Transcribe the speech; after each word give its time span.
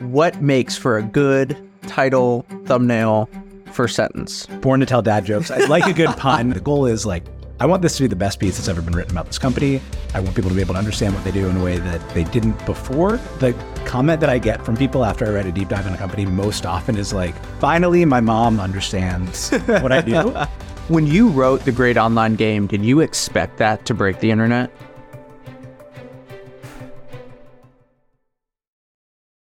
what 0.00 0.40
makes 0.40 0.76
for 0.76 0.98
a 0.98 1.02
good 1.02 1.56
title, 1.82 2.46
thumbnail, 2.64 3.28
first 3.72 3.94
sentence? 3.96 4.46
Born 4.46 4.80
to 4.80 4.86
tell 4.86 5.02
dad 5.02 5.24
jokes. 5.24 5.50
I 5.50 5.58
like 5.66 5.86
a 5.86 5.92
good 5.92 6.08
pun. 6.16 6.50
The 6.50 6.60
goal 6.60 6.86
is 6.86 7.04
like, 7.04 7.24
I 7.60 7.66
want 7.66 7.82
this 7.82 7.96
to 7.98 8.04
be 8.04 8.06
the 8.06 8.16
best 8.16 8.40
piece 8.40 8.56
that's 8.56 8.68
ever 8.68 8.80
been 8.80 8.94
written 8.94 9.12
about 9.12 9.26
this 9.26 9.38
company. 9.38 9.82
I 10.14 10.20
want 10.20 10.34
people 10.34 10.48
to 10.48 10.54
be 10.54 10.62
able 10.62 10.72
to 10.72 10.78
understand 10.78 11.14
what 11.14 11.22
they 11.24 11.30
do 11.30 11.46
in 11.46 11.58
a 11.58 11.62
way 11.62 11.76
that 11.76 12.08
they 12.14 12.24
didn't 12.24 12.64
before. 12.64 13.18
The 13.38 13.52
comment 13.84 14.20
that 14.20 14.30
I 14.30 14.38
get 14.38 14.64
from 14.64 14.78
people 14.78 15.04
after 15.04 15.26
I 15.26 15.30
write 15.30 15.44
a 15.44 15.52
deep 15.52 15.68
dive 15.68 15.86
on 15.86 15.92
a 15.92 15.98
company 15.98 16.24
most 16.24 16.64
often 16.64 16.96
is 16.96 17.12
like, 17.12 17.34
finally, 17.58 18.06
my 18.06 18.20
mom 18.20 18.60
understands 18.60 19.50
what 19.50 19.92
I 19.92 20.00
do. 20.00 20.30
when 20.88 21.06
you 21.06 21.28
wrote 21.28 21.66
The 21.66 21.72
Great 21.72 21.98
Online 21.98 22.34
Game, 22.34 22.66
did 22.66 22.82
you 22.82 23.00
expect 23.00 23.58
that 23.58 23.84
to 23.84 23.94
break 23.94 24.20
the 24.20 24.30
internet? 24.30 24.72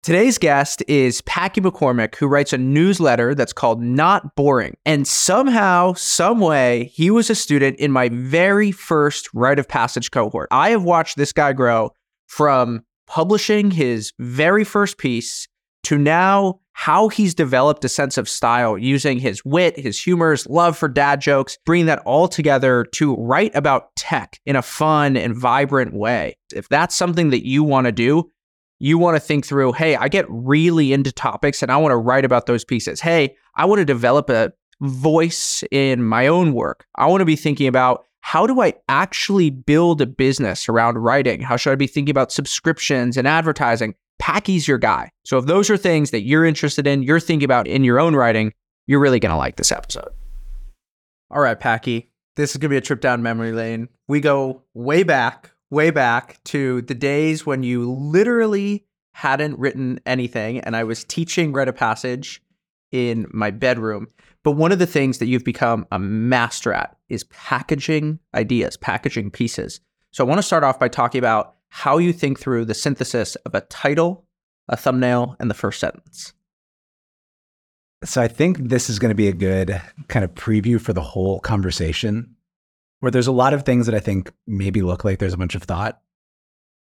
Today's 0.05 0.37
guest 0.37 0.83
is 0.87 1.21
Packy 1.21 1.61
McCormick, 1.61 2.13
who 2.13 2.27
writes 2.27 2.53
a 2.53 2.59
newsletter 2.59 3.33
that's 3.33 3.53
called 3.53 3.81
Not 3.81 4.35
Boring. 4.35 4.77
And 4.85 5.07
somehow, 5.07 5.93
someway, 5.93 6.91
he 6.93 7.09
was 7.09 7.31
a 7.31 7.33
student 7.33 7.79
in 7.79 7.91
my 7.91 8.09
very 8.09 8.71
first 8.71 9.27
Write 9.33 9.57
of 9.57 9.67
Passage 9.67 10.11
cohort. 10.11 10.47
I 10.51 10.69
have 10.69 10.83
watched 10.83 11.17
this 11.17 11.33
guy 11.33 11.53
grow 11.53 11.89
from 12.27 12.83
publishing 13.07 13.71
his 13.71 14.13
very 14.19 14.63
first 14.63 14.99
piece 14.99 15.47
to 15.85 15.97
now 15.97 16.59
how 16.73 17.07
he's 17.07 17.33
developed 17.33 17.83
a 17.83 17.89
sense 17.89 18.19
of 18.19 18.29
style 18.29 18.77
using 18.77 19.17
his 19.17 19.43
wit, 19.43 19.79
his 19.79 19.99
humor, 19.99 20.31
his 20.31 20.45
love 20.45 20.77
for 20.77 20.87
dad 20.87 21.19
jokes, 21.19 21.57
bringing 21.65 21.87
that 21.87 22.03
all 22.05 22.27
together 22.27 22.85
to 22.91 23.15
write 23.15 23.55
about 23.55 23.95
tech 23.95 24.39
in 24.45 24.55
a 24.55 24.61
fun 24.61 25.17
and 25.17 25.35
vibrant 25.35 25.95
way. 25.95 26.37
If 26.53 26.69
that's 26.69 26.93
something 26.93 27.31
that 27.31 27.47
you 27.47 27.63
want 27.63 27.85
to 27.85 27.91
do, 27.91 28.29
you 28.79 28.97
want 28.97 29.15
to 29.15 29.19
think 29.19 29.45
through, 29.45 29.73
hey, 29.73 29.95
I 29.95 30.07
get 30.07 30.25
really 30.29 30.93
into 30.93 31.11
topics 31.11 31.61
and 31.61 31.71
I 31.71 31.77
want 31.77 31.91
to 31.91 31.97
write 31.97 32.25
about 32.25 32.45
those 32.45 32.65
pieces. 32.65 32.99
Hey, 32.99 33.35
I 33.55 33.65
want 33.65 33.79
to 33.79 33.85
develop 33.85 34.29
a 34.29 34.51
voice 34.81 35.63
in 35.71 36.03
my 36.03 36.27
own 36.27 36.53
work. 36.53 36.85
I 36.95 37.07
want 37.07 37.21
to 37.21 37.25
be 37.25 37.35
thinking 37.35 37.67
about 37.67 38.05
how 38.21 38.47
do 38.47 38.59
I 38.61 38.73
actually 38.89 39.49
build 39.51 40.01
a 40.01 40.05
business 40.05 40.67
around 40.67 40.97
writing? 40.97 41.41
How 41.41 41.57
should 41.57 41.71
I 41.71 41.75
be 41.75 41.87
thinking 41.87 42.11
about 42.11 42.31
subscriptions 42.31 43.17
and 43.17 43.27
advertising? 43.27 43.93
Packy's 44.17 44.67
your 44.67 44.77
guy. 44.77 45.11
So 45.25 45.37
if 45.37 45.45
those 45.45 45.69
are 45.69 45.77
things 45.77 46.11
that 46.11 46.23
you're 46.23 46.45
interested 46.45 46.87
in, 46.87 47.03
you're 47.03 47.19
thinking 47.19 47.45
about 47.45 47.67
in 47.67 47.83
your 47.83 47.99
own 47.99 48.15
writing, 48.15 48.51
you're 48.87 48.99
really 48.99 49.19
going 49.19 49.31
to 49.31 49.37
like 49.37 49.57
this 49.57 49.71
episode. 49.71 50.09
All 51.29 51.41
right, 51.41 51.59
Packy, 51.59 52.09
this 52.35 52.51
is 52.51 52.57
going 52.57 52.69
to 52.69 52.73
be 52.73 52.77
a 52.77 52.81
trip 52.81 52.99
down 52.99 53.21
memory 53.21 53.51
lane. 53.51 53.89
We 54.07 54.21
go 54.21 54.63
way 54.73 55.03
back 55.03 55.51
way 55.69 55.91
back 55.91 56.43
to 56.45 56.81
the 56.83 56.95
days 56.95 57.45
when 57.45 57.63
you 57.63 57.91
literally 57.91 58.85
hadn't 59.13 59.57
written 59.57 59.99
anything 60.05 60.59
and 60.59 60.75
I 60.75 60.83
was 60.83 61.03
teaching 61.03 61.53
Write 61.53 61.67
of 61.67 61.75
Passage 61.75 62.41
in 62.91 63.27
my 63.31 63.51
bedroom. 63.51 64.07
But 64.43 64.51
one 64.51 64.71
of 64.71 64.79
the 64.79 64.85
things 64.85 65.17
that 65.17 65.25
you've 65.25 65.43
become 65.43 65.87
a 65.91 65.97
master 65.97 66.71
at 66.71 66.97
is 67.09 67.23
packaging 67.25 68.19
ideas, 68.33 68.77
packaging 68.77 69.31
pieces. 69.31 69.79
So 70.11 70.23
I 70.23 70.27
want 70.27 70.37
to 70.37 70.43
start 70.43 70.63
off 70.63 70.79
by 70.79 70.87
talking 70.87 71.19
about 71.19 71.55
how 71.69 71.97
you 71.97 72.13
think 72.13 72.39
through 72.39 72.65
the 72.65 72.73
synthesis 72.73 73.35
of 73.37 73.55
a 73.55 73.61
title, 73.61 74.25
a 74.69 74.77
thumbnail, 74.77 75.35
and 75.39 75.49
the 75.49 75.55
first 75.55 75.79
sentence. 75.79 76.33
So 78.03 78.21
I 78.21 78.27
think 78.27 78.57
this 78.59 78.89
is 78.89 78.99
going 78.99 79.09
to 79.09 79.15
be 79.15 79.27
a 79.27 79.33
good 79.33 79.81
kind 80.07 80.23
of 80.23 80.33
preview 80.35 80.79
for 80.79 80.93
the 80.93 81.01
whole 81.01 81.39
conversation 81.39 82.34
where 82.99 83.11
there's 83.11 83.27
a 83.27 83.31
lot 83.31 83.53
of 83.53 83.63
things 83.63 83.85
that 83.85 83.95
I 83.95 83.99
think 83.99 84.31
maybe 84.47 84.81
look 84.81 85.03
like 85.03 85.19
there's 85.19 85.33
a 85.33 85.37
bunch 85.37 85.55
of 85.55 85.63
thought. 85.63 86.01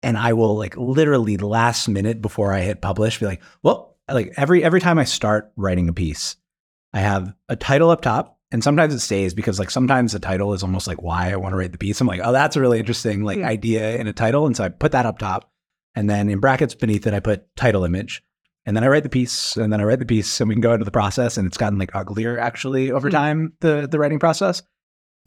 And 0.04 0.18
I 0.18 0.34
will 0.34 0.56
like 0.56 0.78
literally 0.78 1.38
last 1.38 1.88
minute 1.88 2.22
before 2.22 2.54
I 2.54 2.62
hit 2.62 2.82
publish 2.82 3.20
be 3.20 3.26
like, 3.26 3.42
well, 3.64 3.98
like 4.10 4.34
every 4.38 4.64
every 4.64 4.80
time 4.80 5.00
I 5.00 5.04
start 5.04 5.52
writing 5.56 5.90
a 5.90 5.94
piece, 5.94 6.36
I 6.94 7.00
have 7.00 7.34
a 7.50 7.56
title 7.56 7.90
up 7.90 8.02
top. 8.02 8.40
And 8.50 8.64
sometimes 8.64 8.94
it 8.94 9.00
stays 9.00 9.34
because 9.34 9.60
like 9.60 9.70
sometimes 9.70 10.14
the 10.14 10.20
title 10.20 10.54
is 10.54 10.64
almost 10.64 10.88
like 10.88 11.02
why 11.02 11.32
I 11.32 11.36
want 11.36 11.52
to 11.52 11.58
write 11.58 11.74
the 11.74 11.78
piece. 11.78 12.00
I'm 12.00 12.08
like, 12.08 12.22
oh, 12.24 12.32
that's 12.32 12.56
a 12.56 12.62
really 12.62 12.80
interesting 12.80 13.24
like 13.24 13.40
mm. 13.40 13.46
idea 13.46 13.98
in 13.98 14.08
a 14.08 14.14
title. 14.14 14.46
And 14.46 14.56
so 14.56 14.64
I 14.64 14.70
put 14.70 14.94
that 14.94 15.06
up 15.06 15.20
top. 15.20 15.52
And 15.96 16.10
then 16.10 16.30
in 16.30 16.40
brackets 16.40 16.76
beneath 16.76 17.06
it, 17.08 17.14
I 17.14 17.20
put 17.20 17.54
title 17.58 17.84
image. 17.84 18.24
And 18.66 18.76
then 18.76 18.84
I 18.84 18.88
write 18.88 19.04
the 19.04 19.10
piece, 19.10 19.56
and 19.56 19.72
then 19.72 19.80
I 19.80 19.86
write 19.86 20.00
the 20.00 20.06
piece, 20.06 20.42
and 20.42 20.50
we 20.50 20.56
can 20.56 20.62
go 20.62 20.74
into 20.74 20.86
the 20.86 20.92
process. 20.92 21.38
And 21.38 21.48
it's 21.48 21.58
gotten 21.58 21.80
like 21.80 21.96
uglier 21.96 22.38
actually 22.38 22.92
over 22.92 23.10
mm. 23.10 23.14
time, 23.14 23.54
the 23.60 23.88
the 23.90 24.00
writing 24.00 24.20
process 24.20 24.62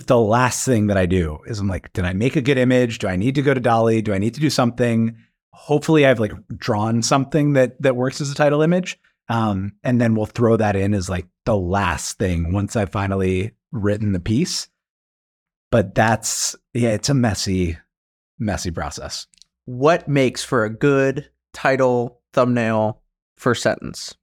the 0.07 0.19
last 0.19 0.65
thing 0.65 0.89
that 0.89 0.97
I 0.97 1.07
do 1.07 1.39
is 1.47 1.59
I'm 1.59 1.69
like, 1.69 1.93
did 1.93 2.05
I 2.05 2.13
make 2.13 2.37
a 2.37 2.43
good 2.43 2.59
image? 2.59 2.99
Do 2.99 3.09
I 3.09 3.17
need 3.17 3.35
to 3.37 3.43
go 3.43 3.55
to 3.55 3.61
DALL-E? 3.61 4.03
Do 4.03 4.13
I 4.13 4.19
need 4.19 4.35
to 4.35 4.41
do 4.41 4.51
something? 4.51 5.17
Hopefully, 5.53 6.07
I've 6.07 6.21
like 6.21 6.33
drawn 6.57 7.03
something 7.03 7.55
that 7.55 7.81
that 7.83 7.97
works 7.97 8.21
as 8.21 8.31
a 8.31 8.35
title 8.35 8.63
image, 8.63 8.99
um, 9.29 9.73
and 9.83 10.01
then 10.01 10.15
we'll 10.15 10.27
throw 10.27 10.57
that 10.57 10.77
in 10.77 10.95
as 10.95 11.09
like 11.09 11.27
the 11.45 11.57
last 11.57 12.19
thing 12.19 12.53
once 12.53 12.77
I've 12.77 12.91
finally 12.91 13.53
written 13.73 14.13
the 14.13 14.21
piece. 14.21 14.69
But 15.71 15.95
that's 15.95 16.57
yeah, 16.73 16.91
it's 16.91 17.09
a 17.09 17.15
messy, 17.15 17.79
messy 18.39 18.71
process. 18.71 19.27
What 19.67 20.09
makes 20.09 20.43
for 20.43 20.65
a 20.65 20.71
good 20.71 21.31
title, 21.53 22.21
thumbnail, 22.33 23.03
first 23.37 23.63
sentence? 23.63 24.15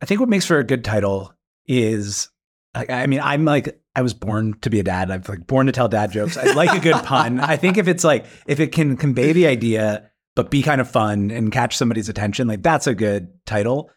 I 0.00 0.06
think 0.06 0.20
what 0.20 0.28
makes 0.28 0.46
for 0.46 0.58
a 0.58 0.64
good 0.64 0.84
title 0.84 1.32
is 1.66 2.28
I 2.76 3.06
mean, 3.06 3.20
I'm 3.20 3.44
like, 3.44 3.80
I 3.94 4.02
was 4.02 4.12
born 4.12 4.58
to 4.60 4.70
be 4.70 4.80
a 4.80 4.82
dad. 4.82 5.10
I'm 5.10 5.22
like 5.26 5.46
born 5.46 5.66
to 5.66 5.72
tell 5.72 5.88
dad 5.88 6.12
jokes. 6.12 6.36
I 6.36 6.52
like 6.52 6.76
a 6.76 6.80
good 6.80 7.02
pun. 7.04 7.40
I 7.40 7.56
think 7.56 7.78
if 7.78 7.88
it's 7.88 8.04
like, 8.04 8.26
if 8.46 8.60
it 8.60 8.72
can 8.72 8.96
convey 8.96 9.32
the 9.32 9.46
idea, 9.46 10.10
but 10.34 10.50
be 10.50 10.62
kind 10.62 10.80
of 10.80 10.90
fun 10.90 11.30
and 11.30 11.50
catch 11.50 11.76
somebody's 11.76 12.08
attention, 12.08 12.46
like 12.46 12.62
that's 12.62 12.86
a 12.86 12.94
good 12.94 13.28
title. 13.46 13.90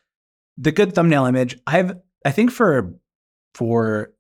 The 0.57 0.72
good 0.72 0.95
thumbnail 0.95 1.25
image, 1.25 1.59
I've, 1.68 1.97
I 2.25 2.31
think 2.31 2.51
for, 2.51 2.95
for 3.53 4.13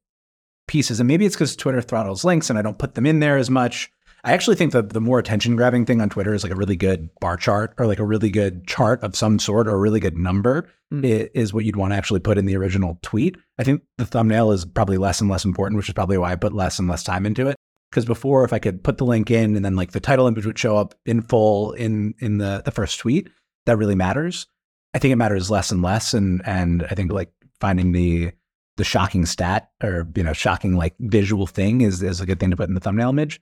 pieces, 0.67 0.99
and 0.99 1.07
maybe 1.07 1.25
it's 1.25 1.35
because 1.35 1.55
Twitter 1.55 1.81
throttles 1.81 2.25
links 2.25 2.49
and 2.49 2.59
I 2.59 2.61
don't 2.61 2.77
put 2.77 2.95
them 2.95 3.05
in 3.05 3.19
there 3.19 3.37
as 3.37 3.49
much. 3.49 3.91
I 4.23 4.33
actually 4.33 4.55
think 4.57 4.73
that 4.73 4.91
the 4.91 5.01
more 5.01 5.19
attention 5.19 5.55
grabbing 5.55 5.85
thing 5.85 6.01
on 6.01 6.09
Twitter 6.09 6.33
is 6.33 6.43
like 6.43 6.51
a 6.51 6.55
really 6.55 6.75
good 6.75 7.09
bar 7.19 7.37
chart 7.37 7.73
or 7.77 7.87
like 7.87 7.99
a 7.99 8.05
really 8.05 8.29
good 8.29 8.67
chart 8.67 9.01
of 9.03 9.15
some 9.15 9.39
sort 9.39 9.67
or 9.67 9.75
a 9.75 9.79
really 9.79 9.99
good 9.99 10.17
number 10.17 10.69
mm. 10.93 11.29
is 11.33 11.53
what 11.53 11.65
you'd 11.65 11.75
want 11.75 11.93
to 11.93 11.97
actually 11.97 12.19
put 12.19 12.37
in 12.37 12.45
the 12.45 12.57
original 12.57 12.99
tweet. 13.01 13.37
I 13.57 13.63
think 13.63 13.81
the 13.97 14.05
thumbnail 14.05 14.51
is 14.51 14.65
probably 14.65 14.97
less 14.97 15.21
and 15.21 15.29
less 15.29 15.45
important, 15.45 15.77
which 15.77 15.87
is 15.87 15.93
probably 15.93 16.17
why 16.17 16.31
I 16.31 16.35
put 16.35 16.53
less 16.53 16.79
and 16.79 16.87
less 16.87 17.03
time 17.03 17.25
into 17.25 17.47
it. 17.47 17.55
Because 17.89 18.05
before, 18.05 18.43
if 18.43 18.53
I 18.53 18.59
could 18.59 18.83
put 18.83 18.97
the 18.97 19.05
link 19.05 19.31
in 19.31 19.55
and 19.55 19.65
then 19.65 19.75
like 19.75 19.91
the 19.91 19.99
title 19.99 20.27
image 20.27 20.45
would 20.45 20.59
show 20.59 20.77
up 20.77 20.93
in 21.05 21.21
full 21.21 21.71
in 21.73 22.13
in 22.19 22.37
the 22.37 22.61
the 22.63 22.71
first 22.71 22.99
tweet, 22.99 23.29
that 23.65 23.77
really 23.77 23.95
matters. 23.95 24.45
I 24.93 24.99
think 24.99 25.11
it 25.11 25.15
matters 25.15 25.49
less 25.49 25.71
and 25.71 25.81
less, 25.81 26.13
and 26.13 26.41
and 26.45 26.83
I 26.83 26.93
think 26.93 27.11
like 27.11 27.31
finding 27.59 27.93
the 27.93 28.31
the 28.77 28.83
shocking 28.83 29.25
stat 29.25 29.71
or 29.83 30.07
you 30.15 30.23
know 30.23 30.33
shocking 30.33 30.75
like 30.75 30.93
visual 30.99 31.47
thing 31.47 31.81
is 31.81 32.03
is 32.03 32.21
a 32.21 32.27
good 32.27 32.39
thing 32.39 32.51
to 32.51 32.55
put 32.55 32.69
in 32.69 32.75
the 32.75 32.79
thumbnail 32.79 33.09
image. 33.09 33.41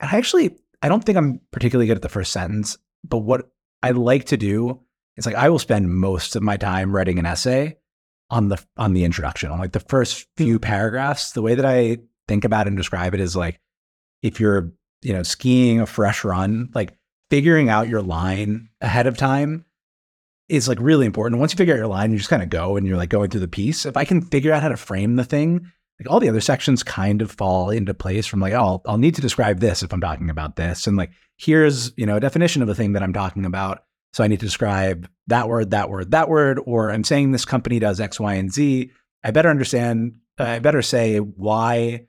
And 0.00 0.10
I 0.10 0.16
actually, 0.16 0.56
I 0.82 0.88
don't 0.88 1.04
think 1.04 1.18
I'm 1.18 1.40
particularly 1.50 1.86
good 1.86 1.96
at 1.96 2.02
the 2.02 2.08
first 2.08 2.32
sentence, 2.32 2.76
but 3.04 3.18
what 3.18 3.50
I 3.82 3.90
like 3.92 4.26
to 4.26 4.36
do 4.36 4.80
is 5.16 5.26
like 5.26 5.34
I 5.34 5.48
will 5.48 5.58
spend 5.58 5.94
most 5.94 6.36
of 6.36 6.42
my 6.42 6.56
time 6.56 6.94
writing 6.94 7.18
an 7.18 7.26
essay 7.26 7.76
on 8.30 8.48
the 8.48 8.62
on 8.76 8.92
the 8.92 9.04
introduction, 9.04 9.50
on 9.50 9.58
like 9.58 9.72
the 9.72 9.80
first 9.80 10.26
few 10.36 10.58
mm. 10.58 10.62
paragraphs. 10.62 11.32
The 11.32 11.42
way 11.42 11.54
that 11.54 11.64
I 11.64 11.98
think 12.28 12.44
about 12.44 12.66
and 12.66 12.76
describe 12.76 13.14
it 13.14 13.20
is 13.20 13.36
like 13.36 13.60
if 14.22 14.40
you're, 14.40 14.72
you 15.02 15.12
know, 15.12 15.22
skiing 15.22 15.80
a 15.80 15.86
fresh 15.86 16.24
run, 16.24 16.70
like 16.74 16.96
figuring 17.30 17.68
out 17.68 17.88
your 17.88 18.02
line 18.02 18.68
ahead 18.80 19.06
of 19.06 19.16
time 19.16 19.64
is 20.48 20.68
like 20.68 20.78
really 20.80 21.06
important. 21.06 21.40
Once 21.40 21.52
you 21.52 21.56
figure 21.56 21.74
out 21.74 21.78
your 21.78 21.86
line, 21.86 22.12
you 22.12 22.18
just 22.18 22.30
kind 22.30 22.42
of 22.42 22.50
go 22.50 22.76
and 22.76 22.86
you're 22.86 22.96
like 22.96 23.10
going 23.10 23.30
through 23.30 23.40
the 23.40 23.48
piece. 23.48 23.86
If 23.86 23.96
I 23.96 24.04
can 24.04 24.22
figure 24.22 24.52
out 24.52 24.62
how 24.62 24.68
to 24.68 24.76
frame 24.76 25.16
the 25.16 25.24
thing 25.24 25.72
like 25.98 26.10
all 26.10 26.20
the 26.20 26.28
other 26.28 26.40
sections 26.40 26.82
kind 26.82 27.22
of 27.22 27.30
fall 27.30 27.70
into 27.70 27.94
place 27.94 28.26
from 28.26 28.40
like, 28.40 28.52
oh, 28.52 28.56
I'll, 28.56 28.82
I'll 28.86 28.98
need 28.98 29.14
to 29.14 29.22
describe 29.22 29.60
this 29.60 29.82
if 29.82 29.92
I'm 29.92 30.00
talking 30.00 30.28
about 30.28 30.56
this. 30.56 30.86
And 30.86 30.96
like, 30.96 31.10
here's, 31.36 31.92
you 31.96 32.06
know, 32.06 32.16
a 32.16 32.20
definition 32.20 32.62
of 32.62 32.68
the 32.68 32.74
thing 32.74 32.92
that 32.92 33.02
I'm 33.02 33.12
talking 33.12 33.44
about. 33.44 33.84
So 34.12 34.24
I 34.24 34.28
need 34.28 34.40
to 34.40 34.46
describe 34.46 35.08
that 35.26 35.48
word, 35.48 35.70
that 35.70 35.90
word, 35.90 36.10
that 36.10 36.28
word, 36.28 36.60
or 36.64 36.90
I'm 36.90 37.04
saying 37.04 37.32
this 37.32 37.44
company 37.44 37.78
does 37.78 38.00
X, 38.00 38.20
Y, 38.20 38.34
and 38.34 38.52
Z. 38.52 38.90
I 39.24 39.30
better 39.30 39.50
understand, 39.50 40.16
I 40.38 40.58
better 40.58 40.82
say 40.82 41.18
why 41.18 42.06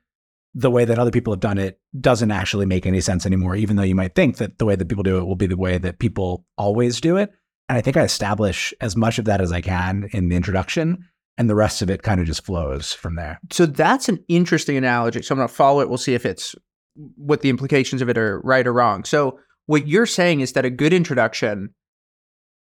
the 0.54 0.72
way 0.72 0.86
that 0.86 1.00
other 1.00 1.12
people 1.12 1.34
have 1.34 1.40
done 1.40 1.58
it 1.58 1.80
doesn't 2.00 2.32
actually 2.32 2.66
make 2.66 2.86
any 2.86 3.02
sense 3.02 3.26
anymore, 3.26 3.56
even 3.56 3.76
though 3.76 3.84
you 3.84 3.96
might 3.96 4.16
think 4.16 4.38
that 4.38 4.58
the 4.58 4.66
way 4.66 4.76
that 4.76 4.88
people 4.88 5.04
do 5.04 5.18
it 5.18 5.26
will 5.26 5.36
be 5.36 5.48
the 5.48 5.58
way 5.58 5.78
that 5.78 6.00
people 6.00 6.46
always 6.58 7.00
do 7.00 7.18
it. 7.18 7.32
And 7.70 7.78
I 7.78 7.82
think 7.82 7.98
I 7.98 8.04
establish 8.04 8.74
as 8.82 8.96
much 8.96 9.20
of 9.20 9.26
that 9.26 9.42
as 9.42 9.52
I 9.52 9.62
can 9.62 10.10
in 10.14 10.30
the 10.30 10.36
introduction 10.36 11.06
and 11.38 11.50
the 11.50 11.56
rest 11.56 11.82
of 11.82 11.90
it 11.90 12.04
kind 12.04 12.20
of 12.20 12.26
just 12.26 12.46
flows 12.46 12.94
from 12.94 13.16
there. 13.16 13.40
So 13.52 13.66
that's 13.66 14.10
an 14.10 14.24
interesting 14.28 14.78
analogy. 14.78 15.22
So 15.22 15.34
I'm 15.34 15.38
going 15.38 15.48
to 15.48 15.54
follow 15.54 15.82
it. 15.82 15.90
We'll 15.90 15.98
see 15.98 16.14
if 16.16 16.26
it's 16.26 16.56
what 17.16 17.42
the 17.42 17.50
implications 17.50 18.02
of 18.02 18.10
it 18.10 18.18
are 18.18 18.42
right 18.42 18.66
or 18.66 18.74
wrong. 18.74 19.04
So 19.04 19.40
what 19.68 19.88
you're 19.88 20.06
saying 20.06 20.40
is 20.40 20.54
that 20.54 20.66
a 20.66 20.70
good 20.70 20.94
introduction, 20.94 21.74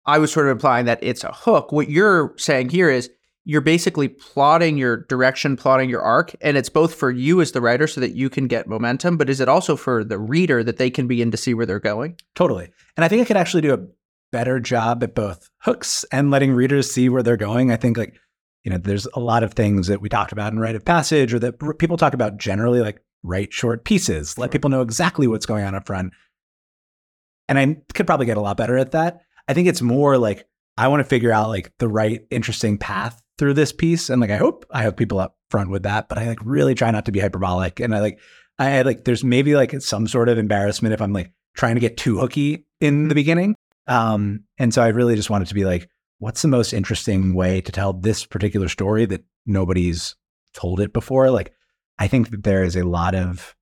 I 0.05 0.19
was 0.19 0.32
sort 0.32 0.46
of 0.46 0.52
implying 0.52 0.87
that 0.87 0.99
it's 1.02 1.25
a 1.25 1.32
hook. 1.32 1.73
What 1.73 1.88
you're 1.88 2.34
saying 2.37 2.69
here 2.69 2.90
is 2.90 3.11
you're 3.44 3.61
basically 3.61 4.08
plotting 4.08 4.76
your 4.76 5.05
direction, 5.05 5.56
plotting 5.56 5.88
your 5.88 6.02
arc, 6.02 6.34
and 6.40 6.56
it's 6.56 6.69
both 6.69 6.94
for 6.94 7.11
you 7.12 7.40
as 7.40 7.52
the 7.52 7.61
writer 7.61 7.87
so 7.87 8.00
that 8.00 8.14
you 8.14 8.28
can 8.28 8.49
get 8.49 8.67
momentum, 8.67 9.17
but 9.17 9.31
is 9.31 9.40
it 9.40 9.49
also 9.49 9.76
for 9.76 10.02
the 10.02 10.19
reader 10.19 10.64
that 10.64 10.78
they 10.78 10.90
can 10.90 11.06
begin 11.06 11.31
to 11.31 11.37
see 11.37 11.55
where 11.55 11.64
they're 11.64 11.78
going? 11.78 12.17
Totally. 12.34 12.69
And 12.96 13.05
I 13.05 13.08
think 13.08 13.23
I 13.23 13.25
could 13.25 13.37
actually 13.37 13.61
do 13.61 13.73
a 13.73 13.87
better 14.32 14.58
job 14.58 15.02
at 15.05 15.14
both 15.14 15.49
hooks 15.58 16.05
and 16.11 16.31
letting 16.31 16.52
readers 16.52 16.90
see 16.90 17.08
where 17.08 17.23
they're 17.23 17.37
going. 17.37 17.70
I 17.70 17.76
think 17.76 17.96
like, 17.96 18.19
you 18.66 18.70
know, 18.70 18.78
there's 18.78 19.06
a 19.14 19.20
lot 19.20 19.44
of 19.44 19.52
things 19.52 19.86
that 19.86 20.00
we 20.00 20.08
talked 20.08 20.32
about 20.32 20.52
in 20.52 20.58
Write 20.58 20.74
of 20.74 20.84
Passage 20.84 21.32
or 21.32 21.38
that 21.38 21.78
people 21.78 21.96
talk 21.96 22.14
about 22.14 22.36
generally, 22.36 22.80
like 22.80 23.00
write 23.22 23.52
short 23.52 23.84
pieces, 23.84 24.36
let 24.38 24.50
people 24.50 24.68
know 24.68 24.82
exactly 24.82 25.28
what's 25.28 25.46
going 25.46 25.64
on 25.64 25.76
up 25.76 25.86
front. 25.86 26.12
And 27.48 27.60
I 27.60 27.76
could 27.94 28.08
probably 28.08 28.26
get 28.26 28.38
a 28.38 28.40
lot 28.40 28.56
better 28.56 28.76
at 28.76 28.90
that. 28.90 29.20
I 29.46 29.54
think 29.54 29.68
it's 29.68 29.82
more 29.82 30.18
like 30.18 30.48
I 30.76 30.88
want 30.88 30.98
to 30.98 31.08
figure 31.08 31.30
out 31.30 31.48
like 31.48 31.78
the 31.78 31.86
right 31.86 32.26
interesting 32.28 32.76
path 32.76 33.22
through 33.38 33.54
this 33.54 33.70
piece. 33.70 34.10
And 34.10 34.20
like 34.20 34.30
I 34.30 34.36
hope 34.36 34.66
I 34.72 34.82
have 34.82 34.96
people 34.96 35.20
up 35.20 35.36
front 35.48 35.70
with 35.70 35.84
that, 35.84 36.08
but 36.08 36.18
I 36.18 36.26
like 36.26 36.44
really 36.44 36.74
try 36.74 36.90
not 36.90 37.04
to 37.04 37.12
be 37.12 37.20
hyperbolic. 37.20 37.78
And 37.78 37.94
I 37.94 38.00
like 38.00 38.18
I 38.58 38.64
had 38.64 38.84
like 38.84 39.04
there's 39.04 39.22
maybe 39.22 39.54
like 39.54 39.80
some 39.80 40.08
sort 40.08 40.28
of 40.28 40.38
embarrassment 40.38 40.92
if 40.92 41.00
I'm 41.00 41.12
like 41.12 41.30
trying 41.54 41.76
to 41.76 41.80
get 41.80 41.96
too 41.96 42.18
hooky 42.18 42.66
in 42.80 43.06
the 43.06 43.14
beginning. 43.14 43.54
Um, 43.86 44.42
and 44.58 44.74
so 44.74 44.82
I 44.82 44.88
really 44.88 45.14
just 45.14 45.30
wanted 45.30 45.46
to 45.46 45.54
be 45.54 45.64
like, 45.64 45.88
what's 46.18 46.42
the 46.42 46.48
most 46.48 46.72
interesting 46.72 47.34
way 47.34 47.60
to 47.60 47.72
tell 47.72 47.92
this 47.92 48.24
particular 48.24 48.68
story 48.68 49.06
that 49.06 49.24
nobody's 49.44 50.16
told 50.52 50.80
it 50.80 50.92
before? 50.92 51.30
Like, 51.30 51.52
I 51.98 52.08
think 52.08 52.30
that 52.30 52.44
there 52.44 52.64
is 52.64 52.76
a 52.76 52.84
lot 52.84 53.14
of 53.14 53.54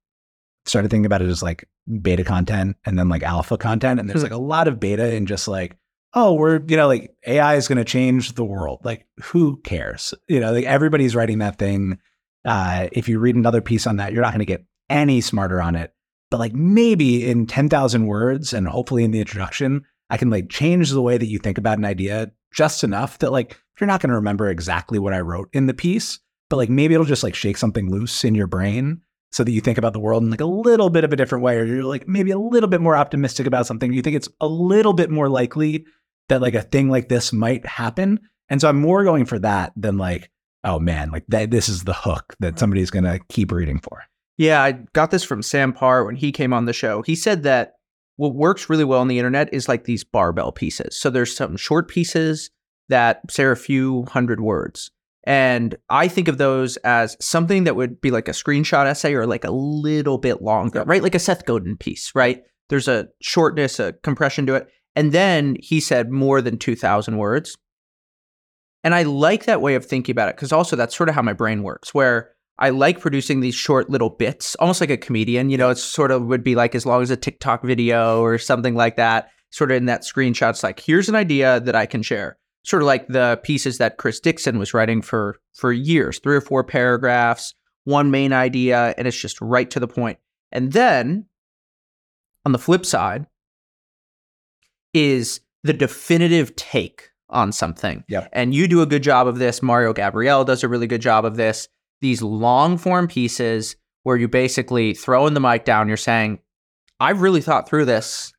started 0.67 0.91
thinking 0.91 1.07
about 1.07 1.23
it 1.23 1.29
as 1.29 1.43
like 1.43 1.69
beta 2.01 2.25
content 2.25 2.77
and 2.85 2.99
then 2.99 3.09
like 3.09 3.23
alpha 3.23 3.59
content. 3.59 4.01
And 4.01 4.09
there's 4.09 4.21
hmm. 4.21 4.27
like 4.27 4.33
a 4.33 4.39
lot 4.39 4.69
of 4.69 4.81
beta 4.81 5.15
in 5.15 5.27
just 5.27 5.47
like 5.47 5.77
oh, 6.15 6.35
we're, 6.35 6.63
you 6.67 6.77
know, 6.77 6.87
like 6.87 7.15
AI 7.27 7.57
is 7.57 7.69
going 7.69 7.79
to 7.79 7.85
change 7.85 8.33
the 8.33 8.45
world. 8.45 8.81
Like, 8.85 9.07
who 9.21 9.61
cares? 9.63 10.15
You 10.29 10.41
know, 10.41 10.53
like 10.53 10.65
everybody's 10.65 11.17
writing 11.17 11.39
that 11.39 11.59
thing. 11.59 11.99
Uh, 12.45 12.89
if 12.93 13.09
you 13.09 13.19
read 13.19 13.35
another 13.35 13.61
piece 13.61 13.87
on 13.87 13.97
that, 13.97 14.13
you're 14.13 14.23
not 14.23 14.33
going 14.33 14.39
to 14.39 14.45
get 14.45 14.65
any 14.89 15.21
smarter 15.21 15.61
on 15.61 15.75
it. 15.75 15.93
But 16.31 16.41
like 16.41 16.55
maybe 16.55 17.29
in 17.29 17.47
10,000 17.47 18.07
words 18.07 18.53
and 18.53 18.67
hopefully 18.69 19.05
in 19.05 19.11
the 19.11 19.21
introduction, 19.21 19.85
I 20.11 20.17
can 20.17 20.31
like 20.31 20.49
change 20.49 20.91
the 20.91 21.03
way 21.03 21.19
that 21.19 21.27
you 21.27 21.39
think 21.39 21.59
about 21.59 21.79
an 21.79 21.85
idea 21.85 22.31
just 22.55 22.85
enough 22.85 23.19
that 23.19 23.33
like 23.33 23.61
you're 23.81 23.89
not 23.89 24.01
going 24.01 24.11
to 24.11 24.17
remember 24.17 24.49
exactly 24.49 24.99
what 24.99 25.13
I 25.13 25.21
wrote 25.21 25.49
in 25.53 25.67
the 25.67 25.75
piece, 25.75 26.21
but 26.49 26.57
like 26.57 26.71
maybe 26.71 26.95
it'll 26.95 27.07
just 27.07 27.23
like 27.23 27.35
shake 27.35 27.57
something 27.57 27.91
loose 27.91 28.25
in 28.25 28.35
your 28.35 28.47
brain 28.47 29.01
so 29.33 29.43
that 29.43 29.51
you 29.51 29.61
think 29.61 29.79
about 29.79 29.93
the 29.93 30.01
world 30.01 30.23
in 30.23 30.31
like 30.31 30.41
a 30.41 30.47
little 30.47 30.91
bit 30.91 31.03
of 31.03 31.13
a 31.13 31.17
different 31.17 31.43
way, 31.43 31.59
or 31.59 31.65
you're 31.65 31.83
like 31.83 32.07
maybe 32.07 32.31
a 32.31 32.39
little 32.39 32.69
bit 32.69 32.81
more 32.81 32.97
optimistic 32.97 33.47
about 33.47 33.67
something. 33.67 33.93
You 33.93 34.01
think 34.01 34.17
it's 34.17 34.29
a 34.41 34.47
little 34.47 34.93
bit 34.93 35.11
more 35.11 35.29
likely 35.29 35.87
that 36.29 36.41
like 36.41 36.55
a 36.55 36.63
thing 36.63 36.89
like 36.89 37.09
this 37.09 37.33
might 37.33 37.67
happen. 37.67 38.21
And 38.49 38.61
so 38.61 38.69
I'm 38.69 38.81
more 38.81 39.03
going 39.03 39.25
for 39.25 39.39
that 39.41 39.73
than 39.77 39.99
like, 39.99 40.31
oh 40.63 40.79
man, 40.79 41.11
like 41.11 41.25
that, 41.29 41.51
this 41.51 41.69
is 41.69 41.83
the 41.85 41.93
hook 41.93 42.37
that 42.41 42.59
somebody's 42.59 42.91
going 42.91 43.05
to 43.05 43.21
keep 43.29 43.51
reading 43.51 43.81
for. 43.81 44.05
Yeah, 44.37 44.63
I 44.63 44.73
got 44.93 45.11
this 45.11 45.25
from 45.25 45.43
Sam 45.43 45.73
Parr 45.73 46.05
when 46.05 46.17
he 46.17 46.33
came 46.33 46.53
on 46.53 46.65
the 46.65 46.73
show. 46.73 47.03
He 47.03 47.15
said 47.15 47.43
that 47.43 47.75
what 48.17 48.35
works 48.35 48.71
really 48.71 48.85
well 48.85 49.01
on 49.01 49.09
the 49.09 49.19
internet 49.19 49.53
is 49.53 49.69
like 49.69 49.85
these 49.85 50.05
barbell 50.05 50.53
pieces. 50.53 50.99
So 50.99 51.11
there's 51.11 51.35
some 51.35 51.57
short 51.57 51.89
pieces 51.89 52.51
that 52.89 53.21
say 53.31 53.45
a 53.45 53.57
few 53.57 54.05
hundred 54.05 54.41
words. 54.41 54.91
And 55.27 55.75
I 55.89 56.09
think 56.09 56.29
of 56.29 56.39
those 56.39 56.77
as 56.79 57.17
something 57.19 57.65
that 57.65 57.77
would 57.77 58.01
be 58.01 58.11
like 58.11 58.29
a 58.29 58.33
screenshot 58.33 58.87
essay 58.87 59.15
or 59.15 59.27
like 59.27 59.45
a 59.45 59.51
little 59.51 60.19
bit 60.19 60.43
longer, 60.43 60.85
right? 60.85 61.03
Like 61.03 61.15
a 61.15 61.19
Seth 61.19 61.47
Godin 61.47 61.77
piece, 61.77 62.13
right? 62.15 62.43
There's 62.69 62.89
a 62.89 63.09
shortness, 63.23 63.81
a 63.81 63.95
compression 64.03 64.47
to 64.47 64.55
it. 64.55 64.69
And 64.95 65.13
then 65.13 65.57
he 65.61 65.81
said 65.81 66.11
more 66.11 66.41
than 66.41 66.59
2,000 66.59 67.17
words. 67.17 67.57
And 68.85 68.95
I 68.95 69.03
like 69.05 69.47
that 69.47 69.63
way 69.63 69.77
of 69.77 69.87
thinking 69.87 70.13
about 70.13 70.29
it 70.29 70.37
because 70.37 70.53
also 70.53 70.77
that's 70.77 70.95
sort 70.95 71.09
of 71.09 71.15
how 71.15 71.23
my 71.23 71.33
brain 71.33 71.63
works, 71.63 71.95
where 71.95 72.34
I 72.59 72.71
like 72.71 73.01
producing 73.01 73.41
these 73.41 73.55
short 73.55 73.91
little 73.91 74.11
bits, 74.11 74.55
almost 74.57 74.81
like 74.81 74.91
a 74.91 74.97
comedian. 74.97 75.51
You 75.51 75.57
know, 75.57 75.71
it's 75.71 75.83
sort 75.83 76.11
of 76.11 76.25
would 76.27 76.45
be 76.45 76.55
like 76.55 76.75
as 76.75 76.87
long 76.87 77.03
as 77.03 77.11
a 77.11 77.17
TikTok 77.17 77.65
video 77.65 78.21
or 78.21 78.39
something 78.39 78.75
like 78.75 78.97
that, 78.97 79.31
sort 79.51 79.71
of 79.71 79.77
in 79.77 79.87
that 79.87 80.03
screenshot. 80.03 80.51
It's 80.51 80.63
like, 80.63 80.81
here's 80.81 81.09
an 81.09 81.17
idea 81.17 81.61
that 81.61 81.75
I 81.75 81.87
can 81.87 82.03
share. 82.03 82.39
Sort 82.63 82.83
of 82.83 82.87
like 82.87 83.09
the 83.09 83.41
pieces 83.43 83.79
that 83.79 83.99
Chris 83.99 84.21
Dixon 84.21 84.59
was 84.59 84.73
writing 84.73 85.03
for 85.03 85.37
for 85.53 85.73
years, 85.73 86.19
three 86.19 86.37
or 86.37 86.41
four 86.41 86.65
paragraphs, 86.65 87.55
one 87.85 88.11
main 88.11 88.33
idea, 88.33 88.95
and 88.97 89.07
it's 89.07 89.21
just 89.21 89.41
right 89.41 89.71
to 89.71 89.81
the 89.81 89.89
point. 89.89 90.19
And 90.51 90.73
then 90.73 91.27
on 92.47 92.53
the 92.53 92.59
flip 92.59 92.87
side, 92.87 93.27
is 94.95 95.41
the 95.63 95.73
definitive 95.73 96.55
take 96.57 97.11
on 97.29 97.53
something. 97.53 98.05
Yeah. 98.09 98.29
And 98.33 98.55
you 98.55 98.69
do 98.69 98.81
a 98.81 98.87
good 98.87 99.03
job 99.03 99.27
of 99.27 99.39
this. 99.39 99.63
Mario 99.63 99.93
Gabriele 99.93 100.45
does 100.45 100.63
a 100.63 100.69
really 100.69 100.87
good 100.87 101.03
job 101.03 101.25
of 101.25 101.37
this. 101.37 101.69
These 102.05 102.21
long 102.21 102.77
form 102.77 103.09
pieces 103.09 103.77
where 104.03 104.19
you 104.19 104.29
basically 104.29 104.93
throw 104.93 105.27
in 105.27 105.33
the 105.33 105.41
mic 105.41 105.65
down, 105.65 105.89
you're 105.89 105.97
saying, 105.97 106.39
I've 107.01 107.23
really 107.23 107.41
thought 107.41 107.67
through 107.67 107.87
this. 107.87 108.35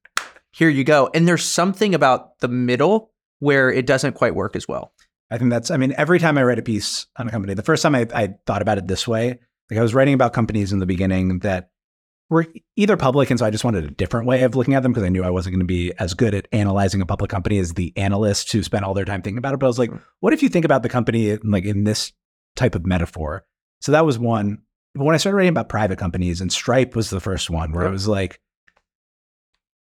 Here 0.52 0.70
you 0.70 0.84
go. 0.84 1.10
And 1.16 1.28
there's 1.28 1.44
something 1.44 1.96
about 1.96 2.38
the 2.42 2.48
middle 2.48 3.10
where 3.40 3.72
it 3.72 3.88
doesn't 3.88 4.14
quite 4.14 4.36
work 4.36 4.56
as 4.56 4.68
well. 4.68 4.94
I 5.32 5.40
think 5.40 5.50
that's, 5.50 5.72
I 5.72 5.78
mean, 5.78 5.96
every 5.98 6.20
time 6.20 6.38
I 6.38 6.44
write 6.44 6.60
a 6.60 6.62
piece 6.62 7.08
on 7.18 7.28
a 7.28 7.32
company, 7.32 7.56
the 7.56 7.64
first 7.64 7.82
time 7.82 7.96
I, 7.96 8.06
I 8.14 8.36
thought 8.46 8.62
about 8.62 8.78
it 8.78 8.86
this 8.86 9.08
way, 9.08 9.40
like 9.72 9.80
I 9.80 9.82
was 9.82 9.96
writing 9.96 10.14
about 10.14 10.32
companies 10.32 10.72
in 10.72 10.78
the 10.78 10.86
beginning 10.86 11.40
that 11.40 11.72
were 12.30 12.46
either 12.76 12.98
public, 12.98 13.32
and 13.32 13.40
so 13.40 13.48
I 13.48 13.50
just 13.50 13.64
wanted 13.64 13.84
a 13.84 13.90
different 13.90 14.28
way 14.28 14.44
of 14.44 14.56
looking 14.56 14.76
at 14.76 14.84
them 14.84 14.94
because 14.94 15.06
I 15.06 15.10
knew 15.10 15.24
I 15.24 15.32
wasn't 15.32 15.54
going 15.54 15.62
to 15.62 15.66
be 15.66 15.92
as 15.98 16.14
good 16.14 16.36
at 16.36 16.48
analyzing 16.52 17.02
a 17.02 17.08
public 17.08 17.32
company 17.32 17.58
as 17.58 17.74
the 17.74 17.94
analysts 17.98 18.52
who 18.52 18.62
spent 18.62 18.86
all 18.86 18.94
their 18.94 19.06
time 19.06 19.24
thinking 19.24 19.40
about 19.40 19.56
it. 19.56 19.60
But 19.60 19.66
I 19.66 19.70
was 19.70 19.80
like, 19.80 19.90
hmm. 19.90 19.98
what 20.20 20.34
if 20.34 20.44
you 20.44 20.50
think 20.50 20.66
about 20.66 20.84
the 20.84 20.90
company 20.90 21.36
like 21.38 21.66
in 21.66 21.84
this 21.84 22.14
type 22.56 22.76
of 22.76 22.86
metaphor? 22.86 23.44
So 23.82 23.92
that 23.92 24.06
was 24.06 24.18
one. 24.18 24.60
But 24.94 25.04
when 25.04 25.16
I 25.16 25.18
started 25.18 25.38
writing 25.38 25.50
about 25.50 25.70
private 25.70 26.00
companies, 26.00 26.42
and 26.42 26.52
Stripe 26.52 26.96
was 26.96 27.10
the 27.10 27.20
first 27.20 27.50
one 27.50 27.72
where 27.72 27.86
it 27.86 27.92
was 27.92 28.08
like, 28.08 28.40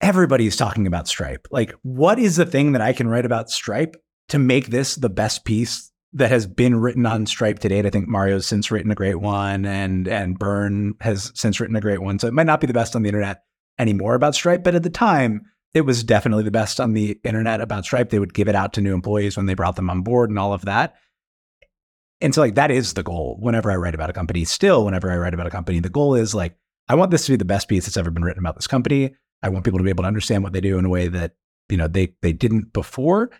everybody's 0.01 0.57
talking 0.57 0.87
about 0.87 1.09
Stripe. 1.09 1.49
Like, 1.51 1.75
what 1.83 2.19
is 2.19 2.37
the 2.37 2.47
thing 2.47 2.73
that 2.73 2.83
I 2.83 2.93
can 2.93 3.09
write 3.09 3.25
about 3.25 3.51
Stripe 3.51 3.97
to 4.29 4.39
make 4.39 4.69
this 4.69 4.95
the 4.95 5.09
best 5.09 5.45
piece 5.45 5.91
that 6.13 6.31
has 6.31 6.47
been 6.47 6.77
written 6.77 7.07
on 7.07 7.27
Stripe 7.27 7.61
to 7.61 7.69
date. 7.69 7.87
I 7.87 7.91
think 7.91 8.09
Mario's 8.09 8.47
since 8.47 8.71
written 8.71 8.91
a 8.91 8.97
great 8.97 9.21
one, 9.21 9.65
and 9.65 10.09
and 10.09 10.39
Byrne 10.39 10.95
has 11.01 11.31
since 11.35 11.61
written 11.61 11.77
a 11.77 11.81
great 11.81 12.03
one. 12.03 12.19
So 12.19 12.27
it 12.27 12.35
might 12.35 12.47
not 12.47 12.61
be 12.61 12.67
the 12.67 12.73
best 12.73 12.97
on 12.97 13.03
the 13.03 13.09
internet 13.09 13.43
anymore 13.79 14.15
about 14.15 14.35
Stripe, 14.35 14.65
but 14.65 14.75
at 14.75 14.83
the 14.83 14.91
time, 14.91 15.43
it 15.73 15.83
was 15.83 16.03
definitely 16.03 16.45
the 16.45 16.51
best 16.51 16.81
on 16.81 16.93
the 16.93 17.19
internet 17.23 17.61
about 17.61 17.85
Stripe. 17.85 18.11
They 18.11 18.19
would 18.19 18.35
give 18.35 18.49
it 18.49 18.55
out 18.55 18.73
to 18.75 18.81
new 18.81 18.95
employees 18.95 19.37
when 19.37 19.47
they 19.47 19.55
brought 19.55 19.77
them 19.77 19.91
on 19.91 20.03
board 20.03 20.31
and 20.31 20.39
all 20.39 20.53
of 20.53 20.65
that. 20.65 20.95
And 22.21 22.35
so 22.35 22.41
like 22.41 22.55
that 22.57 22.71
is 22.71 22.95
the 22.95 23.03
goal 23.03 23.39
whenever 23.41 23.71
I 23.71 23.77
write 23.77 23.95
about 23.95 24.11
a 24.11 24.15
company. 24.15 24.45
Still, 24.45 24.85
whenever 24.85 25.11
I 25.11 25.17
write 25.17 25.35
about 25.35 25.47
a 25.47 25.51
company, 25.51 25.81
the 25.81 25.89
goal 25.89 26.15
is 26.15 26.35
like, 26.35 26.57
I 26.89 26.95
want 26.95 27.11
this 27.11 27.27
to 27.27 27.33
be 27.33 27.37
the 27.37 27.45
best 27.45 27.69
piece 27.69 27.87
that's 27.87 27.97
ever 27.97 28.11
been 28.11 28.25
written 28.25 28.43
about 28.43 28.57
this 28.57 28.67
company. 28.67 29.15
I 29.43 29.49
want 29.49 29.65
people 29.65 29.79
to 29.79 29.85
be 29.85 29.91
able 29.91 30.05
to 30.05 30.09
understand 30.09 30.43
what 30.43 30.53
they 30.53 30.61
do 30.61 30.79
in 30.79 30.85
a 30.85 30.91
way 30.91 31.09
that, 31.09 31.33
you 31.69 31.77
know, 31.77 31.89
they 31.89 32.15
they 32.21 32.33
didn't 32.33 32.73
before. 32.73 33.31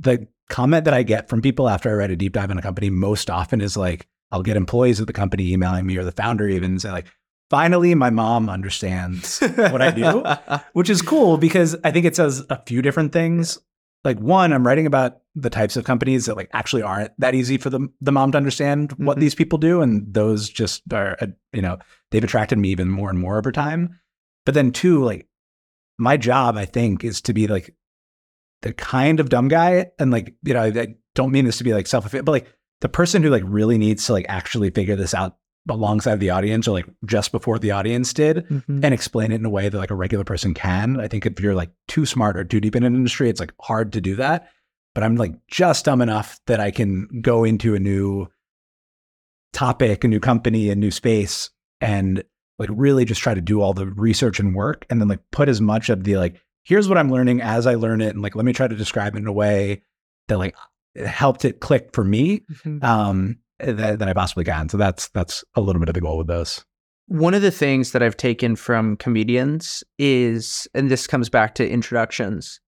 The 0.00 0.26
comment 0.48 0.84
that 0.84 0.94
I 0.94 1.02
get 1.02 1.28
from 1.28 1.42
people 1.42 1.68
after 1.68 1.90
I 1.90 1.94
write 1.94 2.10
a 2.10 2.16
deep 2.16 2.32
dive 2.32 2.50
in 2.50 2.58
a 2.58 2.62
company 2.62 2.90
most 2.90 3.30
often 3.30 3.60
is 3.60 3.76
like, 3.76 4.08
I'll 4.32 4.42
get 4.42 4.56
employees 4.56 5.00
of 5.00 5.06
the 5.06 5.12
company 5.12 5.52
emailing 5.52 5.86
me 5.86 5.96
or 5.96 6.04
the 6.04 6.12
founder 6.12 6.48
even 6.48 6.78
say 6.78 6.90
like, 6.90 7.06
finally 7.50 7.94
my 7.94 8.10
mom 8.10 8.48
understands 8.48 9.40
what 9.40 9.82
I 9.82 9.90
do, 9.90 10.24
which 10.72 10.90
is 10.90 11.02
cool 11.02 11.38
because 11.38 11.76
I 11.84 11.90
think 11.90 12.06
it 12.06 12.16
says 12.16 12.44
a 12.50 12.62
few 12.66 12.82
different 12.82 13.12
things. 13.12 13.58
Like 14.06 14.20
one, 14.20 14.52
I'm 14.52 14.64
writing 14.64 14.86
about 14.86 15.18
the 15.34 15.50
types 15.50 15.76
of 15.76 15.84
companies 15.84 16.26
that 16.26 16.36
like 16.36 16.48
actually 16.52 16.82
aren't 16.82 17.10
that 17.18 17.34
easy 17.34 17.58
for 17.58 17.70
the 17.70 17.88
the 18.00 18.12
mom 18.12 18.30
to 18.32 18.38
understand 18.38 18.92
what 18.92 19.14
mm-hmm. 19.14 19.20
these 19.20 19.34
people 19.34 19.58
do, 19.58 19.82
and 19.82 20.14
those 20.14 20.48
just 20.48 20.82
are 20.92 21.16
uh, 21.20 21.26
you 21.52 21.60
know 21.60 21.78
they've 22.12 22.22
attracted 22.22 22.56
me 22.56 22.68
even 22.68 22.88
more 22.88 23.10
and 23.10 23.18
more 23.18 23.36
over 23.36 23.50
time. 23.50 23.98
But 24.44 24.54
then 24.54 24.70
two, 24.70 25.04
like 25.04 25.26
my 25.98 26.16
job, 26.16 26.56
I 26.56 26.66
think, 26.66 27.02
is 27.02 27.20
to 27.22 27.34
be 27.34 27.48
like 27.48 27.74
the 28.62 28.72
kind 28.72 29.18
of 29.18 29.28
dumb 29.28 29.48
guy, 29.48 29.88
and 29.98 30.12
like, 30.12 30.34
you 30.44 30.54
know, 30.54 30.62
I 30.62 30.94
don't 31.16 31.32
mean 31.32 31.44
this 31.44 31.58
to 31.58 31.64
be 31.64 31.74
like 31.74 31.88
self 31.88 32.08
but 32.12 32.28
like 32.28 32.46
the 32.80 32.88
person 32.88 33.24
who 33.24 33.30
like 33.30 33.42
really 33.44 33.76
needs 33.76 34.06
to 34.06 34.12
like 34.12 34.26
actually 34.28 34.70
figure 34.70 34.96
this 34.96 35.14
out 35.14 35.36
alongside 35.68 36.20
the 36.20 36.30
audience 36.30 36.68
or 36.68 36.72
like 36.72 36.86
just 37.04 37.32
before 37.32 37.58
the 37.58 37.70
audience 37.70 38.12
did 38.12 38.46
mm-hmm. 38.48 38.84
and 38.84 38.94
explain 38.94 39.32
it 39.32 39.36
in 39.36 39.44
a 39.44 39.50
way 39.50 39.68
that 39.68 39.78
like 39.78 39.90
a 39.90 39.96
regular 39.96 40.24
person 40.24 40.54
can. 40.54 41.00
I 41.00 41.08
think 41.08 41.26
if 41.26 41.40
you're 41.40 41.54
like 41.54 41.70
too 41.88 42.06
smart 42.06 42.36
or 42.36 42.44
too 42.44 42.60
deep 42.60 42.76
in 42.76 42.84
an 42.84 42.94
industry, 42.94 43.28
it's 43.28 43.40
like 43.40 43.52
hard 43.60 43.92
to 43.94 44.00
do 44.00 44.16
that. 44.16 44.48
But 44.94 45.02
I'm 45.02 45.16
like 45.16 45.34
just 45.48 45.84
dumb 45.84 46.00
enough 46.00 46.40
that 46.46 46.60
I 46.60 46.70
can 46.70 47.20
go 47.20 47.44
into 47.44 47.74
a 47.74 47.78
new 47.78 48.28
topic, 49.52 50.04
a 50.04 50.08
new 50.08 50.20
company, 50.20 50.70
a 50.70 50.76
new 50.76 50.90
space 50.90 51.50
and 51.80 52.22
like 52.58 52.70
really 52.72 53.04
just 53.04 53.20
try 53.20 53.34
to 53.34 53.40
do 53.40 53.60
all 53.60 53.74
the 53.74 53.86
research 53.86 54.40
and 54.40 54.54
work 54.54 54.86
and 54.88 55.00
then 55.00 55.08
like 55.08 55.20
put 55.30 55.48
as 55.48 55.60
much 55.60 55.88
of 55.90 56.04
the 56.04 56.16
like 56.16 56.40
here's 56.64 56.88
what 56.88 56.98
I'm 56.98 57.10
learning 57.10 57.40
as 57.42 57.66
I 57.66 57.74
learn 57.74 58.00
it, 58.00 58.10
and 58.14 58.22
like 58.22 58.34
let 58.34 58.44
me 58.44 58.52
try 58.52 58.66
to 58.66 58.74
describe 58.74 59.14
it 59.14 59.18
in 59.18 59.26
a 59.26 59.32
way 59.32 59.82
that 60.28 60.38
like 60.38 60.56
helped 61.04 61.44
it 61.44 61.60
click 61.60 61.90
for 61.92 62.02
me 62.02 62.40
mm-hmm. 62.50 62.84
um, 62.84 63.38
Eh, 63.60 63.72
that, 63.72 63.98
that 63.98 64.08
I 64.08 64.12
possibly 64.12 64.44
can. 64.44 64.68
So 64.68 64.76
that's 64.76 65.08
that's 65.08 65.44
a 65.54 65.60
little 65.60 65.80
bit 65.80 65.88
of 65.88 65.94
the 65.94 66.00
goal 66.00 66.18
with 66.18 66.26
those. 66.26 66.64
One 67.08 67.34
of 67.34 67.42
the 67.42 67.50
things 67.52 67.92
that 67.92 68.02
I've 68.02 68.16
taken 68.16 68.56
from 68.56 68.96
comedians 68.96 69.84
is, 69.98 70.66
and 70.74 70.90
this 70.90 71.06
comes 71.06 71.28
back 71.28 71.54
to 71.56 71.68
introductions, 71.68 72.60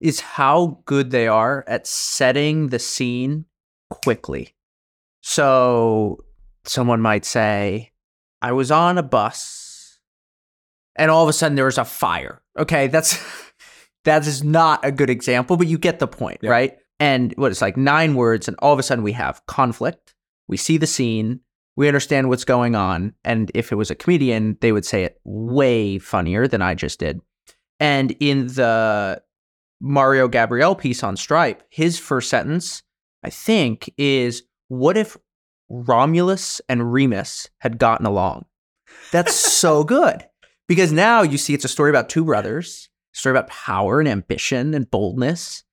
is 0.00 0.20
how 0.20 0.80
good 0.86 1.10
they 1.10 1.28
are 1.28 1.62
at 1.68 1.86
setting 1.86 2.68
the 2.68 2.78
scene 2.78 3.44
quickly. 3.90 4.54
So 5.22 6.24
someone 6.64 7.02
might 7.02 7.26
say, 7.26 7.92
I 8.40 8.52
was 8.52 8.70
on 8.70 8.96
a 8.96 9.02
bus 9.02 9.98
and 10.96 11.10
all 11.10 11.22
of 11.22 11.28
a 11.28 11.32
sudden 11.34 11.56
there 11.56 11.66
was 11.66 11.76
a 11.78 11.84
fire. 11.84 12.40
Okay, 12.58 12.86
that's 12.86 13.18
that 14.04 14.26
is 14.26 14.42
not 14.42 14.82
a 14.82 14.90
good 14.90 15.10
example, 15.10 15.58
but 15.58 15.66
you 15.66 15.76
get 15.76 15.98
the 15.98 16.08
point, 16.08 16.38
Yeah. 16.42 16.50
right? 16.50 16.78
And 17.00 17.32
what 17.36 17.50
it's 17.50 17.62
like 17.62 17.76
nine 17.76 18.14
words, 18.14 18.46
and 18.46 18.56
all 18.60 18.72
of 18.72 18.78
a 18.78 18.82
sudden 18.82 19.02
we 19.02 19.12
have 19.12 19.44
conflict. 19.46 20.14
We 20.46 20.56
see 20.56 20.76
the 20.76 20.86
scene, 20.86 21.40
we 21.76 21.88
understand 21.88 22.28
what's 22.28 22.44
going 22.44 22.74
on. 22.74 23.14
And 23.24 23.50
if 23.54 23.72
it 23.72 23.76
was 23.76 23.90
a 23.90 23.94
comedian, 23.94 24.58
they 24.60 24.70
would 24.70 24.84
say 24.84 25.04
it 25.04 25.18
way 25.24 25.98
funnier 25.98 26.46
than 26.46 26.60
I 26.60 26.74
just 26.74 27.00
did. 27.00 27.20
And 27.78 28.14
in 28.20 28.48
the 28.48 29.22
Mario 29.80 30.28
Gabriel 30.28 30.74
piece 30.74 31.02
on 31.02 31.16
Stripe, 31.16 31.62
his 31.70 31.98
first 31.98 32.28
sentence, 32.28 32.82
I 33.24 33.30
think, 33.30 33.90
is 33.96 34.42
what 34.68 34.98
if 34.98 35.16
Romulus 35.70 36.60
and 36.68 36.92
Remus 36.92 37.48
had 37.60 37.78
gotten 37.78 38.04
along? 38.04 38.44
That's 39.10 39.34
so 39.60 39.82
good. 39.84 40.26
Because 40.68 40.92
now 40.92 41.22
you 41.22 41.38
see 41.38 41.54
it's 41.54 41.64
a 41.64 41.68
story 41.68 41.90
about 41.90 42.08
two 42.08 42.24
brothers, 42.24 42.90
story 43.12 43.32
about 43.32 43.48
power 43.48 44.00
and 44.00 44.08
ambition 44.08 44.74
and 44.74 44.90
boldness. 44.90 45.64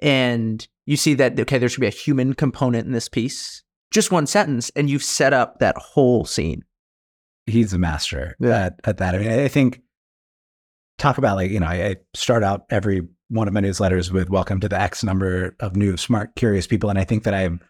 And 0.00 0.66
you 0.84 0.96
see 0.96 1.14
that, 1.14 1.38
okay, 1.40 1.58
there 1.58 1.68
should 1.68 1.80
be 1.80 1.86
a 1.86 1.90
human 1.90 2.34
component 2.34 2.86
in 2.86 2.92
this 2.92 3.08
piece. 3.08 3.62
Just 3.90 4.10
one 4.12 4.26
sentence, 4.26 4.70
and 4.76 4.90
you've 4.90 5.02
set 5.02 5.32
up 5.32 5.58
that 5.60 5.76
whole 5.78 6.24
scene. 6.24 6.62
he's 7.46 7.72
a 7.72 7.78
master 7.78 8.36
Yeah. 8.40 8.66
at, 8.66 8.80
at 8.84 8.98
that. 8.98 9.14
I 9.14 9.18
mean, 9.18 9.30
I 9.30 9.48
think 9.48 9.80
talk 10.98 11.18
about 11.18 11.36
like, 11.36 11.50
you 11.50 11.60
know, 11.60 11.66
I, 11.66 11.86
I 11.86 11.96
start 12.14 12.42
out 12.42 12.64
every 12.70 13.02
one 13.28 13.46
of 13.48 13.54
my 13.54 13.60
newsletters 13.60 14.10
with 14.10 14.30
welcome 14.30 14.60
to 14.60 14.68
the 14.68 14.80
X 14.80 15.04
number 15.04 15.54
of 15.60 15.76
new 15.76 15.96
smart, 15.96 16.34
curious 16.36 16.66
people. 16.66 16.90
And 16.90 16.98
I 16.98 17.04
think 17.04 17.24
that 17.24 17.34
I 17.34 17.42
am 17.42 17.60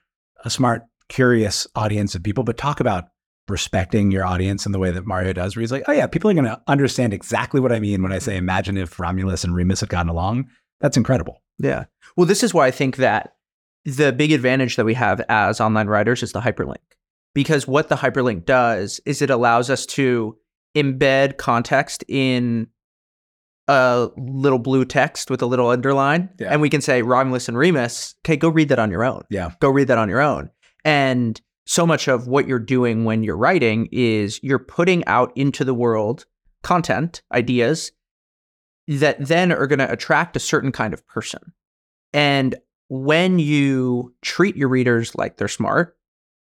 a 0.45 0.51
smart, 0.51 0.83
curious 1.09 1.67
audience 1.75 2.15
of 2.15 2.23
people, 2.23 2.45
but 2.45 2.57
talk 2.57 2.81
about 2.81 3.05
respecting 3.49 4.11
your 4.11 4.25
audience 4.25 4.67
in 4.67 4.73
the 4.73 4.79
way 4.79 4.91
that 4.91 5.07
Mario 5.07 5.33
does, 5.33 5.55
where 5.55 5.61
he's 5.61 5.71
like, 5.73 5.85
oh 5.87 5.93
yeah, 5.93 6.07
people 6.07 6.31
are 6.31 6.35
going 6.35 6.45
to 6.47 6.61
understand 6.67 7.13
exactly 7.15 7.61
what 7.61 7.73
I 7.73 7.79
mean 7.81 8.03
when 8.03 8.13
I 8.13 8.19
say, 8.19 8.37
imagine 8.37 8.77
if 8.77 8.99
Romulus 8.99 9.45
and 9.45 9.55
Remus 9.55 9.81
had 9.81 9.89
gotten 9.89 10.09
along. 10.11 10.49
That's 10.81 10.97
incredible. 10.97 11.43
Yeah. 11.59 11.85
Well, 12.17 12.27
this 12.27 12.43
is 12.43 12.55
why 12.55 12.67
I 12.67 12.71
think 12.71 12.97
that 12.97 13.35
the 13.85 14.13
big 14.13 14.33
advantage 14.33 14.77
that 14.77 14.85
we 14.85 14.95
have 14.95 15.21
as 15.29 15.61
online 15.61 15.87
writers 15.87 16.23
is 16.23 16.33
the 16.33 16.41
hyperlink. 16.41 16.77
Because 17.35 17.69
what 17.69 17.89
the 17.89 17.97
hyperlink 17.97 18.47
does 18.47 19.01
is 19.05 19.21
it 19.21 19.31
allows 19.31 19.69
us 19.69 19.85
to 19.87 20.37
embed 20.75 21.37
context 21.37 22.03
in 22.09 22.69
a 23.69 24.09
little 24.17 24.59
blue 24.59 24.85
text 24.85 25.31
with 25.31 25.43
a 25.43 25.47
little 25.47 25.69
underline. 25.69 26.31
Yeah. 26.39 26.49
And 26.53 26.61
we 26.61 26.71
can 26.71 26.81
say 26.81 27.03
Romulus 27.03 27.49
and 27.49 27.59
Remus, 27.59 28.15
okay, 28.25 28.37
go 28.37 28.49
read 28.49 28.69
that 28.69 28.79
on 28.79 28.91
your 28.91 29.05
own. 29.05 29.25
Yeah. 29.29 29.51
Go 29.61 29.71
read 29.71 29.89
that 29.89 29.99
on 29.99 30.09
your 30.09 30.21
own. 30.21 30.51
And 30.85 31.41
so 31.67 31.87
much 31.87 32.09
of 32.09 32.29
what 32.29 32.47
you're 32.47 32.59
doing 32.59 33.05
when 33.05 33.25
you're 33.25 33.37
writing 33.37 33.89
is 33.91 34.41
you're 34.43 34.59
putting 34.59 35.05
out 35.07 35.33
into 35.37 35.65
the 35.65 35.75
world 35.75 36.25
content, 36.63 37.23
ideas 37.33 37.91
that 38.87 39.17
then 39.19 39.51
are 39.51 39.67
going 39.67 39.81
to 39.81 39.91
attract 39.91 40.37
a 40.37 40.41
certain 40.41 40.71
kind 40.71 40.95
of 40.95 41.07
person. 41.09 41.53
And 42.13 42.55
when 42.89 43.39
you 43.39 44.15
treat 44.23 44.57
your 44.57 44.69
readers 44.69 45.15
like 45.15 45.37
they're 45.37 45.49
smart 45.49 45.97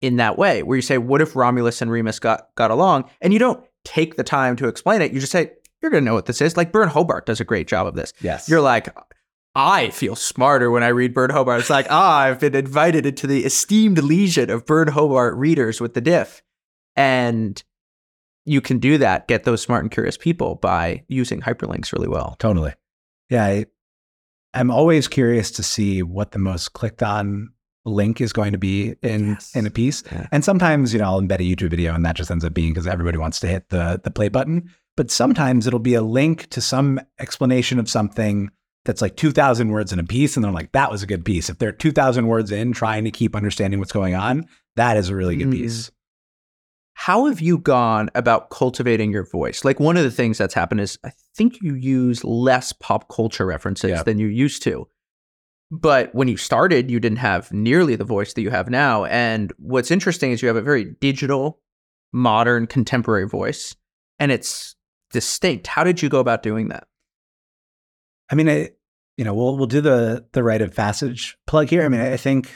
in 0.00 0.16
that 0.16 0.38
way, 0.38 0.62
where 0.62 0.76
you 0.76 0.82
say, 0.82 0.98
What 0.98 1.20
if 1.20 1.34
Romulus 1.34 1.82
and 1.82 1.90
Remus 1.90 2.18
got, 2.18 2.54
got 2.54 2.70
along? 2.70 3.10
And 3.20 3.32
you 3.32 3.38
don't 3.38 3.64
take 3.84 4.16
the 4.16 4.24
time 4.24 4.56
to 4.56 4.68
explain 4.68 5.02
it, 5.02 5.12
you 5.12 5.20
just 5.20 5.32
say, 5.32 5.52
You're 5.82 5.90
going 5.90 6.04
to 6.04 6.08
know 6.08 6.14
what 6.14 6.26
this 6.26 6.40
is. 6.40 6.56
Like 6.56 6.72
Byrne 6.72 6.88
Hobart 6.88 7.26
does 7.26 7.40
a 7.40 7.44
great 7.44 7.66
job 7.66 7.86
of 7.86 7.94
this. 7.94 8.12
Yes. 8.20 8.48
You're 8.48 8.60
like, 8.60 8.88
I 9.54 9.90
feel 9.90 10.14
smarter 10.14 10.70
when 10.70 10.84
I 10.84 10.88
read 10.88 11.14
Byrne 11.14 11.30
Hobart. 11.30 11.60
It's 11.60 11.70
like, 11.70 11.88
ah, 11.90 12.20
I've 12.20 12.38
been 12.38 12.54
invited 12.54 13.06
into 13.06 13.26
the 13.26 13.44
esteemed 13.44 13.98
legion 13.98 14.50
of 14.50 14.66
Byrne 14.66 14.88
Hobart 14.88 15.36
readers 15.36 15.80
with 15.80 15.94
the 15.94 16.00
diff. 16.00 16.42
And 16.94 17.60
you 18.44 18.60
can 18.60 18.78
do 18.78 18.98
that, 18.98 19.26
get 19.26 19.44
those 19.44 19.60
smart 19.60 19.82
and 19.82 19.90
curious 19.90 20.16
people 20.16 20.54
by 20.54 21.04
using 21.08 21.40
hyperlinks 21.40 21.92
really 21.92 22.08
well. 22.08 22.36
Totally. 22.38 22.72
Yeah. 23.30 23.44
I, 23.44 23.66
I'm 24.54 24.70
always 24.70 25.08
curious 25.08 25.50
to 25.52 25.62
see 25.62 26.02
what 26.02 26.32
the 26.32 26.38
most 26.38 26.72
clicked 26.72 27.02
on 27.02 27.50
link 27.84 28.20
is 28.20 28.32
going 28.32 28.52
to 28.52 28.58
be 28.58 28.94
in 29.02 29.28
Yes. 29.28 29.54
in 29.54 29.66
a 29.66 29.70
piece. 29.70 30.02
Yeah. 30.12 30.26
And 30.32 30.44
sometimes, 30.44 30.92
you 30.92 30.98
know, 30.98 31.06
I'll 31.06 31.20
embed 31.22 31.36
a 31.40 31.56
YouTube 31.56 31.70
video 31.70 31.94
and 31.94 32.04
that 32.04 32.16
just 32.16 32.30
ends 32.30 32.44
up 32.44 32.52
being 32.54 32.72
because 32.72 32.86
everybody 32.86 33.18
wants 33.18 33.40
to 33.40 33.46
hit 33.46 33.68
the 33.70 34.00
the 34.02 34.10
play 34.10 34.28
button. 34.28 34.70
But 34.96 35.10
sometimes 35.10 35.66
it'll 35.66 35.78
be 35.78 35.94
a 35.94 36.02
link 36.02 36.48
to 36.50 36.60
some 36.60 37.00
explanation 37.18 37.78
of 37.78 37.88
something 37.88 38.50
that's 38.84 39.00
like 39.02 39.16
2000 39.16 39.68
words 39.68 39.92
in 39.92 39.98
a 39.98 40.04
piece 40.04 40.36
and 40.36 40.44
they're 40.44 40.50
like 40.52 40.72
that 40.72 40.90
was 40.90 41.02
a 41.02 41.06
good 41.06 41.24
piece. 41.24 41.48
If 41.48 41.58
they're 41.58 41.72
2000 41.72 42.26
words 42.26 42.50
in 42.50 42.72
trying 42.72 43.04
to 43.04 43.10
keep 43.10 43.36
understanding 43.36 43.78
what's 43.80 43.92
going 43.92 44.14
on, 44.14 44.46
that 44.76 44.96
is 44.96 45.08
a 45.08 45.14
really 45.16 45.36
good 45.36 45.48
Mm. 45.48 45.52
piece. 45.52 45.90
How 47.00 47.26
have 47.26 47.40
you 47.40 47.58
gone 47.58 48.10
about 48.16 48.50
cultivating 48.50 49.12
your 49.12 49.24
voice? 49.24 49.64
Like 49.64 49.78
one 49.78 49.96
of 49.96 50.02
the 50.02 50.10
things 50.10 50.36
that's 50.36 50.52
happened 50.52 50.80
is 50.80 50.98
I 51.04 51.12
think 51.36 51.62
you 51.62 51.74
use 51.74 52.24
less 52.24 52.72
pop 52.72 53.08
culture 53.08 53.46
references 53.46 53.90
Yeah. 53.90 54.02
than 54.02 54.18
you 54.18 54.26
used 54.26 54.64
to. 54.64 54.88
But 55.70 56.12
when 56.12 56.26
you 56.26 56.36
started, 56.36 56.90
you 56.90 56.98
didn't 56.98 57.18
have 57.18 57.52
nearly 57.52 57.94
the 57.94 58.04
voice 58.04 58.32
that 58.32 58.42
you 58.42 58.50
have 58.50 58.68
now. 58.68 59.04
And 59.04 59.52
what's 59.58 59.92
interesting 59.92 60.32
is 60.32 60.42
you 60.42 60.48
have 60.48 60.56
a 60.56 60.60
very 60.60 60.96
digital, 61.00 61.60
modern, 62.12 62.66
contemporary 62.66 63.28
voice, 63.28 63.76
and 64.18 64.32
it's 64.32 64.74
distinct. 65.12 65.68
How 65.68 65.84
did 65.84 66.02
you 66.02 66.08
go 66.08 66.18
about 66.18 66.42
doing 66.42 66.66
that? 66.70 66.88
I 68.28 68.34
mean, 68.34 68.48
I, 68.48 68.70
you 69.16 69.24
know, 69.24 69.34
we'll 69.34 69.56
we'll 69.56 69.66
do 69.66 69.80
the 69.80 70.26
the 70.32 70.42
Write 70.42 70.62
of 70.62 70.74
Passage 70.74 71.38
plug 71.46 71.70
here. 71.70 71.84
I 71.84 71.88
mean, 71.88 72.00
I 72.00 72.16
think 72.16 72.50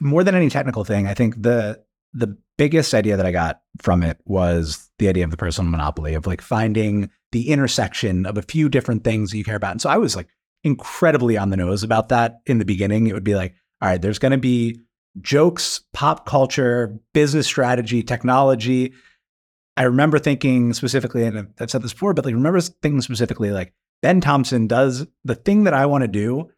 more 0.00 0.24
than 0.24 0.34
any 0.34 0.48
technical 0.48 0.82
thing, 0.84 1.06
I 1.06 1.12
think 1.12 1.42
the 1.42 1.84
the 2.16 2.36
biggest 2.56 2.94
idea 2.94 3.16
that 3.16 3.26
I 3.26 3.32
got 3.32 3.60
from 3.80 4.02
it 4.02 4.18
was 4.24 4.90
the 4.98 5.08
idea 5.08 5.24
of 5.24 5.30
the 5.30 5.36
personal 5.36 5.70
monopoly 5.70 6.14
of 6.14 6.26
like 6.26 6.40
finding 6.40 7.10
the 7.32 7.50
intersection 7.50 8.24
of 8.24 8.38
a 8.38 8.42
few 8.42 8.68
different 8.70 9.04
things 9.04 9.30
that 9.30 9.36
you 9.36 9.44
care 9.44 9.56
about. 9.56 9.72
And 9.72 9.82
so 9.82 9.90
I 9.90 9.98
was 9.98 10.16
like 10.16 10.28
incredibly 10.64 11.36
on 11.36 11.50
the 11.50 11.58
nose 11.58 11.82
about 11.82 12.08
that 12.08 12.40
in 12.46 12.58
the 12.58 12.64
beginning. 12.64 13.06
It 13.06 13.12
would 13.12 13.24
be 13.24 13.34
like, 13.34 13.54
all 13.82 13.90
right, 13.90 14.00
there's 14.00 14.18
going 14.18 14.32
to 14.32 14.38
be 14.38 14.80
jokes, 15.20 15.82
pop 15.92 16.24
culture, 16.24 16.98
business 17.12 17.46
strategy, 17.46 18.02
technology. 18.02 18.94
I 19.76 19.82
remember 19.82 20.18
thinking 20.18 20.72
specifically, 20.72 21.24
and 21.24 21.48
I've 21.60 21.70
said 21.70 21.82
this 21.82 21.92
before, 21.92 22.14
but 22.14 22.24
like 22.24 22.34
remember 22.34 22.60
thinking 22.60 23.02
specifically 23.02 23.50
like 23.50 23.74
Ben 24.00 24.22
Thompson 24.22 24.66
does 24.66 25.06
the 25.24 25.34
thing 25.34 25.64
that 25.64 25.74
I 25.74 25.84
want 25.84 26.02
to 26.02 26.08
do, 26.08 26.48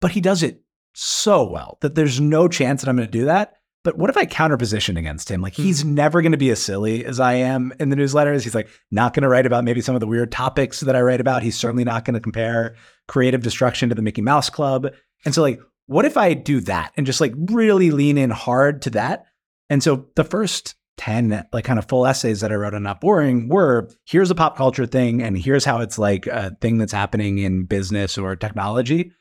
but 0.00 0.10
he 0.10 0.20
does 0.20 0.42
it 0.42 0.62
so 0.92 1.48
well 1.48 1.78
that 1.82 1.94
there's 1.94 2.20
no 2.20 2.48
chance 2.48 2.82
that 2.82 2.90
I'm 2.90 2.96
going 2.96 3.06
to 3.06 3.12
do 3.12 3.26
that. 3.26 3.54
But 3.84 3.98
what 3.98 4.08
if 4.08 4.16
I 4.16 4.24
counterposition 4.24 4.96
against 4.96 5.30
him? 5.30 5.42
Like 5.42 5.52
he's 5.52 5.84
mm-hmm. 5.84 5.94
never 5.94 6.22
going 6.22 6.32
to 6.32 6.38
be 6.38 6.50
as 6.50 6.60
silly 6.60 7.04
as 7.04 7.20
I 7.20 7.34
am 7.34 7.72
in 7.78 7.90
the 7.90 7.96
newsletters. 7.96 8.42
He's 8.42 8.54
like 8.54 8.68
not 8.90 9.12
going 9.12 9.22
to 9.22 9.28
write 9.28 9.44
about 9.44 9.62
maybe 9.62 9.82
some 9.82 9.94
of 9.94 10.00
the 10.00 10.06
weird 10.06 10.32
topics 10.32 10.80
that 10.80 10.96
I 10.96 11.02
write 11.02 11.20
about. 11.20 11.42
He's 11.42 11.58
certainly 11.58 11.84
not 11.84 12.06
going 12.06 12.14
to 12.14 12.20
compare 12.20 12.76
creative 13.06 13.42
destruction 13.42 13.90
to 13.90 13.94
the 13.94 14.02
Mickey 14.02 14.22
Mouse 14.22 14.48
Club. 14.48 14.88
And 15.26 15.34
so 15.34 15.42
like, 15.42 15.60
what 15.86 16.06
if 16.06 16.16
I 16.16 16.32
do 16.32 16.60
that 16.60 16.92
and 16.96 17.04
just 17.04 17.20
like 17.20 17.34
really 17.36 17.90
lean 17.90 18.16
in 18.16 18.30
hard 18.30 18.80
to 18.82 18.90
that? 18.90 19.26
And 19.68 19.82
so 19.82 20.06
the 20.16 20.24
first 20.24 20.76
10 20.96 21.46
like 21.52 21.64
kind 21.64 21.78
of 21.78 21.86
full 21.86 22.06
essays 22.06 22.40
that 22.40 22.52
I 22.52 22.54
wrote 22.54 22.72
on 22.72 22.84
Not 22.84 23.02
Boring 23.02 23.48
were 23.48 23.90
here's 24.06 24.30
a 24.30 24.34
pop 24.34 24.56
culture 24.56 24.86
thing 24.86 25.22
and 25.22 25.36
here's 25.36 25.64
how 25.64 25.80
it's 25.80 25.98
like 25.98 26.26
a 26.26 26.56
thing 26.60 26.78
that's 26.78 26.92
happening 26.92 27.38
in 27.38 27.64
business 27.64 28.16
or 28.16 28.34
technology. 28.34 29.12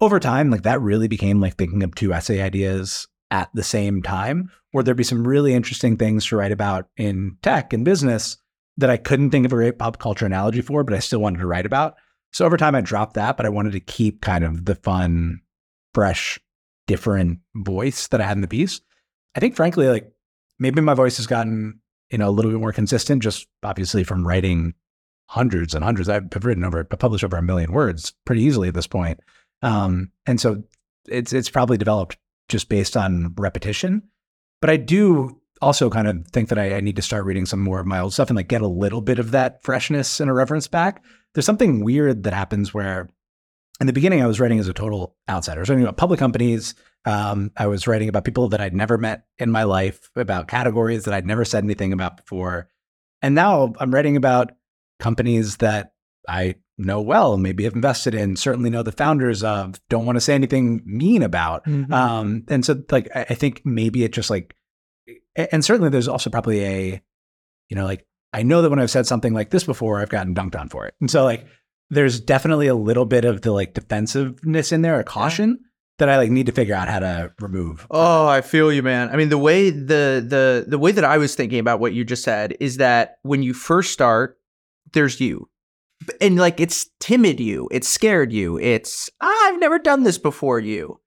Over 0.00 0.18
time, 0.18 0.50
like 0.50 0.64
that 0.64 0.82
really 0.82 1.08
became 1.08 1.40
like 1.40 1.56
thinking 1.56 1.82
of 1.82 1.94
two 1.94 2.12
essay 2.12 2.42
ideas 2.42 3.06
at 3.32 3.48
the 3.54 3.64
same 3.64 4.02
time, 4.02 4.52
where 4.70 4.84
there'd 4.84 4.96
be 4.96 5.02
some 5.02 5.26
really 5.26 5.54
interesting 5.54 5.96
things 5.96 6.26
to 6.26 6.36
write 6.36 6.52
about 6.52 6.86
in 6.98 7.38
tech 7.42 7.72
and 7.72 7.84
business 7.84 8.36
that 8.76 8.90
I 8.90 8.98
couldn't 8.98 9.30
think 9.30 9.46
of 9.46 9.52
a 9.52 9.56
great 9.56 9.78
pop 9.78 9.98
culture 9.98 10.26
analogy 10.26 10.60
for, 10.60 10.84
but 10.84 10.94
I 10.94 10.98
still 10.98 11.20
wanted 11.20 11.38
to 11.38 11.46
write 11.46 11.66
about. 11.66 11.94
So 12.32 12.44
over 12.44 12.58
time, 12.58 12.74
I 12.74 12.82
dropped 12.82 13.14
that, 13.14 13.36
but 13.38 13.46
I 13.46 13.48
wanted 13.48 13.72
to 13.72 13.80
keep 13.80 14.20
kind 14.20 14.44
of 14.44 14.66
the 14.66 14.74
fun, 14.74 15.40
fresh, 15.94 16.38
different 16.86 17.40
voice 17.54 18.06
that 18.08 18.20
I 18.20 18.26
had 18.26 18.36
in 18.36 18.42
the 18.42 18.48
piece. 18.48 18.80
I 19.34 19.40
think, 19.40 19.56
frankly, 19.56 19.88
like 19.88 20.12
maybe 20.58 20.82
my 20.82 20.94
voice 20.94 21.16
has 21.16 21.26
gotten 21.26 21.80
you 22.10 22.18
know 22.18 22.28
a 22.28 22.30
little 22.30 22.50
bit 22.50 22.60
more 22.60 22.72
consistent, 22.72 23.22
just 23.22 23.48
obviously 23.62 24.04
from 24.04 24.26
writing 24.26 24.74
hundreds 25.28 25.74
and 25.74 25.82
hundreds. 25.82 26.10
I've 26.10 26.28
written 26.44 26.64
over, 26.64 26.84
published 26.84 27.24
over 27.24 27.38
a 27.38 27.42
million 27.42 27.72
words 27.72 28.12
pretty 28.26 28.42
easily 28.42 28.68
at 28.68 28.74
this 28.74 28.86
point, 28.86 29.20
um, 29.62 30.12
and 30.26 30.38
so 30.38 30.62
it's 31.08 31.32
it's 31.32 31.48
probably 31.48 31.78
developed 31.78 32.18
just 32.52 32.68
based 32.68 32.96
on 32.96 33.34
repetition. 33.36 34.02
But 34.60 34.70
I 34.70 34.76
do 34.76 35.40
also 35.60 35.90
kind 35.90 36.06
of 36.06 36.26
think 36.28 36.48
that 36.50 36.58
I, 36.58 36.76
I 36.76 36.80
need 36.80 36.96
to 36.96 37.02
start 37.02 37.24
reading 37.24 37.46
some 37.46 37.60
more 37.60 37.80
of 37.80 37.86
my 37.86 37.98
old 37.98 38.12
stuff 38.12 38.30
and 38.30 38.36
like 38.36 38.48
get 38.48 38.62
a 38.62 38.68
little 38.68 39.00
bit 39.00 39.18
of 39.18 39.30
that 39.30 39.62
freshness 39.62 40.20
and 40.20 40.28
a 40.28 40.32
irreverence 40.32 40.68
back. 40.68 41.02
There's 41.34 41.46
something 41.46 41.84
weird 41.84 42.24
that 42.24 42.34
happens 42.34 42.74
where 42.74 43.08
in 43.80 43.86
the 43.86 43.92
beginning 43.92 44.22
I 44.22 44.26
was 44.26 44.38
writing 44.38 44.58
as 44.58 44.68
a 44.68 44.72
total 44.72 45.16
outsider. 45.28 45.60
I 45.60 45.62
was 45.62 45.70
writing 45.70 45.84
about 45.84 45.96
public 45.96 46.20
companies. 46.20 46.74
Um, 47.04 47.50
I 47.56 47.66
was 47.66 47.86
writing 47.86 48.08
about 48.08 48.24
people 48.24 48.48
that 48.50 48.60
I'd 48.60 48.74
never 48.74 48.98
met 48.98 49.24
in 49.38 49.50
my 49.50 49.64
life, 49.64 50.10
about 50.14 50.46
categories 50.46 51.04
that 51.04 51.14
I'd 51.14 51.26
never 51.26 51.44
said 51.44 51.64
anything 51.64 51.92
about 51.92 52.18
before. 52.18 52.68
And 53.22 53.34
now 53.34 53.72
I'm 53.78 53.94
writing 53.94 54.16
about 54.16 54.52
companies 55.00 55.56
that 55.58 55.94
I 56.28 56.56
know 56.78 57.00
well, 57.00 57.36
maybe 57.36 57.64
have 57.64 57.74
invested 57.74 58.14
in, 58.14 58.36
certainly 58.36 58.70
know 58.70 58.82
the 58.82 58.92
founders 58.92 59.42
of, 59.42 59.80
don't 59.88 60.06
want 60.06 60.16
to 60.16 60.20
say 60.20 60.34
anything 60.34 60.82
mean 60.84 61.22
about. 61.22 61.64
Mhm. 61.64 61.92
Um, 61.92 62.44
and 62.48 62.64
so 62.64 62.82
like 62.90 63.08
I, 63.14 63.26
I 63.30 63.34
think 63.34 63.62
maybe 63.64 64.04
it 64.04 64.12
just 64.12 64.30
like 64.30 64.54
and 65.34 65.64
certainly 65.64 65.88
there's 65.88 66.08
also 66.08 66.28
probably 66.30 66.64
a, 66.64 67.02
you 67.68 67.76
know, 67.76 67.84
like 67.84 68.06
I 68.32 68.42
know 68.42 68.62
that 68.62 68.70
when 68.70 68.78
I've 68.78 68.90
said 68.90 69.06
something 69.06 69.32
like 69.32 69.50
this 69.50 69.64
before, 69.64 70.00
I've 70.00 70.08
gotten 70.10 70.34
dunked 70.34 70.58
on 70.58 70.68
for 70.68 70.86
it. 70.86 70.94
And 71.00 71.10
so 71.10 71.24
like 71.24 71.46
there's 71.90 72.20
definitely 72.20 72.66
a 72.66 72.74
little 72.74 73.04
bit 73.04 73.24
of 73.24 73.42
the 73.42 73.52
like 73.52 73.74
defensiveness 73.74 74.72
in 74.72 74.82
there, 74.82 74.98
a 74.98 75.04
caution 75.04 75.60
that 75.98 76.08
I 76.08 76.16
like 76.16 76.30
need 76.30 76.46
to 76.46 76.52
figure 76.52 76.74
out 76.74 76.88
how 76.88 77.00
to 77.00 77.32
remove. 77.40 77.86
Oh, 77.90 78.26
I 78.26 78.40
feel 78.40 78.72
you, 78.72 78.82
man. 78.82 79.10
I 79.10 79.16
mean, 79.16 79.28
the 79.28 79.38
way 79.38 79.70
the 79.70 80.24
the 80.26 80.64
the 80.66 80.78
way 80.78 80.92
that 80.92 81.04
I 81.04 81.18
was 81.18 81.34
thinking 81.34 81.58
about 81.58 81.80
what 81.80 81.92
you 81.92 82.04
just 82.04 82.24
said 82.24 82.56
is 82.60 82.78
that 82.78 83.18
when 83.22 83.42
you 83.42 83.52
first 83.54 83.92
start, 83.92 84.38
there's 84.92 85.20
you. 85.20 85.48
And 86.20 86.36
like 86.36 86.60
it's 86.60 86.88
timid 87.00 87.40
you, 87.40 87.68
it's 87.70 87.88
scared 87.88 88.32
you, 88.32 88.58
it's 88.58 89.10
"Ah, 89.20 89.48
I've 89.48 89.60
never 89.60 89.78
done 89.78 90.02
this 90.02 90.18
before 90.18 90.60
you. 90.60 91.00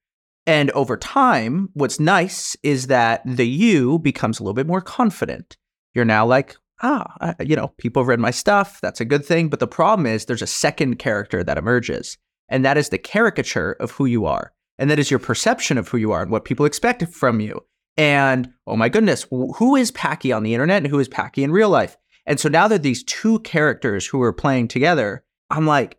And 0.47 0.69
over 0.71 0.95
time, 0.95 1.69
what's 1.73 1.99
nice 1.99 2.55
is 2.61 2.87
that 2.87 3.21
the 3.25 3.47
you 3.47 3.99
becomes 3.99 4.39
a 4.39 4.43
little 4.43 4.53
bit 4.53 4.67
more 4.67 4.81
confident. 4.81 5.57
You're 5.93 6.05
now 6.05 6.25
like, 6.25 6.55
ah, 6.83 7.15
I, 7.19 7.35
you 7.43 7.55
know, 7.55 7.69
people 7.77 8.03
have 8.03 8.07
read 8.07 8.19
my 8.19 8.31
stuff. 8.31 8.79
That's 8.81 9.01
a 9.01 9.05
good 9.05 9.25
thing. 9.25 9.49
But 9.49 9.59
the 9.59 9.67
problem 9.67 10.05
is 10.05 10.25
there's 10.25 10.41
a 10.41 10.47
second 10.47 10.97
character 10.97 11.43
that 11.43 11.57
emerges, 11.57 12.17
and 12.47 12.63
that 12.63 12.77
is 12.77 12.89
the 12.89 12.97
caricature 12.97 13.73
of 13.79 13.91
who 13.91 14.05
you 14.05 14.25
are. 14.25 14.53
And 14.77 14.89
that 14.89 14.99
is 14.99 15.09
your 15.09 15.19
perception 15.19 15.77
of 15.77 15.87
who 15.87 15.97
you 15.97 16.11
are 16.11 16.21
and 16.21 16.31
what 16.31 16.45
people 16.45 16.65
expect 16.65 17.07
from 17.07 17.39
you. 17.39 17.61
And 17.97 18.51
oh 18.67 18.75
my 18.75 18.89
goodness, 18.89 19.25
who 19.29 19.75
is 19.75 19.91
Packy 19.91 20.31
on 20.31 20.43
the 20.43 20.53
internet 20.53 20.83
and 20.83 20.87
who 20.87 20.99
is 20.99 21.07
Packy 21.07 21.43
in 21.43 21.51
real 21.51 21.69
life? 21.69 21.95
And 22.25 22.39
so 22.39 22.49
now 22.49 22.67
that 22.67 22.83
these 22.83 23.03
two 23.03 23.39
characters 23.39 24.07
who 24.07 24.21
are 24.21 24.33
playing 24.33 24.67
together, 24.67 25.23
I'm 25.49 25.67
like, 25.67 25.97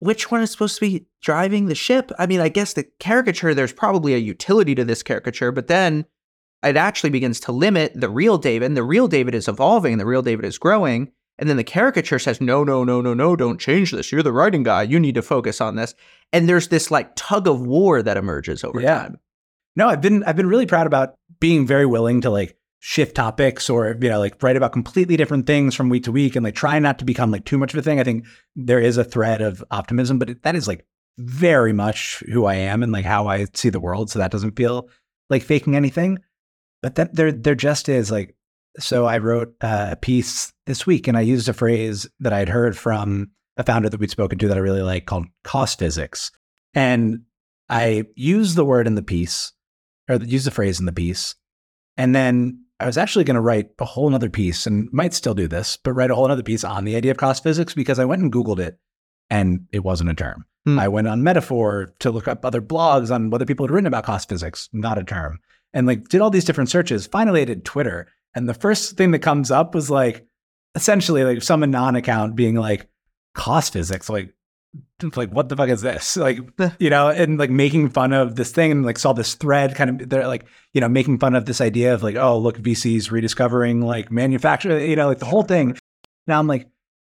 which 0.00 0.30
one 0.30 0.42
is 0.42 0.50
supposed 0.50 0.74
to 0.76 0.80
be 0.80 1.06
driving 1.22 1.66
the 1.66 1.74
ship? 1.74 2.10
I 2.18 2.26
mean, 2.26 2.40
I 2.40 2.48
guess 2.48 2.72
the 2.72 2.84
caricature, 2.98 3.54
there's 3.54 3.72
probably 3.72 4.14
a 4.14 4.18
utility 4.18 4.74
to 4.74 4.84
this 4.84 5.02
caricature, 5.02 5.52
but 5.52 5.68
then 5.68 6.04
it 6.64 6.76
actually 6.76 7.10
begins 7.10 7.40
to 7.40 7.52
limit 7.52 7.92
the 7.94 8.08
real 8.08 8.36
David. 8.36 8.66
And 8.66 8.76
the 8.76 8.82
real 8.82 9.08
David 9.08 9.34
is 9.34 9.48
evolving, 9.48 9.98
the 9.98 10.06
real 10.06 10.22
David 10.22 10.44
is 10.44 10.58
growing. 10.58 11.12
And 11.38 11.48
then 11.48 11.56
the 11.56 11.64
caricature 11.64 12.18
says, 12.18 12.40
no, 12.40 12.62
no, 12.62 12.84
no, 12.84 13.00
no, 13.00 13.12
no, 13.12 13.34
don't 13.34 13.60
change 13.60 13.90
this. 13.90 14.12
You're 14.12 14.22
the 14.22 14.32
writing 14.32 14.62
guy. 14.62 14.82
You 14.82 15.00
need 15.00 15.16
to 15.16 15.22
focus 15.22 15.60
on 15.60 15.74
this. 15.74 15.94
And 16.32 16.48
there's 16.48 16.68
this 16.68 16.90
like 16.90 17.10
tug 17.16 17.48
of 17.48 17.60
war 17.60 18.02
that 18.02 18.16
emerges 18.16 18.62
over 18.62 18.80
Yeah. 18.80 18.98
time. 18.98 19.18
No, 19.76 19.88
I've 19.88 20.00
been 20.00 20.22
I've 20.24 20.36
been 20.36 20.48
really 20.48 20.66
proud 20.66 20.86
about 20.86 21.14
being 21.40 21.66
very 21.66 21.86
willing 21.86 22.20
to 22.20 22.30
like 22.30 22.56
shift 22.86 23.14
topics 23.14 23.70
or 23.70 23.96
you 23.98 24.10
know 24.10 24.18
like 24.18 24.42
write 24.42 24.58
about 24.58 24.70
completely 24.70 25.16
different 25.16 25.46
things 25.46 25.74
from 25.74 25.88
week 25.88 26.04
to 26.04 26.12
week 26.12 26.36
and 26.36 26.44
like 26.44 26.54
try 26.54 26.78
not 26.78 26.98
to 26.98 27.04
become 27.06 27.30
like 27.30 27.46
too 27.46 27.56
much 27.56 27.72
of 27.72 27.78
a 27.78 27.82
thing. 27.82 27.98
I 27.98 28.04
think 28.04 28.26
there 28.54 28.78
is 28.78 28.98
a 28.98 29.04
thread 29.04 29.40
of 29.40 29.64
optimism, 29.70 30.18
but 30.18 30.42
that 30.42 30.54
is 30.54 30.68
like 30.68 30.86
very 31.16 31.72
much 31.72 32.22
who 32.30 32.44
I 32.44 32.56
am 32.56 32.82
and 32.82 32.92
like 32.92 33.06
how 33.06 33.26
I 33.26 33.46
see 33.54 33.70
the 33.70 33.80
world. 33.80 34.10
So 34.10 34.18
that 34.18 34.30
doesn't 34.30 34.54
feel 34.54 34.90
like 35.30 35.42
faking 35.42 35.74
anything. 35.74 36.18
But 36.82 36.96
that 36.96 37.14
there 37.14 37.32
there 37.32 37.54
just 37.54 37.88
is 37.88 38.10
like 38.10 38.36
so 38.78 39.06
I 39.06 39.16
wrote 39.16 39.54
uh, 39.62 39.88
a 39.92 39.96
piece 39.96 40.52
this 40.66 40.86
week 40.86 41.08
and 41.08 41.16
I 41.16 41.22
used 41.22 41.48
a 41.48 41.54
phrase 41.54 42.06
that 42.20 42.34
I'd 42.34 42.50
heard 42.50 42.76
from 42.76 43.30
a 43.56 43.64
founder 43.64 43.88
that 43.88 43.98
we'd 43.98 44.10
spoken 44.10 44.38
to 44.40 44.48
that 44.48 44.58
I 44.58 44.60
really 44.60 44.82
like 44.82 45.06
called 45.06 45.24
cost 45.42 45.78
physics. 45.78 46.30
And 46.74 47.22
I 47.70 48.04
used 48.14 48.56
the 48.56 48.64
word 48.66 48.86
in 48.86 48.94
the 48.94 49.02
piece 49.02 49.52
or 50.06 50.16
use 50.16 50.44
the 50.44 50.50
phrase 50.50 50.80
in 50.80 50.84
the 50.84 50.92
piece. 50.92 51.34
And 51.96 52.14
then 52.14 52.63
I 52.80 52.86
was 52.86 52.98
actually 52.98 53.24
going 53.24 53.36
to 53.36 53.40
write 53.40 53.70
a 53.78 53.84
whole 53.84 54.10
nother 54.10 54.28
piece 54.28 54.66
and 54.66 54.92
might 54.92 55.14
still 55.14 55.34
do 55.34 55.46
this, 55.46 55.76
but 55.76 55.92
write 55.92 56.10
a 56.10 56.14
whole 56.14 56.30
other 56.30 56.42
piece 56.42 56.64
on 56.64 56.84
the 56.84 56.96
idea 56.96 57.12
of 57.12 57.16
cost 57.16 57.42
physics 57.42 57.74
because 57.74 57.98
I 57.98 58.04
went 58.04 58.22
and 58.22 58.32
Googled 58.32 58.58
it 58.58 58.78
and 59.30 59.66
it 59.72 59.84
wasn't 59.84 60.10
a 60.10 60.14
term. 60.14 60.44
Hmm. 60.64 60.78
I 60.78 60.88
went 60.88 61.06
on 61.06 61.22
Metaphor 61.22 61.94
to 62.00 62.10
look 62.10 62.26
up 62.26 62.44
other 62.44 62.60
blogs 62.60 63.14
on 63.14 63.30
whether 63.30 63.44
people 63.44 63.66
had 63.66 63.70
written 63.70 63.86
about 63.86 64.04
cost 64.04 64.28
physics, 64.28 64.68
not 64.72 64.98
a 64.98 65.04
term. 65.04 65.38
And 65.72 65.86
like 65.86 66.08
did 66.08 66.20
all 66.20 66.30
these 66.30 66.44
different 66.44 66.70
searches. 66.70 67.06
Finally, 67.06 67.42
I 67.42 67.46
did 67.46 67.64
Twitter. 67.64 68.08
And 68.34 68.48
the 68.48 68.54
first 68.54 68.96
thing 68.96 69.12
that 69.12 69.20
comes 69.20 69.50
up 69.50 69.74
was 69.74 69.90
like 69.90 70.26
essentially 70.74 71.24
like 71.24 71.42
some 71.42 71.62
anon 71.62 71.96
account 71.96 72.34
being 72.34 72.56
like 72.56 72.88
cost 73.34 73.72
physics. 73.72 74.08
Like, 74.08 74.34
like 75.02 75.30
what 75.30 75.48
the 75.48 75.56
fuck 75.56 75.68
is 75.68 75.82
this? 75.82 76.16
Like, 76.24 76.38
you 76.78 76.88
know, 76.88 77.08
and 77.08 77.38
like 77.38 77.50
making 77.50 77.90
fun 77.90 78.12
of 78.12 78.36
this 78.36 78.50
thing 78.50 78.70
and 78.72 78.84
like 78.84 78.98
saw 78.98 79.12
this 79.12 79.34
thread 79.34 79.74
kind 79.74 80.00
of 80.00 80.08
they're 80.08 80.26
like, 80.26 80.46
you 80.72 80.80
know, 80.80 80.88
making 80.88 81.18
fun 81.18 81.34
of 81.34 81.44
this 81.44 81.60
idea 81.60 81.92
of 81.92 82.02
like, 82.02 82.16
oh, 82.16 82.38
look, 82.38 82.58
VCs 82.58 83.10
rediscovering 83.10 83.82
like 83.82 84.10
manufacturing 84.10 84.88
you 84.88 84.96
know, 84.96 85.06
like 85.06 85.18
the 85.18 85.26
whole 85.26 85.42
thing. 85.42 85.76
Now 86.26 86.38
I'm 86.38 86.46
like, 86.46 86.68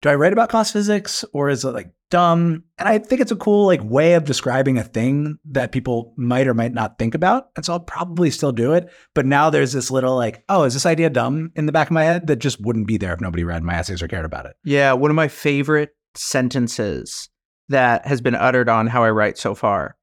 do 0.02 0.10
I 0.10 0.16
write 0.16 0.34
about 0.34 0.50
cost 0.50 0.74
physics 0.74 1.24
or 1.34 1.50
is 1.50 1.64
it 1.64 1.72
like 1.72 1.92
dumb? 2.10 2.64
And 2.78 2.90
I 2.90 2.98
think 2.98 3.22
it's 3.22 3.32
a 3.32 3.36
cool 3.36 3.66
like 3.66 3.84
way 3.84 4.14
of 4.14 4.26
describing 4.26 4.78
a 4.78 4.84
thing 4.84 5.38
that 5.52 5.72
people 5.72 6.14
might 6.18 6.48
or 6.48 6.54
might 6.54 6.74
not 6.74 6.98
think 6.98 7.14
about. 7.14 7.50
And 7.56 7.66
so 7.66 7.74
I'll 7.74 7.80
probably 7.80 8.32
still 8.32 8.52
do 8.52 8.74
it. 8.74 8.90
But 9.14 9.26
now 9.26 9.50
there's 9.50 9.74
this 9.74 9.92
little 9.92 10.16
like, 10.16 10.44
oh, 10.50 10.64
is 10.64 10.74
this 10.74 10.86
idea 10.86 11.10
dumb 11.10 11.52
in 11.56 11.66
the 11.66 11.72
back 11.72 11.88
of 11.88 11.94
my 11.94 12.04
head 12.04 12.28
that 12.28 12.38
just 12.38 12.62
wouldn't 12.62 12.88
be 12.88 12.98
there 12.98 13.14
if 13.14 13.22
nobody 13.22 13.44
read 13.44 13.64
my 13.64 13.76
essays 13.76 14.02
or 14.02 14.08
cared 14.08 14.26
about 14.26 14.46
it? 14.46 14.56
Yeah, 14.64 14.94
one 14.94 15.12
of 15.12 15.16
my 15.16 15.28
favorite 15.28 15.96
sentences 16.16 17.30
that 17.70 18.06
has 18.06 18.22
been 18.22 18.36
uttered 18.36 18.70
on 18.70 18.88
how 18.88 19.04
I 19.04 19.10
write 19.10 19.38
so 19.38 19.56
far 19.56 19.96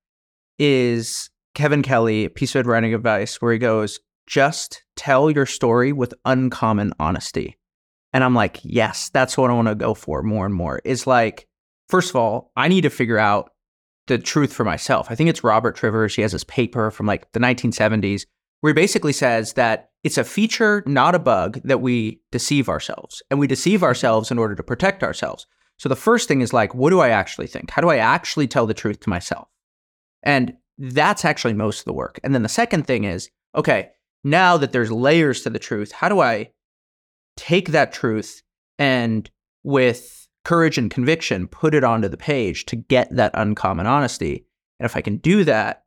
is 0.58 1.30
Kevin 1.54 1.82
Kelly, 1.82 2.28
piece 2.28 2.54
of 2.54 2.66
writing 2.66 2.94
advice, 2.94 3.40
where 3.40 3.52
he 3.52 3.58
goes, 3.58 4.00
just 4.26 4.82
tell 4.96 5.30
your 5.30 5.46
story 5.46 5.92
with 5.92 6.14
uncommon 6.24 6.92
honesty. 6.98 7.58
And 8.12 8.22
I'm 8.22 8.34
like, 8.34 8.60
yes, 8.62 9.10
that's 9.10 9.36
what 9.36 9.50
I 9.50 9.54
want 9.54 9.68
to 9.68 9.74
go 9.74 9.94
for 9.94 10.22
more 10.22 10.46
and 10.46 10.54
more. 10.54 10.80
Is 10.84 11.06
like, 11.06 11.48
first 11.88 12.10
of 12.10 12.16
all, 12.16 12.52
I 12.56 12.68
need 12.68 12.82
to 12.82 12.90
figure 12.90 13.18
out 13.18 13.50
the 14.06 14.18
truth 14.18 14.52
for 14.52 14.64
myself. 14.64 15.10
I 15.10 15.14
think 15.14 15.30
it's 15.30 15.44
Robert 15.44 15.76
Trivers. 15.76 16.14
He 16.14 16.22
has 16.22 16.32
this 16.32 16.44
paper 16.44 16.90
from 16.90 17.06
like 17.06 17.30
the 17.32 17.40
1970s 17.40 18.26
where 18.60 18.70
he 18.70 18.74
basically 18.74 19.12
says 19.12 19.54
that 19.54 19.90
it's 20.04 20.18
a 20.18 20.24
feature, 20.24 20.82
not 20.86 21.14
a 21.14 21.20
bug, 21.20 21.60
that 21.64 21.80
we 21.80 22.20
deceive 22.30 22.68
ourselves. 22.68 23.22
And 23.30 23.38
we 23.38 23.46
deceive 23.46 23.82
ourselves 23.82 24.30
in 24.30 24.38
order 24.38 24.54
to 24.54 24.62
protect 24.62 25.02
ourselves. 25.02 25.46
So 25.82 25.88
the 25.88 25.96
first 25.96 26.28
thing 26.28 26.42
is 26.42 26.52
like, 26.52 26.76
what 26.76 26.90
do 26.90 27.00
I 27.00 27.08
actually 27.08 27.48
think? 27.48 27.72
How 27.72 27.82
do 27.82 27.88
I 27.88 27.96
actually 27.96 28.46
tell 28.46 28.68
the 28.68 28.72
truth 28.72 29.00
to 29.00 29.10
myself? 29.10 29.48
And 30.22 30.54
that's 30.78 31.24
actually 31.24 31.54
most 31.54 31.80
of 31.80 31.84
the 31.86 31.92
work. 31.92 32.20
And 32.22 32.32
then 32.32 32.44
the 32.44 32.48
second 32.48 32.86
thing 32.86 33.02
is, 33.02 33.30
okay, 33.56 33.90
now 34.22 34.56
that 34.58 34.70
there's 34.70 34.92
layers 34.92 35.42
to 35.42 35.50
the 35.50 35.58
truth, 35.58 35.90
how 35.90 36.08
do 36.08 36.20
I 36.20 36.52
take 37.36 37.70
that 37.70 37.92
truth 37.92 38.44
and 38.78 39.28
with 39.64 40.28
courage 40.44 40.78
and 40.78 40.88
conviction 40.88 41.48
put 41.48 41.74
it 41.74 41.82
onto 41.82 42.06
the 42.06 42.16
page 42.16 42.64
to 42.66 42.76
get 42.76 43.12
that 43.16 43.32
uncommon 43.34 43.88
honesty? 43.88 44.46
And 44.78 44.86
if 44.86 44.96
I 44.96 45.00
can 45.00 45.16
do 45.16 45.42
that, 45.42 45.82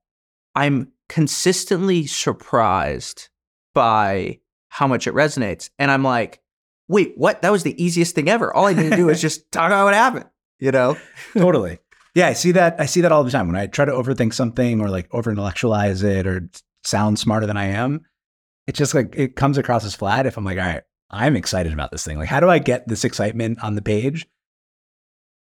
I'm 0.55 0.91
consistently 1.07 2.05
surprised 2.05 3.29
by 3.73 4.41
how 4.67 4.87
much 4.87 5.07
it 5.07 5.13
resonates. 5.13 5.69
And 5.79 5.89
I'm 5.89 6.03
like, 6.03 6.41
wait, 6.87 7.13
what? 7.15 7.41
That 7.41 7.51
was 7.51 7.63
the 7.63 7.81
easiest 7.83 8.15
thing 8.15 8.29
ever. 8.29 8.53
All 8.53 8.65
I 8.65 8.73
need 8.73 8.89
to 8.89 8.95
do 8.95 9.09
is 9.09 9.21
just 9.21 9.51
talk 9.51 9.67
about 9.67 9.85
what 9.85 9.93
happened, 9.93 10.25
you 10.59 10.71
know? 10.71 10.97
totally. 11.33 11.79
Yeah, 12.13 12.27
I 12.27 12.33
see 12.33 12.51
that. 12.53 12.79
I 12.79 12.85
see 12.85 13.01
that 13.01 13.11
all 13.11 13.23
the 13.23 13.31
time 13.31 13.47
when 13.47 13.55
I 13.57 13.67
try 13.67 13.85
to 13.85 13.91
overthink 13.91 14.33
something 14.33 14.79
or 14.81 14.89
like 14.89 15.07
over 15.13 15.29
intellectualize 15.31 16.01
it 16.03 16.25
or 16.25 16.49
sound 16.83 17.19
smarter 17.19 17.45
than 17.45 17.57
I 17.57 17.65
am. 17.65 18.01
It's 18.67 18.77
just 18.79 18.93
like 18.93 19.13
it 19.17 19.35
comes 19.35 19.57
across 19.57 19.83
as 19.85 19.95
flat. 19.95 20.25
If 20.25 20.37
I'm 20.37 20.45
like, 20.45 20.57
all 20.57 20.65
right, 20.65 20.83
I'm 21.11 21.35
excited 21.35 21.73
about 21.73 21.91
this 21.91 22.05
thing. 22.05 22.17
Like, 22.17 22.29
how 22.29 22.39
do 22.39 22.49
I 22.49 22.59
get 22.59 22.87
this 22.87 23.03
excitement 23.03 23.61
on 23.63 23.75
the 23.75 23.81
page 23.81 24.25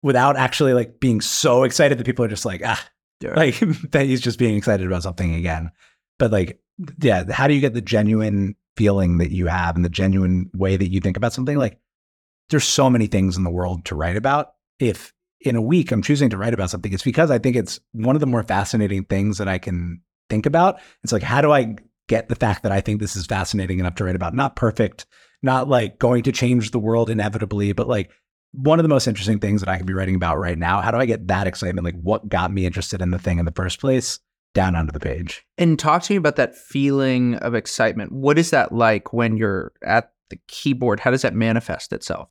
without 0.02 0.36
actually 0.36 0.72
like 0.74 1.00
being 1.00 1.20
so 1.20 1.64
excited 1.64 1.98
that 1.98 2.04
people 2.06 2.24
are 2.24 2.28
just 2.28 2.44
like, 2.44 2.62
ah, 2.64 2.82
Yeah. 3.20 3.34
like 3.34 3.58
that 3.92 4.06
he's 4.06 4.20
just 4.20 4.38
being 4.38 4.56
excited 4.56 4.86
about 4.86 5.02
something 5.02 5.34
again. 5.34 5.70
But 6.18 6.32
like, 6.32 6.60
yeah, 7.00 7.24
how 7.30 7.46
do 7.46 7.54
you 7.54 7.60
get 7.60 7.74
the 7.74 7.80
genuine 7.80 8.56
feeling 8.76 9.18
that 9.18 9.30
you 9.30 9.46
have 9.46 9.76
and 9.76 9.84
the 9.84 9.90
genuine 9.90 10.50
way 10.54 10.76
that 10.76 10.90
you 10.90 11.00
think 11.00 11.16
about 11.16 11.32
something? 11.32 11.56
Like, 11.56 11.78
there's 12.50 12.64
so 12.64 12.90
many 12.90 13.06
things 13.06 13.36
in 13.36 13.44
the 13.44 13.50
world 13.50 13.84
to 13.86 13.94
write 13.94 14.16
about. 14.16 14.54
If 14.78 15.12
in 15.40 15.56
a 15.56 15.62
week 15.62 15.92
I'm 15.92 16.02
choosing 16.02 16.30
to 16.30 16.36
write 16.36 16.54
about 16.54 16.70
something, 16.70 16.92
it's 16.92 17.02
because 17.02 17.30
I 17.30 17.38
think 17.38 17.56
it's 17.56 17.80
one 17.92 18.16
of 18.16 18.20
the 18.20 18.26
more 18.26 18.42
fascinating 18.42 19.04
things 19.04 19.38
that 19.38 19.48
I 19.48 19.58
can 19.58 20.02
think 20.28 20.46
about. 20.46 20.80
It's 21.02 21.12
like, 21.12 21.22
how 21.22 21.40
do 21.40 21.52
I 21.52 21.76
get 22.08 22.28
the 22.28 22.34
fact 22.34 22.62
that 22.62 22.72
I 22.72 22.80
think 22.80 23.00
this 23.00 23.16
is 23.16 23.26
fascinating 23.26 23.78
enough 23.78 23.94
to 23.96 24.04
write 24.04 24.16
about? 24.16 24.34
Not 24.34 24.56
perfect, 24.56 25.06
not 25.42 25.68
like 25.68 25.98
going 25.98 26.22
to 26.24 26.32
change 26.32 26.70
the 26.70 26.78
world 26.78 27.10
inevitably, 27.10 27.72
but 27.72 27.88
like 27.88 28.10
one 28.52 28.78
of 28.78 28.84
the 28.84 28.88
most 28.88 29.06
interesting 29.06 29.40
things 29.40 29.60
that 29.60 29.68
I 29.68 29.76
could 29.76 29.86
be 29.86 29.94
writing 29.94 30.14
about 30.14 30.38
right 30.38 30.56
now. 30.56 30.80
How 30.80 30.90
do 30.90 30.98
I 30.98 31.06
get 31.06 31.28
that 31.28 31.46
excitement? 31.46 31.84
Like, 31.84 32.00
what 32.00 32.28
got 32.28 32.52
me 32.52 32.66
interested 32.66 33.02
in 33.02 33.10
the 33.10 33.18
thing 33.18 33.38
in 33.38 33.44
the 33.44 33.52
first 33.52 33.80
place? 33.80 34.20
Down 34.54 34.76
onto 34.76 34.92
the 34.92 35.00
page. 35.00 35.44
And 35.58 35.78
talk 35.78 36.02
to 36.04 36.12
me 36.12 36.16
about 36.16 36.36
that 36.36 36.56
feeling 36.56 37.34
of 37.36 37.54
excitement. 37.54 38.12
What 38.12 38.38
is 38.38 38.50
that 38.50 38.72
like 38.72 39.12
when 39.12 39.36
you're 39.36 39.72
at 39.84 40.12
the 40.30 40.38
keyboard? 40.48 41.00
How 41.00 41.10
does 41.10 41.22
that 41.22 41.34
manifest 41.34 41.92
itself? 41.92 42.28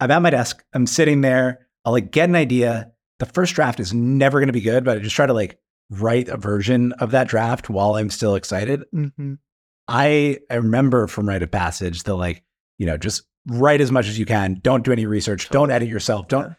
I'm 0.00 0.10
at 0.10 0.22
my 0.22 0.30
desk. 0.30 0.64
I'm 0.72 0.86
sitting 0.86 1.20
there. 1.20 1.66
I'll 1.84 1.92
like 1.92 2.12
get 2.12 2.28
an 2.28 2.36
idea. 2.36 2.92
The 3.18 3.26
first 3.26 3.54
draft 3.54 3.80
is 3.80 3.92
never 3.92 4.38
going 4.38 4.48
to 4.48 4.52
be 4.52 4.60
good, 4.60 4.84
but 4.84 4.96
I 4.96 5.00
just 5.00 5.16
try 5.16 5.26
to 5.26 5.32
like 5.32 5.58
write 5.90 6.28
a 6.28 6.36
version 6.36 6.92
of 6.92 7.10
that 7.10 7.28
draft 7.28 7.68
while 7.68 7.96
I'm 7.96 8.10
still 8.10 8.34
excited. 8.34 8.84
Mm-hmm. 8.94 9.34
I 9.88 10.38
I 10.50 10.54
remember 10.56 11.06
from 11.06 11.28
Write 11.28 11.42
of 11.42 11.50
Passage 11.50 12.04
the 12.04 12.14
like, 12.14 12.44
you 12.76 12.86
know, 12.86 12.96
just 12.96 13.22
write 13.46 13.80
as 13.80 13.90
much 13.90 14.06
as 14.06 14.18
you 14.18 14.26
can. 14.26 14.60
Don't 14.62 14.84
do 14.84 14.92
any 14.92 15.06
research. 15.06 15.48
Don't 15.48 15.70
edit 15.70 15.88
yourself. 15.88 16.28
Don't. 16.28 16.54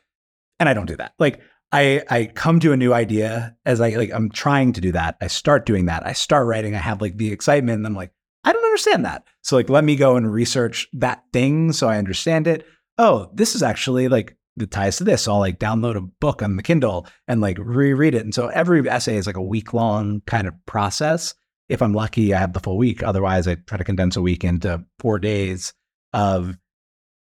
And 0.60 0.68
I 0.68 0.74
don't 0.74 0.88
do 0.88 0.98
that. 0.98 1.14
Like 1.20 1.40
I 1.72 2.04
I 2.10 2.26
come 2.26 2.60
to 2.62 2.74
a 2.74 2.78
new 2.78 2.94
idea 2.94 3.56
as 3.66 3.82
I 3.82 3.90
like 3.90 4.12
I'm 4.14 4.30
trying 4.30 4.74
to 4.74 4.82
do 4.82 4.92
that. 4.94 5.18
I 5.22 5.28
start 5.28 5.66
doing 5.66 5.86
that. 5.86 6.06
I 6.06 6.14
start 6.14 6.48
writing. 6.48 6.76
I 6.76 6.80
have 6.80 7.02
like 7.02 7.18
the 7.18 7.32
excitement 7.32 7.78
and 7.78 7.88
I'm 7.88 7.96
like, 7.96 8.12
I 8.44 8.54
don't 8.54 8.64
understand 8.64 9.06
that. 9.06 9.24
So 9.44 9.56
like 9.56 9.70
let 9.70 9.84
me 9.84 9.96
go 9.96 10.16
and 10.16 10.32
research 10.32 10.88
that 10.94 11.24
thing 11.32 11.72
so 11.72 11.88
I 11.88 11.98
understand 11.98 12.48
it. 12.48 12.66
Oh, 12.98 13.30
this 13.34 13.56
is 13.56 13.64
actually 13.64 14.08
like 14.08 14.36
the 14.58 14.68
ties 14.68 14.98
to 14.98 15.04
this. 15.04 15.24
So 15.24 15.34
I'll 15.34 15.40
like 15.40 15.60
download 15.60 15.96
a 15.96 16.02
book 16.02 16.42
on 16.42 16.56
the 16.56 16.64
Kindle 16.64 17.08
and 17.28 17.42
like 17.42 17.58
reread 17.60 18.16
it. 18.16 18.24
And 18.24 18.34
so 18.34 18.48
every 18.48 18.88
essay 18.88 19.16
is 19.16 19.28
like 19.28 19.38
a 19.38 19.42
week 19.42 19.74
long 19.74 20.22
kind 20.28 20.48
of 20.48 20.54
process. 20.66 21.34
If 21.70 21.82
I'm 21.82 21.94
lucky, 21.94 22.34
I 22.34 22.40
have 22.40 22.54
the 22.54 22.60
full 22.60 22.78
week. 22.78 23.04
Otherwise, 23.04 23.48
I 23.48 23.56
try 23.56 23.78
to 23.78 23.84
condense 23.84 24.16
a 24.16 24.22
week 24.22 24.44
into 24.44 24.84
four 24.98 25.20
days 25.20 25.74
of 26.14 26.58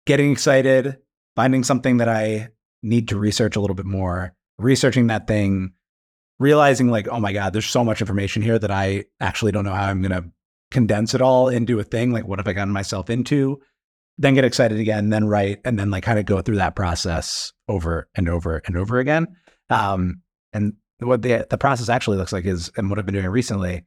getting 0.06 0.32
excited, 0.32 0.98
finding 1.36 1.64
something 1.64 1.98
that 1.98 2.10
I 2.10 2.50
need 2.84 3.08
to 3.08 3.18
research 3.18 3.56
a 3.56 3.62
little 3.62 3.76
bit 3.76 3.86
more, 3.86 4.36
researching 4.60 5.08
that 5.08 5.28
thing, 5.28 5.74
realizing 6.40 6.90
like, 6.90 7.08
oh 7.08 7.20
my 7.20 7.34
God, 7.34 7.54
there's 7.54 7.66
so 7.66 7.84
much 7.84 8.02
information 8.02 8.42
here 8.42 8.60
that 8.60 8.72
I 8.72 9.06
actually 9.20 9.52
don't 9.52 9.66
know 9.66 9.74
how 9.74 9.86
I'm 9.86 10.02
going 10.02 10.12
to 10.12 10.30
condense 10.70 11.14
it 11.14 11.22
all 11.22 11.48
into 11.48 11.80
a 11.80 11.84
thing. 11.84 12.12
Like, 12.12 12.28
what 12.28 12.40
have 12.40 12.48
I 12.48 12.54
gotten 12.54 12.74
myself 12.74 13.10
into? 13.10 13.62
Then 14.18 14.36
get 14.36 14.46
excited 14.46 14.80
again, 14.80 15.10
then 15.10 15.26
write, 15.26 15.62
and 15.66 15.80
then 15.80 15.90
like 15.90 16.04
kind 16.04 16.20
of 16.20 16.26
go 16.26 16.42
through 16.42 16.58
that 16.58 16.76
process 16.76 17.52
over 17.68 18.10
and 18.14 18.30
over 18.30 18.62
and 18.66 18.78
over 18.78 19.00
again. 19.00 19.28
Um, 19.70 20.22
and 20.52 20.74
what 21.00 21.24
the 21.24 21.48
the 21.50 21.58
process 21.58 21.90
actually 21.90 22.18
looks 22.18 22.32
like 22.32 22.46
is, 22.46 22.72
and 22.78 22.90
what 22.90 23.00
I've 23.00 23.06
been 23.06 23.16
doing 23.16 23.28
recently, 23.28 23.86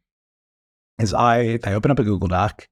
is 0.98 1.14
I 1.14 1.60
I 1.62 1.74
open 1.74 1.92
up 1.92 2.00
a 2.00 2.04
Google 2.04 2.26
Doc, 2.26 2.68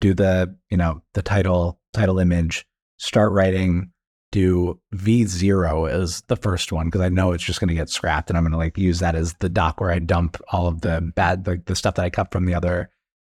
do 0.00 0.12
the 0.12 0.54
you 0.68 0.76
know 0.76 1.02
the 1.14 1.22
title 1.22 1.80
title 1.94 2.18
image, 2.18 2.66
start 2.98 3.32
writing, 3.32 3.90
do 4.30 4.78
V0 4.94 5.90
as 5.90 6.22
the 6.28 6.36
first 6.36 6.70
one 6.70 6.86
because 6.86 7.00
I 7.00 7.08
know 7.08 7.32
it's 7.32 7.44
just 7.44 7.60
going 7.60 7.68
to 7.68 7.74
get 7.74 7.88
scrapped 7.88 8.28
and 8.28 8.36
I'm 8.36 8.44
going 8.44 8.52
to 8.52 8.58
like 8.58 8.76
use 8.76 9.00
that 9.00 9.14
as 9.14 9.34
the 9.40 9.48
doc 9.48 9.80
where 9.80 9.90
I 9.90 9.98
dump 9.98 10.36
all 10.52 10.66
of 10.66 10.82
the 10.82 11.00
bad 11.14 11.46
like 11.46 11.64
the 11.64 11.76
stuff 11.76 11.94
that 11.94 12.04
I 12.04 12.10
cut 12.10 12.30
from 12.30 12.44
the 12.44 12.54
other 12.54 12.90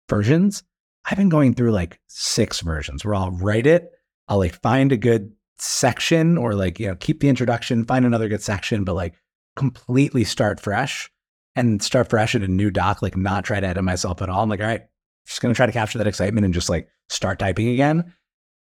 versions. 0.10 0.64
I've 1.06 1.18
been 1.18 1.30
going 1.30 1.54
through 1.54 1.72
like 1.72 2.00
six 2.08 2.62
versions 2.62 3.06
where 3.06 3.16
I'll 3.16 3.32
write 3.32 3.68
it, 3.68 3.92
I'll 4.28 4.40
like 4.40 4.60
find 4.62 4.92
a 4.92 4.98
good 4.98 5.32
section 5.60 6.38
or 6.38 6.56
like 6.56 6.80
you 6.80 6.88
know 6.88 6.96
keep 6.96 7.20
the 7.20 7.30
introduction, 7.30 7.86
find 7.86 8.06
another 8.06 8.28
good 8.28 8.42
section, 8.42 8.84
but 8.84 8.96
like 8.96 9.14
completely 9.56 10.24
start 10.24 10.60
fresh 10.60 11.10
and 11.56 11.84
start 11.84 12.10
fresh 12.10 12.34
in 12.34 12.44
a 12.44 12.48
new 12.48 12.72
doc, 12.72 13.02
like 13.02 13.18
not 13.18 13.44
try 13.44 13.60
to 13.60 13.68
edit 13.68 13.84
myself 13.84 14.22
at 14.22 14.30
all. 14.30 14.42
I'm 14.42 14.50
like, 14.50 14.62
all 14.62 14.68
right, 14.68 14.86
just 15.26 15.42
gonna 15.42 15.54
try 15.54 15.66
to 15.66 15.72
capture 15.72 15.98
that 16.00 16.08
excitement 16.08 16.46
and 16.46 16.54
just 16.54 16.70
like 16.70 16.88
start 17.10 17.40
typing 17.40 17.68
again. 17.70 18.14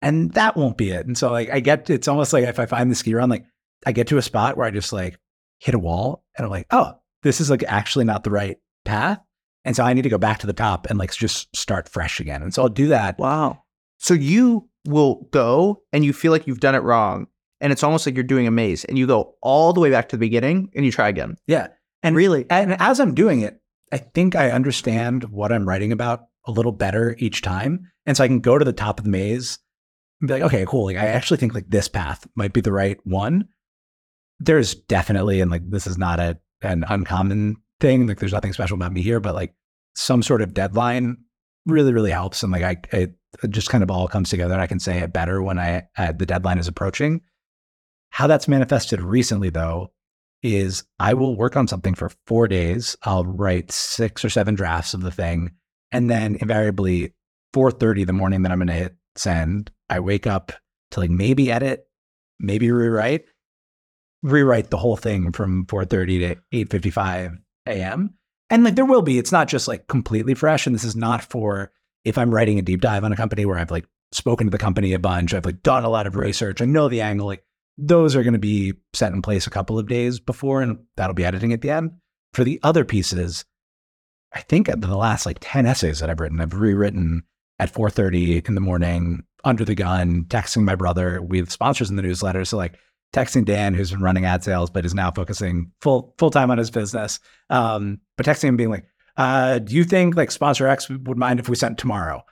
And 0.05 0.31
that 0.33 0.55
won't 0.55 0.77
be 0.77 0.91
it. 0.91 1.07
And 1.07 1.17
so 1.17 1.31
like 1.31 1.49
I 1.49 1.59
get 1.59 1.89
it's 1.89 2.07
almost 2.07 2.31
like 2.31 2.43
if 2.43 2.59
I 2.59 2.67
find 2.67 2.91
the 2.91 2.95
ski 2.95 3.15
run, 3.15 3.27
like 3.27 3.43
I 3.87 3.91
get 3.91 4.05
to 4.07 4.19
a 4.19 4.21
spot 4.21 4.55
where 4.55 4.67
I 4.67 4.71
just 4.71 4.93
like 4.93 5.17
hit 5.59 5.73
a 5.73 5.79
wall 5.79 6.23
and 6.37 6.45
I'm 6.45 6.51
like, 6.51 6.67
oh, 6.69 6.93
this 7.23 7.41
is 7.41 7.49
like 7.49 7.63
actually 7.67 8.05
not 8.05 8.23
the 8.23 8.29
right 8.29 8.57
path. 8.85 9.19
And 9.63 9.75
so 9.75 9.83
I 9.83 9.93
need 9.93 10.03
to 10.03 10.09
go 10.09 10.19
back 10.19 10.37
to 10.39 10.47
the 10.47 10.53
top 10.53 10.85
and 10.91 10.99
like 10.99 11.11
just 11.11 11.53
start 11.55 11.89
fresh 11.89 12.19
again. 12.19 12.43
And 12.43 12.53
so 12.53 12.61
I'll 12.61 12.69
do 12.69 12.89
that. 12.89 13.17
Wow. 13.17 13.63
So 13.97 14.13
you 14.13 14.69
will 14.85 15.27
go 15.31 15.81
and 15.91 16.05
you 16.05 16.13
feel 16.13 16.31
like 16.31 16.45
you've 16.45 16.59
done 16.59 16.75
it 16.75 16.83
wrong. 16.83 17.25
And 17.59 17.73
it's 17.73 17.81
almost 17.83 18.05
like 18.05 18.13
you're 18.13 18.23
doing 18.23 18.45
a 18.45 18.51
maze 18.51 18.85
and 18.85 18.99
you 18.99 19.07
go 19.07 19.33
all 19.41 19.73
the 19.73 19.79
way 19.79 19.89
back 19.89 20.09
to 20.09 20.17
the 20.17 20.19
beginning 20.19 20.69
and 20.75 20.85
you 20.85 20.91
try 20.91 21.07
again. 21.07 21.37
Yeah. 21.47 21.69
And 22.03 22.15
really, 22.15 22.45
and 22.51 22.79
as 22.79 22.99
I'm 22.99 23.15
doing 23.15 23.41
it, 23.41 23.59
I 23.91 23.97
think 23.97 24.35
I 24.35 24.51
understand 24.51 25.23
what 25.25 25.51
I'm 25.51 25.67
writing 25.67 25.91
about 25.91 26.25
a 26.45 26.51
little 26.51 26.73
better 26.73 27.15
each 27.17 27.41
time. 27.41 27.91
And 28.05 28.15
so 28.15 28.23
I 28.23 28.27
can 28.27 28.39
go 28.39 28.59
to 28.59 28.65
the 28.65 28.71
top 28.71 28.99
of 28.99 29.05
the 29.05 29.09
maze 29.09 29.57
be 30.21 30.33
like, 30.33 30.43
okay, 30.43 30.65
cool. 30.67 30.85
Like 30.85 30.97
I 30.97 31.07
actually 31.07 31.37
think 31.37 31.53
like 31.53 31.69
this 31.69 31.87
path 31.87 32.27
might 32.35 32.53
be 32.53 32.61
the 32.61 32.71
right 32.71 32.97
one. 33.03 33.47
There's 34.39 34.75
definitely, 34.75 35.41
and 35.41 35.51
like 35.51 35.69
this 35.69 35.87
is 35.87 35.97
not 35.97 36.19
a 36.19 36.37
an 36.61 36.83
uncommon 36.87 37.57
thing. 37.79 38.07
Like 38.07 38.19
there's 38.19 38.33
nothing 38.33 38.53
special 38.53 38.75
about 38.75 38.93
me 38.93 39.01
here, 39.01 39.19
but 39.19 39.35
like 39.35 39.53
some 39.95 40.23
sort 40.23 40.41
of 40.41 40.53
deadline 40.53 41.17
really, 41.65 41.93
really 41.93 42.11
helps. 42.11 42.43
And 42.43 42.51
like 42.51 42.63
I, 42.63 42.77
it 42.95 43.15
just 43.49 43.69
kind 43.69 43.83
of 43.83 43.91
all 43.91 44.07
comes 44.07 44.29
together 44.29 44.53
and 44.53 44.61
I 44.61 44.67
can 44.67 44.79
say 44.79 44.99
it 44.99 45.13
better 45.13 45.41
when 45.41 45.59
I, 45.59 45.87
uh, 45.97 46.11
the 46.11 46.25
deadline 46.25 46.57
is 46.57 46.67
approaching. 46.67 47.21
How 48.09 48.27
that's 48.27 48.47
manifested 48.47 49.01
recently 49.01 49.49
though, 49.49 49.91
is 50.43 50.83
I 50.99 51.15
will 51.15 51.35
work 51.35 51.57
on 51.57 51.67
something 51.67 51.95
for 51.95 52.11
four 52.27 52.47
days. 52.47 52.95
I'll 53.03 53.25
write 53.25 53.71
six 53.71 54.23
or 54.23 54.29
seven 54.29 54.53
drafts 54.53 54.93
of 54.93 55.01
the 55.01 55.11
thing. 55.11 55.51
And 55.91 56.09
then 56.09 56.37
invariably 56.39 57.13
4.30 57.53 58.05
the 58.05 58.13
morning 58.13 58.43
that 58.43 58.51
I'm 58.51 58.59
going 58.59 58.67
to 58.67 58.73
hit 58.73 58.95
send, 59.15 59.71
I 59.89 59.99
wake 59.99 60.27
up 60.27 60.51
to 60.91 60.99
like 60.99 61.09
maybe 61.09 61.51
edit, 61.51 61.87
maybe 62.39 62.71
rewrite, 62.71 63.25
rewrite 64.23 64.69
the 64.69 64.77
whole 64.77 64.97
thing 64.97 65.31
from 65.31 65.65
4.30 65.65 66.39
to 66.51 66.65
8.55 66.65 67.37
a.m. 67.67 68.13
And 68.49 68.63
like 68.63 68.75
there 68.75 68.85
will 68.85 69.01
be, 69.01 69.17
it's 69.17 69.31
not 69.31 69.47
just 69.47 69.67
like 69.67 69.87
completely 69.87 70.33
fresh. 70.33 70.65
And 70.65 70.75
this 70.75 70.83
is 70.83 70.95
not 70.95 71.23
for 71.23 71.71
if 72.03 72.17
I'm 72.17 72.33
writing 72.33 72.59
a 72.59 72.61
deep 72.61 72.81
dive 72.81 73.03
on 73.03 73.11
a 73.11 73.17
company 73.17 73.45
where 73.45 73.57
I've 73.57 73.71
like 73.71 73.85
spoken 74.11 74.47
to 74.47 74.51
the 74.51 74.57
company 74.57 74.93
a 74.93 74.99
bunch, 74.99 75.33
I've 75.33 75.45
like 75.45 75.63
done 75.63 75.83
a 75.83 75.89
lot 75.89 76.07
of 76.07 76.15
research, 76.15 76.61
I 76.61 76.65
know 76.65 76.87
the 76.87 77.01
angle, 77.01 77.27
like 77.27 77.43
those 77.77 78.15
are 78.15 78.23
going 78.23 78.33
to 78.33 78.39
be 78.39 78.73
set 78.93 79.11
in 79.11 79.21
place 79.21 79.47
a 79.47 79.51
couple 79.51 79.77
of 79.77 79.87
days 79.87 80.19
before, 80.19 80.61
and 80.61 80.79
that'll 80.95 81.13
be 81.13 81.25
editing 81.25 81.51
at 81.51 81.61
the 81.61 81.71
end. 81.71 81.91
For 82.33 82.43
the 82.43 82.59
other 82.63 82.85
pieces, 82.85 83.45
I 84.33 84.41
think 84.41 84.67
the 84.67 84.97
last 84.97 85.25
like 85.25 85.37
10 85.41 85.65
essays 85.65 85.99
that 85.99 86.09
I've 86.09 86.19
written, 86.19 86.39
I've 86.39 86.53
rewritten 86.53 87.23
at 87.59 87.73
4.30 87.73 88.47
in 88.47 88.55
the 88.55 88.61
morning 88.61 89.23
under 89.43 89.63
the 89.63 89.75
gun, 89.75 90.25
texting 90.25 90.63
my 90.63 90.75
brother. 90.75 91.21
with 91.21 91.51
sponsors 91.51 91.89
in 91.89 91.95
the 91.95 92.01
newsletter. 92.01 92.43
So 92.45 92.57
like 92.57 92.77
texting 93.13 93.45
Dan, 93.45 93.73
who's 93.73 93.91
been 93.91 94.01
running 94.01 94.25
ad 94.25 94.43
sales, 94.43 94.69
but 94.69 94.85
is 94.85 94.93
now 94.93 95.11
focusing 95.11 95.71
full 95.81 96.13
full 96.17 96.31
time 96.31 96.51
on 96.51 96.57
his 96.57 96.71
business. 96.71 97.19
Um, 97.49 97.99
but 98.17 98.25
texting 98.25 98.49
him 98.49 98.57
being 98.57 98.69
like, 98.69 98.85
uh, 99.17 99.59
do 99.59 99.73
you 99.73 99.83
think 99.85 100.15
like 100.15 100.31
sponsor 100.31 100.67
X 100.67 100.89
would 100.89 101.17
mind 101.17 101.39
if 101.39 101.47
we 101.47 101.55
sent 101.55 101.77
tomorrow? 101.77 102.23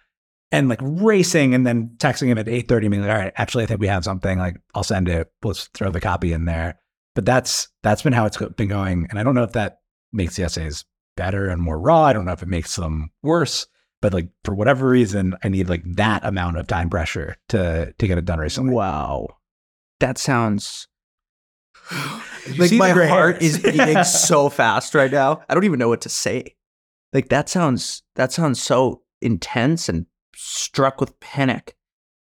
And 0.51 0.69
like 0.69 0.79
racing 0.81 1.55
and 1.55 1.65
then 1.65 1.95
texting 1.97 2.27
him 2.27 2.37
at 2.37 2.47
8:30, 2.47 2.89
being 2.89 3.01
like, 3.01 3.09
all 3.09 3.17
right, 3.17 3.33
actually 3.35 3.63
I 3.63 3.67
think 3.67 3.79
we 3.79 3.87
have 3.87 4.03
something. 4.03 4.37
Like 4.37 4.57
I'll 4.75 4.83
send 4.83 5.09
it. 5.09 5.31
Let's 5.43 5.67
throw 5.73 5.89
the 5.89 6.01
copy 6.01 6.33
in 6.33 6.45
there. 6.45 6.79
But 7.15 7.25
that's 7.25 7.69
that's 7.81 8.01
been 8.01 8.13
how 8.13 8.25
it's 8.25 8.37
been 8.37 8.67
going. 8.67 9.07
And 9.09 9.17
I 9.17 9.23
don't 9.23 9.35
know 9.35 9.43
if 9.43 9.53
that 9.53 9.79
makes 10.11 10.35
the 10.35 10.43
essays 10.43 10.85
better 11.15 11.49
and 11.49 11.61
more 11.61 11.79
raw. 11.79 12.03
I 12.03 12.13
don't 12.13 12.25
know 12.25 12.33
if 12.33 12.43
it 12.43 12.49
makes 12.49 12.75
them 12.75 13.11
worse. 13.21 13.67
But 14.03 14.13
like 14.13 14.29
for 14.43 14.53
whatever 14.53 14.87
reason, 14.87 15.35
I 15.43 15.49
need 15.49 15.67
like 15.67 15.81
that 15.95 16.23
amount 16.23 16.57
of 16.57 16.67
time 16.67 16.91
pressure 16.91 17.37
to 17.49 17.91
to 17.97 18.07
get 18.07 18.19
it 18.19 18.25
done 18.25 18.37
recently. 18.37 18.75
Wow 18.75 19.29
that 20.03 20.17
sounds 20.17 20.87
like 22.57 22.73
my 22.73 22.91
heart 22.91 23.41
is 23.41 23.57
beating 23.57 24.03
so 24.03 24.49
fast 24.49 24.93
right 24.93 25.11
now. 25.11 25.41
I 25.47 25.53
don't 25.53 25.63
even 25.63 25.79
know 25.79 25.87
what 25.87 26.01
to 26.01 26.09
say. 26.09 26.55
Like 27.13 27.29
that 27.29 27.47
sounds 27.47 28.03
that 28.15 28.33
sounds 28.33 28.61
so 28.61 29.01
intense 29.21 29.87
and 29.87 30.05
struck 30.35 30.99
with 30.99 31.19
panic. 31.21 31.75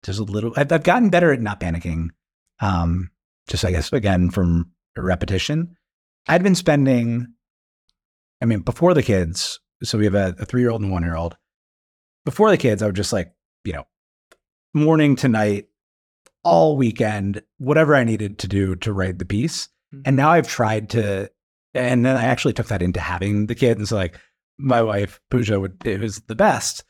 There's 0.05 0.19
a 0.19 0.25
little. 0.25 0.55
I've, 0.57 0.73
I've 0.73 0.85
gotten 0.85 1.11
better 1.11 1.33
at 1.33 1.41
not 1.41 1.61
panicking. 1.61 2.09
Um, 2.61 3.11
just 3.47 3.65
I 3.65 3.73
guess 3.73 3.93
again 3.93 4.31
from 4.31 4.71
repetition. 4.97 5.77
I'd 6.29 6.43
been 6.43 6.55
spending. 6.55 7.27
I 8.41 8.47
mean, 8.47 8.61
before 8.61 8.95
the 8.95 9.03
kids. 9.03 9.61
So 9.83 9.99
we 9.99 10.07
have 10.07 10.15
a, 10.15 10.35
a 10.39 10.47
three 10.47 10.63
year 10.63 10.71
old 10.71 10.81
and 10.81 10.91
one 10.91 11.03
year 11.03 11.17
old. 11.17 11.37
Before 12.27 12.51
the 12.51 12.59
kids, 12.59 12.83
I 12.83 12.87
would 12.87 12.95
just 12.97 13.13
like 13.13 13.33
you 13.67 13.73
know, 13.73 13.87
morning 14.73 15.17
to 15.17 15.29
night, 15.29 15.69
all 16.45 16.77
weekend, 16.77 17.43
whatever 17.59 17.95
I 17.95 18.05
needed 18.05 18.39
to 18.39 18.49
do 18.49 18.77
to 18.77 18.93
write 18.93 19.19
the 19.19 19.25
piece. 19.27 19.69
Mm-hmm. 19.93 20.03
And 20.07 20.17
now 20.17 20.31
I've 20.31 20.49
tried 20.49 20.91
to, 20.91 21.31
and 21.75 22.07
then 22.07 22.17
I 22.17 22.25
actually 22.25 22.55
took 22.55 22.69
that 22.69 22.83
into 22.83 23.01
having 23.01 23.47
the 23.47 23.55
kids. 23.55 23.79
And 23.79 23.89
so, 23.89 23.97
like, 23.97 24.19
my 24.57 24.81
wife, 24.81 25.21
Pooja, 25.31 25.61
would, 25.61 25.85
it 25.85 26.01
was 26.01 26.21
the 26.21 26.37
best, 26.37 26.85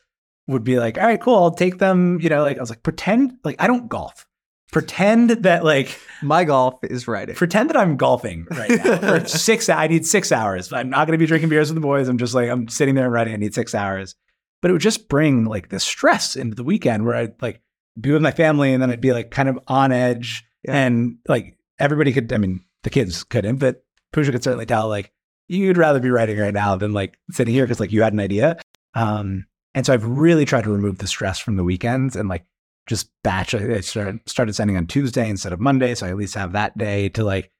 would 0.47 0.63
be 0.63 0.79
like, 0.79 0.97
all 0.97 1.05
right, 1.05 1.19
cool, 1.19 1.35
I'll 1.35 1.51
take 1.51 1.79
them. 1.79 2.21
You 2.21 2.29
know, 2.29 2.43
like, 2.43 2.57
I 2.57 2.61
was 2.61 2.69
like, 2.69 2.83
pretend, 2.83 3.33
like, 3.43 3.55
I 3.59 3.67
don't 3.67 3.89
golf. 3.89 4.25
Pretend 4.71 5.29
that, 5.29 5.63
like, 5.63 5.99
my 6.21 6.43
golf 6.43 6.75
is 6.83 7.07
writing. 7.07 7.35
Pretend 7.35 7.69
that 7.69 7.77
I'm 7.77 7.97
golfing 7.97 8.45
right 8.51 8.69
now 8.69 8.97
for 8.97 9.27
six, 9.27 9.69
I 9.69 9.87
need 9.87 10.05
six 10.05 10.31
hours. 10.31 10.71
I'm 10.71 10.89
not 10.89 11.07
going 11.07 11.17
to 11.17 11.17
be 11.17 11.25
drinking 11.25 11.49
beers 11.49 11.69
with 11.69 11.75
the 11.75 11.81
boys. 11.81 12.07
I'm 12.07 12.17
just 12.17 12.35
like, 12.35 12.49
I'm 12.49 12.67
sitting 12.67 12.93
there 12.93 13.05
and 13.05 13.13
writing. 13.13 13.33
I 13.33 13.37
need 13.37 13.55
six 13.55 13.73
hours. 13.73 14.15
But 14.61 14.69
it 14.69 14.73
would 14.73 14.81
just 14.81 15.07
bring 15.07 15.45
like 15.45 15.69
this 15.69 15.83
stress 15.83 16.35
into 16.35 16.55
the 16.55 16.63
weekend 16.63 17.05
where 17.05 17.15
I'd 17.15 17.41
like, 17.41 17.61
be 17.99 18.11
with 18.11 18.21
my 18.21 18.31
family 18.31 18.73
and 18.73 18.81
then 18.81 18.91
I'd 18.91 19.01
be 19.01 19.13
like 19.13 19.31
kind 19.31 19.49
of 19.49 19.59
on 19.67 19.91
edge 19.91 20.45
yeah. 20.63 20.85
and 20.85 21.17
like 21.27 21.57
everybody 21.79 22.13
could, 22.13 22.31
I 22.31 22.37
mean, 22.37 22.63
the 22.83 22.89
kids 22.89 23.23
couldn't, 23.23 23.57
but 23.57 23.83
Pooja 24.13 24.31
could 24.31 24.43
certainly 24.43 24.65
tell 24.65 24.87
like 24.87 25.11
you'd 25.47 25.77
rather 25.77 25.99
be 25.99 26.09
writing 26.09 26.37
right 26.37 26.53
now 26.53 26.75
than 26.75 26.93
like 26.93 27.17
sitting 27.31 27.53
here 27.53 27.65
because 27.65 27.79
like 27.79 27.91
you 27.91 28.03
had 28.03 28.13
an 28.13 28.19
idea. 28.19 28.59
Um, 28.93 29.45
and 29.73 29.85
so 29.85 29.93
I've 29.93 30.05
really 30.05 30.45
tried 30.45 30.63
to 30.63 30.71
remove 30.71 30.97
the 30.97 31.07
stress 31.07 31.39
from 31.39 31.55
the 31.57 31.63
weekends 31.63 32.15
and 32.15 32.29
like 32.29 32.45
just 32.87 33.09
batch. 33.23 33.53
I 33.53 33.81
started, 33.81 34.19
started 34.27 34.53
sending 34.53 34.77
on 34.77 34.87
Tuesday 34.87 35.29
instead 35.29 35.53
of 35.53 35.59
Monday. 35.59 35.93
So 35.95 36.07
I 36.07 36.09
at 36.09 36.17
least 36.17 36.35
have 36.35 36.53
that 36.53 36.77
day 36.77 37.09
to 37.09 37.23
like 37.23 37.51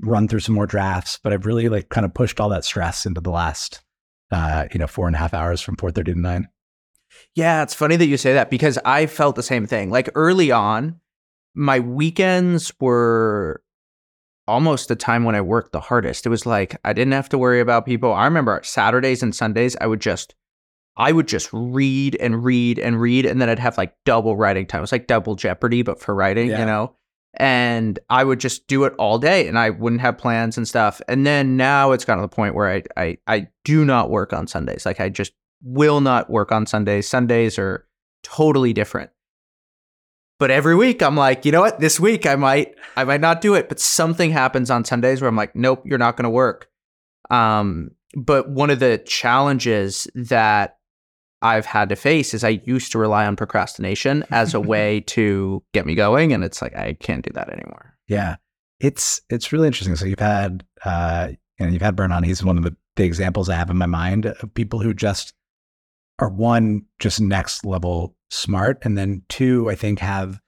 run 0.00 0.28
through 0.28 0.40
some 0.40 0.54
more 0.54 0.66
drafts. 0.66 1.18
But 1.22 1.32
I've 1.32 1.46
really 1.46 1.68
like 1.68 1.88
kind 1.88 2.04
of 2.04 2.14
pushed 2.14 2.40
all 2.40 2.48
that 2.50 2.64
stress 2.64 3.04
into 3.04 3.20
the 3.20 3.30
last, 3.30 3.82
uh, 4.30 4.66
you 4.72 4.78
know, 4.78 4.86
four 4.86 5.06
and 5.06 5.16
a 5.16 5.18
half 5.18 5.34
hours 5.34 5.60
from 5.60 5.76
4.30 5.76 6.04
to 6.06 6.14
9. 6.14 6.48
Yeah, 7.34 7.62
it's 7.62 7.74
funny 7.74 7.96
that 7.96 8.06
you 8.06 8.16
say 8.16 8.32
that 8.34 8.50
because 8.50 8.78
I 8.84 9.06
felt 9.06 9.36
the 9.36 9.42
same 9.42 9.66
thing. 9.66 9.90
Like 9.90 10.08
early 10.14 10.50
on, 10.50 11.00
my 11.54 11.80
weekends 11.80 12.72
were 12.80 13.62
almost 14.46 14.88
the 14.88 14.96
time 14.96 15.24
when 15.24 15.34
I 15.34 15.40
worked 15.40 15.72
the 15.72 15.80
hardest. 15.80 16.26
It 16.26 16.28
was 16.30 16.46
like 16.46 16.76
I 16.84 16.92
didn't 16.92 17.12
have 17.12 17.28
to 17.30 17.38
worry 17.38 17.60
about 17.60 17.86
people. 17.86 18.12
I 18.12 18.24
remember 18.24 18.60
Saturdays 18.64 19.22
and 19.22 19.34
Sundays, 19.34 19.76
I 19.80 19.86
would 19.86 20.00
just 20.00 20.34
I 20.96 21.12
would 21.12 21.28
just 21.28 21.48
read 21.52 22.16
and 22.16 22.44
read 22.44 22.78
and 22.78 23.00
read, 23.00 23.24
and 23.26 23.40
then 23.40 23.48
I'd 23.48 23.58
have 23.58 23.78
like 23.78 23.94
double 24.04 24.36
writing 24.36 24.66
time. 24.66 24.80
It 24.80 24.82
was 24.82 24.92
like 24.92 25.06
double 25.06 25.34
Jeopardy, 25.34 25.82
but 25.82 26.00
for 26.00 26.14
writing, 26.14 26.48
Yeah. 26.50 26.60
you 26.60 26.66
know. 26.66 26.94
And 27.34 27.98
I 28.10 28.24
would 28.24 28.40
just 28.40 28.66
do 28.66 28.84
it 28.84 28.94
all 28.98 29.18
day, 29.18 29.46
and 29.46 29.58
I 29.58 29.70
wouldn't 29.70 30.02
have 30.02 30.18
plans 30.18 30.56
and 30.56 30.66
stuff. 30.66 31.00
And 31.08 31.24
then 31.24 31.56
now 31.56 31.92
it's 31.92 32.04
gotten 32.04 32.22
to 32.22 32.28
the 32.28 32.34
point 32.34 32.54
where 32.54 32.68
I 32.68 32.82
I 32.96 33.18
I 33.26 33.48
do 33.64 33.84
not 33.84 34.10
work 34.10 34.32
on 34.32 34.46
Sundays. 34.46 34.84
Like 34.84 35.00
I 35.00 35.08
just 35.08 35.32
will 35.62 36.00
not 36.00 36.28
work 36.28 36.50
on 36.50 36.66
Sundays. 36.66 37.08
Sundays 37.08 37.58
are 37.58 37.86
totally 38.22 38.72
different. 38.72 39.10
But 40.40 40.50
every 40.50 40.74
week 40.74 41.02
I'm 41.02 41.16
like, 41.16 41.44
you 41.44 41.52
know 41.52 41.60
what? 41.60 41.80
This 41.80 42.00
week 42.00 42.26
I 42.26 42.34
might 42.34 42.74
I 42.96 43.04
might 43.04 43.20
not 43.20 43.40
do 43.40 43.54
it, 43.54 43.68
but 43.68 43.78
something 43.78 44.30
happens 44.30 44.70
on 44.70 44.84
Sundays 44.84 45.20
where 45.20 45.28
I'm 45.28 45.36
like, 45.36 45.54
nope, 45.54 45.82
you're 45.84 45.98
not 45.98 46.16
going 46.16 46.24
to 46.24 46.30
work. 46.30 46.68
Um, 47.30 47.92
but 48.16 48.50
one 48.50 48.70
of 48.70 48.80
the 48.80 48.98
challenges 49.06 50.08
that 50.14 50.78
I've 51.42 51.66
had 51.66 51.88
to 51.88 51.96
face 51.96 52.34
is 52.34 52.44
I 52.44 52.60
used 52.64 52.92
to 52.92 52.98
rely 52.98 53.26
on 53.26 53.36
procrastination 53.36 54.24
as 54.30 54.54
a 54.54 54.60
way 54.72 55.00
to 55.08 55.62
get 55.72 55.86
me 55.86 55.94
going, 55.94 56.32
and 56.32 56.44
it's 56.44 56.60
like 56.60 56.76
I 56.76 56.94
can't 56.94 57.24
do 57.24 57.32
that 57.34 57.48
anymore. 57.50 57.94
Yeah. 58.08 58.36
It's 58.80 59.20
it's 59.30 59.52
really 59.52 59.66
interesting. 59.66 59.96
So 59.96 60.06
you've 60.06 60.18
had 60.18 60.64
uh 60.84 61.28
you 61.58 61.66
know, 61.66 61.72
you've 61.72 61.82
had 61.82 61.96
Byrne 61.96 62.12
on. 62.12 62.22
He's 62.22 62.42
one 62.42 62.56
of 62.56 62.64
the, 62.64 62.74
the 62.96 63.04
examples 63.04 63.48
I 63.50 63.54
have 63.54 63.68
in 63.70 63.76
my 63.76 63.86
mind 63.86 64.24
of 64.26 64.54
people 64.54 64.80
who 64.80 64.94
just 64.94 65.34
are 66.18 66.30
one, 66.30 66.82
just 66.98 67.20
next 67.20 67.64
level 67.66 68.16
smart, 68.30 68.78
and 68.82 68.96
then 68.96 69.22
two, 69.28 69.68
I 69.70 69.74
think 69.74 69.98
have 69.98 70.40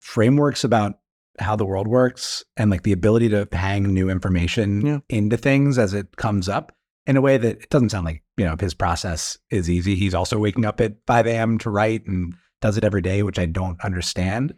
frameworks 0.00 0.64
about 0.64 0.94
how 1.38 1.56
the 1.56 1.64
world 1.66 1.86
works 1.88 2.44
and 2.56 2.70
like 2.70 2.82
the 2.82 2.92
ability 2.92 3.28
to 3.30 3.48
hang 3.52 3.84
new 3.84 4.10
information 4.10 4.84
Yeah. 4.86 4.98
into 5.08 5.36
things 5.36 5.78
as 5.78 5.94
it 5.94 6.16
comes 6.16 6.48
up 6.48 6.72
in 7.06 7.16
a 7.16 7.20
way 7.20 7.38
that 7.38 7.62
it 7.62 7.70
doesn't 7.70 7.90
sound 7.90 8.04
like, 8.04 8.22
you 8.36 8.44
know, 8.44 8.56
his 8.58 8.74
process 8.74 9.38
is 9.50 9.70
easy. 9.70 9.94
He's 9.94 10.14
also 10.14 10.38
waking 10.38 10.64
up 10.64 10.80
at 10.80 10.96
5 11.06 11.26
a.m. 11.26 11.58
to 11.58 11.70
write 11.70 12.06
and 12.06 12.34
does 12.60 12.76
it 12.76 12.84
every 12.84 13.02
day, 13.02 13.22
which 13.22 13.38
I 13.38 13.46
don't 13.46 13.80
understand. 13.82 14.54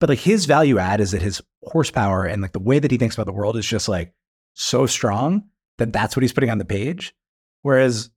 But 0.00 0.08
like 0.08 0.18
his 0.18 0.46
value 0.46 0.78
add 0.78 1.00
is 1.00 1.12
that 1.12 1.22
his 1.22 1.42
horsepower 1.64 2.24
and 2.24 2.42
like 2.42 2.52
the 2.52 2.58
way 2.58 2.78
that 2.78 2.90
he 2.90 2.98
thinks 2.98 3.14
about 3.16 3.26
the 3.26 3.32
world 3.32 3.56
is 3.56 3.66
just 3.66 3.88
like 3.88 4.12
so 4.54 4.86
strong 4.86 5.44
that 5.78 5.92
that's 5.92 6.16
what 6.16 6.22
he's 6.22 6.32
putting 6.32 6.50
on 6.50 6.58
the 6.58 6.64
page. 6.64 7.14
Whereas 7.62 8.10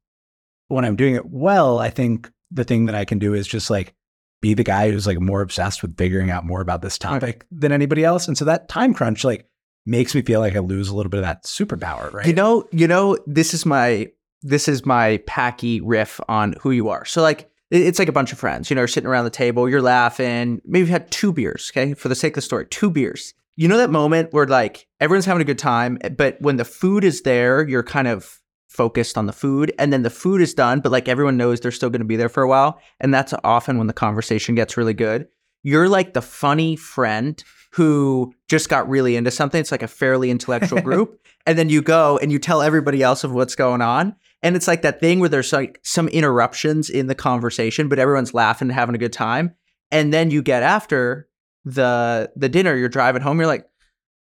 when 0.68 0.86
I'm 0.86 0.96
doing 0.96 1.16
it 1.16 1.26
well, 1.26 1.80
I 1.80 1.90
think 1.90 2.32
the 2.52 2.64
thing 2.64 2.86
that 2.86 2.96
I 2.96 3.06
can 3.06 3.20
do 3.20 3.34
is 3.34 3.48
just 3.48 3.70
like 3.70 3.94
be 4.42 4.54
the 4.54 4.64
guy 4.64 4.92
who's 4.92 5.08
like 5.08 5.20
more 5.20 5.42
obsessed 5.42 5.82
with 5.82 5.98
figuring 5.98 6.32
out 6.32 6.46
more 6.46 6.62
about 6.62 6.82
this 6.82 6.98
topic 6.98 7.46
than 7.52 7.72
anybody 7.72 8.04
else. 8.04 8.28
And 8.28 8.38
so 8.38 8.46
that 8.46 8.70
time 8.70 8.94
crunch 8.94 9.24
like 9.24 9.48
makes 9.86 10.14
me 10.14 10.22
feel 10.22 10.40
like 10.40 10.56
I 10.56 10.60
lose 10.60 10.90
a 10.90 10.96
little 10.96 11.10
bit 11.10 11.20
of 11.20 11.26
that 11.26 11.44
superpower, 11.44 12.12
right? 12.14 12.28
You 12.28 12.34
know, 12.34 12.68
you 12.72 12.88
know, 12.88 13.18
this 13.26 13.54
is 13.54 13.66
my 13.66 14.12
this 14.44 14.68
is 14.68 14.86
my 14.86 15.18
packy 15.28 15.82
riff 15.82 16.20
on 16.28 16.56
who 16.62 16.72
you 16.72 16.90
are. 16.90 17.06
So 17.06 17.22
like 17.22 17.50
it's 17.70 18.00
like 18.00 18.10
a 18.10 18.14
bunch 18.14 18.34
of 18.34 18.40
friends, 18.40 18.70
you 18.70 18.76
know, 18.76 18.82
you're 18.82 18.88
sitting 18.88 19.10
around 19.10 19.24
the 19.24 19.30
table, 19.30 19.70
you're 19.70 19.82
laughing. 19.82 20.62
Maybe 20.66 20.80
you've 20.80 20.90
had 20.90 21.10
two 21.10 21.32
beers, 21.32 21.72
okay? 21.72 21.94
For 21.94 22.10
the 22.10 22.16
sake 22.16 22.32
of 22.32 22.36
the 22.36 22.42
story, 22.42 22.66
two 22.66 22.90
beers. 22.90 23.34
You 23.56 23.68
know 23.68 23.78
that 23.78 23.90
moment 23.90 24.34
where 24.34 24.48
like 24.48 24.88
everyone's 25.00 25.26
having 25.26 25.42
a 25.42 25.46
good 25.46 25.60
time, 25.60 25.98
eh, 26.02 26.10
but 26.10 26.38
when 26.42 26.58
the 26.58 26.66
food 26.66 27.04
is 27.04 27.22
there, 27.22 27.68
you're 27.68 27.84
kind 27.84 28.08
of 28.08 28.40
focused 28.68 29.18
on 29.18 29.26
the 29.26 29.34
food 29.34 29.74
and 29.78 29.92
then 29.92 30.04
the 30.04 30.10
food 30.10 30.42
is 30.42 30.54
done, 30.54 30.80
but 30.80 30.92
like 30.92 31.08
everyone 31.08 31.38
knows 31.38 31.60
they're 31.60 31.72
still 31.72 31.90
going 31.90 32.02
to 32.02 32.06
be 32.06 32.16
there 32.16 32.30
for 32.30 32.44
a 32.44 32.48
while, 32.48 32.80
and 33.00 33.14
that's 33.14 33.34
often 33.44 33.78
when 33.78 33.88
the 33.88 33.94
conversation 33.94 34.56
gets 34.56 34.78
really 34.78 34.94
good. 34.94 35.28
You're 35.64 35.90
like 35.90 36.14
the 36.14 36.22
funny 36.22 36.76
friend 36.76 37.42
who 37.74 38.34
just 38.48 38.70
got 38.70 38.90
really 38.90 39.16
into 39.16 39.32
something. 39.32 39.60
It's 39.60 39.72
like 39.72 39.84
a 39.84 39.88
fairly 39.88 40.30
intellectual 40.30 40.82
group 40.84 41.22
and 41.46 41.58
then 41.58 41.70
you 41.70 41.82
go 41.82 42.18
and 42.20 42.32
you 42.32 42.40
tell 42.40 42.62
everybody 42.62 43.02
else 43.02 43.24
of 43.24 43.32
what's 43.32 43.56
going 43.56 43.82
on 43.82 44.16
and 44.44 44.56
it's 44.56 44.68
like 44.68 44.82
that 44.82 45.00
thing 45.00 45.20
where 45.20 45.30
there's 45.30 45.54
like 45.54 45.80
some 45.84 46.08
interruptions 46.10 46.90
in 46.90 47.08
the 47.08 47.16
conversation 47.16 47.88
but 47.88 48.00
everyone's 48.00 48.34
laughing 48.34 48.68
and 48.68 48.76
having 48.76 48.96
a 48.96 49.00
good 49.00 49.14
time 49.14 49.56
and 49.92 50.14
then 50.14 50.32
you 50.32 50.42
get 50.42 50.64
after 50.64 51.28
the 51.66 52.32
the 52.36 52.50
dinner 52.50 52.76
you're 52.76 52.90
driving 52.90 53.22
home 53.22 53.38
you're 53.38 53.48
like 53.48 53.68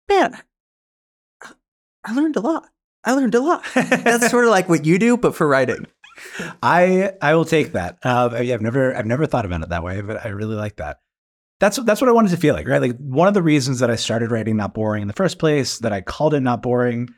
man 0.09 0.37
i 2.03 2.13
learned 2.13 2.35
a 2.35 2.41
lot 2.41 2.65
i 3.05 3.13
learned 3.13 3.35
a 3.35 3.39
lot 3.39 3.63
that's 3.73 4.29
sort 4.29 4.45
of 4.45 4.51
like 4.51 4.67
what 4.69 4.85
you 4.85 4.99
do 4.99 5.17
but 5.17 5.35
for 5.35 5.47
writing 5.47 5.85
I 6.61 7.13
I 7.23 7.33
will 7.33 7.43
take 7.43 7.71
that. 7.73 7.97
Uh, 8.03 8.39
yeah, 8.43 8.53
I've 8.53 8.61
never 8.61 8.95
I've 8.95 9.07
never 9.07 9.25
thought 9.25 9.45
about 9.45 9.63
it 9.63 9.69
that 9.69 9.83
way, 9.83 9.99
but 10.01 10.23
I 10.23 10.29
really 10.29 10.55
like 10.55 10.75
that. 10.75 10.99
That's 11.59 11.77
that's 11.77 12.01
what 12.01 12.09
I 12.09 12.13
wanted 12.13 12.31
to 12.31 12.37
feel 12.37 12.53
like, 12.53 12.67
right? 12.67 12.81
Like 12.81 12.97
one 12.97 13.27
of 13.27 13.33
the 13.33 13.43
reasons 13.43 13.79
that 13.79 13.91
I 13.91 13.95
started 13.95 14.31
writing 14.31 14.57
not 14.57 14.73
boring 14.73 15.01
in 15.01 15.07
the 15.07 15.13
first 15.13 15.39
place, 15.39 15.79
that 15.79 15.93
I 15.93 16.01
called 16.01 16.33
it 16.33 16.41
not 16.41 16.61
boring, 16.61 17.09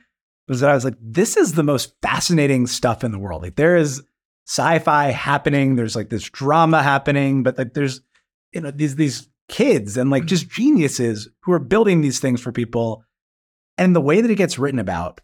was 0.48 0.60
that 0.60 0.69
I 0.69 0.76
was 0.76 0.86
like, 0.86 0.98
this 1.02 1.38
is 1.38 1.54
the 1.54 1.63
most 1.63 1.95
fascinating 2.02 2.67
stuff 2.67 3.04
in 3.04 3.12
the 3.12 3.19
world. 3.19 3.41
Like 3.41 3.56
there 3.56 3.76
is 3.76 4.04
sci-fi 4.48 5.08
happening, 5.08 5.76
there's 5.76 5.95
like 5.95 6.10
this 6.10 6.30
drama 6.30 6.84
happening, 6.84 7.43
but 7.43 7.58
like 7.58 7.74
there's 7.74 8.02
you 8.54 8.62
know 8.62 8.71
these 8.71 8.95
these 8.95 9.28
kids 9.48 9.98
and 9.98 10.10
like 10.10 10.24
mm. 10.24 10.28
just 10.28 10.50
geniuses 10.50 11.30
who 11.43 11.52
are 11.52 11.60
building 11.60 12.02
these 12.02 12.19
things 12.19 12.41
for 12.41 12.52
people, 12.52 13.04
and 13.78 13.95
the 13.95 14.02
way 14.02 14.21
that 14.21 14.32
it 14.32 14.36
gets 14.36 14.60
written 14.60 14.80
about 14.80 15.21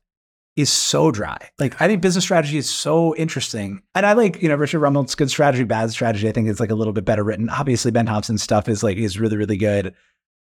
is 0.56 0.72
so 0.72 1.12
dry. 1.12 1.50
Like 1.60 1.82
I 1.82 1.88
think 1.88 2.02
business 2.02 2.24
strategy 2.24 2.58
is 2.58 2.70
so 2.70 3.16
interesting. 3.16 3.82
And 3.96 4.06
I 4.06 4.14
like, 4.14 4.42
you 4.42 4.50
know, 4.50 4.56
Richard 4.56 4.80
Rumelt's 4.80 5.16
good 5.16 5.30
strategy, 5.30 5.64
bad 5.64 5.92
strategy. 5.92 6.28
I 6.28 6.32
think 6.32 6.48
is 6.48 6.60
like 6.60 6.72
a 6.72 6.76
little 6.76 6.94
bit 6.94 7.06
better 7.06 7.24
written. 7.24 7.50
Obviously 7.50 7.92
Ben 7.92 8.06
Thompson's 8.06 8.44
stuff 8.44 8.68
is 8.68 8.84
like 8.84 8.98
is 8.98 9.20
really, 9.20 9.38
really 9.38 9.58
good. 9.58 9.94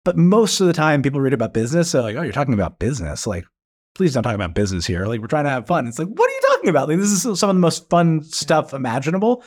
But 0.04 0.16
most 0.16 0.60
of 0.60 0.66
the 0.66 0.72
time 0.72 1.02
people 1.02 1.20
read 1.20 1.32
about 1.32 1.54
business, 1.54 1.90
they're 1.90 2.02
like, 2.02 2.16
oh, 2.16 2.22
you're 2.22 2.32
talking 2.32 2.54
about 2.54 2.78
business. 2.78 3.26
Like, 3.26 3.44
please 3.96 4.14
don't 4.14 4.22
talk 4.22 4.34
about 4.34 4.54
business 4.54 4.86
here. 4.86 5.06
Like 5.06 5.20
we're 5.20 5.26
trying 5.26 5.44
to 5.44 5.50
have 5.50 5.66
fun. 5.66 5.86
It's 5.86 5.98
like, 5.98 6.08
what 6.08 6.30
are 6.30 6.34
you 6.34 6.40
talking 6.46 6.70
about? 6.70 6.88
Like 6.88 6.98
this 6.98 7.10
is 7.10 7.22
some 7.22 7.50
of 7.50 7.56
the 7.56 7.60
most 7.60 7.88
fun 7.88 8.22
stuff 8.22 8.74
imaginable. 8.74 9.42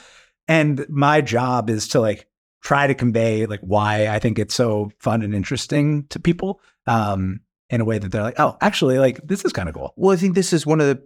And 0.48 0.86
my 0.90 1.22
job 1.22 1.70
is 1.70 1.88
to 1.90 2.02
like 2.02 2.28
try 2.62 2.88
to 2.88 2.96
convey 2.96 3.46
like 3.46 3.62
why 3.62 4.08
I 4.08 4.20
think 4.20 4.40
it's 4.40 4.56
so 4.56 4.92
fun 5.00 5.22
and 5.22 5.36
interesting 5.36 6.08
to 6.10 6.20
people. 6.20 6.60
Um, 6.88 7.42
in 7.70 7.82
a 7.82 7.86
way 7.86 8.00
that 8.00 8.12
they're 8.12 8.24
like, 8.24 8.40
oh, 8.40 8.58
actually, 8.62 9.00
like 9.00 9.20
this 9.24 9.46
is 9.46 9.54
kind 9.54 9.70
of 9.70 9.76
cool. 9.76 9.94
well 9.96 10.14
i 10.14 10.20
think 10.20 10.36
this 10.36 10.54
is 10.54 10.66
one 10.66 10.82
of 10.82 10.88
the 10.88 11.02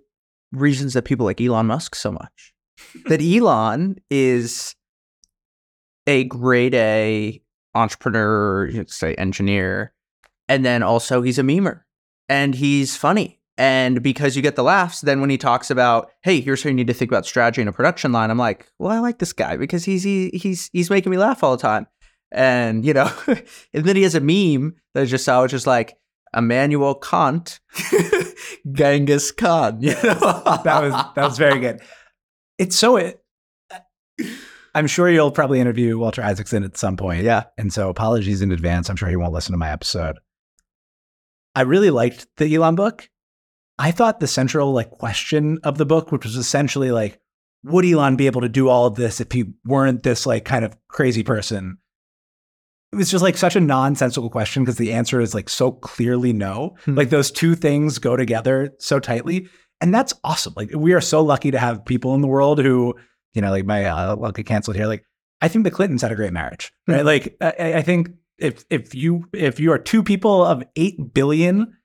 reasons 0.52 0.94
that 0.94 1.04
people 1.04 1.26
like 1.26 1.42
elon 1.42 1.66
musk 1.66 1.96
so 1.96 2.12
much 2.12 2.54
that 3.06 3.22
elon 3.36 3.96
is 4.10 4.76
a 6.08 6.26
grade 6.26 6.76
A 6.76 7.42
entrepreneur, 7.76 8.70
say 8.88 9.16
engineer, 9.16 9.94
and 10.48 10.66
then 10.66 10.84
also 10.84 11.22
he's 11.22 11.40
a 11.40 11.44
memer 11.44 11.82
and 12.30 12.56
he's 12.56 12.96
funny. 12.96 13.40
And 13.56 14.02
because 14.02 14.36
you 14.36 14.42
get 14.42 14.56
the 14.56 14.64
laughs, 14.64 15.02
then 15.02 15.22
when 15.22 15.30
he 15.30 15.38
talks 15.38 15.70
about, 15.70 16.10
hey, 16.24 16.42
here's 16.42 16.64
how 16.64 16.70
you 16.70 16.76
need 16.76 16.88
to 16.88 16.94
think 16.94 17.12
about 17.12 17.28
strategy 17.28 17.62
in 17.62 17.68
a 17.68 17.74
production 17.74 18.12
line, 18.12 18.32
I'm 18.32 18.38
like, 18.38 18.68
well, 18.80 18.92
I 18.92 18.98
like 18.98 19.20
this 19.20 19.34
guy 19.34 19.58
because 19.58 19.86
he's 19.86 20.02
he, 20.02 20.30
he's 20.30 20.70
he's 20.74 20.90
making 20.90 21.12
me 21.12 21.18
laugh 21.18 21.44
all 21.44 21.56
the 21.56 21.62
time. 21.62 21.88
And 22.32 22.84
you 22.84 22.94
know, 22.94 23.12
and 23.28 23.86
then 23.86 23.96
he 23.96 24.04
has 24.04 24.16
a 24.16 24.20
meme 24.20 24.76
that 24.94 25.02
I 25.02 25.06
just 25.06 25.26
saw, 25.26 25.44
which 25.44 25.54
is 25.54 25.68
like 25.68 25.96
Immanuel 26.36 26.96
Kant, 26.96 27.60
Genghis 28.72 29.32
Khan. 29.32 29.82
You 29.82 29.92
know, 29.92 30.00
that 30.64 30.82
was 30.82 30.94
that 31.16 31.24
was 31.24 31.38
very 31.38 31.60
good. 31.60 31.82
It's 32.58 32.76
so 32.76 32.98
it. 32.98 33.24
Uh, 33.72 33.80
I'm 34.76 34.88
sure 34.88 35.10
you'll 35.10 35.32
probably 35.32 35.60
interview 35.60 35.98
Walter 35.98 36.24
Isaacson 36.24 36.64
at 36.64 36.78
some 36.78 36.98
point. 36.98 37.24
yeah. 37.24 37.44
And 37.58 37.72
so 37.72 37.90
apologies 37.90 38.42
in 38.42 38.52
advance. 38.52 38.90
I'm 38.90 38.96
sure 38.96 39.10
he 39.10 39.16
won't 39.16 39.34
listen 39.34 39.52
to 39.52 39.58
my 39.58 39.72
episode. 39.72 40.18
I 41.56 41.62
really 41.62 41.92
liked 41.92 42.28
the 42.38 42.54
Elon 42.54 42.76
book. 42.76 43.10
I 43.78 43.92
thought 43.92 44.20
the 44.20 44.28
central 44.28 44.72
like 44.72 44.90
question 44.90 45.60
of 45.64 45.78
the 45.78 45.86
book, 45.86 46.12
which 46.12 46.26
was 46.26 46.36
essentially 46.36 46.92
like, 46.92 47.20
would 47.64 47.86
Elon 47.86 48.16
be 48.16 48.26
able 48.26 48.42
to 48.42 48.50
do 48.50 48.68
all 48.68 48.86
of 48.86 48.96
this 48.96 49.22
if 49.22 49.32
he 49.32 49.54
weren't 49.66 50.04
this 50.04 50.26
like 50.26 50.46
kind 50.46 50.66
of 50.66 50.76
crazy 50.88 51.24
person? 51.24 51.78
It 52.94 52.98
was 52.98 53.12
just 53.12 53.24
like 53.24 53.38
such 53.38 53.56
a 53.56 53.60
nonsensical 53.60 54.30
question 54.30 54.64
because 54.64 54.78
the 54.78 54.94
answer 54.94 55.20
is 55.20 55.34
like 55.34 55.50
so 55.50 55.72
clearly 55.72 56.32
no. 56.32 56.76
Hmm. 56.86 56.96
Like 56.96 57.10
those 57.10 57.32
two 57.32 57.56
things 57.56 57.98
go 57.98 58.16
together 58.16 58.74
so 58.80 59.00
tightly. 59.00 59.48
And 59.82 59.94
that's 59.94 60.14
awesome. 60.24 60.54
Like 60.56 60.72
we 60.76 60.94
are 60.94 61.02
so 61.02 61.22
lucky 61.22 61.52
to 61.52 61.60
have 61.60 61.84
people 61.86 62.14
in 62.16 62.22
the 62.22 62.28
world 62.28 62.60
who, 62.60 62.94
you 63.34 63.42
know, 63.42 63.50
like 63.50 63.66
my 63.66 63.86
uh, 63.86 64.16
I'll 64.16 64.32
get 64.32 64.46
canceled 64.46 64.78
here. 64.78 64.88
Like 64.88 65.04
I 65.42 65.48
think 65.48 65.66
the 65.66 65.72
Clintons 65.72 66.02
had 66.02 66.12
a 66.12 66.16
great 66.16 66.34
marriage, 66.34 66.72
right? 66.88 67.04
like 67.04 67.36
I, 67.42 67.74
I 67.76 67.82
think 67.82 68.10
if 68.38 68.64
if 68.70 68.96
you 68.96 69.26
if 69.34 69.60
you 69.60 69.72
are 69.72 69.78
two 69.78 70.04
people 70.04 70.46
of 70.46 70.64
eight 70.76 71.14
billion 71.14 71.78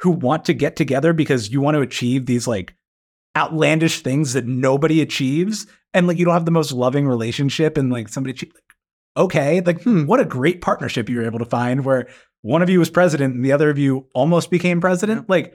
who 0.00 0.10
want 0.10 0.44
to 0.46 0.54
get 0.54 0.76
together 0.76 1.12
because 1.12 1.50
you 1.50 1.60
want 1.60 1.76
to 1.76 1.80
achieve 1.80 2.26
these 2.26 2.46
like 2.46 2.74
outlandish 3.36 4.00
things 4.00 4.32
that 4.32 4.46
nobody 4.46 5.00
achieves, 5.00 5.66
and 5.94 6.06
like 6.06 6.18
you 6.18 6.24
don't 6.24 6.34
have 6.34 6.44
the 6.44 6.50
most 6.50 6.72
loving 6.72 7.06
relationship, 7.06 7.78
and 7.78 7.90
like 7.90 8.08
somebody, 8.08 8.50
okay, 9.16 9.60
like 9.60 9.82
hmm, 9.82 10.06
what 10.06 10.20
a 10.20 10.24
great 10.24 10.60
partnership 10.60 11.08
you 11.08 11.16
were 11.16 11.26
able 11.26 11.38
to 11.38 11.44
find 11.44 11.84
where 11.84 12.08
one 12.42 12.62
of 12.62 12.70
you 12.70 12.78
was 12.78 12.90
president 12.90 13.34
and 13.34 13.44
the 13.44 13.52
other 13.52 13.70
of 13.70 13.78
you 13.78 14.06
almost 14.14 14.50
became 14.50 14.80
president, 14.80 15.28
like. 15.28 15.54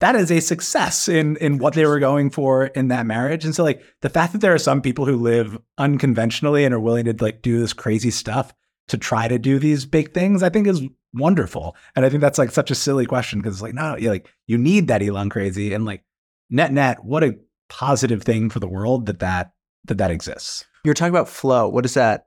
That 0.00 0.16
is 0.16 0.32
a 0.32 0.40
success 0.40 1.06
in 1.06 1.36
in 1.36 1.58
what 1.58 1.74
they 1.74 1.86
were 1.86 2.00
going 2.00 2.30
for 2.30 2.66
in 2.66 2.88
that 2.88 3.06
marriage. 3.06 3.44
And 3.44 3.54
so 3.54 3.62
like 3.62 3.84
the 4.00 4.08
fact 4.08 4.32
that 4.32 4.40
there 4.40 4.52
are 4.52 4.58
some 4.58 4.82
people 4.82 5.06
who 5.06 5.14
live 5.14 5.56
unconventionally 5.78 6.64
and 6.64 6.74
are 6.74 6.80
willing 6.80 7.04
to 7.04 7.14
like 7.20 7.40
do 7.40 7.60
this 7.60 7.72
crazy 7.72 8.10
stuff 8.10 8.52
to 8.88 8.98
try 8.98 9.28
to 9.28 9.38
do 9.38 9.60
these 9.60 9.86
big 9.86 10.12
things, 10.12 10.42
I 10.42 10.48
think 10.48 10.66
is 10.66 10.82
wonderful. 11.14 11.76
And 11.94 12.04
I 12.04 12.10
think 12.10 12.20
that's 12.20 12.38
like 12.38 12.50
such 12.50 12.70
a 12.70 12.74
silly 12.74 13.06
question 13.06 13.38
because 13.38 13.54
it's 13.54 13.62
like, 13.62 13.74
no, 13.74 13.96
you 13.96 14.10
like 14.10 14.28
you 14.46 14.58
need 14.58 14.88
that 14.88 15.02
Elon 15.02 15.30
crazy 15.30 15.72
and 15.72 15.84
like 15.84 16.04
net 16.50 16.72
net, 16.72 17.04
what 17.04 17.24
a 17.24 17.38
positive 17.68 18.22
thing 18.22 18.50
for 18.50 18.60
the 18.60 18.68
world 18.68 19.06
that 19.06 19.20
that 19.20 19.52
that 19.84 19.98
that 19.98 20.10
exists. 20.10 20.64
You're 20.84 20.94
talking 20.94 21.14
about 21.14 21.28
flow. 21.28 21.68
What 21.68 21.82
does 21.82 21.94
that 21.94 22.26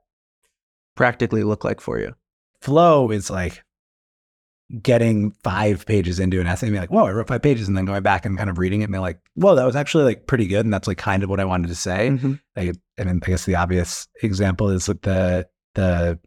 practically 0.96 1.44
look 1.44 1.64
like 1.64 1.80
for 1.80 1.98
you? 2.00 2.14
Flow 2.60 3.10
is 3.10 3.30
like 3.30 3.62
getting 4.82 5.30
five 5.44 5.86
pages 5.86 6.18
into 6.18 6.40
an 6.40 6.46
essay 6.48 6.66
and 6.66 6.74
be 6.74 6.80
like, 6.80 6.90
whoa, 6.90 7.04
I 7.04 7.12
wrote 7.12 7.28
five 7.28 7.42
pages, 7.42 7.68
and 7.68 7.76
then 7.76 7.84
going 7.84 8.02
back 8.02 8.26
and 8.26 8.36
kind 8.36 8.50
of 8.50 8.58
reading 8.58 8.80
it 8.80 8.84
and 8.84 8.92
be 8.92 8.98
like, 8.98 9.20
whoa, 9.34 9.54
that 9.54 9.64
was 9.64 9.76
actually 9.76 10.04
like 10.04 10.26
pretty 10.26 10.46
good. 10.48 10.64
And 10.64 10.74
that's 10.74 10.88
like 10.88 10.98
kind 10.98 11.22
of 11.22 11.30
what 11.30 11.38
I 11.38 11.44
wanted 11.44 11.68
to 11.68 11.76
say. 11.76 12.10
Mm-hmm. 12.10 12.32
Like, 12.56 12.76
I 12.98 13.04
mean, 13.04 13.20
I 13.22 13.26
guess 13.26 13.44
the 13.44 13.54
obvious 13.54 14.08
example 14.22 14.70
is 14.70 14.88
like 14.88 15.02
the 15.02 15.46
the 15.74 16.18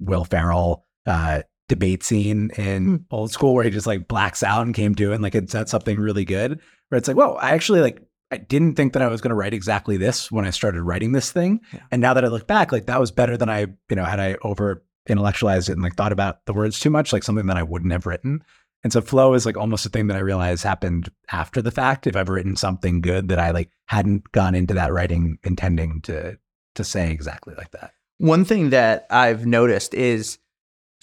Will 0.00 0.24
Ferrell 0.24 0.84
uh, 1.06 1.42
debate 1.68 2.02
scene 2.02 2.50
in 2.56 2.84
Hmm. 2.84 2.96
old 3.10 3.30
school 3.30 3.54
where 3.54 3.64
he 3.64 3.70
just 3.70 3.86
like 3.86 4.08
blacks 4.08 4.42
out 4.42 4.66
and 4.66 4.74
came 4.74 4.94
to 4.96 5.12
it 5.12 5.14
and 5.14 5.22
like 5.22 5.34
it 5.34 5.50
said 5.50 5.68
something 5.68 5.98
really 5.98 6.24
good. 6.24 6.60
Where 6.88 6.98
it's 6.98 7.08
like, 7.08 7.16
whoa, 7.16 7.34
I 7.34 7.50
actually 7.50 7.80
like 7.80 8.02
I 8.30 8.38
didn't 8.38 8.74
think 8.74 8.92
that 8.92 9.02
I 9.02 9.08
was 9.08 9.20
going 9.20 9.30
to 9.30 9.36
write 9.36 9.54
exactly 9.54 9.96
this 9.96 10.32
when 10.32 10.44
I 10.44 10.50
started 10.50 10.82
writing 10.82 11.12
this 11.12 11.30
thing. 11.30 11.60
Yeah. 11.72 11.80
And 11.90 12.02
now 12.02 12.14
that 12.14 12.24
I 12.24 12.28
look 12.28 12.46
back, 12.46 12.72
like 12.72 12.86
that 12.86 13.00
was 13.00 13.10
better 13.10 13.36
than 13.36 13.48
I, 13.48 13.60
you 13.88 13.96
know, 13.96 14.04
had 14.04 14.18
I 14.18 14.36
over 14.42 14.84
intellectualized 15.08 15.68
it 15.68 15.74
and 15.74 15.82
like 15.82 15.94
thought 15.94 16.12
about 16.12 16.44
the 16.46 16.52
words 16.52 16.80
too 16.80 16.90
much, 16.90 17.12
like 17.12 17.22
something 17.22 17.46
that 17.46 17.56
I 17.56 17.62
wouldn't 17.62 17.92
have 17.92 18.06
written. 18.06 18.42
And 18.82 18.92
so 18.92 19.00
flow 19.00 19.34
is 19.34 19.46
like 19.46 19.56
almost 19.56 19.86
a 19.86 19.88
thing 19.88 20.08
that 20.08 20.16
I 20.16 20.20
realize 20.20 20.62
happened 20.62 21.08
after 21.30 21.62
the 21.62 21.70
fact. 21.70 22.06
If 22.06 22.16
I've 22.16 22.28
written 22.28 22.56
something 22.56 23.00
good 23.00 23.28
that 23.28 23.38
I 23.38 23.50
like 23.50 23.70
hadn't 23.86 24.30
gone 24.32 24.54
into 24.54 24.74
that 24.74 24.92
writing 24.92 25.38
intending 25.44 26.00
to 26.02 26.38
to 26.74 26.84
say 26.84 27.10
exactly 27.10 27.54
like 27.56 27.70
that. 27.72 27.92
One 28.18 28.44
thing 28.44 28.70
that 28.70 29.06
I've 29.10 29.46
noticed 29.46 29.94
is 29.94 30.38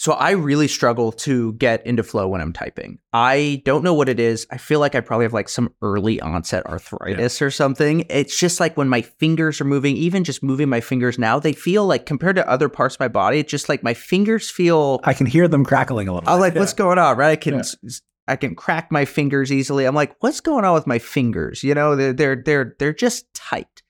so 0.04 0.12
I 0.12 0.32
really 0.32 0.68
struggle 0.68 1.14
to 1.14 1.54
get 1.54 1.88
into 1.88 2.04
flow 2.04 2.28
when 2.28 2.42
I'm 2.42 2.52
typing. 2.52 3.00
I 3.14 3.62
don't 3.64 3.86
know 3.86 3.94
what 3.94 4.10
it 4.10 4.20
is. 4.20 4.46
I 4.52 4.58
feel 4.58 4.82
like 4.82 4.96
I 4.96 5.00
probably 5.00 5.24
have 5.24 5.32
like 5.32 5.48
some 5.48 5.74
early 5.82 6.20
onset 6.20 6.66
arthritis 6.66 7.42
or 7.42 7.50
something. 7.50 8.06
It's 8.10 8.38
just 8.38 8.60
like 8.60 8.76
when 8.76 8.90
my 8.90 9.02
fingers 9.02 9.62
are 9.62 9.64
moving, 9.64 9.96
even 9.96 10.26
just 10.26 10.44
moving 10.44 10.68
my 10.68 10.82
fingers 10.82 11.18
now, 11.18 11.40
they 11.40 11.54
feel 11.54 11.86
like 11.86 12.06
compared 12.06 12.36
to 12.36 12.46
other 12.50 12.68
parts 12.68 12.96
of 12.96 13.00
my 13.00 13.08
body, 13.08 13.40
it's 13.40 13.50
just 13.50 13.70
like 13.70 13.82
my 13.82 13.94
fingers 13.94 14.52
feel 14.52 15.00
I 15.06 15.14
can 15.14 15.26
hear 15.26 15.48
them 15.48 15.64
crackling 15.64 16.10
a 16.10 16.14
little. 16.14 16.28
I'm 16.30 16.36
bit. 16.36 16.42
like, 16.42 16.54
Yeah. 16.56 16.60
what's 16.60 16.74
going 16.74 17.00
on? 17.00 17.16
Right? 17.16 17.32
I 17.32 17.36
can 17.38 17.54
Yeah. 17.56 17.92
I 18.28 18.36
can 18.36 18.56
crack 18.56 18.92
my 18.92 19.06
fingers 19.06 19.54
easily. 19.54 19.86
I'm 19.86 19.96
like, 19.96 20.18
what's 20.20 20.42
going 20.42 20.66
on 20.66 20.74
with 20.74 20.86
my 20.86 21.00
fingers? 21.00 21.64
You 21.64 21.76
know, 21.76 21.96
they're 21.96 22.12
they're 22.12 22.44
they're 22.44 22.76
they're 22.78 22.94
just 22.94 23.34
tight. 23.34 23.84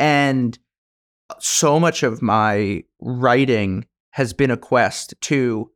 And 0.00 0.58
so 1.38 1.78
much 1.78 2.02
of 2.02 2.22
my 2.22 2.82
writing 3.00 3.86
has 4.12 4.32
been 4.32 4.50
a 4.50 4.56
quest 4.56 5.14
to 5.22 5.70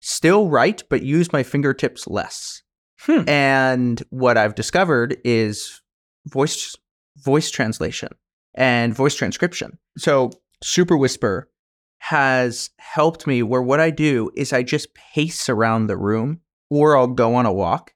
still 0.00 0.48
write, 0.48 0.84
but 0.88 1.02
use 1.02 1.32
my 1.32 1.42
fingertips 1.42 2.06
less. 2.06 2.62
Hmm. 3.00 3.28
And 3.28 4.02
what 4.10 4.36
I've 4.36 4.54
discovered 4.54 5.16
is 5.24 5.82
voice 6.26 6.74
voice 7.16 7.50
translation 7.50 8.10
and 8.54 8.94
voice 8.94 9.14
transcription. 9.14 9.78
So 9.96 10.30
Super 10.62 10.96
Whisper 10.96 11.50
has 11.98 12.70
helped 12.78 13.26
me 13.26 13.42
where 13.42 13.62
what 13.62 13.80
I 13.80 13.90
do 13.90 14.30
is 14.36 14.52
I 14.52 14.62
just 14.62 14.94
pace 14.94 15.48
around 15.48 15.86
the 15.86 15.96
room 15.96 16.40
or 16.70 16.96
I'll 16.96 17.06
go 17.06 17.34
on 17.34 17.46
a 17.46 17.52
walk 17.52 17.94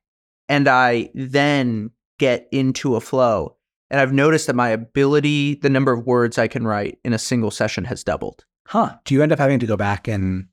and 0.48 0.68
I 0.68 1.11
then 1.14 1.90
get 2.18 2.48
into 2.50 2.96
a 2.96 3.00
flow. 3.00 3.57
And 3.90 4.00
I've 4.00 4.12
noticed 4.12 4.46
that 4.46 4.57
my 4.57 4.68
ability, 4.68 5.57
the 5.57 5.70
number 5.70 5.92
of 5.92 6.07
words 6.07 6.38
I 6.38 6.48
can 6.48 6.66
write 6.66 6.98
in 7.05 7.12
a 7.12 7.18
single 7.18 7.50
session 7.50 7.85
has 7.85 8.05
doubled. 8.05 8.44
Huh. 8.71 8.99
Do 9.05 9.15
you 9.15 9.23
end 9.25 9.33
up 9.33 9.41
having 9.41 9.59
to 9.59 9.67
go 9.67 9.77
back 9.77 10.07
and 10.07 10.47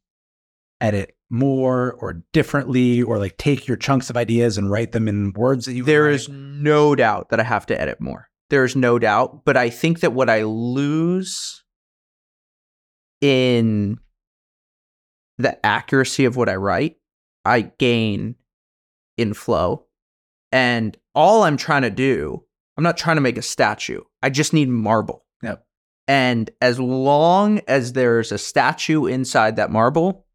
edit 0.81 1.15
more 1.29 1.93
or 1.99 2.23
differently 2.33 3.03
or 3.03 3.19
like 3.19 3.37
take 3.37 3.67
your 3.67 3.77
chunks 3.77 4.09
of 4.09 4.17
ideas 4.17 4.57
and 4.57 4.71
write 4.71 4.91
them 4.91 5.07
in 5.07 5.33
words 5.33 5.65
that 5.65 5.73
you 5.73 5.83
There 5.83 6.09
is 6.09 6.27
no 6.27 6.95
doubt 6.95 7.29
that 7.29 7.39
I 7.39 7.43
have 7.43 7.67
to 7.67 7.79
edit 7.79 8.01
more. 8.01 8.27
There 8.49 8.63
is 8.63 8.75
no 8.75 8.97
doubt, 8.97 9.45
but 9.45 9.55
I 9.55 9.69
think 9.69 9.99
that 9.99 10.13
what 10.13 10.31
I 10.31 10.45
lose 10.45 11.63
in 13.21 13.99
the 15.37 15.63
accuracy 15.63 16.25
of 16.25 16.35
what 16.35 16.49
I 16.49 16.55
write, 16.55 16.95
I 17.45 17.71
gain 17.77 18.33
in 19.15 19.35
flow. 19.35 19.85
And 20.51 20.97
all 21.13 21.43
I'm 21.43 21.57
trying 21.57 21.83
to 21.83 21.91
do, 21.91 22.45
I'm 22.77 22.83
not 22.83 22.97
trying 22.97 23.17
to 23.17 23.21
make 23.21 23.37
a 23.37 23.43
statue. 23.43 24.01
I 24.23 24.31
just 24.31 24.53
need 24.53 24.69
marble. 24.69 25.26
And 26.07 26.49
as 26.61 26.79
long 26.79 27.59
as 27.67 27.93
there's 27.93 28.31
a 28.31 28.37
statue 28.37 29.05
inside 29.05 29.57
that 29.57 29.71
marble, 29.71 30.25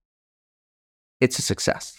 it's 1.20 1.38
a 1.38 1.42
success. 1.42 1.96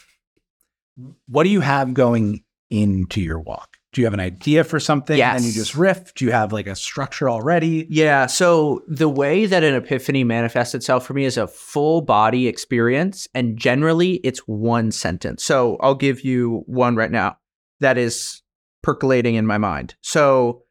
What 1.27 1.43
do 1.43 1.49
you 1.49 1.61
have 1.61 1.93
going 1.93 2.43
into 2.69 3.21
your 3.21 3.39
walk? 3.39 3.77
Do 3.93 4.01
you 4.01 4.05
have 4.05 4.13
an 4.13 4.19
idea 4.19 4.63
for 4.63 4.79
something 4.79 5.21
and 5.21 5.43
you 5.43 5.51
just 5.51 5.75
riff? 5.75 6.15
Do 6.15 6.25
you 6.25 6.31
have 6.31 6.51
like 6.51 6.65
a 6.65 6.75
structure 6.75 7.29
already? 7.29 7.85
Yeah. 7.89 8.25
So 8.25 8.81
the 8.87 9.07
way 9.07 9.45
that 9.45 9.63
an 9.63 9.75
epiphany 9.75 10.23
manifests 10.23 10.73
itself 10.73 11.05
for 11.05 11.13
me 11.13 11.25
is 11.25 11.37
a 11.37 11.47
full 11.47 12.01
body 12.01 12.47
experience. 12.47 13.27
And 13.35 13.55
generally, 13.55 14.13
it's 14.23 14.39
one 14.39 14.91
sentence. 14.91 15.43
So 15.43 15.77
I'll 15.79 15.93
give 15.95 16.21
you 16.21 16.63
one 16.65 16.95
right 16.95 17.11
now 17.11 17.37
that 17.81 17.99
is 17.99 18.41
percolating 18.81 19.35
in 19.35 19.45
my 19.45 19.59
mind. 19.59 19.93
So 20.01 20.63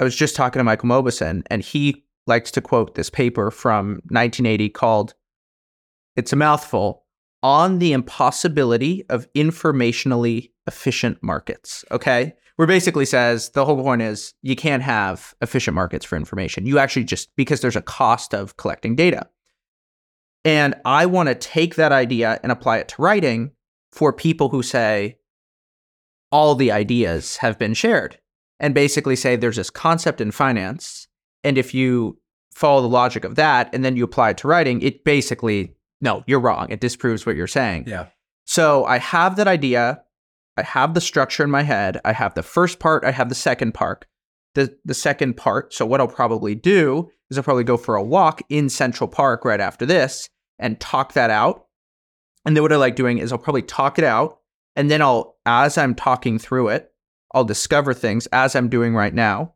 I 0.00 0.04
was 0.04 0.16
just 0.16 0.34
talking 0.34 0.60
to 0.60 0.64
Michael 0.64 0.88
Mauboussin, 0.88 1.42
and 1.50 1.62
he 1.62 2.04
likes 2.26 2.50
to 2.52 2.60
quote 2.60 2.94
this 2.94 3.10
paper 3.10 3.50
from 3.50 4.00
1980 4.08 4.68
called 4.70 5.14
It's 6.16 6.32
a 6.32 6.36
Mouthful 6.36 7.04
on 7.42 7.78
the 7.78 7.92
Impossibility 7.92 9.04
of 9.08 9.26
Informationally 9.34 10.50
Efficient 10.66 11.22
Markets. 11.22 11.84
Okay. 11.90 12.34
Where 12.56 12.66
basically 12.66 13.06
says 13.06 13.50
the 13.50 13.64
whole 13.64 13.82
point 13.82 14.02
is 14.02 14.34
you 14.42 14.54
can't 14.54 14.82
have 14.82 15.34
efficient 15.40 15.74
markets 15.74 16.04
for 16.04 16.16
information. 16.16 16.66
You 16.66 16.78
actually 16.78 17.04
just, 17.04 17.34
because 17.34 17.62
there's 17.62 17.76
a 17.76 17.82
cost 17.82 18.34
of 18.34 18.58
collecting 18.58 18.94
data. 18.94 19.28
And 20.44 20.74
I 20.84 21.06
want 21.06 21.28
to 21.28 21.34
take 21.34 21.76
that 21.76 21.92
idea 21.92 22.38
and 22.42 22.52
apply 22.52 22.78
it 22.78 22.88
to 22.88 23.02
writing 23.02 23.52
for 23.92 24.12
people 24.12 24.50
who 24.50 24.62
say 24.62 25.16
all 26.30 26.54
the 26.54 26.70
ideas 26.70 27.38
have 27.38 27.58
been 27.58 27.74
shared 27.74 28.18
and 28.58 28.74
basically 28.74 29.16
say 29.16 29.36
there's 29.36 29.56
this 29.56 29.70
concept 29.70 30.20
in 30.20 30.30
finance. 30.30 31.08
And 31.44 31.58
if 31.58 31.74
you 31.74 32.18
follow 32.52 32.82
the 32.82 32.88
logic 32.88 33.24
of 33.24 33.36
that 33.36 33.74
and 33.74 33.84
then 33.84 33.96
you 33.96 34.04
apply 34.04 34.30
it 34.30 34.38
to 34.38 34.48
writing, 34.48 34.82
it 34.82 35.04
basically, 35.04 35.74
no, 36.00 36.22
you're 36.26 36.40
wrong. 36.40 36.68
It 36.70 36.80
disproves 36.80 37.24
what 37.24 37.36
you're 37.36 37.46
saying. 37.46 37.84
Yeah. 37.86 38.06
So 38.44 38.84
I 38.84 38.98
have 38.98 39.36
that 39.36 39.48
idea. 39.48 40.02
I 40.56 40.62
have 40.62 40.94
the 40.94 41.00
structure 41.00 41.44
in 41.44 41.50
my 41.50 41.62
head. 41.62 42.00
I 42.04 42.12
have 42.12 42.34
the 42.34 42.42
first 42.42 42.80
part. 42.80 43.04
I 43.04 43.12
have 43.12 43.28
the 43.28 43.34
second 43.34 43.72
part. 43.72 44.04
The 44.54 44.76
the 44.84 44.94
second 44.94 45.36
part. 45.36 45.72
So 45.72 45.86
what 45.86 46.00
I'll 46.00 46.08
probably 46.08 46.56
do 46.56 47.08
is 47.30 47.38
I'll 47.38 47.44
probably 47.44 47.64
go 47.64 47.76
for 47.76 47.94
a 47.94 48.02
walk 48.02 48.42
in 48.48 48.68
Central 48.68 49.08
Park 49.08 49.44
right 49.44 49.60
after 49.60 49.86
this 49.86 50.28
and 50.58 50.80
talk 50.80 51.12
that 51.12 51.30
out. 51.30 51.66
And 52.44 52.56
then 52.56 52.62
what 52.62 52.72
I 52.72 52.76
like 52.76 52.96
doing 52.96 53.18
is 53.18 53.32
I'll 53.32 53.38
probably 53.38 53.62
talk 53.62 53.98
it 53.98 54.04
out, 54.04 54.40
and 54.74 54.90
then 54.90 55.00
I'll 55.00 55.36
as 55.46 55.78
I'm 55.78 55.94
talking 55.94 56.38
through 56.38 56.68
it, 56.68 56.92
I'll 57.32 57.44
discover 57.44 57.94
things 57.94 58.26
as 58.32 58.56
I'm 58.56 58.68
doing 58.68 58.94
right 58.94 59.14
now, 59.14 59.54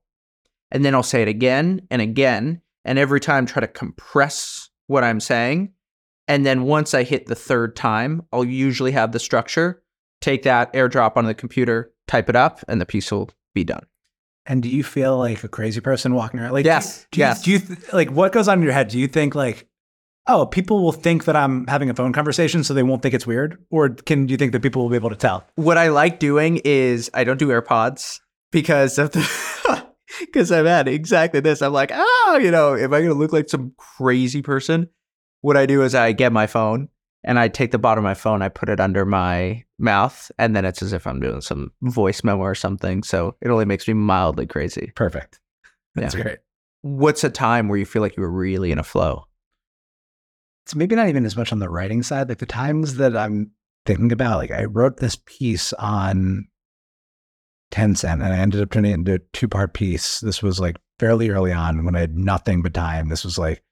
and 0.74 0.84
then 0.84 0.94
I'll 0.94 1.02
say 1.04 1.22
it 1.22 1.28
again 1.28 1.86
and 1.90 2.02
again, 2.02 2.60
and 2.84 2.98
every 2.98 3.20
time 3.20 3.46
try 3.46 3.60
to 3.60 3.68
compress 3.68 4.68
what 4.88 5.04
I'm 5.04 5.20
saying. 5.20 5.72
And 6.26 6.44
then 6.44 6.64
once 6.64 6.94
I 6.94 7.04
hit 7.04 7.26
the 7.26 7.34
third 7.34 7.76
time, 7.76 8.22
I'll 8.32 8.44
usually 8.44 8.90
have 8.92 9.12
the 9.12 9.20
structure, 9.20 9.82
take 10.20 10.42
that 10.42 10.72
airdrop 10.72 11.16
onto 11.16 11.28
the 11.28 11.34
computer, 11.34 11.92
type 12.08 12.28
it 12.28 12.36
up, 12.36 12.60
and 12.66 12.80
the 12.80 12.86
piece 12.86 13.10
will 13.12 13.30
be 13.54 13.62
done. 13.62 13.86
And 14.46 14.62
do 14.62 14.68
you 14.68 14.82
feel 14.82 15.16
like 15.16 15.44
a 15.44 15.48
crazy 15.48 15.80
person 15.80 16.14
walking 16.14 16.40
around? 16.40 16.52
Like, 16.52 16.66
Yes, 16.66 17.06
Do 17.12 17.20
you, 17.20 17.26
yes. 17.26 17.42
Do 17.42 17.52
you 17.52 17.58
th- 17.60 17.92
like 17.92 18.10
what 18.10 18.32
goes 18.32 18.48
on 18.48 18.58
in 18.58 18.64
your 18.64 18.72
head? 18.72 18.88
Do 18.88 18.98
you 18.98 19.06
think 19.06 19.34
like, 19.34 19.68
oh, 20.26 20.44
people 20.44 20.82
will 20.82 20.92
think 20.92 21.26
that 21.26 21.36
I'm 21.36 21.66
having 21.66 21.88
a 21.88 21.94
phone 21.94 22.12
conversation, 22.12 22.64
so 22.64 22.74
they 22.74 22.82
won't 22.82 23.00
think 23.00 23.14
it's 23.14 23.26
weird, 23.26 23.64
or 23.70 23.90
can 23.90 24.26
do 24.26 24.32
you 24.32 24.38
think 24.38 24.52
that 24.52 24.60
people 24.60 24.82
will 24.82 24.90
be 24.90 24.96
able 24.96 25.10
to 25.10 25.16
tell? 25.16 25.46
What 25.54 25.78
I 25.78 25.88
like 25.88 26.18
doing 26.18 26.60
is 26.64 27.10
I 27.14 27.24
don't 27.24 27.38
do 27.38 27.48
AirPods 27.48 28.20
because 28.50 28.98
of 28.98 29.12
the 29.12 29.20
because 30.20 30.52
I've 30.52 30.66
had 30.66 30.88
exactly 30.88 31.40
this. 31.40 31.62
I'm 31.62 31.72
like, 31.72 31.90
oh, 31.92 32.38
you 32.42 32.50
know, 32.50 32.74
am 32.74 32.92
I 32.94 32.98
going 32.98 33.08
to 33.10 33.14
look 33.14 33.32
like 33.32 33.48
some 33.48 33.72
crazy 33.76 34.42
person? 34.42 34.88
What 35.40 35.56
I 35.56 35.66
do 35.66 35.82
is 35.82 35.94
I 35.94 36.12
get 36.12 36.32
my 36.32 36.46
phone 36.46 36.88
and 37.22 37.38
I 37.38 37.48
take 37.48 37.70
the 37.70 37.78
bottom 37.78 38.04
of 38.04 38.08
my 38.08 38.14
phone, 38.14 38.42
I 38.42 38.48
put 38.48 38.68
it 38.68 38.80
under 38.80 39.04
my 39.04 39.64
mouth, 39.78 40.30
and 40.38 40.54
then 40.54 40.64
it's 40.64 40.82
as 40.82 40.92
if 40.92 41.06
I'm 41.06 41.20
doing 41.20 41.40
some 41.40 41.72
voice 41.82 42.22
memo 42.22 42.42
or 42.42 42.54
something. 42.54 43.02
So 43.02 43.36
it 43.40 43.48
only 43.48 43.64
makes 43.64 43.88
me 43.88 43.94
mildly 43.94 44.46
crazy. 44.46 44.92
Perfect. 44.94 45.40
That's 45.94 46.14
Yeah. 46.14 46.22
great. 46.22 46.38
What's 46.82 47.24
a 47.24 47.30
time 47.30 47.68
where 47.68 47.78
you 47.78 47.86
feel 47.86 48.02
like 48.02 48.16
you 48.16 48.22
were 48.22 48.30
really 48.30 48.72
in 48.72 48.78
a 48.78 48.82
flow? 48.84 49.24
It's 50.66 50.74
maybe 50.74 50.96
not 50.96 51.08
even 51.08 51.24
as 51.26 51.36
much 51.36 51.52
on 51.52 51.58
the 51.58 51.68
writing 51.68 52.02
side. 52.02 52.28
Like 52.28 52.38
the 52.38 52.46
times 52.46 52.96
that 52.96 53.16
I'm 53.16 53.50
thinking 53.86 54.12
about, 54.12 54.38
like 54.38 54.50
I 54.50 54.64
wrote 54.64 54.98
this 54.98 55.16
piece 55.26 55.72
on 55.74 56.48
Tencent 57.74 58.24
and 58.24 58.32
I 58.32 58.38
ended 58.38 58.62
up 58.62 58.70
turning 58.70 58.92
it 58.92 58.94
into 58.94 59.14
a 59.14 59.18
two 59.32 59.48
part 59.48 59.74
piece. 59.74 60.20
This 60.20 60.42
was 60.42 60.60
like 60.60 60.76
fairly 61.00 61.30
early 61.30 61.52
on 61.52 61.84
when 61.84 61.96
I 61.96 62.00
had 62.00 62.16
nothing 62.16 62.62
but 62.62 62.72
time. 62.72 63.08
This 63.08 63.24
was 63.24 63.36
like 63.36 63.62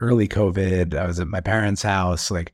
early 0.00 0.26
COVID. 0.26 0.96
I 0.96 1.06
was 1.06 1.20
at 1.20 1.28
my 1.28 1.40
parents' 1.40 1.82
house, 1.82 2.30
like 2.30 2.52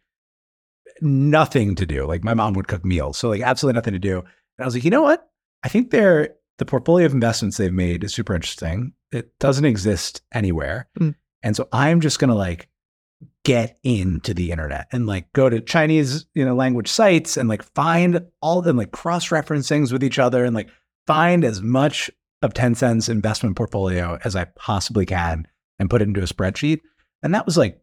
nothing 1.01 1.75
to 1.77 1.87
do. 1.87 2.07
Like 2.07 2.25
my 2.25 2.35
mom 2.35 2.53
would 2.55 2.69
cook 2.69 2.85
meals. 2.85 3.17
So 3.17 3.31
like 3.31 3.41
absolutely 3.41 3.79
nothing 3.79 3.95
to 3.95 3.99
do. 3.99 4.19
And 4.19 4.29
I 4.61 4.65
was 4.67 4.75
like, 4.75 4.85
you 4.85 4.91
know 4.91 5.03
what? 5.03 5.27
I 5.63 5.69
think 5.69 5.91
they're 5.91 6.35
the 6.59 6.67
portfolio 6.67 7.07
of 7.07 7.15
investments 7.15 7.57
they've 7.57 7.73
made 7.73 8.05
is 8.05 8.13
super 8.13 8.35
interesting. 8.35 8.93
It 9.11 9.39
doesn't 9.39 9.65
exist 9.65 10.23
anywhere. 10.35 10.89
Mm. 11.01 11.15
And 11.43 11.57
so 11.57 11.69
I'm 11.73 12.01
just 12.01 12.19
gonna 12.19 12.35
like 12.35 12.69
get 13.45 13.79
into 13.83 14.35
the 14.35 14.51
internet 14.51 14.89
and 14.93 15.07
like 15.07 15.33
go 15.33 15.49
to 15.49 15.61
Chinese, 15.61 16.27
you 16.35 16.45
know, 16.45 16.55
language 16.55 16.89
sites 16.89 17.39
and 17.39 17.49
like 17.49 17.63
find 17.75 18.27
all 18.43 18.59
of 18.59 18.67
them, 18.67 18.77
like 18.77 18.91
cross-reference 18.91 19.69
things 19.69 19.91
with 19.91 20.05
each 20.05 20.19
other 20.19 20.45
and 20.45 20.55
like 20.55 20.69
find 21.09 21.43
as 21.43 21.63
much 21.63 22.11
of 22.43 22.53
Tencent's 22.53 23.09
investment 23.09 23.57
portfolio 23.57 24.19
as 24.25 24.37
I 24.37 24.45
possibly 24.45 25.07
can 25.07 25.49
and 25.79 25.89
put 25.89 26.03
it 26.03 26.09
into 26.09 26.23
a 26.23 26.27
spreadsheet. 26.27 26.81
And 27.23 27.35
that 27.35 27.47
was 27.47 27.57
like 27.57 27.81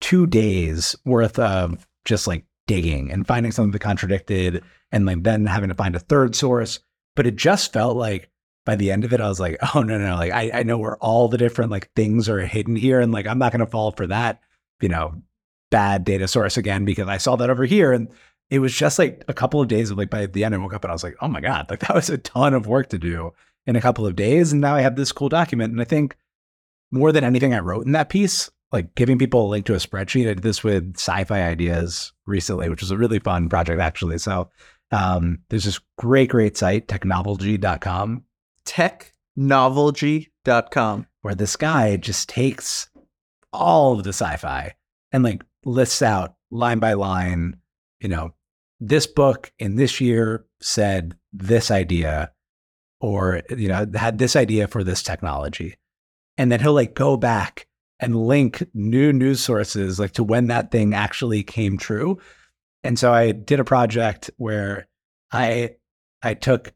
two 0.00 0.26
days 0.26 0.96
worth 1.04 1.38
of 1.38 1.86
just 2.06 2.26
like 2.26 2.46
digging 2.66 3.12
and 3.12 3.26
finding 3.26 3.52
something 3.52 3.72
that 3.72 3.80
contradicted 3.80 4.64
and 4.90 5.04
like 5.04 5.22
then 5.22 5.44
having 5.44 5.68
to 5.68 5.74
find 5.74 5.94
a 5.94 6.00
third 6.00 6.34
source. 6.34 6.80
But 7.14 7.26
it 7.26 7.36
just 7.36 7.74
felt 7.74 7.94
like 7.94 8.30
by 8.64 8.74
the 8.74 8.90
end 8.90 9.04
of 9.04 9.12
it, 9.12 9.20
I 9.20 9.28
was 9.28 9.38
like, 9.38 9.58
oh 9.74 9.82
no, 9.82 9.98
no, 9.98 10.08
no. 10.08 10.14
Like 10.14 10.32
I, 10.32 10.50
I 10.60 10.62
know 10.62 10.78
where 10.78 10.96
all 10.96 11.28
the 11.28 11.36
different 11.36 11.70
like 11.70 11.92
things 11.94 12.26
are 12.30 12.40
hidden 12.40 12.74
here. 12.74 13.00
And 13.00 13.12
like 13.12 13.26
I'm 13.26 13.38
not 13.38 13.52
gonna 13.52 13.66
fall 13.66 13.92
for 13.92 14.06
that, 14.06 14.40
you 14.80 14.88
know, 14.88 15.20
bad 15.70 16.04
data 16.04 16.26
source 16.26 16.56
again 16.56 16.86
because 16.86 17.06
I 17.06 17.18
saw 17.18 17.36
that 17.36 17.50
over 17.50 17.66
here. 17.66 17.92
And 17.92 18.08
it 18.50 18.58
was 18.58 18.74
just 18.74 18.98
like 18.98 19.24
a 19.28 19.34
couple 19.34 19.60
of 19.60 19.68
days 19.68 19.90
of 19.90 19.98
like 19.98 20.10
by 20.10 20.26
the 20.26 20.44
end 20.44 20.54
I 20.54 20.58
woke 20.58 20.74
up 20.74 20.84
and 20.84 20.90
I 20.90 20.94
was 20.94 21.02
like, 21.02 21.16
oh 21.20 21.28
my 21.28 21.40
God, 21.40 21.66
like 21.70 21.80
that 21.80 21.94
was 21.94 22.10
a 22.10 22.18
ton 22.18 22.54
of 22.54 22.66
work 22.66 22.88
to 22.90 22.98
do 22.98 23.32
in 23.66 23.76
a 23.76 23.80
couple 23.80 24.06
of 24.06 24.16
days. 24.16 24.52
And 24.52 24.60
now 24.60 24.74
I 24.74 24.82
have 24.82 24.96
this 24.96 25.12
cool 25.12 25.28
document. 25.28 25.72
And 25.72 25.80
I 25.80 25.84
think 25.84 26.16
more 26.90 27.12
than 27.12 27.24
anything 27.24 27.54
I 27.54 27.60
wrote 27.60 27.86
in 27.86 27.92
that 27.92 28.08
piece, 28.08 28.50
like 28.72 28.94
giving 28.94 29.18
people 29.18 29.46
a 29.46 29.48
link 29.48 29.66
to 29.66 29.74
a 29.74 29.78
spreadsheet. 29.78 30.30
I 30.30 30.34
did 30.34 30.42
this 30.42 30.64
with 30.64 30.96
sci-fi 30.96 31.42
ideas 31.42 32.12
recently, 32.26 32.68
which 32.68 32.82
was 32.82 32.90
a 32.90 32.96
really 32.96 33.20
fun 33.20 33.48
project 33.48 33.80
actually. 33.80 34.18
So 34.18 34.50
um, 34.90 35.38
there's 35.48 35.64
this 35.64 35.80
great, 35.96 36.30
great 36.30 36.56
site, 36.56 36.88
technology.com, 36.88 38.24
Technovelgy.com. 38.66 41.06
where 41.22 41.34
this 41.34 41.56
guy 41.56 41.96
just 41.96 42.28
takes 42.28 42.90
all 43.52 43.94
of 43.94 44.04
the 44.04 44.10
sci-fi 44.10 44.74
and 45.12 45.24
like 45.24 45.42
lists 45.64 46.02
out 46.02 46.34
line 46.50 46.78
by 46.78 46.92
line, 46.94 47.56
you 48.04 48.10
know, 48.10 48.34
this 48.78 49.06
book 49.06 49.50
in 49.58 49.76
this 49.76 50.00
year 50.00 50.44
said 50.60 51.16
this 51.32 51.70
idea 51.70 52.30
or 53.00 53.42
you 53.48 53.66
know 53.66 53.86
had 53.94 54.18
this 54.18 54.36
idea 54.36 54.68
for 54.68 54.84
this 54.84 55.02
technology. 55.02 55.76
And 56.36 56.52
then 56.52 56.60
he'll 56.60 56.74
like 56.74 56.94
go 56.94 57.16
back 57.16 57.66
and 57.98 58.26
link 58.26 58.62
new 58.74 59.12
news 59.12 59.40
sources 59.40 59.98
like 59.98 60.12
to 60.12 60.24
when 60.24 60.48
that 60.48 60.70
thing 60.70 60.92
actually 60.92 61.42
came 61.42 61.78
true. 61.78 62.18
And 62.82 62.98
so 62.98 63.12
i 63.12 63.32
did 63.32 63.58
a 63.58 63.64
project 63.64 64.30
where 64.36 64.86
i 65.32 65.70
i 66.22 66.34
took 66.34 66.72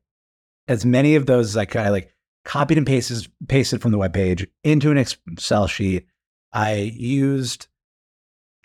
as 0.66 0.86
many 0.86 1.14
of 1.14 1.26
those 1.26 1.50
as 1.50 1.56
i 1.58 1.66
could. 1.66 1.82
I 1.82 1.90
like 1.90 2.14
copied 2.44 2.78
and 2.78 2.86
pasted 2.86 3.30
pasted 3.48 3.82
from 3.82 3.92
the 3.92 3.98
web 3.98 4.14
page 4.14 4.46
into 4.64 4.90
an 4.90 4.96
excel 4.98 5.66
sheet. 5.66 6.06
I 6.54 6.74
used 6.94 7.68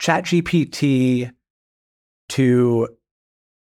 ChatGPT 0.01 1.33
to 2.29 2.87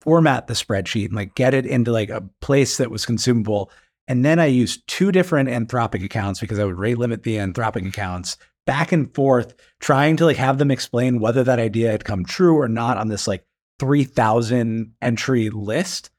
format 0.00 0.46
the 0.46 0.54
spreadsheet 0.54 1.06
and 1.06 1.14
like 1.14 1.34
get 1.34 1.54
it 1.54 1.66
into 1.66 1.92
like 1.92 2.10
a 2.10 2.28
place 2.40 2.78
that 2.78 2.90
was 2.90 3.06
consumable. 3.06 3.70
And 4.08 4.24
then 4.24 4.38
I 4.38 4.46
used 4.46 4.86
two 4.88 5.12
different 5.12 5.48
Anthropic 5.48 6.04
accounts 6.04 6.40
because 6.40 6.58
I 6.58 6.64
would 6.64 6.78
rate 6.78 6.98
limit 6.98 7.22
the 7.22 7.36
Anthropic 7.36 7.86
accounts 7.86 8.36
back 8.66 8.92
and 8.92 9.14
forth, 9.14 9.54
trying 9.80 10.16
to 10.16 10.24
like 10.24 10.36
have 10.36 10.58
them 10.58 10.70
explain 10.70 11.20
whether 11.20 11.44
that 11.44 11.58
idea 11.58 11.90
had 11.90 12.04
come 12.04 12.24
true 12.24 12.56
or 12.56 12.68
not 12.68 12.96
on 12.96 13.08
this 13.08 13.28
like 13.28 13.44
3000 13.78 14.94
entry 15.00 15.50
list. 15.50 16.10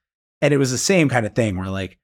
And 0.42 0.54
it 0.54 0.58
was 0.58 0.72
the 0.72 0.78
same 0.78 1.10
kind 1.10 1.26
of 1.26 1.36
thing 1.36 1.58
where 1.58 1.70
like 1.70 1.98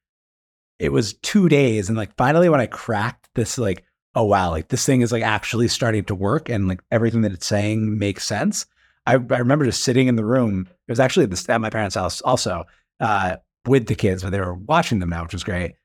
it 0.79 0.91
was 0.91 1.13
two 1.15 1.49
days. 1.49 1.89
And 1.89 1.97
like 1.97 2.15
finally, 2.17 2.49
when 2.49 2.61
I 2.61 2.67
cracked 2.67 3.29
this, 3.35 3.57
like, 3.57 3.83
oh 4.15 4.25
wow, 4.25 4.51
like 4.51 4.67
this 4.67 4.85
thing 4.85 5.01
is 5.01 5.11
like 5.11 5.23
actually 5.23 5.67
starting 5.67 6.03
to 6.05 6.15
work 6.15 6.49
and 6.49 6.67
like 6.67 6.81
everything 6.91 7.21
that 7.21 7.31
it's 7.31 7.47
saying 7.47 7.97
makes 7.97 8.25
sense. 8.25 8.65
I, 9.07 9.13
I 9.13 9.37
remember 9.37 9.65
just 9.65 9.83
sitting 9.83 10.07
in 10.07 10.17
the 10.17 10.25
room. 10.25 10.67
It 10.87 10.91
was 10.91 10.99
actually 10.99 11.23
at, 11.23 11.31
the, 11.31 11.59
my 11.59 11.69
parents' 11.69 11.95
house 11.95 12.21
also 12.21 12.65
uh, 12.99 13.37
with 13.65 13.87
the 13.87 13.95
kids, 13.95 14.21
but 14.21 14.31
they 14.31 14.39
were 14.39 14.53
watching 14.53 14.99
them 14.99 15.09
now, 15.09 15.23
which 15.23 15.33
was 15.33 15.45
great. 15.45 15.75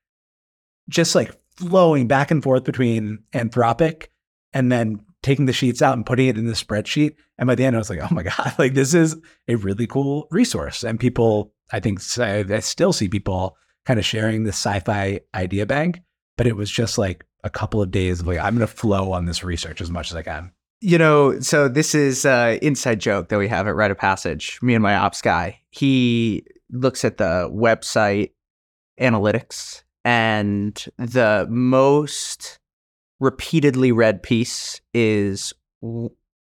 Just 0.89 1.15
like 1.15 1.31
flowing 1.57 2.09
back 2.09 2.33
and 2.33 2.43
forth 2.43 2.65
between 2.65 3.21
Anthropic 3.33 4.09
and 4.53 4.73
then 4.73 5.05
taking 5.23 5.47
the 5.47 5.53
sheets 5.53 5.81
out 5.81 5.97
and 5.97 6.05
putting 6.05 6.27
it 6.27 6.37
in 6.37 6.47
the 6.47 6.53
spreadsheet. 6.53 7.15
And 7.39 7.47
by 7.47 7.55
the 7.55 7.65
end, 7.65 7.77
I 7.77 7.79
was 7.79 7.91
like, 7.91 8.01
oh 8.01 8.13
my 8.13 8.23
God, 8.37 8.55
like 8.59 8.75
this 8.75 8.93
is 8.93 9.17
a 9.47 9.55
really 9.55 9.87
cool 9.87 10.27
resource. 10.33 10.83
And 10.83 10.99
people, 10.99 11.55
I 11.71 11.79
think, 11.79 12.01
I 12.19 12.59
still 12.59 12.93
see 12.93 13.09
people 13.09 13.57
kind 13.87 14.01
of 14.01 14.05
sharing 14.05 14.43
this 14.43 14.57
sci 14.57 14.81
fi 14.81 15.21
idea 15.33 15.65
bank, 15.65 16.01
but 16.37 16.49
it 16.49 16.57
was 16.57 16.71
just 16.71 16.99
like 16.99 17.25
a 17.45 17.51
couple 17.51 17.81
of 17.81 17.93
days 17.93 18.21
of 18.21 18.27
like, 18.27 18.39
I'm 18.39 18.57
going 18.57 18.67
to 18.67 18.73
flow 18.73 19.13
on 19.13 19.27
this 19.27 19.45
research 19.45 19.81
as 19.81 19.91
much 19.91 20.11
as 20.11 20.17
I 20.17 20.23
can. 20.23 20.51
You 20.85 20.99
know, 20.99 21.39
so 21.39 21.69
this 21.69 21.95
is 21.95 22.27
uh 22.27 22.59
inside 22.61 22.99
joke 22.99 23.29
that 23.29 23.39
we 23.39 23.47
have 23.47 23.69
at 23.69 23.77
Write 23.77 23.93
of 23.93 23.99
Passage. 23.99 24.59
Me 24.63 24.75
and 24.75 24.83
my 24.83 24.97
ops 24.97 25.23
guy. 25.23 25.61
He 25.71 26.45
looks 26.71 27.05
at 27.05 27.19
the 27.19 27.49
website 27.55 28.33
analytics 29.01 29.85
and 30.05 30.85
the 30.99 31.47
most 31.49 32.59
repeatedly 33.21 33.93
read 33.93 34.25
piece 34.25 34.81
is 34.93 35.53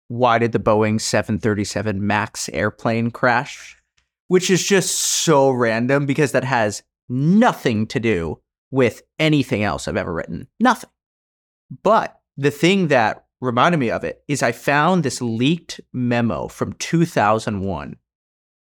why 0.08 0.38
did 0.38 0.50
the 0.50 0.58
Boeing 0.58 1.00
737 1.00 2.04
Max 2.04 2.48
airplane 2.48 3.12
crash? 3.12 3.80
Which 4.26 4.50
is 4.50 4.66
just 4.66 4.96
so 4.96 5.50
random 5.50 6.04
because 6.04 6.32
that 6.32 6.42
has 6.42 6.82
nothing 7.08 7.86
to 7.86 8.00
do 8.00 8.40
with 8.72 9.02
anything 9.20 9.62
else 9.62 9.86
I've 9.86 9.96
ever 9.96 10.12
written. 10.12 10.48
Nothing. 10.58 10.90
But 11.84 12.18
the 12.36 12.50
thing 12.50 12.88
that 12.88 13.25
reminded 13.41 13.78
me 13.78 13.91
of 13.91 14.05
it 14.05 14.22
is 14.28 14.43
I 14.43 14.53
found 14.53 15.03
this 15.03 15.20
leaked 15.20 15.80
memo 15.93 16.49
from 16.49 16.72
2001. 16.74 17.97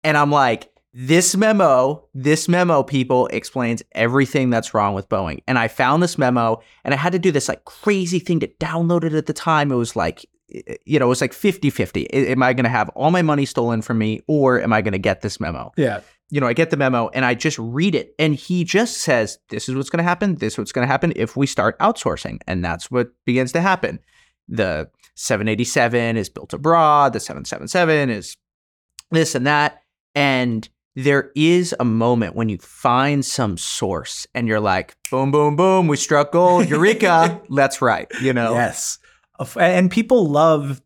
And 0.05 0.17
I'm 0.17 0.31
like, 0.31 0.71
this 0.95 1.37
memo, 1.37 2.09
this 2.15 2.49
memo, 2.49 2.83
people 2.83 3.27
explains 3.29 3.83
everything 3.93 4.51
that's 4.51 4.75
wrong 4.75 4.95
with 4.95 5.09
Boeing. 5.09 5.43
And 5.47 5.59
I 5.59 5.69
found 5.69 6.03
this 6.03 6.19
memo 6.19 6.63
and 6.85 6.95
I 6.95 6.97
had 6.97 7.13
to 7.13 7.19
do 7.19 7.31
this 7.31 7.49
like 7.49 7.65
crazy 7.65 8.19
thing 8.19 8.41
to 8.41 8.49
download 8.59 9.05
it 9.05 9.13
at 9.13 9.27
the 9.27 9.33
time. 9.33 9.71
It 9.71 9.77
was 9.77 9.95
like, 9.95 10.25
eh, 10.53 10.61
eh, 10.67 10.77
you 10.87 10.99
know, 10.99 11.07
it 11.07 11.11
was 11.11 11.21
like 11.21 11.33
50 11.33 11.71
50. 11.71 12.11
Am 12.13 12.43
I 12.43 12.53
going 12.53 12.65
to 12.65 12.71
have 12.71 12.89
all 12.91 13.11
my 13.11 13.23
money 13.23 13.45
stolen 13.45 13.83
from 13.83 13.99
me 13.99 14.23
or 14.27 14.61
am 14.61 14.73
I 14.73 14.81
going 14.81 14.93
to 14.93 14.99
get 14.99 15.21
this 15.21 15.39
memo? 15.39 15.73
Yeah. 15.77 16.01
you 16.31 16.41
know, 16.41 16.47
I 16.47 16.53
get 16.53 16.71
the 16.71 16.77
memo 16.77 17.09
and 17.09 17.25
I 17.25 17.35
just 17.35 17.59
read 17.59 17.95
it. 17.95 18.15
And 18.19 18.35
he 18.35 18.65
just 18.65 18.99
says, 18.99 19.39
This 19.51 19.69
is 19.69 19.75
what's 19.75 19.91
going 19.91 19.99
to 19.99 20.09
happen. 20.09 20.37
This 20.37 20.55
is 20.55 20.59
what's 20.59 20.73
going 20.73 20.87
to 20.87 20.91
happen 20.91 21.13
if 21.17 21.37
we 21.37 21.47
start 21.47 21.79
outsourcing. 21.81 22.41
And 22.47 22.65
that's 22.65 22.91
what 22.91 23.09
begins 23.25 23.53
to 23.53 23.61
happen. 23.61 24.01
The 24.49 24.89
787 25.15 26.17
is 26.17 26.29
built 26.29 26.53
abroad, 26.53 27.13
the 27.13 27.21
777 27.21 28.11
is 28.11 28.37
this 29.11 29.35
and 29.35 29.47
that. 29.47 29.83
And 30.15 30.69
there 30.97 31.31
is 31.37 31.75
a 31.79 31.85
moment 31.85 32.35
when 32.35 32.49
you 32.49 32.59
find 32.59 33.25
some 33.25 33.57
source 33.57 34.27
and 34.35 34.49
you're 34.49 34.61
like, 34.61 34.97
boom, 35.11 35.31
boom, 35.31 35.55
boom, 35.55 35.87
we 35.87 35.97
struck 35.97 36.33
gold, 36.33 36.69
eureka, 36.69 37.41
that's 37.51 37.81
right, 37.81 38.11
you 38.21 38.33
know? 38.33 38.55
Yes. 38.55 38.99
And 39.57 39.91
people 39.91 40.29
love 40.29 40.83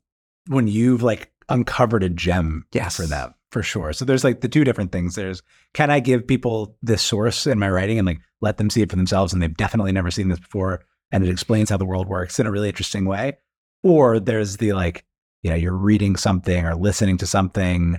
when 0.49 0.67
you've 0.69 1.03
like 1.03 1.31
uncovered 1.49 2.03
a 2.03 2.09
gem 2.11 2.67
Yes. 2.73 2.97
for 2.97 3.07
them, 3.07 3.35
for 3.51 3.63
sure. 3.63 3.93
So 3.93 4.05
there's 4.05 4.25
like 4.25 4.41
the 4.43 4.49
two 4.49 4.65
different 4.65 4.93
things. 4.93 5.15
There's 5.15 5.43
can 5.73 5.91
I 5.91 6.01
give 6.01 6.27
people 6.27 6.77
this 6.83 7.03
source 7.03 7.47
in 7.47 7.59
my 7.59 7.71
writing 7.71 7.99
and 7.99 8.07
like 8.07 8.21
let 8.43 8.59
them 8.59 8.69
see 8.71 8.83
it 8.83 8.91
for 8.91 8.97
themselves 8.97 9.33
and 9.33 9.41
they've 9.41 9.57
definitely 9.57 9.93
never 9.93 10.11
seen 10.11 10.29
this 10.29 10.41
before 10.41 10.85
and 11.11 11.25
it 11.25 11.31
explains 11.31 11.71
how 11.71 11.77
the 11.77 11.85
world 11.87 12.09
works 12.09 12.39
in 12.41 12.47
a 12.47 12.51
really 12.51 12.69
interesting 12.69 13.05
way. 13.07 13.39
Or 13.83 14.21
there's 14.21 14.59
the 14.59 14.73
like, 14.73 15.05
you 15.43 15.51
know, 15.51 15.57
you're 15.57 15.77
reading 15.77 16.17
something 16.17 16.65
or 16.65 16.75
listening 16.75 17.19
to 17.19 17.27
something 17.27 17.99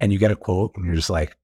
and 0.00 0.12
you 0.12 0.18
get 0.18 0.30
a 0.30 0.36
quote 0.36 0.72
and 0.76 0.84
you're 0.84 0.94
just 0.94 1.10
like, 1.10 1.36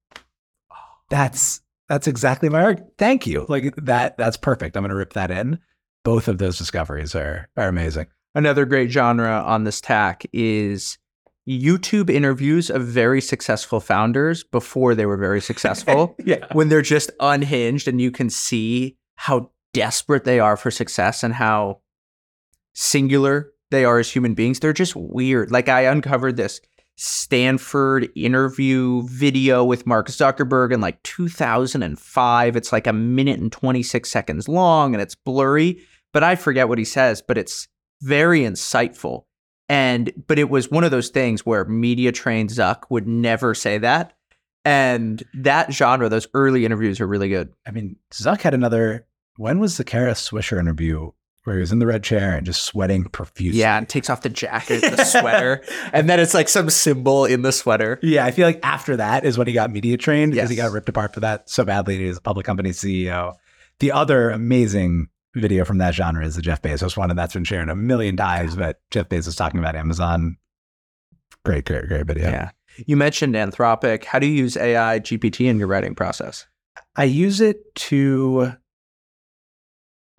"Oh, 0.71 0.75
that's 1.09 1.61
that's 1.89 2.07
exactly 2.07 2.49
my 2.49 2.63
arg. 2.63 2.83
Thank 2.97 3.27
you. 3.27 3.45
Like 3.49 3.75
that 3.77 4.17
that's 4.17 4.37
perfect. 4.37 4.77
I'm 4.77 4.83
gonna 4.83 4.95
rip 4.95 5.13
that 5.13 5.31
in. 5.31 5.59
Both 6.03 6.27
of 6.27 6.37
those 6.37 6.57
discoveries 6.57 7.15
are 7.15 7.49
are 7.57 7.67
amazing. 7.67 8.07
Another 8.35 8.65
great 8.65 8.89
genre 8.89 9.43
on 9.45 9.63
this 9.63 9.79
tack 9.79 10.25
is 10.33 10.97
YouTube 11.47 12.09
interviews 12.09 12.69
of 12.69 12.83
very 12.83 13.21
successful 13.21 13.79
founders 13.79 14.43
before 14.43 14.95
they 14.95 15.05
were 15.05 15.17
very 15.17 15.41
successful. 15.41 16.15
yeah. 16.25 16.47
when 16.53 16.69
they're 16.69 16.81
just 16.81 17.11
unhinged 17.19 17.87
and 17.87 17.99
you 17.99 18.11
can 18.11 18.29
see 18.29 18.97
how 19.15 19.51
desperate 19.73 20.23
they 20.23 20.39
are 20.39 20.55
for 20.55 20.71
success 20.71 21.23
and 21.23 21.33
how 21.33 21.79
singular 22.73 23.51
they 23.73 23.85
are 23.85 23.97
as 23.97 24.11
human 24.11 24.35
beings. 24.35 24.59
They're 24.59 24.71
just 24.71 24.95
weird. 24.95 25.51
Like 25.51 25.67
I 25.67 25.81
uncovered 25.81 26.37
this 26.37 26.61
Stanford 26.95 28.07
interview 28.15 29.01
video 29.07 29.63
with 29.63 29.87
Mark 29.87 30.09
Zuckerberg 30.09 30.71
in 30.71 30.79
like 30.79 31.01
2005. 31.01 32.55
It's 32.55 32.71
like 32.71 32.85
a 32.85 32.93
minute 32.93 33.39
and 33.39 33.51
26 33.51 34.09
seconds 34.09 34.47
long 34.47 34.93
and 34.93 35.01
it's 35.01 35.15
blurry, 35.15 35.81
but 36.11 36.23
I 36.23 36.35
forget 36.35 36.69
what 36.69 36.77
he 36.77 36.85
says, 36.85 37.23
but 37.23 37.37
it's 37.37 37.67
very 38.01 38.41
insightful. 38.41 39.23
And 39.67 40.11
but 40.27 40.37
it 40.37 40.51
was 40.51 40.69
one 40.69 40.83
of 40.83 40.91
those 40.91 41.09
things 41.09 41.45
where 41.45 41.65
media 41.65 42.11
trained 42.11 42.51
Zuck 42.51 42.83
would 42.91 43.07
never 43.07 43.55
say 43.55 43.79
that. 43.79 44.13
And 44.65 45.23
that 45.33 45.73
genre, 45.73 46.09
those 46.09 46.27
early 46.35 46.63
interviews 46.63 47.01
are 47.01 47.07
really 47.07 47.29
good. 47.29 47.51
I 47.65 47.71
mean, 47.71 47.95
Zuck 48.11 48.41
had 48.41 48.53
another. 48.53 49.07
When 49.37 49.59
was 49.59 49.77
the 49.77 49.83
Kara 49.83 50.13
Swisher 50.13 50.59
interview 50.59 51.11
where 51.43 51.55
he 51.55 51.59
was 51.59 51.71
in 51.71 51.79
the 51.79 51.85
red 51.85 52.03
chair 52.03 52.35
and 52.35 52.45
just 52.45 52.63
sweating 52.63 53.05
profusely? 53.05 53.59
Yeah, 53.59 53.77
and 53.77 53.87
takes 53.87 54.09
off 54.09 54.21
the 54.21 54.29
jacket, 54.29 54.81
the 54.81 55.03
sweater, 55.03 55.63
and 55.93 56.09
then 56.09 56.19
it's 56.19 56.33
like 56.33 56.49
some 56.49 56.69
symbol 56.69 57.25
in 57.25 57.41
the 57.41 57.51
sweater. 57.51 57.99
Yeah, 58.01 58.25
I 58.25 58.31
feel 58.31 58.47
like 58.47 58.59
after 58.63 58.97
that 58.97 59.25
is 59.25 59.37
when 59.37 59.47
he 59.47 59.53
got 59.53 59.71
media 59.71 59.97
trained 59.97 60.33
because 60.33 60.49
he 60.49 60.55
got 60.55 60.71
ripped 60.71 60.89
apart 60.89 61.13
for 61.13 61.19
that 61.21 61.49
so 61.49 61.63
badly. 61.65 61.97
He 61.97 62.05
was 62.05 62.17
a 62.17 62.21
public 62.21 62.45
company 62.45 62.71
CEO. 62.71 63.33
The 63.79 63.91
other 63.91 64.29
amazing 64.29 65.09
video 65.35 65.65
from 65.65 65.79
that 65.79 65.93
genre 65.93 66.25
is 66.25 66.35
the 66.35 66.41
Jeff 66.41 66.61
Bezos 66.61 66.95
one, 66.95 67.09
and 67.09 67.17
that's 67.17 67.33
been 67.33 67.43
shared 67.43 67.69
a 67.69 67.75
million 67.75 68.15
times. 68.15 68.55
But 68.55 68.81
Jeff 68.91 69.09
Bezos 69.09 69.35
talking 69.35 69.59
about 69.59 69.75
Amazon. 69.75 70.37
Great, 71.43 71.65
great, 71.65 71.87
great 71.87 72.05
video. 72.05 72.29
Yeah. 72.29 72.51
You 72.85 72.97
mentioned 72.97 73.35
Anthropic. 73.35 74.05
How 74.05 74.19
do 74.19 74.27
you 74.27 74.33
use 74.33 74.57
AI 74.57 74.99
GPT 74.99 75.47
in 75.47 75.59
your 75.59 75.67
writing 75.67 75.95
process? 75.95 76.47
I 76.95 77.03
use 77.05 77.41
it 77.41 77.73
to 77.75 78.53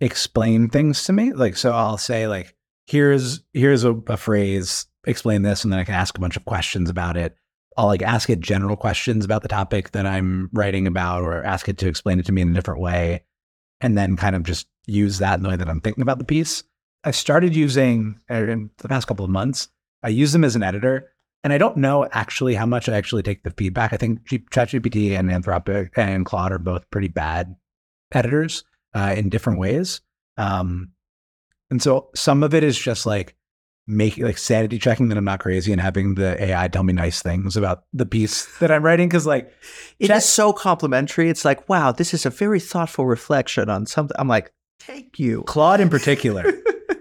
explain 0.05 0.69
things 0.69 1.03
to 1.05 1.13
me. 1.13 1.33
Like, 1.33 1.57
so 1.57 1.71
I'll 1.71 1.97
say 1.97 2.27
like, 2.27 2.55
here's 2.85 3.41
here's 3.53 3.83
a, 3.83 3.93
a 4.07 4.17
phrase, 4.17 4.85
explain 5.05 5.41
this, 5.41 5.63
and 5.63 5.73
then 5.73 5.79
I 5.79 5.83
can 5.83 5.95
ask 5.95 6.15
a 6.17 6.21
bunch 6.21 6.37
of 6.37 6.45
questions 6.45 6.89
about 6.89 7.17
it. 7.17 7.35
I'll 7.75 7.87
like 7.87 8.03
ask 8.03 8.29
it 8.29 8.39
general 8.39 8.77
questions 8.77 9.25
about 9.25 9.41
the 9.41 9.49
topic 9.49 9.91
that 9.91 10.05
I'm 10.05 10.49
writing 10.53 10.87
about, 10.87 11.23
or 11.23 11.43
ask 11.43 11.67
it 11.67 11.79
to 11.79 11.87
explain 11.87 12.19
it 12.19 12.25
to 12.27 12.31
me 12.31 12.41
in 12.41 12.51
a 12.51 12.53
different 12.53 12.79
way, 12.79 13.23
and 13.81 13.97
then 13.97 14.15
kind 14.15 14.35
of 14.35 14.43
just 14.43 14.67
use 14.85 15.17
that 15.17 15.35
in 15.35 15.43
the 15.43 15.49
way 15.49 15.55
that 15.57 15.67
I'm 15.67 15.81
thinking 15.81 16.03
about 16.03 16.19
the 16.19 16.23
piece. 16.23 16.63
I 17.03 17.11
started 17.11 17.55
using 17.55 18.19
uh, 18.29 18.35
in 18.35 18.69
the 18.77 18.87
past 18.87 19.07
couple 19.07 19.25
of 19.25 19.31
months. 19.31 19.69
I 20.03 20.09
use 20.09 20.31
them 20.31 20.43
as 20.43 20.55
an 20.55 20.63
editor, 20.63 21.11
and 21.43 21.51
I 21.51 21.57
don't 21.57 21.77
know 21.77 22.07
actually 22.11 22.53
how 22.53 22.67
much 22.67 22.87
I 22.87 22.95
actually 22.95 23.23
take 23.23 23.43
the 23.43 23.51
feedback. 23.51 23.91
I 23.91 23.97
think 23.97 24.27
ChatGPT 24.27 25.17
and 25.17 25.29
Anthropic 25.29 25.97
and 25.97 26.25
Claude 26.25 26.51
are 26.51 26.59
both 26.59 26.89
pretty 26.91 27.07
bad 27.07 27.55
editors 28.13 28.63
uh, 28.95 29.13
in 29.15 29.29
different 29.29 29.59
ways. 29.59 30.01
Um, 30.37 30.91
and 31.69 31.81
so 31.81 32.09
some 32.15 32.41
of 32.41 32.53
it 32.53 32.63
is 32.63 32.79
just 32.79 33.05
like 33.05 33.35
making 33.87 34.23
like 34.23 34.37
sanity 34.37 34.79
checking 34.79 35.09
that 35.09 35.17
I'm 35.17 35.25
not 35.25 35.39
crazy 35.39 35.71
and 35.71 35.79
having 35.79 36.15
the 36.15 36.41
AI 36.43 36.67
tell 36.69 36.83
me 36.83 36.93
nice 36.93 37.21
things 37.21 37.55
about 37.55 37.83
the 37.93 38.05
piece 38.05 38.45
that 38.59 38.71
I'm 38.71 38.83
writing. 38.83 39.09
Cause 39.09 39.27
like, 39.27 39.51
It 39.99 40.09
is 40.09 40.25
so 40.25 40.53
complimentary. 40.53 41.29
It's 41.29 41.45
like, 41.45 41.67
wow, 41.69 41.91
this 41.91 42.13
is 42.13 42.25
a 42.25 42.29
very 42.29 42.59
thoughtful 42.59 43.05
reflection 43.05 43.69
on 43.69 43.85
something. 43.85 44.15
I'm 44.17 44.27
like, 44.27 44.51
thank 44.79 45.19
you. 45.19 45.43
Claude 45.43 45.81
in 45.81 45.89
particular, 45.89 46.43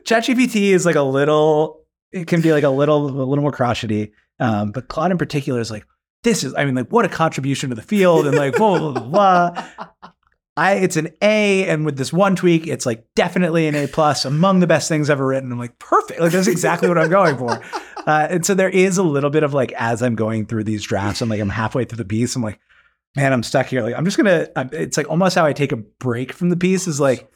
ChatGPT 0.04 0.72
is 0.72 0.84
like 0.84 0.96
a 0.96 1.02
little, 1.02 1.84
it 2.12 2.26
can 2.26 2.42
be 2.42 2.52
like 2.52 2.64
a 2.64 2.70
little, 2.70 3.06
a 3.06 3.24
little 3.24 3.42
more 3.42 3.52
crotchety. 3.52 4.12
Um, 4.40 4.72
but 4.72 4.88
Claude 4.88 5.12
in 5.12 5.18
particular 5.18 5.60
is 5.60 5.70
like, 5.70 5.86
this 6.22 6.42
is, 6.42 6.54
I 6.54 6.64
mean, 6.64 6.74
like, 6.74 6.88
what 6.88 7.04
a 7.04 7.08
contribution 7.08 7.68
to 7.68 7.76
the 7.76 7.82
field 7.82 8.26
and 8.26 8.36
like, 8.36 8.56
blah, 8.56 8.78
blah, 8.78 8.92
blah, 8.92 9.52
blah. 9.52 9.66
I, 10.56 10.74
it's 10.74 10.96
an 10.96 11.08
A, 11.20 11.66
and 11.66 11.84
with 11.84 11.96
this 11.96 12.12
one 12.12 12.36
tweak, 12.36 12.66
it's 12.66 12.86
like 12.86 13.04
definitely 13.16 13.66
an 13.66 13.74
A 13.74 13.88
plus, 13.88 14.24
among 14.24 14.60
the 14.60 14.66
best 14.68 14.88
things 14.88 15.10
ever 15.10 15.26
written. 15.26 15.50
I'm 15.50 15.58
like, 15.58 15.78
perfect. 15.80 16.20
Like, 16.20 16.32
that's 16.32 16.46
exactly 16.46 16.88
what 16.88 16.98
I'm 16.98 17.10
going 17.10 17.36
for. 17.36 17.62
Uh, 18.06 18.26
and 18.28 18.44
so 18.44 18.52
there 18.52 18.68
is 18.68 18.98
a 18.98 19.02
little 19.02 19.30
bit 19.30 19.42
of 19.42 19.54
like, 19.54 19.72
as 19.78 20.02
I'm 20.02 20.14
going 20.14 20.44
through 20.44 20.64
these 20.64 20.82
drafts, 20.82 21.22
I'm 21.22 21.30
like, 21.30 21.40
I'm 21.40 21.48
halfway 21.48 21.86
through 21.86 21.96
the 21.96 22.04
piece. 22.04 22.36
I'm 22.36 22.42
like, 22.42 22.60
man, 23.16 23.32
I'm 23.32 23.42
stuck 23.42 23.64
here. 23.64 23.82
Like, 23.82 23.94
I'm 23.94 24.04
just 24.04 24.18
gonna. 24.18 24.48
I'm, 24.56 24.68
it's 24.72 24.98
like 24.98 25.08
almost 25.08 25.34
how 25.34 25.46
I 25.46 25.54
take 25.54 25.72
a 25.72 25.76
break 25.76 26.32
from 26.32 26.50
the 26.50 26.56
piece 26.56 26.86
is 26.86 27.00
like, 27.00 27.30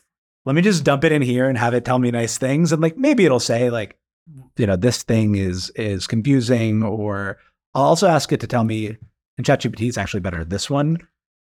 let 0.45 0.55
me 0.55 0.63
just 0.63 0.85
dump 0.85 1.05
it 1.05 1.13
in 1.13 1.23
here 1.23 1.49
and 1.49 1.57
have 1.57 1.75
it 1.75 1.87
tell 1.87 1.99
me 1.99 2.11
nice 2.11 2.39
things, 2.39 2.73
and 2.73 2.83
like 2.83 2.97
maybe 2.97 3.25
it'll 3.25 3.41
say 3.41 3.71
like, 3.71 3.97
you 4.57 4.67
know, 4.67 4.77
this 4.77 5.03
thing 5.03 5.37
is 5.37 5.71
is 5.71 6.07
confusing, 6.07 6.83
or 6.83 7.39
I'll 7.75 7.85
also 7.85 8.07
ask 8.07 8.31
it 8.33 8.41
to 8.41 8.47
tell 8.47 8.65
me. 8.65 8.97
And 9.39 9.47
ChatGPT 9.47 9.89
is 9.89 9.97
actually 9.97 10.21
better 10.21 10.45
this 10.45 10.69
one. 10.69 10.99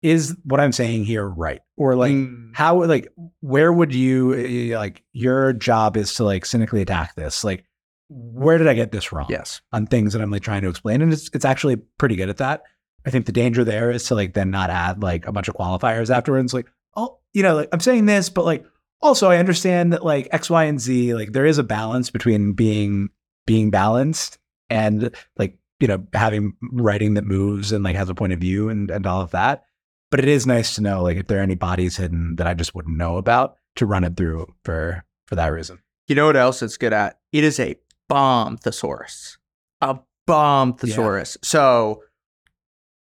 Is 0.02 0.36
what 0.46 0.60
I'm 0.60 0.72
saying 0.72 1.06
here 1.06 1.28
right? 1.28 1.62
Or 1.76 1.96
like 1.96 2.14
Mm. 2.14 2.52
how 2.54 2.84
like 2.86 3.12
where 3.42 3.72
would 3.74 3.94
you 3.94 4.34
eh, 4.36 4.78
like 4.78 5.04
your 5.12 5.52
job 5.54 5.98
is 5.98 6.14
to 6.16 6.24
like 6.24 6.46
cynically 6.46 6.82
attack 6.82 7.16
this? 7.16 7.44
Like 7.44 7.66
where 8.10 8.58
did 8.58 8.68
I 8.68 8.74
get 8.74 8.92
this 8.92 9.12
wrong? 9.12 9.28
yes. 9.30 9.62
on 9.72 9.86
things 9.86 10.14
that 10.14 10.22
I'm 10.22 10.32
like 10.32 10.42
trying 10.42 10.62
to 10.64 10.70
explain. 10.70 11.02
And 11.02 11.12
it's 11.14 11.30
it's 11.34 11.46
actually 11.46 11.76
pretty 11.76 12.16
good 12.16 12.30
at 12.30 12.38
that. 12.38 12.64
I 13.06 13.10
think 13.12 13.26
the 13.26 13.32
danger 13.32 13.64
there 13.64 13.92
is 13.92 14.04
to 14.06 14.16
like 14.16 14.34
then 14.34 14.52
not 14.52 14.70
add 14.70 15.02
like 15.04 15.28
a 15.28 15.32
bunch 15.32 15.48
of 15.48 15.56
qualifiers 15.56 16.14
afterwards. 16.14 16.54
Like, 16.54 16.68
oh, 16.96 17.20
you 17.34 17.44
know, 17.44 17.56
like 17.56 17.70
I'm 17.72 17.80
saying 17.80 18.06
this, 18.06 18.30
but 18.30 18.46
like 18.46 18.66
also 19.02 19.30
I 19.30 19.38
understand 19.38 19.94
that 19.94 20.04
like 20.04 20.28
X, 20.32 20.50
Y, 20.50 20.64
and 20.64 20.80
Z, 20.80 21.14
like 21.14 21.34
there 21.34 21.46
is 21.46 21.58
a 21.58 21.64
balance 21.64 22.10
between 22.10 22.54
being 22.54 23.10
being 23.46 23.70
balanced 23.70 24.38
and 24.70 25.14
like, 25.38 25.58
you 25.80 25.88
know, 25.88 26.06
having 26.14 26.54
writing 26.72 27.14
that 27.16 27.26
moves 27.26 27.72
and 27.72 27.84
like 27.84 27.96
has 27.96 28.10
a 28.10 28.16
point 28.16 28.34
of 28.34 28.40
view 28.40 28.70
and, 28.70 28.90
and 28.92 29.06
all 29.08 29.22
of 29.22 29.32
that. 29.32 29.66
But 30.12 30.20
it 30.20 30.28
is 30.28 30.48
nice 30.48 30.76
to 30.76 30.82
know 30.82 31.04
like 31.04 31.18
if 31.18 31.28
there 31.28 31.40
are 31.40 31.44
any 31.44 31.56
bodies 31.56 31.98
hidden 31.98 32.36
that 32.38 32.48
I 32.48 32.54
just 32.54 32.74
wouldn't 32.74 32.98
know 32.98 33.18
about 33.18 33.58
to 33.76 33.86
run 33.86 34.04
it 34.04 34.18
through 34.18 34.48
for 34.64 35.06
for 35.28 35.36
that 35.36 35.48
reason. 35.48 35.80
You 36.08 36.16
know 36.16 36.26
what 36.26 36.36
else 36.36 36.64
it's 36.64 36.78
good 36.78 36.94
at? 36.94 37.20
It 37.32 37.44
is 37.44 37.60
a 37.60 37.76
bomb 38.08 38.58
thesaurus. 38.58 39.38
A 39.82 40.00
bomb 40.26 40.74
thesaurus. 40.74 41.38
So 41.44 42.04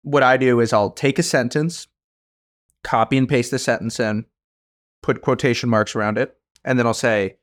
what 0.01 0.23
I 0.23 0.37
do 0.37 0.59
is 0.59 0.73
I'll 0.73 0.89
take 0.89 1.19
a 1.19 1.23
sentence, 1.23 1.87
copy 2.83 3.17
and 3.17 3.29
paste 3.29 3.51
the 3.51 3.59
sentence 3.59 3.99
in, 3.99 4.25
put 5.03 5.21
quotation 5.21 5.69
marks 5.69 5.95
around 5.95 6.17
it, 6.17 6.35
and 6.63 6.79
then 6.79 6.87
I'll 6.87 6.93
say, 6.93 7.37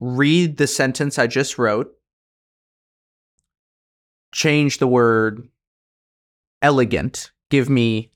read 0.00 0.56
the 0.56 0.66
sentence 0.66 1.18
I 1.18 1.26
just 1.26 1.58
wrote, 1.58 1.92
change 4.32 4.78
the 4.78 4.86
word 4.86 5.48
elegant, 6.62 7.32
give 7.50 7.68
me 7.68 8.10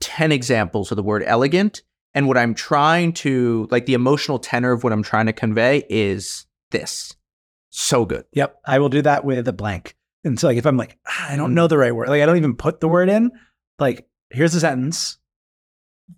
10 0.00 0.32
examples 0.32 0.90
of 0.90 0.96
the 0.96 1.02
word 1.02 1.22
elegant. 1.26 1.82
And 2.14 2.26
what 2.26 2.38
I'm 2.38 2.54
trying 2.54 3.12
to, 3.14 3.68
like 3.70 3.86
the 3.86 3.94
emotional 3.94 4.38
tenor 4.38 4.72
of 4.72 4.82
what 4.82 4.92
I'm 4.92 5.02
trying 5.02 5.26
to 5.26 5.32
convey 5.32 5.84
is 5.88 6.46
this. 6.70 7.14
So 7.70 8.04
good. 8.04 8.24
Yep, 8.32 8.60
I 8.66 8.78
will 8.78 8.88
do 8.88 9.02
that 9.02 9.24
with 9.24 9.46
a 9.46 9.52
blank. 9.52 9.94
And 10.24 10.38
so, 10.38 10.48
like, 10.48 10.56
if 10.56 10.66
I'm 10.66 10.76
like, 10.76 10.98
"Ah, 11.06 11.32
I 11.32 11.36
don't 11.36 11.54
know 11.54 11.68
the 11.68 11.78
right 11.78 11.94
word, 11.94 12.08
like, 12.08 12.22
I 12.22 12.26
don't 12.26 12.38
even 12.38 12.56
put 12.56 12.80
the 12.80 12.88
word 12.88 13.08
in, 13.08 13.30
like, 13.78 14.08
here's 14.30 14.54
a 14.54 14.60
sentence, 14.60 15.18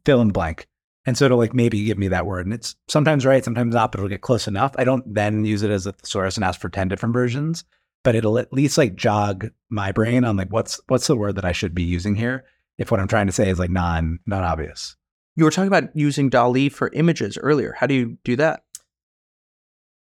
fill 0.05 0.21
in 0.21 0.31
blank. 0.31 0.67
And 1.07 1.17
so 1.17 1.25
it'll 1.25 1.39
like 1.39 1.55
maybe 1.55 1.85
give 1.85 1.99
me 1.99 2.09
that 2.09 2.27
word. 2.27 2.47
And 2.47 2.55
it's 2.55 2.77
sometimes 2.89 3.25
right, 3.25 3.45
sometimes 3.45 3.75
not, 3.75 3.91
but 3.91 3.99
it'll 3.99 4.09
get 4.09 4.21
close 4.21 4.47
enough. 4.47 4.75
I 4.77 4.85
don't 4.85 5.15
then 5.15 5.45
use 5.45 5.63
it 5.63 5.71
as 5.71 5.87
a 5.87 5.93
thesaurus 5.93 6.37
and 6.37 6.45
ask 6.45 6.61
for 6.61 6.69
10 6.69 6.89
different 6.89 7.15
versions, 7.15 7.65
but 8.05 8.15
it'll 8.15 8.39
at 8.39 8.53
least 8.53 8.77
like 8.77 8.97
jog 8.97 9.51
my 9.71 9.93
brain 9.93 10.25
on 10.25 10.37
like, 10.37 10.53
what's, 10.53 10.81
what's 10.89 11.07
the 11.07 11.17
word 11.17 11.37
that 11.37 11.45
I 11.45 11.53
should 11.53 11.75
be 11.75 11.83
using 11.83 12.15
here? 12.15 12.45
If 12.81 12.91
what 12.91 12.99
I'm 12.99 13.07
trying 13.07 13.27
to 13.27 13.33
say 13.33 13.49
is 13.49 13.61
like 13.61 13.71
non, 13.71 14.19
non 14.27 14.43
obvious. 14.43 14.97
You 15.37 15.45
were 15.45 15.51
talking 15.53 15.69
about 15.69 15.95
using 15.95 16.29
DALL-E 16.29 16.71
for 16.71 16.91
images 16.93 17.39
earlier. 17.39 17.75
How 17.79 17.87
do 17.87 17.95
you 17.95 18.19
do 18.25 18.35
that? 18.37 18.65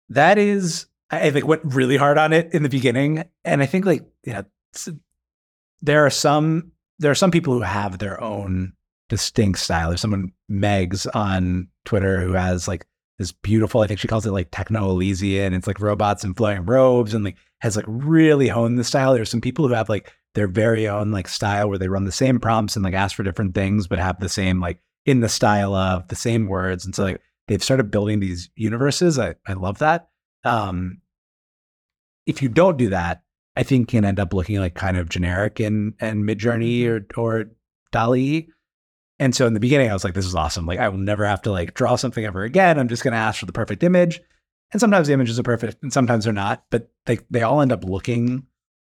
that 0.09 0.37
is 0.37 0.87
I 1.11 1.29
like 1.29 1.45
went 1.45 1.61
really 1.63 1.97
hard 1.97 2.17
on 2.17 2.33
it 2.33 2.53
in 2.53 2.63
the 2.63 2.69
beginning, 2.69 3.23
and 3.45 3.61
I 3.61 3.65
think 3.65 3.85
like 3.85 4.03
yeah, 4.25 4.43
s- 4.75 4.89
there 5.81 6.05
are 6.05 6.09
some 6.09 6.71
there 6.99 7.11
are 7.11 7.15
some 7.15 7.31
people 7.31 7.53
who 7.53 7.61
have 7.61 7.99
their 7.99 8.21
own 8.21 8.73
distinct 9.09 9.59
style. 9.59 9.89
There's 9.89 10.01
someone 10.01 10.31
Megs 10.49 11.07
on 11.15 11.67
Twitter 11.85 12.21
who 12.21 12.33
has 12.33 12.67
like 12.67 12.85
this 13.19 13.31
beautiful. 13.31 13.81
I 13.81 13.87
think 13.87 13.99
she 13.99 14.07
calls 14.07 14.25
it 14.25 14.31
like 14.31 14.49
techno 14.51 14.89
Elysian. 14.89 15.53
It's 15.53 15.67
like 15.67 15.79
robots 15.79 16.23
in 16.23 16.33
flowing 16.33 16.65
robes, 16.65 17.13
and 17.13 17.23
like 17.23 17.37
has 17.61 17.75
like 17.75 17.85
really 17.87 18.47
honed 18.47 18.79
the 18.79 18.83
style. 18.83 19.13
There's 19.13 19.29
some 19.29 19.41
people 19.41 19.67
who 19.67 19.73
have 19.73 19.89
like 19.89 20.11
their 20.35 20.47
very 20.47 20.87
own 20.87 21.11
like 21.11 21.27
style 21.27 21.69
where 21.69 21.77
they 21.77 21.87
run 21.87 22.05
the 22.05 22.11
same 22.11 22.39
prompts 22.39 22.75
and 22.75 22.83
like 22.83 22.93
ask 22.93 23.15
for 23.15 23.23
different 23.23 23.53
things, 23.53 23.87
but 23.87 23.99
have 23.99 24.19
the 24.19 24.29
same 24.29 24.59
like 24.59 24.79
in 25.05 25.19
the 25.19 25.29
style 25.29 25.75
of 25.75 26.07
the 26.07 26.15
same 26.15 26.47
words. 26.47 26.85
And 26.85 26.95
so 26.95 27.03
like 27.03 27.21
they've 27.47 27.63
started 27.63 27.91
building 27.91 28.19
these 28.19 28.49
universes. 28.55 29.19
I, 29.19 29.35
I 29.45 29.53
love 29.53 29.79
that. 29.79 30.09
Um, 30.43 31.01
if 32.25 32.41
you 32.41 32.49
don't 32.49 32.77
do 32.77 32.89
that, 32.89 33.23
I 33.55 33.63
think 33.63 33.89
can 33.89 34.05
end 34.05 34.19
up 34.19 34.33
looking 34.33 34.57
like 34.59 34.73
kind 34.73 34.97
of 34.97 35.09
generic 35.09 35.59
and 35.59 35.93
and 35.99 36.27
Midjourney 36.27 36.87
or 36.87 37.05
or 37.15 37.51
DALL-E. 37.91 38.49
And 39.19 39.35
so 39.35 39.45
in 39.45 39.53
the 39.53 39.59
beginning, 39.59 39.89
I 39.89 39.93
was 39.93 40.03
like, 40.03 40.15
this 40.15 40.25
is 40.25 40.35
awesome. 40.35 40.65
Like 40.65 40.79
I 40.79 40.89
will 40.89 40.97
never 40.97 41.25
have 41.25 41.43
to 41.43 41.51
like 41.51 41.75
draw 41.75 41.95
something 41.95 42.25
ever 42.25 42.43
again. 42.43 42.79
I'm 42.79 42.87
just 42.87 43.03
gonna 43.03 43.17
ask 43.17 43.39
for 43.39 43.45
the 43.45 43.53
perfect 43.53 43.83
image. 43.83 44.19
And 44.71 44.79
sometimes 44.79 45.07
the 45.07 45.13
images 45.13 45.37
are 45.37 45.43
perfect 45.43 45.83
and 45.83 45.93
sometimes 45.93 46.23
they're 46.23 46.33
not, 46.33 46.63
but 46.71 46.89
they 47.05 47.19
they 47.29 47.43
all 47.43 47.61
end 47.61 47.71
up 47.71 47.83
looking 47.83 48.47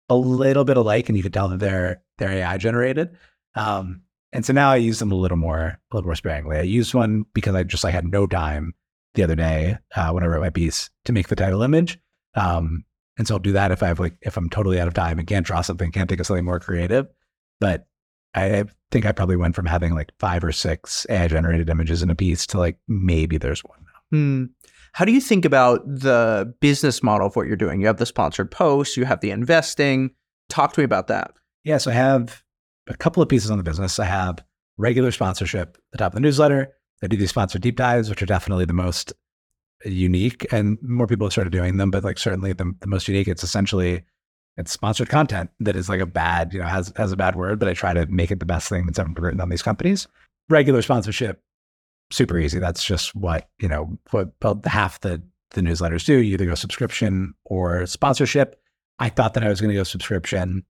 a 0.09 0.17
little 0.17 0.65
bit 0.65 0.77
alike 0.77 1.09
and 1.09 1.17
you 1.17 1.23
can 1.23 1.33
tell 1.33 1.49
that 1.49 1.61
they're 1.61 2.03
they're 2.19 2.31
AI 2.31 2.59
generated. 2.59 3.17
Um, 3.55 4.03
and 4.33 4.45
so 4.45 4.53
now 4.53 4.71
I 4.71 4.77
use 4.77 4.99
them 4.99 5.13
a 5.13 5.17
little 5.17 5.37
more, 5.37 5.79
a 5.91 5.95
little 5.95 6.09
more 6.09 6.15
sparingly. 6.15 6.59
I 6.59 6.63
used 6.63 6.95
one 6.95 7.25
because 7.33 7.55
I 7.55 7.63
just 7.63 7.85
I 7.85 7.91
had 7.91 8.07
no 8.07 8.27
time 8.27 8.75
the 9.15 9.23
other 9.23 9.37
day 9.37 9.79
uh, 9.95 10.11
when 10.11 10.23
I 10.23 10.27
wrote 10.27 10.43
my 10.43 10.51
piece 10.51 10.91
to 11.07 11.13
make 11.13 11.29
the 11.29 11.37
title 11.37 11.63
image. 11.63 11.99
Um, 12.35 12.85
and 13.19 13.27
so 13.27 13.35
I'll 13.35 13.41
do 13.41 13.53
that 13.53 13.71
if 13.71 13.83
I 13.83 13.89
have 13.89 13.99
like 13.99 14.17
if 14.21 14.37
I'm 14.37 14.51
totally 14.51 14.81
out 14.81 14.89
of 14.89 14.95
time 14.95 15.19
and 15.19 15.27
can't 15.27 15.47
draw 15.47 15.63
something, 15.63 15.91
can't 15.91 16.09
think 16.09 16.21
of 16.21 16.27
something 16.27 16.45
more 16.45 16.61
creative. 16.61 17.07
But 17.61 17.87
I 18.35 18.65
think 18.91 19.07
I 19.07 19.13
probably 19.13 19.37
went 19.37 19.55
from 19.55 19.65
having 19.65 19.95
like 19.95 20.13
five 20.21 20.45
or 20.45 20.53
six 20.53 21.07
AI 21.09 21.29
generated 21.29 21.71
images 21.71 22.03
in 22.03 22.11
a 22.11 22.15
piece 22.15 22.47
to 22.49 22.59
like 22.59 22.79
maybe 22.87 23.39
there's 23.39 23.65
one. 23.65 23.79
Now. 23.85 24.19
Hmm. 24.19 24.45
How 24.97 25.05
do 25.05 25.13
you 25.13 25.21
think 25.21 25.45
about 25.45 25.83
the 25.87 26.55
business 26.59 27.03
model 27.03 27.27
of 27.27 27.37
what 27.37 27.47
you're 27.47 27.55
doing? 27.55 27.83
You 27.83 27.87
have 27.87 27.99
the 27.99 28.07
sponsored 28.07 28.51
posts, 28.51 28.97
you 28.97 29.05
have 29.05 29.21
the 29.21 29.31
investing. 29.31 30.13
Talk 30.49 30.73
to 30.73 30.81
me 30.81 30.85
about 30.85 31.09
that. 31.09 31.33
Yeah, 31.65 31.77
so 31.77 31.91
I 31.91 31.95
have 31.95 32.43
a 32.87 32.97
couple 32.97 33.23
of 33.23 33.29
pieces 33.29 33.51
on 33.51 33.59
the 33.59 33.63
business. 33.63 33.99
I 33.99 34.07
have 34.07 34.43
regular 34.79 35.13
sponsorship, 35.13 35.77
at 35.77 35.83
the 35.93 35.99
top 35.99 36.13
of 36.13 36.15
the 36.15 36.21
newsletter. 36.21 36.73
I 37.03 37.09
do 37.09 37.19
these 37.19 37.29
sponsored 37.29 37.61
deep 37.61 37.77
dives, 37.77 38.09
which 38.09 38.23
are 38.23 38.27
definitely 38.27 38.65
the 38.65 38.73
most 38.73 39.13
unique, 39.85 40.51
and 40.51 40.79
more 40.81 41.07
people 41.07 41.27
have 41.27 41.33
started 41.33 41.53
doing 41.53 41.77
them. 41.77 41.91
But 41.91 42.03
like 42.03 42.17
certainly 42.17 42.55
the, 42.55 42.73
the 42.81 42.87
most 42.87 43.07
unique, 43.07 43.29
it's 43.29 43.45
essentially 43.45 44.03
it's 44.57 44.73
sponsored 44.73 45.11
content 45.11 45.51
that 45.61 45.77
is 45.77 45.91
like 45.91 46.01
a 46.01 46.07
bad, 46.07 46.55
you 46.55 46.61
know, 46.61 46.65
has 46.65 46.95
has 46.97 47.13
a 47.13 47.17
bad 47.17 47.37
word, 47.37 47.59
but 47.59 47.69
I 47.69 47.75
try 47.75 47.93
to 47.93 48.07
make 48.07 48.31
it 48.31 48.41
the 48.41 48.47
best 48.47 48.71
thing 48.71 48.87
that's 48.87 48.99
ever 48.99 49.11
written 49.19 49.43
on 49.43 49.51
these 49.51 49.63
companies. 49.63 50.09
Regular 50.49 50.81
sponsorship, 50.81 51.43
super 52.11 52.39
easy. 52.39 52.59
That's 52.59 52.85
just 52.85 53.15
what 53.15 53.49
you 53.61 53.69
know. 53.69 53.99
What 54.11 54.33
about 54.41 54.67
half 54.67 55.01
the 55.01 55.23
the 55.57 55.61
newsletters 55.61 56.05
do. 56.05 56.19
You 56.19 56.35
either 56.35 56.47
go 56.47 56.55
subscription 56.55 57.35
or 57.45 57.87
sponsorship. 57.87 58.61
I 58.99 59.09
thought 59.09 59.35
that 59.35 59.45
I 59.45 59.49
was 59.49 59.61
going 59.61 59.71
to 59.71 59.77
go 59.77 59.85
subscription. 59.85 60.65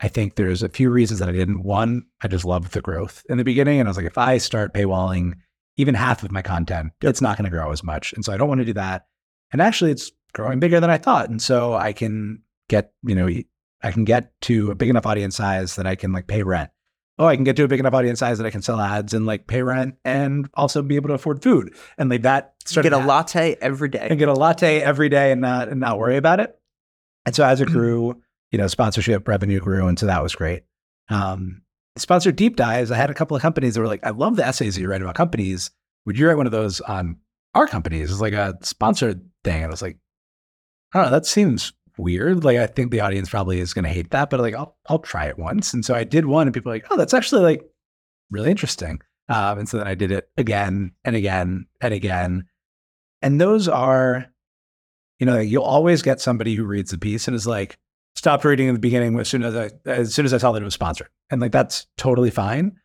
I 0.00 0.08
think 0.08 0.34
there's 0.34 0.62
a 0.62 0.68
few 0.68 0.90
reasons 0.90 1.20
that 1.20 1.28
I 1.28 1.32
didn't. 1.32 1.62
One, 1.62 2.04
I 2.22 2.28
just 2.28 2.44
loved 2.44 2.72
the 2.72 2.80
growth 2.80 3.22
in 3.28 3.38
the 3.38 3.44
beginning, 3.44 3.80
and 3.80 3.88
I 3.88 3.90
was 3.90 3.96
like, 3.96 4.06
if 4.06 4.18
I 4.18 4.38
start 4.38 4.74
paywalling 4.74 5.34
even 5.76 5.94
half 5.94 6.22
of 6.22 6.30
my 6.30 6.42
content, 6.42 6.92
it's 7.00 7.20
not 7.20 7.36
going 7.36 7.50
to 7.50 7.56
grow 7.56 7.72
as 7.72 7.82
much, 7.82 8.12
and 8.12 8.24
so 8.24 8.32
I 8.32 8.36
don't 8.36 8.48
want 8.48 8.60
to 8.60 8.64
do 8.64 8.74
that. 8.74 9.06
And 9.52 9.62
actually, 9.62 9.92
it's 9.92 10.10
growing 10.32 10.60
bigger 10.60 10.80
than 10.80 10.90
I 10.90 10.98
thought, 10.98 11.30
and 11.30 11.40
so 11.40 11.74
I 11.74 11.92
can 11.92 12.42
get 12.68 12.92
you 13.04 13.14
know 13.14 13.28
I 13.82 13.92
can 13.92 14.04
get 14.04 14.32
to 14.42 14.70
a 14.70 14.74
big 14.74 14.88
enough 14.88 15.06
audience 15.06 15.36
size 15.36 15.76
that 15.76 15.86
I 15.86 15.94
can 15.94 16.12
like 16.12 16.26
pay 16.26 16.42
rent. 16.42 16.70
Oh, 17.18 17.26
I 17.26 17.36
can 17.36 17.44
get 17.44 17.54
to 17.56 17.64
a 17.64 17.68
big 17.68 17.78
enough 17.78 17.94
audience 17.94 18.18
size 18.18 18.38
that 18.38 18.46
I 18.46 18.50
can 18.50 18.62
sell 18.62 18.80
ads 18.80 19.14
and 19.14 19.24
like 19.24 19.46
pay 19.46 19.62
rent 19.62 19.94
and 20.04 20.48
also 20.54 20.82
be 20.82 20.96
able 20.96 21.08
to 21.08 21.14
afford 21.14 21.42
food 21.42 21.74
and 21.96 22.10
like 22.10 22.22
that. 22.22 22.54
Get 22.72 22.92
a 22.92 22.98
latte 22.98 23.56
every 23.60 23.88
day. 23.88 24.08
And 24.10 24.18
get 24.18 24.28
a 24.28 24.32
latte 24.32 24.80
every 24.80 25.08
day 25.08 25.30
and 25.30 25.40
not 25.40 25.68
and 25.68 25.78
not 25.78 25.98
worry 25.98 26.16
about 26.16 26.40
it. 26.40 26.58
And 27.24 27.34
so 27.34 27.44
as 27.44 27.60
it 27.60 27.68
grew, 27.68 28.20
you 28.50 28.58
know, 28.58 28.66
sponsorship 28.66 29.26
revenue 29.28 29.60
grew, 29.60 29.86
and 29.86 29.98
so 29.98 30.06
that 30.06 30.22
was 30.22 30.34
great. 30.34 30.64
Um, 31.08 31.62
sponsored 31.96 32.36
deep 32.36 32.56
dives. 32.56 32.90
I 32.90 32.96
had 32.96 33.10
a 33.10 33.14
couple 33.14 33.36
of 33.36 33.42
companies 33.42 33.74
that 33.74 33.80
were 33.80 33.86
like, 33.86 34.04
"I 34.04 34.10
love 34.10 34.36
the 34.36 34.46
essays 34.46 34.74
that 34.74 34.80
you 34.80 34.88
write 34.88 35.02
about 35.02 35.14
companies. 35.14 35.70
Would 36.06 36.18
you 36.18 36.26
write 36.28 36.36
one 36.36 36.46
of 36.46 36.52
those 36.52 36.80
on 36.80 37.18
our 37.54 37.66
companies?" 37.66 38.10
It's 38.10 38.20
like 38.20 38.32
a 38.32 38.58
sponsored 38.62 39.22
thing, 39.44 39.56
and 39.62 39.66
I 39.66 39.68
was 39.68 39.82
like, 39.82 39.98
"I 40.92 40.98
don't 40.98 41.06
know. 41.06 41.16
That 41.16 41.26
seems 41.26 41.72
weird. 41.98 42.44
Like 42.44 42.58
I 42.58 42.66
think 42.66 42.90
the 42.90 43.00
audience 43.00 43.30
probably 43.30 43.60
is 43.60 43.74
going 43.74 43.84
to 43.84 43.90
hate 43.90 44.10
that, 44.10 44.30
but 44.30 44.40
like 44.40 44.54
I'll 44.54 44.76
I'll 44.88 44.98
try 44.98 45.26
it 45.26 45.38
once." 45.38 45.74
And 45.74 45.84
so 45.84 45.94
I 45.94 46.04
did 46.04 46.26
one, 46.26 46.46
and 46.46 46.54
people 46.54 46.70
were 46.70 46.76
like, 46.76 46.86
"Oh, 46.90 46.96
that's 46.96 47.14
actually 47.14 47.42
like 47.42 47.62
really 48.30 48.50
interesting." 48.50 49.00
Um, 49.28 49.60
and 49.60 49.68
so 49.68 49.78
then 49.78 49.86
I 49.86 49.94
did 49.94 50.10
it 50.10 50.28
again 50.36 50.92
and 51.04 51.16
again 51.16 51.66
and 51.80 51.94
again. 51.94 52.44
And 53.22 53.40
those 53.40 53.68
are, 53.68 54.26
you 55.18 55.24
know, 55.24 55.38
you'll 55.38 55.62
always 55.62 56.02
get 56.02 56.20
somebody 56.20 56.54
who 56.54 56.64
reads 56.64 56.90
the 56.90 56.98
piece 56.98 57.26
and 57.26 57.34
is 57.34 57.46
like, 57.46 57.78
stopped 58.16 58.44
reading 58.44 58.68
in 58.68 58.74
the 58.74 58.80
beginning 58.80 59.18
as 59.18 59.28
soon 59.28 59.42
as 59.42 59.54
I 59.54 59.70
as 59.86 60.14
soon 60.14 60.24
as 60.24 60.32
I 60.32 60.38
saw 60.38 60.52
that 60.52 60.62
it 60.62 60.64
was 60.64 60.74
sponsored. 60.74 61.08
And 61.30 61.40
like 61.40 61.52
that's 61.52 61.86
totally 61.96 62.30
fine. 62.30 62.76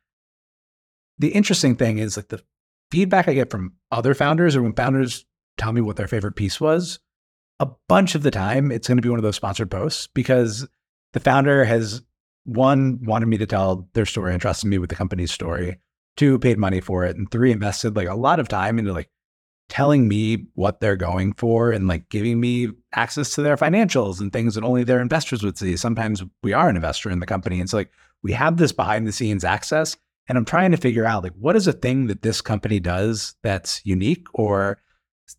The 1.18 1.30
interesting 1.30 1.76
thing 1.76 1.98
is 1.98 2.18
like 2.18 2.30
the 2.30 2.42
feedback 2.92 3.28
I 3.28 3.34
get 3.34 3.52
from 3.52 3.74
other 3.92 4.14
founders 4.14 4.56
or 4.56 4.62
when 4.62 4.74
founders 4.74 5.26
tell 5.58 5.72
me 5.74 5.82
what 5.82 5.98
their 5.98 6.08
favorite 6.08 6.36
piece 6.36 6.60
was, 6.60 7.00
a 7.60 7.68
bunch 7.88 8.16
of 8.16 8.24
the 8.24 8.32
time 8.32 8.72
it's 8.72 8.88
going 8.88 8.98
to 8.98 9.02
be 9.02 9.10
one 9.10 9.20
of 9.20 9.24
those 9.24 9.36
sponsored 9.36 9.70
posts 9.70 10.08
because 10.08 10.68
the 11.14 11.20
founder 11.20 11.66
has 11.66 12.02
one 12.46 13.00
wanted 13.04 13.28
me 13.28 13.38
to 13.38 13.46
tell 13.46 13.88
their 13.94 14.06
story 14.06 14.32
and 14.32 14.42
trusted 14.42 14.70
me 14.70 14.78
with 14.78 14.90
the 14.90 14.96
company's 14.96 15.32
story, 15.32 15.80
two 16.18 16.40
paid 16.40 16.58
money 16.58 16.82
for 16.82 17.06
it, 17.06 17.16
and 17.16 17.30
three 17.30 17.52
invested 17.52 17.96
like 17.96 18.08
a 18.08 18.16
lot 18.16 18.40
of 18.40 18.48
time 18.48 18.80
into 18.80 18.94
like 18.94 19.10
telling 19.68 20.08
me 20.08 20.48
what 20.56 20.80
they're 20.80 20.96
going 20.96 21.32
for 21.34 21.72
and 21.72 21.88
like 21.88 22.10
giving 22.10 22.40
me 22.40 22.70
access 22.94 23.36
to 23.36 23.42
their 23.42 23.56
financials 23.56 24.20
and 24.20 24.34
things 24.34 24.56
that 24.56 24.64
only 24.64 24.84
their 24.84 25.00
investors 25.00 25.44
would 25.44 25.58
see. 25.58 25.78
Sometimes 25.78 26.24
we 26.42 26.54
are 26.54 26.70
an 26.70 26.76
investor 26.76 27.10
in 27.10 27.20
the 27.20 27.28
company. 27.28 27.60
And 27.60 27.70
so 27.70 27.78
like 27.78 27.92
we 28.24 28.32
have 28.34 28.58
this 28.58 28.72
behind 28.72 29.08
the 29.08 29.12
scenes 29.12 29.44
access. 29.44 29.96
And 30.28 30.38
I'm 30.38 30.46
trying 30.46 30.72
to 30.72 30.78
figure 30.78 31.06
out 31.06 31.24
like 31.24 31.34
what 31.34 31.56
is 31.56 31.68
a 31.68 31.74
thing 31.74 32.08
that 32.08 32.24
this 32.24 32.42
company 32.42 32.80
does 32.80 33.36
that's 33.44 33.82
unique 33.86 34.26
or 34.34 34.80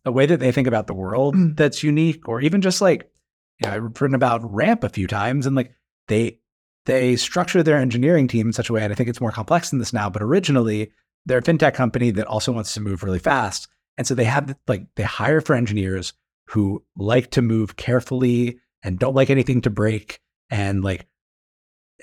a 0.05 0.11
way 0.11 0.25
that 0.25 0.39
they 0.39 0.51
think 0.51 0.67
about 0.67 0.87
the 0.87 0.93
world 0.93 1.35
mm. 1.35 1.55
that's 1.55 1.83
unique, 1.83 2.27
or 2.27 2.41
even 2.41 2.61
just 2.61 2.81
like, 2.81 3.11
you 3.59 3.69
know, 3.69 3.75
I've 3.75 4.01
written 4.01 4.15
about 4.15 4.51
ramp 4.51 4.83
a 4.83 4.89
few 4.89 5.07
times 5.07 5.45
and 5.45 5.55
like 5.55 5.73
they 6.07 6.39
they 6.85 7.15
structure 7.15 7.61
their 7.61 7.77
engineering 7.77 8.27
team 8.27 8.47
in 8.47 8.53
such 8.53 8.69
a 8.69 8.73
way, 8.73 8.83
and 8.83 8.91
I 8.91 8.95
think 8.95 9.09
it's 9.09 9.21
more 9.21 9.31
complex 9.31 9.69
than 9.69 9.79
this 9.79 9.93
now, 9.93 10.09
but 10.09 10.23
originally 10.23 10.91
they're 11.25 11.39
a 11.39 11.43
fintech 11.43 11.73
company 11.73 12.11
that 12.11 12.27
also 12.27 12.51
wants 12.51 12.73
to 12.73 12.79
move 12.79 13.03
really 13.03 13.19
fast. 13.19 13.67
And 13.97 14.07
so 14.07 14.15
they 14.15 14.23
have 14.23 14.55
like 14.67 14.85
they 14.95 15.03
hire 15.03 15.41
for 15.41 15.55
engineers 15.55 16.13
who 16.47 16.83
like 16.97 17.31
to 17.31 17.41
move 17.41 17.75
carefully 17.75 18.59
and 18.83 18.97
don't 18.97 19.15
like 19.15 19.29
anything 19.29 19.61
to 19.61 19.69
break 19.69 20.19
and 20.49 20.83
like 20.83 21.07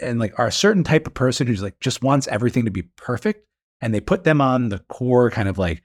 and 0.01 0.19
like 0.19 0.39
are 0.39 0.47
a 0.47 0.53
certain 0.53 0.85
type 0.85 1.07
of 1.07 1.15
person 1.15 1.47
who's 1.47 1.63
like 1.63 1.81
just 1.81 2.03
wants 2.03 2.29
everything 2.29 2.65
to 2.65 2.71
be 2.71 2.83
perfect 2.97 3.47
and 3.81 3.93
they 3.93 4.01
put 4.01 4.25
them 4.25 4.41
on 4.41 4.69
the 4.69 4.79
core 4.89 5.31
kind 5.31 5.49
of 5.49 5.59
like 5.59 5.83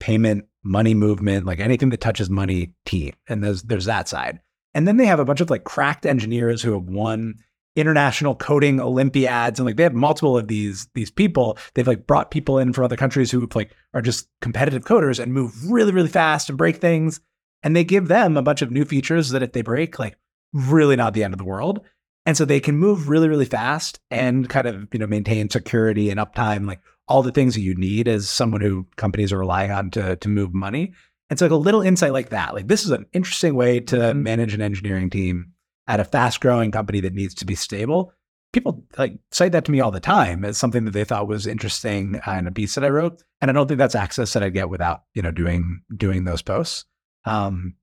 payment 0.00 0.46
money 0.62 0.94
movement 0.94 1.46
like 1.46 1.60
anything 1.60 1.90
that 1.90 2.00
touches 2.00 2.28
money 2.28 2.72
team. 2.84 3.12
And 3.28 3.42
there's 3.42 3.62
there's 3.62 3.84
that 3.86 4.08
side. 4.08 4.40
And 4.74 4.86
then 4.86 4.96
they 4.96 5.06
have 5.06 5.20
a 5.20 5.24
bunch 5.24 5.40
of 5.40 5.48
like 5.48 5.64
cracked 5.64 6.04
engineers 6.04 6.62
who 6.62 6.72
have 6.72 6.84
won 6.84 7.36
international 7.76 8.34
coding 8.34 8.80
olympiads 8.80 9.58
and 9.58 9.66
like 9.66 9.76
they 9.76 9.82
have 9.82 9.94
multiple 9.94 10.36
of 10.36 10.48
these 10.48 10.88
these 10.94 11.10
people. 11.10 11.56
They've 11.74 11.86
like 11.86 12.06
brought 12.06 12.30
people 12.30 12.58
in 12.58 12.72
from 12.72 12.84
other 12.84 12.96
countries 12.96 13.30
who 13.30 13.46
like 13.54 13.74
are 13.94 14.02
just 14.02 14.28
competitive 14.40 14.84
coders 14.84 15.20
and 15.20 15.32
move 15.32 15.70
really 15.70 15.92
really 15.92 16.08
fast 16.08 16.48
and 16.48 16.58
break 16.58 16.76
things. 16.76 17.20
And 17.62 17.74
they 17.74 17.84
give 17.84 18.08
them 18.08 18.36
a 18.36 18.42
bunch 18.42 18.62
of 18.62 18.70
new 18.70 18.84
features 18.84 19.30
that 19.30 19.42
if 19.42 19.52
they 19.52 19.62
break 19.62 19.98
like 19.98 20.16
really 20.52 20.96
not 20.96 21.14
the 21.14 21.24
end 21.24 21.34
of 21.34 21.38
the 21.38 21.44
world. 21.44 21.80
And 22.24 22.36
so 22.36 22.44
they 22.44 22.60
can 22.60 22.76
move 22.76 23.08
really 23.08 23.28
really 23.28 23.44
fast 23.44 24.00
and 24.10 24.48
kind 24.48 24.66
of 24.66 24.88
you 24.92 24.98
know 24.98 25.06
maintain 25.06 25.48
security 25.48 26.10
and 26.10 26.18
uptime 26.18 26.66
like 26.66 26.80
all 27.08 27.22
the 27.22 27.32
things 27.32 27.54
that 27.54 27.60
you 27.60 27.74
need 27.74 28.08
as 28.08 28.28
someone 28.28 28.60
who 28.60 28.86
companies 28.96 29.32
are 29.32 29.38
relying 29.38 29.70
on 29.70 29.90
to 29.90 30.16
to 30.16 30.28
move 30.28 30.54
money 30.54 30.92
and 31.30 31.38
so 31.38 31.44
like 31.44 31.52
a 31.52 31.56
little 31.56 31.82
insight 31.82 32.12
like 32.12 32.30
that 32.30 32.54
like 32.54 32.68
this 32.68 32.84
is 32.84 32.90
an 32.90 33.06
interesting 33.12 33.54
way 33.54 33.80
to 33.80 33.96
mm-hmm. 33.96 34.22
manage 34.22 34.54
an 34.54 34.62
engineering 34.62 35.10
team 35.10 35.52
at 35.88 36.00
a 36.00 36.04
fast 36.04 36.40
growing 36.40 36.70
company 36.70 37.00
that 37.00 37.14
needs 37.14 37.34
to 37.34 37.44
be 37.44 37.54
stable, 37.54 38.12
people 38.52 38.84
like 38.98 39.18
cite 39.30 39.52
that 39.52 39.64
to 39.64 39.72
me 39.72 39.80
all 39.80 39.90
the 39.90 40.00
time 40.00 40.44
as 40.44 40.58
something 40.58 40.84
that 40.84 40.92
they 40.92 41.04
thought 41.04 41.28
was 41.28 41.46
interesting 41.46 42.20
in 42.26 42.46
a 42.46 42.52
piece 42.52 42.74
that 42.74 42.84
I 42.84 42.88
wrote. 42.88 43.22
And 43.40 43.50
I 43.50 43.54
don't 43.54 43.68
think 43.68 43.78
that's 43.78 43.94
access 43.94 44.32
that 44.32 44.42
I'd 44.42 44.54
get 44.54 44.70
without, 44.70 45.02
you 45.14 45.22
know, 45.22 45.30
doing 45.30 45.82
doing 45.94 46.24
those 46.24 46.42
posts. 46.42 46.84
Um, 47.24 47.74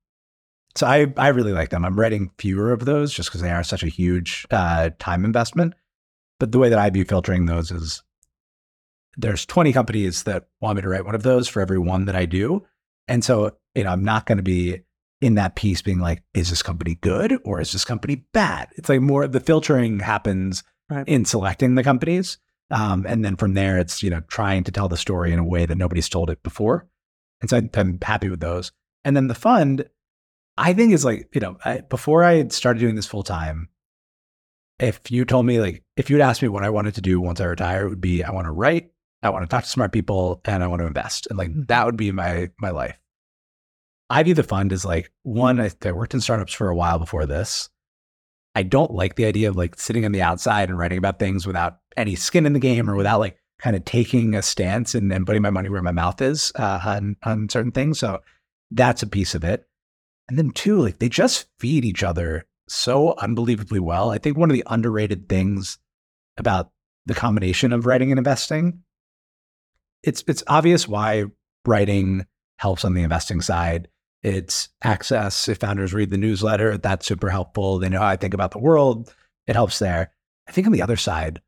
so 0.76 0.88
I 0.88 1.14
I 1.18 1.30
really 1.30 1.54
like 1.54 1.70
them. 1.70 1.86
I'm 1.86 2.00
writing 2.00 2.32
fewer 2.38 2.72
of 2.72 2.86
those 2.86 3.14
just 3.14 3.30
because 3.30 3.42
they 3.42 3.52
are 3.52 3.64
such 3.64 3.84
a 3.84 3.88
huge 3.88 4.46
uh, 4.52 4.90
time 5.00 5.26
investment. 5.26 5.76
But 6.40 6.52
the 6.52 6.60
way 6.60 6.70
that 6.70 6.80
I'd 6.80 6.94
be 6.94 7.04
filtering 7.04 7.46
those 7.46 7.72
is 7.72 8.04
there's 9.18 9.46
20 9.46 9.74
companies 9.74 10.24
that 10.24 10.48
want 10.62 10.78
me 10.78 10.82
to 10.82 10.90
write 10.90 11.06
one 11.06 11.16
of 11.16 11.24
those 11.24 11.48
for 11.48 11.62
every 11.62 11.80
one 11.80 12.06
that 12.06 12.16
I 12.16 12.26
do. 12.26 12.66
And 13.08 13.24
so, 13.24 13.58
you 13.76 13.84
know, 13.84 13.92
I'm 13.92 14.04
not 14.04 14.26
going 14.26 14.38
to 14.38 14.44
be 14.44 14.84
in 15.22 15.36
that 15.36 15.56
piece 15.56 15.82
being 15.82 16.00
like, 16.00 16.24
is 16.34 16.50
this 16.50 16.64
company 16.64 16.96
good 16.96 17.38
or 17.46 17.62
is 17.62 17.72
this 17.72 17.86
company 17.86 18.26
bad? 18.34 18.70
It's 18.76 18.90
like 18.90 19.02
more 19.02 19.28
the 19.28 19.40
filtering 19.40 20.00
happens 20.00 20.64
right. 20.90 21.08
in 21.08 21.26
selecting 21.26 21.76
the 21.76 21.84
companies. 21.84 22.38
Um, 22.72 23.06
and 23.08 23.24
then 23.24 23.36
from 23.36 23.54
there, 23.54 23.78
it's, 23.78 24.02
you 24.02 24.10
know, 24.10 24.22
trying 24.28 24.64
to 24.64 24.72
tell 24.72 24.90
the 24.90 24.98
story 24.98 25.32
in 25.32 25.40
a 25.40 25.44
way 25.44 25.66
that 25.66 25.78
nobody's 25.78 26.10
told 26.10 26.30
it 26.30 26.42
before. 26.44 26.88
And 27.42 27.50
so 27.50 27.62
I'm 27.76 28.00
happy 28.02 28.30
with 28.30 28.40
those. 28.40 28.72
And 29.06 29.16
then 29.16 29.28
the 29.28 29.36
fund, 29.36 29.88
I 30.58 30.74
think 30.74 30.94
is 30.94 31.06
like, 31.06 31.30
you 31.34 31.42
know, 31.42 31.58
I, 31.64 31.82
before 31.82 32.24
I 32.24 32.48
started 32.48 32.80
doing 32.80 32.96
this 32.96 33.06
full 33.06 33.24
time, 33.24 33.70
if 34.80 35.12
you 35.12 35.26
told 35.26 35.46
me 35.46 35.60
like, 35.60 35.84
if 35.98 36.10
you'd 36.10 36.22
asked 36.22 36.42
me 36.42 36.48
what 36.48 36.64
I 36.64 36.70
wanted 36.70 36.96
to 36.96 37.02
do 37.02 37.22
once 37.22 37.40
I 37.40 37.46
retire, 37.46 37.86
it 37.86 37.90
would 37.90 38.02
be, 38.02 38.24
I 38.24 38.32
want 38.32 38.46
to 38.46 38.52
write, 38.52 38.92
I 39.24 39.30
want 39.30 39.44
to 39.44 39.48
talk 39.48 39.64
to 39.64 39.70
smart 39.70 39.94
people 39.94 40.42
and 40.46 40.64
I 40.64 40.68
want 40.68 40.82
to 40.82 40.88
invest. 40.88 41.28
And 41.30 41.40
like, 41.40 41.50
mm-hmm. 41.50 41.64
that 41.68 41.86
would 41.86 41.98
be 41.98 42.12
my, 42.12 42.52
my 42.60 42.70
life. 42.70 43.00
I 44.10 44.22
view 44.22 44.34
the 44.34 44.44
fund 44.44 44.74
as 44.74 44.86
like 44.86 45.12
one, 45.24 45.60
I, 45.60 45.72
I 45.84 45.92
worked 45.94 46.14
in 46.14 46.22
startups 46.22 46.54
for 46.54 46.70
a 46.70 46.76
while 46.76 47.00
before 47.00 47.26
this. 47.26 47.70
I 48.54 48.64
don't 48.64 48.92
like 48.92 49.16
the 49.16 49.26
idea 49.26 49.50
of 49.50 49.56
like 49.56 49.80
sitting 49.80 50.06
on 50.06 50.12
the 50.12 50.22
outside 50.22 50.70
and 50.70 50.78
writing 50.78 50.98
about 50.98 51.18
things 51.18 51.48
without 51.48 51.78
any 51.98 52.16
skin 52.16 52.46
in 52.46 52.54
the 52.54 52.60
game 52.60 52.90
or 52.90 52.96
without 52.96 53.20
like 53.20 53.38
kind 53.60 53.76
of 53.76 53.86
taking 53.86 54.36
a 54.36 54.42
stance 54.42 54.94
and, 54.94 55.12
and 55.12 55.26
putting 55.26 55.42
my 55.42 55.50
money 55.50 55.70
where 55.70 55.82
my 55.82 55.92
mouth 55.92 56.22
is 56.22 56.52
uh, 56.56 56.80
on, 56.86 57.16
on 57.24 57.50
certain 57.50 57.72
things. 57.72 57.98
So 57.98 58.20
that's 58.70 59.02
a 59.02 59.08
piece 59.08 59.34
of 59.34 59.44
it. 59.44 59.66
And 60.30 60.38
then 60.38 60.52
two, 60.52 60.82
like 60.82 61.00
they 61.00 61.10
just 61.10 61.48
feed 61.60 61.86
each 61.86 62.04
other 62.04 62.46
so 62.68 63.16
unbelievably 63.18 63.80
well. 63.80 64.12
I 64.12 64.18
think 64.18 64.38
one 64.38 64.50
of 64.50 64.56
the 64.56 64.64
underrated 64.68 65.30
things 65.30 65.80
about 66.38 66.72
the 67.06 67.14
combination 67.14 67.74
of 67.74 67.86
writing 67.86 68.12
and 68.12 68.18
investing, 68.18 68.83
it's 70.04 70.24
it's 70.28 70.44
obvious 70.48 70.88
why 70.88 71.26
writing 71.66 72.26
helps 72.58 72.86
on 72.86 72.94
the 72.94 73.04
investing 73.04 73.42
side. 73.42 73.88
It's 74.22 74.70
access. 74.82 75.50
If 75.50 75.58
founders 75.58 75.94
read 75.94 76.10
the 76.10 76.18
newsletter, 76.18 76.78
that's 76.78 77.06
super 77.06 77.30
helpful. 77.30 77.80
They 77.80 77.90
know 77.90 78.00
how 78.00 78.08
I 78.08 78.16
think 78.16 78.34
about 78.34 78.52
the 78.52 78.60
world. 78.60 79.14
It 79.48 79.56
helps 79.56 79.80
there. 79.80 80.12
I 80.48 80.52
think 80.52 80.68
on 80.68 80.74
the 80.74 80.82
other 80.82 80.96
side, 80.96 81.42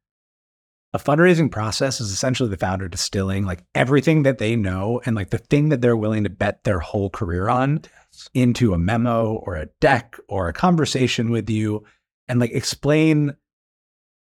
a 0.94 0.98
fundraising 0.98 1.52
process 1.52 2.00
is 2.00 2.12
essentially 2.12 2.50
the 2.50 2.58
founder 2.58 2.88
distilling 2.88 3.46
like 3.46 3.66
everything 3.76 4.24
that 4.24 4.38
they 4.38 4.56
know 4.56 5.02
and 5.06 5.16
like 5.16 5.30
the 5.30 5.38
thing 5.38 5.70
that 5.70 5.82
they're 5.82 5.98
willing 5.98 6.24
to 6.24 6.30
bet 6.30 6.64
their 6.64 6.80
whole 6.80 7.10
career 7.10 7.50
on 7.50 7.82
into 8.34 8.74
a 8.74 8.78
memo 8.78 9.34
or 9.34 9.56
a 9.56 9.68
deck 9.82 10.18
or 10.30 10.48
a 10.48 10.54
conversation 10.54 11.32
with 11.32 11.50
you 11.50 11.84
and 12.30 12.40
like 12.40 12.52
explain 12.52 13.36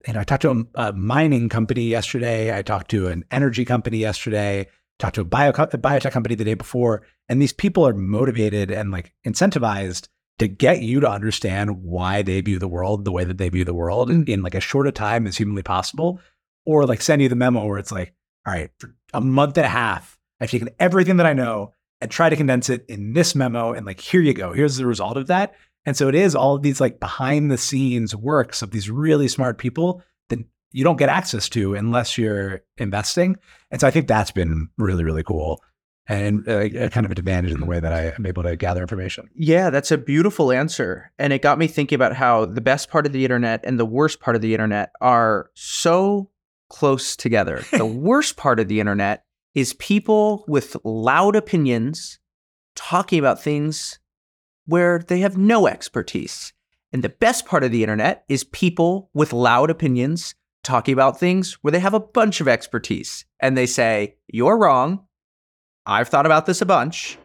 you 0.07 0.13
know 0.13 0.21
i 0.21 0.25
talked 0.25 0.43
to 0.43 0.67
a, 0.75 0.89
a 0.89 0.93
mining 0.93 1.49
company 1.49 1.85
yesterday 1.85 2.57
i 2.57 2.63
talked 2.63 2.91
to 2.91 3.09
an 3.09 3.25
energy 3.31 3.65
company 3.65 3.99
yesterday 3.99 4.67
talked 4.99 5.15
to 5.15 5.21
a, 5.21 5.25
bio, 5.25 5.51
a 5.51 5.53
biotech 5.53 6.11
company 6.11 6.35
the 6.35 6.45
day 6.45 6.55
before 6.55 7.03
and 7.29 7.41
these 7.41 7.53
people 7.53 7.87
are 7.87 7.95
motivated 7.95 8.71
and 8.71 8.91
like 8.91 9.13
incentivized 9.27 10.09
to 10.39 10.47
get 10.47 10.83
you 10.83 11.01
to 11.01 11.11
understand 11.11 11.83
why 11.83 12.23
they 12.23 12.41
view 12.41 12.59
the 12.59 12.69
world 12.69 13.05
the 13.05 13.13
way 13.13 13.25
that 13.25 13.39
they 13.39 13.49
view 13.49 13.65
the 13.65 13.75
world 13.75 14.11
in, 14.11 14.25
in 14.27 14.43
like 14.43 14.55
as 14.55 14.65
short 14.65 14.87
a 14.87 14.93
time 14.93 15.27
as 15.27 15.37
humanly 15.37 15.63
possible 15.63 16.21
or 16.69 16.85
like 16.85 17.01
send 17.01 17.23
you 17.23 17.31
the 17.31 17.35
memo 17.35 17.65
where 17.65 17.79
it's 17.79 17.91
like, 17.91 18.13
all 18.47 18.53
right, 18.53 18.71
for 18.79 18.95
a 19.15 19.23
month 19.23 19.57
and 19.57 19.65
a 19.65 19.71
half, 19.71 20.19
I've 20.39 20.51
taken 20.51 20.69
everything 20.79 21.17
that 21.17 21.25
I 21.25 21.33
know 21.33 21.73
and 22.03 22.11
try 22.11 22.29
to 22.29 22.37
condense 22.37 22.69
it 22.69 22.85
in 22.91 23.15
this 23.15 23.35
memo. 23.35 23.73
And 23.73 23.87
like, 23.87 24.01
here 24.01 24.21
you 24.21 24.35
go. 24.35 24.53
Here's 24.53 24.77
the 24.77 24.85
result 24.85 25.17
of 25.17 25.29
that. 25.29 25.55
And 25.89 25.97
so 25.97 26.07
it 26.07 26.15
is 26.15 26.35
all 26.35 26.55
of 26.55 26.61
these 26.61 26.83
like 26.83 27.01
behind 27.01 27.51
the 27.51 27.57
scenes 27.57 28.15
works 28.15 28.61
of 28.61 28.73
these 28.73 28.91
really 28.91 29.27
smart 29.27 29.57
people 29.57 30.03
that 30.29 30.39
you 30.71 30.85
don't 30.85 30.99
get 30.99 31.09
access 31.09 31.49
to 31.49 31.75
unless 31.75 32.19
you're 32.19 32.61
investing. 32.77 33.37
And 33.71 33.81
so 33.81 33.87
I 33.87 33.91
think 33.91 34.07
that's 34.07 34.31
been 34.31 34.69
really, 34.77 35.03
really 35.03 35.23
cool 35.23 35.63
and 36.07 36.47
uh, 36.47 36.69
kind 36.91 37.07
of 37.07 37.13
an 37.13 37.19
advantage 37.19 37.53
in 37.53 37.61
the 37.61 37.65
way 37.65 37.81
that 37.81 37.91
I 37.91 38.13
am 38.19 38.27
able 38.27 38.43
to 38.43 38.55
gather 38.55 38.83
information. 38.83 39.31
Yeah, 39.35 39.71
that's 39.71 39.91
a 39.91 39.97
beautiful 39.97 40.53
answer. 40.53 41.11
And 41.19 41.33
it 41.33 41.41
got 41.41 41.59
me 41.59 41.67
thinking 41.67 41.97
about 41.97 42.15
how 42.15 42.45
the 42.45 42.61
best 42.61 42.91
part 42.91 43.07
of 43.07 43.13
the 43.13 43.25
internet 43.25 43.65
and 43.65 43.81
the 43.81 43.87
worst 43.87 44.21
part 44.21 44.37
of 44.37 44.43
the 44.43 44.53
internet 44.53 44.91
are 45.01 45.49
so 45.55 46.29
close 46.69 47.17
together. 47.17 47.65
the 47.73 47.87
worst 47.87 48.37
part 48.37 48.61
of 48.61 48.69
the 48.69 48.79
internet 48.79 49.25
is 49.55 49.73
people 49.73 50.45
with 50.47 50.77
loud 50.85 51.35
opinions 51.35 52.19
talking 52.77 53.19
about 53.19 53.43
things 53.43 53.99
where 54.69 54.99
they 54.99 55.21
have 55.21 55.37
no 55.37 55.67
expertise. 55.67 56.53
And 56.93 57.03
the 57.03 57.09
best 57.09 57.47
part 57.47 57.65
of 57.65 57.73
the 57.73 57.83
internet 57.83 58.25
is 58.29 58.45
people 58.45 59.11
with 59.15 59.33
loud 59.33 59.71
opinions 59.71 60.35
talking 60.63 60.93
about 60.93 61.19
things 61.19 61.55
where 61.63 61.73
they 61.73 61.79
have 61.81 61.95
a 61.95 62.01
bunch 62.01 62.41
of 62.41 62.49
expertise. 62.49 63.25
And 63.41 63.57
they 63.57 63.67
say, 63.67 64.17
You're 64.29 64.59
wrong. 64.59 65.07
I've 65.87 66.09
thought 66.09 66.27
about 66.27 66.47
this 66.47 66.61
a 66.61 66.67
bunch. 66.67 67.19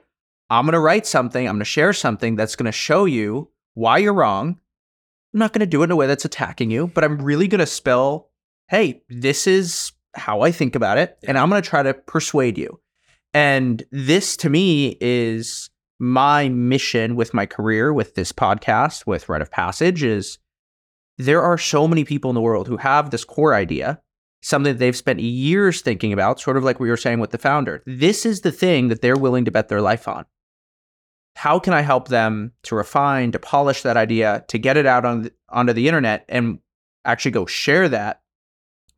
I'm 0.50 0.66
going 0.66 0.74
to 0.74 0.80
write 0.80 1.06
something, 1.06 1.48
I'm 1.48 1.56
going 1.56 1.60
to 1.62 1.66
share 1.66 1.94
something 1.94 2.36
that's 2.36 2.56
going 2.56 2.66
to 2.66 2.72
show 2.72 3.06
you 3.06 3.50
why 3.74 3.98
you're 3.98 4.14
wrong. 4.14 4.60
I'm 5.34 5.40
not 5.40 5.52
going 5.52 5.62
to 5.62 5.66
do 5.66 5.82
it 5.82 5.86
in 5.86 5.92
a 5.92 5.96
way 5.96 6.08
that's 6.08 6.26
attacking 6.26 6.72
you, 6.72 6.88
but 6.88 7.04
I'm 7.04 7.22
really 7.22 7.48
going 7.48 7.60
to 7.60 7.66
spell 7.66 8.30
hey, 8.70 9.04
this 9.10 9.46
is 9.46 9.92
how 10.16 10.42
I 10.42 10.52
think 10.52 10.76
about 10.76 10.98
it, 10.98 11.18
and 11.28 11.38
I'm 11.38 11.50
going 11.50 11.62
to 11.62 11.70
try 11.70 11.84
to 11.84 11.94
persuade 11.94 12.58
you. 12.58 12.80
And 13.34 13.84
this 13.92 14.38
to 14.38 14.50
me 14.50 14.98
is 15.02 15.70
my 16.04 16.50
mission 16.50 17.16
with 17.16 17.34
my 17.34 17.46
career, 17.46 17.94
with 17.94 18.16
this 18.16 18.34
podcast, 18.34 19.08
with 19.08 19.30
Write 19.30 19.42
of 19.42 19.50
Passage, 19.50 20.04
is 20.04 20.38
there 21.18 21.42
are 21.42 21.58
so 21.58 21.88
many 21.88 22.04
people 22.04 22.30
in 22.30 22.36
the 22.36 22.42
world 22.42 22.68
who 22.68 22.76
have 22.76 23.10
this 23.10 23.24
core 23.24 23.56
idea, 23.56 24.02
something 24.42 24.74
that 24.74 24.80
they've 24.80 24.98
spent 24.98 25.22
years 25.22 25.80
thinking 25.80 26.12
about, 26.12 26.42
sort 26.42 26.58
of 26.58 26.64
like 26.66 26.82
we 26.82 26.90
were 26.90 26.98
saying 26.98 27.22
with 27.22 27.32
the 27.32 27.38
founder. 27.38 27.82
This 27.86 28.26
is 28.26 28.42
the 28.42 28.52
thing 28.52 28.90
that 28.90 29.02
they're 29.02 29.16
willing 29.16 29.46
to 29.46 29.52
bet 29.52 29.70
their 29.70 29.80
life 29.80 30.06
on. 30.10 30.26
How 31.38 31.58
can 31.58 31.74
I 31.74 31.80
help 31.80 32.10
them 32.10 32.52
to 32.64 32.76
refine, 32.76 33.32
to 33.32 33.40
polish 33.40 33.84
that 33.84 33.96
idea, 33.96 34.44
to 34.50 34.58
get 34.58 34.76
it 34.76 34.86
out 34.86 35.06
on 35.06 35.32
onto 35.48 35.72
the 35.72 35.88
internet 35.88 36.26
and 36.28 36.60
actually 37.06 37.32
go 37.32 37.46
share 37.46 37.88
that 37.88 38.22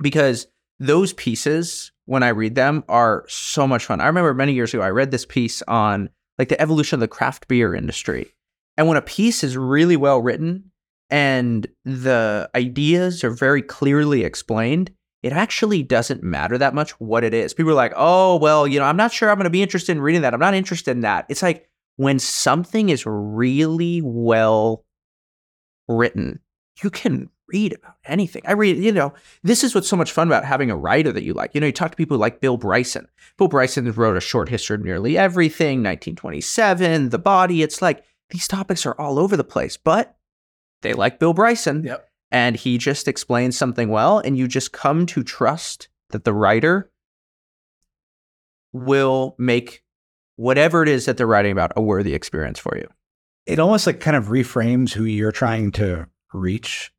because 0.02 0.48
those 0.80 1.14
pieces, 1.14 1.92
when 2.06 2.24
I 2.24 2.30
read 2.30 2.56
them, 2.56 2.84
are 2.90 3.26
so 3.28 3.68
much 3.68 3.86
fun. 3.86 4.02
I 4.02 4.08
remember 4.08 4.34
many 4.34 4.54
years 4.54 4.74
ago, 4.74 4.82
I 4.82 4.90
read 4.90 5.12
this 5.12 5.26
piece 5.26 5.62
on 5.68 6.10
like 6.38 6.50
the 6.50 6.62
evolution 6.62 6.98
of 6.98 7.02
the 7.02 7.08
craft 7.08 7.48
beer 7.48 7.74
industry. 7.76 8.34
And 8.78 8.88
when 8.88 8.98
a 8.98 9.02
piece 9.02 9.44
is 9.44 9.58
really 9.58 9.96
well 9.96 10.22
written 10.22 10.72
and 11.10 11.68
the 11.84 12.50
ideas 12.56 13.24
are 13.24 13.32
very 13.32 13.62
clearly 13.62 14.24
explained, 14.24 14.92
it 15.24 15.34
actually 15.34 15.82
doesn't 15.82 16.24
matter 16.24 16.58
that 16.58 16.76
much 16.76 16.92
what 17.00 17.24
it 17.24 17.34
is. 17.34 17.54
People 17.54 17.72
are 17.72 17.76
like, 17.76 17.94
oh, 17.96 18.36
well, 18.38 18.68
you 18.68 18.80
know, 18.80 18.86
I'm 18.86 18.98
not 18.98 19.12
sure 19.12 19.30
I'm 19.30 19.38
going 19.38 19.46
to 19.46 19.50
be 19.50 19.64
interested 19.64 19.94
in 19.94 20.02
reading 20.02 20.22
that. 20.22 20.34
I'm 20.34 20.40
not 20.40 20.54
interested 20.54 20.92
in 20.92 21.02
that. 21.02 21.26
It's 21.30 21.42
like 21.42 21.70
when 21.96 22.20
something 22.20 22.90
is 22.90 23.06
really 23.06 24.02
well 24.04 24.86
written, 25.88 26.42
you 26.84 26.90
can 26.90 27.30
read 27.48 27.74
about 27.74 27.96
anything. 28.06 28.42
I 28.46 28.54
read, 28.54 28.78
you 28.78 28.92
know, 28.92 29.14
this 29.44 29.64
is 29.64 29.76
what's 29.76 29.88
so 29.88 29.96
much 29.96 30.12
fun 30.12 30.28
about 30.28 30.46
having 30.46 30.72
a 30.72 30.78
writer 30.78 31.12
that 31.12 31.24
you 31.24 31.34
like. 31.34 31.54
You 31.54 31.62
know, 31.62 31.68
you 31.68 31.74
talk 31.74 31.92
to 31.92 31.98
people 31.98 32.18
like 32.18 32.42
Bill 32.42 32.58
Bryson. 32.58 33.08
Bill 33.38 33.48
Bryson 33.48 33.92
wrote 33.92 34.18
a 34.18 34.22
short 34.22 34.50
history 34.50 34.76
of 34.76 34.84
nearly 34.84 35.18
everything, 35.18 35.80
1927, 35.80 37.10
The 37.10 37.20
Body. 37.20 37.62
It's 37.62 37.82
like 37.82 38.04
these 38.30 38.48
topics 38.48 38.86
are 38.86 39.00
all 39.00 39.20
over 39.20 39.38
the 39.38 39.44
place, 39.44 39.78
but 39.78 40.18
they 40.82 40.94
like 40.94 41.20
Bill 41.20 41.34
Bryson. 41.34 41.84
Yep. 41.84 42.10
And 42.32 42.56
he 42.56 42.78
just 42.78 43.08
explains 43.08 43.58
something 43.58 43.90
well, 43.90 44.20
and 44.20 44.38
you 44.38 44.48
just 44.48 44.72
come 44.72 45.06
to 45.08 45.24
trust 45.24 45.88
that 46.10 46.24
the 46.24 46.34
writer 46.34 46.92
will 48.74 49.36
make 49.38 49.84
whatever 50.36 50.84
it 50.84 50.90
is 50.90 51.06
that 51.06 51.18
they're 51.18 51.28
writing 51.28 51.52
about 51.52 51.72
a 51.76 51.82
worthy 51.82 52.14
experience 52.14 52.60
for 52.60 52.76
you. 52.78 52.88
It 53.46 53.60
almost 53.60 53.88
like 53.88 54.00
kind 54.00 54.18
of 54.18 54.26
reframes 54.26 54.92
who 54.92 55.06
you're 55.06 55.32
trying 55.32 55.72
to 55.74 56.08
reach 56.34 56.92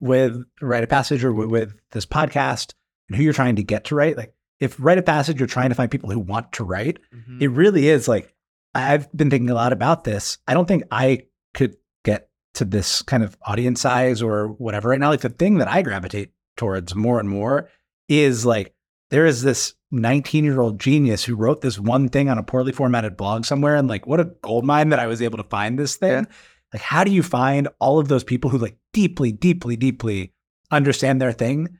with 0.00 0.42
Write 0.60 0.82
of 0.82 0.88
Passage 0.88 1.24
or 1.24 1.32
with, 1.32 1.48
with 1.48 1.74
this 1.92 2.06
podcast 2.06 2.74
and 3.08 3.16
who 3.16 3.22
you're 3.22 3.32
trying 3.32 3.56
to 3.56 3.62
get 3.62 3.84
to 3.84 3.94
write. 3.94 4.16
Like 4.16 4.34
if 4.60 4.76
Write 4.78 4.98
of 4.98 5.06
Passage, 5.06 5.38
you're 5.38 5.46
trying 5.46 5.68
to 5.70 5.74
find 5.74 5.90
people 5.90 6.10
who 6.10 6.20
want 6.20 6.52
to 6.52 6.64
write, 6.64 6.98
mm-hmm. 7.14 7.42
it 7.42 7.50
really 7.50 7.88
is 7.88 8.08
like 8.08 8.34
I've 8.74 9.10
been 9.12 9.30
thinking 9.30 9.50
a 9.50 9.54
lot 9.54 9.72
about 9.72 10.04
this. 10.04 10.38
I 10.46 10.54
don't 10.54 10.68
think 10.68 10.84
I 10.90 11.24
could 11.54 11.76
get 12.04 12.28
to 12.54 12.64
this 12.64 13.02
kind 13.02 13.22
of 13.22 13.36
audience 13.46 13.80
size 13.80 14.22
or 14.22 14.48
whatever 14.48 14.90
right 14.90 15.00
now. 15.00 15.10
Like 15.10 15.20
the 15.20 15.30
thing 15.30 15.58
that 15.58 15.68
I 15.68 15.82
gravitate 15.82 16.32
towards 16.56 16.94
more 16.94 17.18
and 17.18 17.28
more 17.28 17.70
is 18.08 18.44
like 18.44 18.74
there 19.10 19.26
is 19.26 19.42
this 19.42 19.74
19 19.90 20.44
year 20.44 20.60
old 20.60 20.78
genius 20.78 21.24
who 21.24 21.34
wrote 21.34 21.60
this 21.60 21.78
one 21.78 22.08
thing 22.08 22.28
on 22.28 22.38
a 22.38 22.42
poorly 22.42 22.72
formatted 22.72 23.16
blog 23.16 23.44
somewhere. 23.44 23.76
And 23.76 23.88
like, 23.88 24.06
what 24.06 24.20
a 24.20 24.24
gold 24.42 24.64
mine 24.64 24.90
that 24.90 24.98
I 24.98 25.06
was 25.06 25.22
able 25.22 25.38
to 25.38 25.44
find 25.44 25.78
this 25.78 25.96
thing. 25.96 26.24
Yeah. 26.24 26.34
Like, 26.72 26.82
how 26.82 27.04
do 27.04 27.10
you 27.10 27.22
find 27.22 27.68
all 27.78 27.98
of 27.98 28.08
those 28.08 28.24
people 28.24 28.50
who 28.50 28.58
like 28.58 28.76
deeply, 28.92 29.32
deeply, 29.32 29.76
deeply 29.76 30.32
understand 30.70 31.20
their 31.20 31.32
thing 31.32 31.78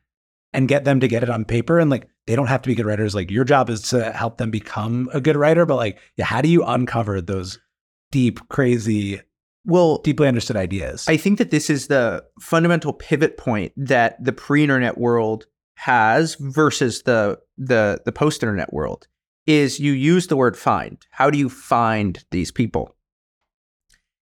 and 0.53 0.69
get 0.69 0.85
them 0.85 1.01
to 1.01 1.09
get 1.09 1.23
it 1.23 1.31
on 1.31 1.45
paper? 1.45 1.79
And 1.79 1.91
like, 1.91 2.09
they 2.27 2.37
don't 2.37 2.47
have 2.47 2.63
to 2.63 2.69
be 2.69 2.75
good 2.75 2.87
writers. 2.87 3.15
Like, 3.15 3.31
your 3.31 3.45
job 3.45 3.71
is 3.71 3.83
to 3.91 4.13
help 4.13 4.39
them 4.39 4.51
become 4.51 5.09
a 5.13 5.21
good 5.21 5.37
writer. 5.37 5.67
But 5.67 5.77
like, 5.77 5.99
yeah, 6.17 6.25
how 6.25 6.41
do 6.41 6.49
you 6.49 6.65
uncover 6.65 7.21
those 7.21 7.59
deep, 8.11 8.41
crazy, 8.49 9.21
well, 9.65 9.99
deeply 9.99 10.29
understood 10.29 10.57
ideas? 10.57 11.07
I 11.09 11.17
think 11.17 11.39
that 11.39 11.51
this 11.51 11.69
is 11.69 11.89
the 11.89 12.25
fundamental 12.41 12.93
pivot 12.93 13.37
point 13.37 13.73
that 13.77 14.23
the 14.23 14.33
pre-internet 14.33 14.99
world 14.99 15.47
has 15.75 16.35
versus 16.41 17.03
the 17.03 17.39
the 17.57 18.01
the 18.05 18.11
post-internet 18.11 18.73
world 18.73 19.07
is 19.47 19.79
you 19.79 19.93
use 19.93 20.27
the 20.27 20.37
word 20.37 20.57
find. 20.57 20.99
How 21.11 21.31
do 21.31 21.39
you 21.39 21.49
find 21.49 22.23
these 22.33 22.51
people? 22.51 22.97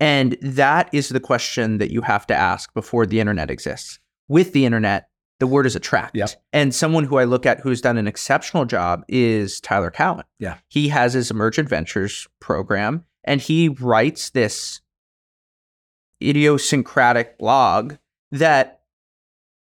And 0.01 0.35
that 0.41 0.89
is 0.91 1.09
the 1.09 1.19
question 1.19 1.77
that 1.77 1.91
you 1.91 2.01
have 2.01 2.25
to 2.27 2.35
ask 2.35 2.73
before 2.73 3.05
the 3.05 3.19
internet 3.19 3.51
exists. 3.51 3.99
With 4.27 4.51
the 4.51 4.65
internet, 4.65 5.09
the 5.39 5.45
word 5.45 5.67
is 5.67 5.75
attract. 5.75 6.15
Yep. 6.15 6.31
And 6.51 6.73
someone 6.73 7.03
who 7.03 7.17
I 7.17 7.23
look 7.23 7.45
at 7.45 7.59
who's 7.59 7.81
done 7.81 7.97
an 7.97 8.07
exceptional 8.07 8.65
job 8.65 9.03
is 9.07 9.61
Tyler 9.61 9.91
Cowen. 9.91 10.25
Yeah. 10.39 10.57
He 10.69 10.89
has 10.89 11.13
his 11.13 11.29
Emergent 11.29 11.69
Ventures 11.69 12.27
program 12.39 13.05
and 13.23 13.41
he 13.41 13.69
writes 13.69 14.31
this 14.31 14.81
idiosyncratic 16.21 17.37
blog 17.37 17.95
that 18.31 18.81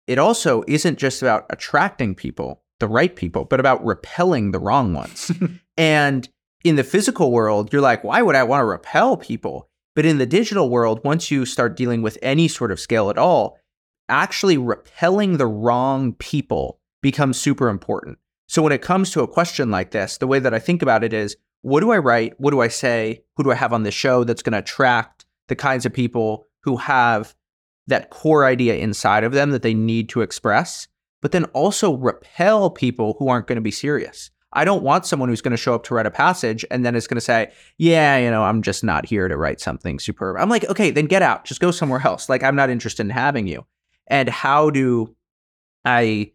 it 0.06 0.20
also 0.20 0.64
isn't 0.68 1.00
just 1.00 1.24
about 1.24 1.48
attracting 1.50 2.14
people, 2.14 2.62
the 2.80 2.88
right 2.88 3.16
people, 3.16 3.46
but 3.46 3.60
about 3.60 3.84
repelling 3.84 4.52
the 4.52 4.60
wrong 4.60 4.94
ones. 4.94 5.32
and 5.78 6.30
in 6.64 6.76
the 6.76 6.84
physical 6.84 7.32
world, 7.32 7.74
you're 7.74 7.82
like, 7.82 8.04
why 8.04 8.22
would 8.22 8.36
I 8.36 8.44
want 8.44 8.62
to 8.62 8.66
repel 8.66 9.18
people? 9.18 9.67
But 9.98 10.06
in 10.06 10.20
the 10.20 10.28
digital 10.28 10.70
world, 10.70 11.02
once 11.04 11.32
you 11.32 11.44
start 11.44 11.76
dealing 11.76 12.04
with 12.04 12.20
any 12.22 12.48
sort 12.48 12.72
of 12.72 12.80
scale 12.80 13.10
at 13.10 13.18
all, 13.18 13.58
actually 14.08 14.56
repelling 14.56 15.38
the 15.38 15.48
wrong 15.48 16.14
people 16.14 16.80
becomes 17.02 17.42
super 17.42 17.68
important. 17.68 18.20
So 18.48 18.62
when 18.62 18.74
it 18.74 18.84
comes 18.84 19.10
to 19.10 19.24
a 19.24 19.28
question 19.28 19.72
like 19.72 19.90
this, 19.90 20.20
the 20.20 20.28
way 20.28 20.38
that 20.38 20.54
I 20.54 20.60
think 20.60 20.84
about 20.84 21.04
it 21.04 21.14
is 21.14 21.36
what 21.64 21.80
do 21.80 21.90
I 21.90 21.98
write? 21.98 22.40
What 22.40 22.52
do 22.52 22.62
I 22.62 22.68
say? 22.68 23.24
Who 23.38 23.44
do 23.44 23.50
I 23.50 23.56
have 23.56 23.74
on 23.74 23.82
the 23.82 23.90
show 23.90 24.24
that's 24.24 24.44
going 24.44 24.54
to 24.54 24.60
attract 24.60 25.26
the 25.48 25.56
kinds 25.56 25.84
of 25.84 25.94
people 25.94 26.46
who 26.62 26.78
have 26.78 27.34
that 27.88 28.12
core 28.12 28.46
idea 28.46 28.76
inside 28.76 29.24
of 29.24 29.32
them 29.32 29.50
that 29.50 29.64
they 29.64 29.74
need 29.74 30.10
to 30.10 30.22
express, 30.22 30.88
but 31.24 31.32
then 31.32 31.46
also 31.46 31.96
repel 31.96 32.70
people 32.70 33.16
who 33.18 33.30
aren't 33.30 33.48
going 33.48 33.56
to 33.56 33.62
be 33.62 33.72
serious. 33.72 34.30
I 34.54 34.64
don't 34.66 34.84
want 34.84 35.06
someone 35.06 35.30
who's 35.30 35.42
going 35.42 35.52
to 35.52 35.58
show 35.58 35.76
up 35.76 35.84
to 35.86 35.94
write 35.94 36.06
a 36.06 36.12
passage 36.12 36.64
and 36.72 36.86
then 36.86 36.96
is 36.96 37.08
going 37.08 37.16
to 37.18 37.22
say, 37.22 37.52
"Yeah, 37.78 38.18
you 38.18 38.32
know, 38.32 38.44
I'm 38.44 38.62
just 38.62 38.84
not 38.84 39.06
here 39.06 39.28
to 39.28 39.36
write 39.38 39.60
something 39.60 40.00
superb." 40.00 40.38
I'm 40.40 40.50
like, 40.50 40.66
"Okay, 40.70 40.90
then 40.92 41.06
get 41.06 41.22
out. 41.22 41.44
Just 41.46 41.60
go 41.60 41.72
somewhere 41.72 42.02
else. 42.06 42.30
Like 42.30 42.44
I'm 42.44 42.56
not 42.56 42.70
interested 42.70 43.06
in 43.06 43.10
having 43.10 43.48
you." 43.48 43.66
And 44.08 44.30
how 44.30 44.70
do 44.70 45.16
I 45.84 46.32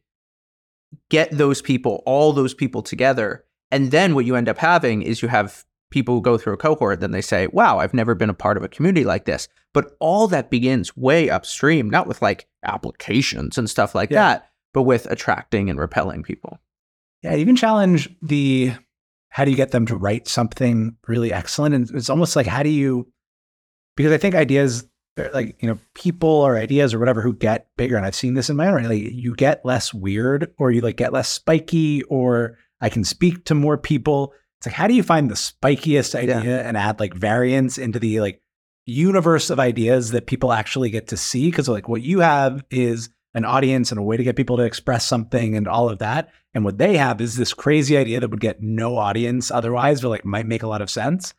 get 1.11 1.31
those 1.31 1.63
people, 1.63 2.03
all 2.07 2.33
those 2.33 2.55
people 2.55 2.83
together. 2.83 3.45
And 3.71 3.91
then 3.91 4.15
what 4.15 4.25
you 4.27 4.37
end 4.37 4.49
up 4.49 4.59
having 4.59 5.03
is 5.03 5.23
you 5.23 5.29
have 5.29 5.65
people 5.91 6.15
who 6.15 6.23
go 6.23 6.39
through 6.39 6.55
a 6.55 6.59
cohort, 6.59 7.01
then 7.01 7.11
they 7.11 7.21
say, 7.21 7.47
wow, 7.49 7.79
I've 7.79 7.95
never 7.95 8.15
been 8.15 8.31
a 8.31 8.35
part 8.35 8.57
of 8.57 8.63
a 8.63 8.69
community 8.69 9.05
like 9.05 9.25
this. 9.25 9.49
But 9.73 9.97
all 10.01 10.27
that 10.29 10.51
begins 10.51 10.97
way 10.97 11.31
upstream, 11.31 11.89
not 11.89 12.07
with 12.07 12.21
like 12.23 12.47
applications 12.63 13.57
and 13.59 13.69
stuff 13.69 13.95
like 13.95 14.11
Yeah. 14.11 14.21
that, 14.23 14.51
but 14.75 14.83
with 14.83 15.07
attracting 15.11 15.71
and 15.71 15.79
repelling 15.79 16.23
people. 16.23 16.59
Yeah, 17.23 17.37
even 17.37 17.57
challenge 17.57 18.09
the 18.21 18.73
how 19.29 19.45
do 19.45 19.51
you 19.51 19.57
get 19.57 19.71
them 19.71 19.87
to 19.87 19.97
write 19.97 20.29
something 20.29 20.97
really 21.07 21.33
excellent? 21.33 21.75
And 21.75 21.91
it's 21.93 22.11
almost 22.11 22.37
like 22.37 22.47
how 22.47 22.63
do 22.63 22.69
you 22.69 23.11
because 23.97 24.13
I 24.13 24.19
think 24.19 24.35
ideas 24.35 24.87
like, 25.35 25.57
you 25.63 25.69
know, 25.69 25.79
people 25.95 26.29
or 26.29 26.57
ideas 26.57 26.95
or 26.95 26.99
whatever 26.99 27.21
who 27.21 27.35
get 27.35 27.67
bigger, 27.77 27.97
and 27.97 28.07
I've 28.07 28.15
seen 28.15 28.35
this 28.35 28.49
in 28.49 28.57
my 28.57 28.67
own 28.67 28.75
right, 28.75 28.87
like 28.87 29.13
you 29.13 29.35
get 29.35 29.65
less 29.65 29.93
weird 29.93 30.53
or 30.59 30.71
you 30.71 30.81
like 30.81 30.97
get 30.97 31.13
less 31.13 31.29
spiky 31.29 32.03
or 32.05 32.59
I 32.81 32.89
can 32.89 33.05
speak 33.05 33.45
to 33.47 33.55
more 33.55 33.77
people. 33.77 34.33
It's 34.59 34.67
like 34.67 34.75
how 34.75 34.87
do 34.87 34.95
you 34.95 35.03
find 35.03 35.31
the 35.31 35.35
spikiest 35.35 36.15
idea 36.15 36.63
and 36.63 36.77
add 36.77 37.01
like 37.01 37.15
variance 37.15 37.79
into 37.79 37.99
the 37.99 38.21
like 38.21 38.41
universe 38.85 39.51
of 39.51 39.61
ideas 39.61 40.11
that 40.11 40.27
people 40.27 40.53
actually 40.53 40.91
get 40.91 41.09
to 41.09 41.17
see? 41.17 41.51
Because 41.51 41.69
like 41.69 41.89
what 41.89 42.03
you 42.03 42.21
have 42.21 42.65
is 42.71 43.11
an 43.35 43.45
audience 43.45 43.91
and 43.91 43.99
a 43.99 44.03
way 44.03 44.17
to 44.17 44.25
get 44.25 44.37
people 44.37 44.57
to 44.59 44.63
express 44.63 45.07
something 45.07 45.57
and 45.57 45.67
all 45.67 45.89
of 45.89 45.99
that. 45.99 46.31
And 46.55 46.65
what 46.65 46.79
they 46.79 46.97
have 46.97 47.21
is 47.21 47.37
this 47.37 47.55
crazy 47.55 47.97
idea 47.97 48.21
that 48.21 48.31
would 48.31 48.41
get 48.41 48.63
no 48.63 48.97
audience 48.97 49.51
otherwise, 49.51 50.03
but 50.03 50.11
like 50.11 50.25
might 50.25 50.47
make 50.47 50.63
a 50.63 50.69
lot 50.69 50.83
of 50.83 50.91
sense. 50.91 51.33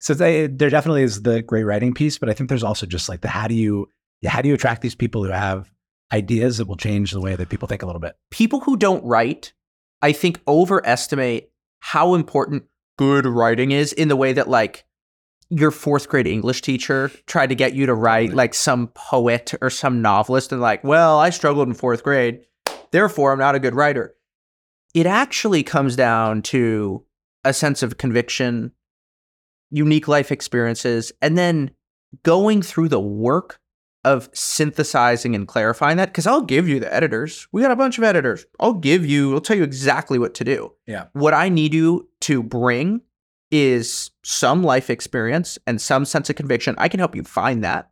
So 0.00 0.14
they, 0.14 0.46
there 0.46 0.70
definitely 0.70 1.02
is 1.02 1.22
the 1.22 1.42
great 1.42 1.64
writing 1.64 1.94
piece, 1.94 2.18
but 2.18 2.28
I 2.28 2.32
think 2.32 2.48
there's 2.48 2.64
also 2.64 2.86
just 2.86 3.08
like 3.08 3.20
the 3.20 3.28
how 3.28 3.48
do 3.48 3.54
you 3.54 3.88
how 4.26 4.40
do 4.40 4.48
you 4.48 4.54
attract 4.54 4.82
these 4.82 4.94
people 4.94 5.24
who 5.24 5.30
have 5.30 5.70
ideas 6.12 6.58
that 6.58 6.68
will 6.68 6.76
change 6.76 7.12
the 7.12 7.20
way 7.20 7.36
that 7.36 7.48
people 7.48 7.68
think 7.68 7.82
a 7.82 7.86
little 7.86 8.00
bit? 8.00 8.16
People 8.30 8.60
who 8.60 8.76
don't 8.76 9.04
write, 9.04 9.52
I 10.00 10.12
think, 10.12 10.40
overestimate 10.46 11.50
how 11.80 12.14
important 12.14 12.64
good 12.96 13.26
writing 13.26 13.70
is 13.70 13.92
in 13.92 14.08
the 14.08 14.16
way 14.16 14.32
that, 14.32 14.48
like, 14.48 14.84
your 15.50 15.70
fourth 15.70 16.08
grade 16.08 16.26
English 16.26 16.62
teacher 16.62 17.10
tried 17.26 17.48
to 17.48 17.54
get 17.54 17.74
you 17.74 17.86
to 17.86 17.94
write 17.94 18.32
like 18.34 18.54
some 18.54 18.88
poet 18.88 19.54
or 19.60 19.70
some 19.70 20.02
novelist 20.02 20.52
and, 20.52 20.60
like, 20.60 20.82
well, 20.84 21.18
I 21.18 21.30
struggled 21.30 21.68
in 21.68 21.74
fourth 21.74 22.02
grade, 22.02 22.40
therefore 22.90 23.32
I'm 23.32 23.38
not 23.38 23.54
a 23.54 23.60
good 23.60 23.74
writer. 23.74 24.14
It 24.94 25.06
actually 25.06 25.62
comes 25.62 25.96
down 25.96 26.42
to 26.42 27.04
a 27.44 27.52
sense 27.52 27.82
of 27.82 27.98
conviction, 27.98 28.72
unique 29.70 30.08
life 30.08 30.32
experiences, 30.32 31.12
and 31.20 31.36
then 31.36 31.72
going 32.22 32.62
through 32.62 32.88
the 32.88 33.00
work 33.00 33.60
of 34.04 34.28
synthesizing 34.32 35.34
and 35.34 35.48
clarifying 35.48 35.96
that 35.96 36.10
because 36.10 36.26
I'll 36.26 36.42
give 36.42 36.68
you 36.68 36.78
the 36.78 36.92
editors. 36.94 37.48
We 37.52 37.62
got 37.62 37.70
a 37.70 37.76
bunch 37.76 37.98
of 37.98 38.04
editors. 38.04 38.44
I'll 38.60 38.74
give 38.74 39.04
you, 39.06 39.34
I'll 39.34 39.40
tell 39.40 39.56
you 39.56 39.62
exactly 39.62 40.18
what 40.18 40.34
to 40.34 40.44
do. 40.44 40.72
Yeah. 40.86 41.06
What 41.12 41.34
I 41.34 41.48
need 41.48 41.74
you 41.74 42.08
to 42.20 42.42
bring 42.42 43.00
is 43.54 44.10
some 44.24 44.64
life 44.64 44.90
experience 44.90 45.60
and 45.64 45.80
some 45.80 46.04
sense 46.04 46.28
of 46.28 46.34
conviction. 46.34 46.74
I 46.76 46.88
can 46.88 46.98
help 46.98 47.14
you 47.14 47.22
find 47.22 47.62
that. 47.62 47.88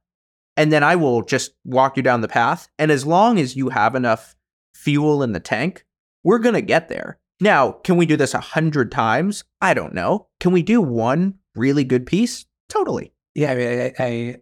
And 0.56 0.72
then 0.72 0.82
I 0.82 0.96
will 0.96 1.22
just 1.22 1.52
walk 1.64 1.96
you 1.96 2.02
down 2.02 2.20
the 2.20 2.26
path. 2.26 2.68
And 2.80 2.90
as 2.90 3.06
long 3.06 3.38
as 3.38 3.54
you 3.54 3.68
have 3.68 3.94
enough 3.94 4.34
fuel 4.74 5.22
in 5.22 5.30
the 5.30 5.38
tank, 5.38 5.86
we're 6.24 6.40
going 6.40 6.56
to 6.56 6.62
get 6.62 6.88
there. 6.88 7.20
Now, 7.40 7.70
can 7.70 7.96
we 7.96 8.06
do 8.06 8.16
this 8.16 8.34
a 8.34 8.40
hundred 8.40 8.90
times? 8.90 9.44
I 9.60 9.72
don't 9.72 9.94
know. 9.94 10.26
Can 10.40 10.50
we 10.50 10.62
do 10.62 10.82
one 10.82 11.34
really 11.54 11.84
good 11.84 12.06
piece? 12.06 12.44
Totally. 12.68 13.12
Yeah, 13.36 13.52
I 13.52 13.54
mean, 13.54 13.80
I, 13.80 13.92
I 14.00 14.36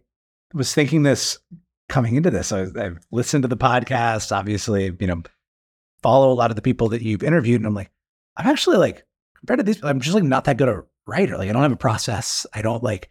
was 0.55 0.73
thinking 0.73 1.03
this 1.03 1.37
coming 1.87 2.15
into 2.15 2.31
this. 2.31 2.51
I, 2.51 2.63
I've 2.63 2.97
listened 3.11 3.43
to 3.43 3.47
the 3.47 3.57
podcast, 3.57 4.35
obviously, 4.35 4.91
you 4.99 5.07
know, 5.07 5.21
follow 6.01 6.31
a 6.31 6.33
lot 6.33 6.49
of 6.49 6.55
the 6.55 6.63
people 6.63 6.89
that 6.89 7.03
you've 7.03 7.21
interviewed, 7.21 7.61
and 7.61 7.67
I'm 7.67 7.75
like, 7.75 7.91
I'm 8.37 8.47
actually 8.47 8.77
like 8.77 9.05
compared 9.37 9.59
to 9.59 9.63
these, 9.63 9.83
I'm 9.83 9.99
just 9.99 10.15
like 10.15 10.23
not 10.23 10.45
that 10.45 10.57
good 10.57 10.69
a 10.69 10.83
writer. 11.07 11.37
Like, 11.37 11.49
I 11.49 11.53
don't 11.53 11.61
have 11.61 11.71
a 11.71 11.77
process. 11.77 12.45
I 12.53 12.61
don't 12.61 12.83
like, 12.83 13.09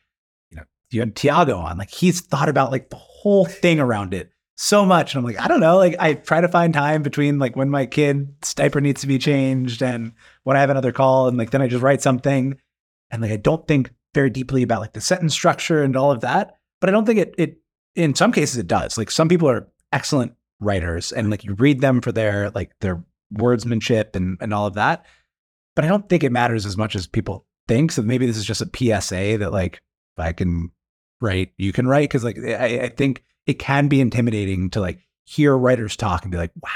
you 0.51 0.57
know, 0.57 0.65
you 0.91 1.01
had 1.01 1.17
Tiago 1.17 1.59
on, 1.59 1.79
like 1.79 1.91
he's 1.91 2.21
thought 2.21 2.49
about 2.49 2.71
like 2.71 2.91
the 2.91 2.97
whole 2.97 3.45
thing 3.45 3.81
around 3.81 4.15
it 4.15 4.31
so 4.57 4.85
much, 4.85 5.15
and 5.15 5.21
I'm 5.21 5.25
like, 5.25 5.41
I 5.41 5.49
don't 5.49 5.61
know. 5.61 5.79
Like, 5.79 5.97
I 5.99 6.15
try 6.15 6.41
to 6.41 6.49
find 6.49 6.75
time 6.75 7.03
between 7.03 7.39
like 7.39 7.57
when 7.57 7.71
my 7.71 7.87
kid's 7.87 8.53
diaper 8.55 8.81
needs 8.81 9.01
to 9.01 9.07
be 9.07 9.19
changed 9.19 9.83
and 9.83 10.13
when 10.45 10.57
I 10.57 10.61
have 10.61 10.71
another 10.71 10.93
call, 10.93 11.29
and 11.29 11.39
like 11.39 11.51
then 11.51 11.63
I 11.63 11.67
just 11.67 11.83
write 11.83 12.03
something, 12.03 12.59
and 13.11 13.23
like 13.23 13.33
I 13.33 13.37
don't 13.37 13.67
think 13.67 13.93
very 14.15 14.31
deeply 14.31 14.63
about 14.63 14.81
like 14.81 14.93
the 14.93 15.01
sentence 15.01 15.35
structure 15.35 15.83
and 15.83 15.97
all 15.97 16.11
of 16.11 16.21
that. 16.21 16.57
But 16.81 16.91
I 16.91 16.93
don't 16.93 17.05
think 17.05 17.21
it 17.21 17.35
it 17.39 17.59
in 17.95 18.15
some 18.15 18.33
cases 18.33 18.59
it 18.59 18.67
does. 18.67 18.99
Like 18.99 19.11
some 19.11 19.29
people 19.29 19.49
are 19.49 19.69
excellent 19.93 20.33
writers 20.61 21.11
and 21.11 21.31
like 21.31 21.45
you 21.45 21.55
read 21.55 21.81
them 21.81 22.01
for 22.01 22.13
their 22.13 22.51
like 22.51 22.71
their 22.81 23.03
wordsmanship 23.33 24.17
and 24.17 24.39
and 24.41 24.53
all 24.53 24.67
of 24.67 24.75
that. 24.75 25.07
But 25.77 25.85
I 25.85 25.89
don't 25.89 26.09
think 26.09 26.25
it 26.25 26.33
matters 26.33 26.67
as 26.67 26.77
much 26.77 26.97
as 26.97 27.07
people 27.07 27.47
think. 27.71 27.93
So 27.93 28.03
maybe 28.03 28.27
this 28.27 28.37
is 28.37 28.45
just 28.45 28.63
a 28.63 28.71
PSA 28.75 29.39
that 29.39 29.53
like 29.53 29.81
I 30.19 30.33
can 30.33 30.71
write, 31.21 31.53
you 31.57 31.73
can 31.73 31.87
write. 31.87 32.11
Cause 32.11 32.25
like 32.25 32.39
I, 32.39 32.81
I 32.81 32.89
think 32.89 33.25
it 33.47 33.59
can 33.59 33.89
be 33.89 34.01
intimidating 34.01 34.71
to 34.71 34.81
like 34.81 35.01
hear 35.25 35.57
writers 35.57 35.97
talk 35.97 36.23
and 36.23 36.33
be 36.33 36.39
like, 36.39 36.53
wow, 36.63 36.71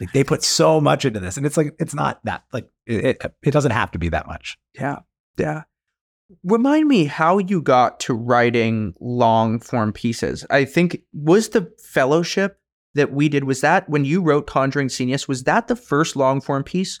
like 0.00 0.12
they 0.12 0.22
put 0.22 0.42
so 0.42 0.80
much 0.80 1.04
into 1.04 1.20
this. 1.20 1.36
And 1.36 1.46
it's 1.46 1.56
like 1.56 1.74
it's 1.78 1.94
not 1.94 2.20
that 2.24 2.44
like 2.52 2.68
it 2.86 3.04
it, 3.04 3.34
it 3.42 3.50
doesn't 3.50 3.72
have 3.72 3.90
to 3.92 3.98
be 3.98 4.10
that 4.10 4.26
much. 4.26 4.58
Yeah. 4.74 5.00
Yeah. 5.38 5.62
Remind 6.42 6.88
me 6.88 7.04
how 7.04 7.38
you 7.38 7.62
got 7.62 8.00
to 8.00 8.14
writing 8.14 8.94
long 9.00 9.60
form 9.60 9.92
pieces. 9.92 10.44
I 10.50 10.64
think 10.64 11.02
was 11.12 11.50
the 11.50 11.72
fellowship 11.78 12.58
that 12.94 13.12
we 13.12 13.28
did 13.28 13.44
was 13.44 13.60
that 13.60 13.88
when 13.88 14.04
you 14.04 14.22
wrote 14.22 14.46
Conjuring 14.46 14.88
Scenius 14.88 15.26
was 15.26 15.44
that 15.44 15.68
the 15.68 15.76
first 15.76 16.16
long 16.16 16.40
form 16.40 16.64
piece 16.64 17.00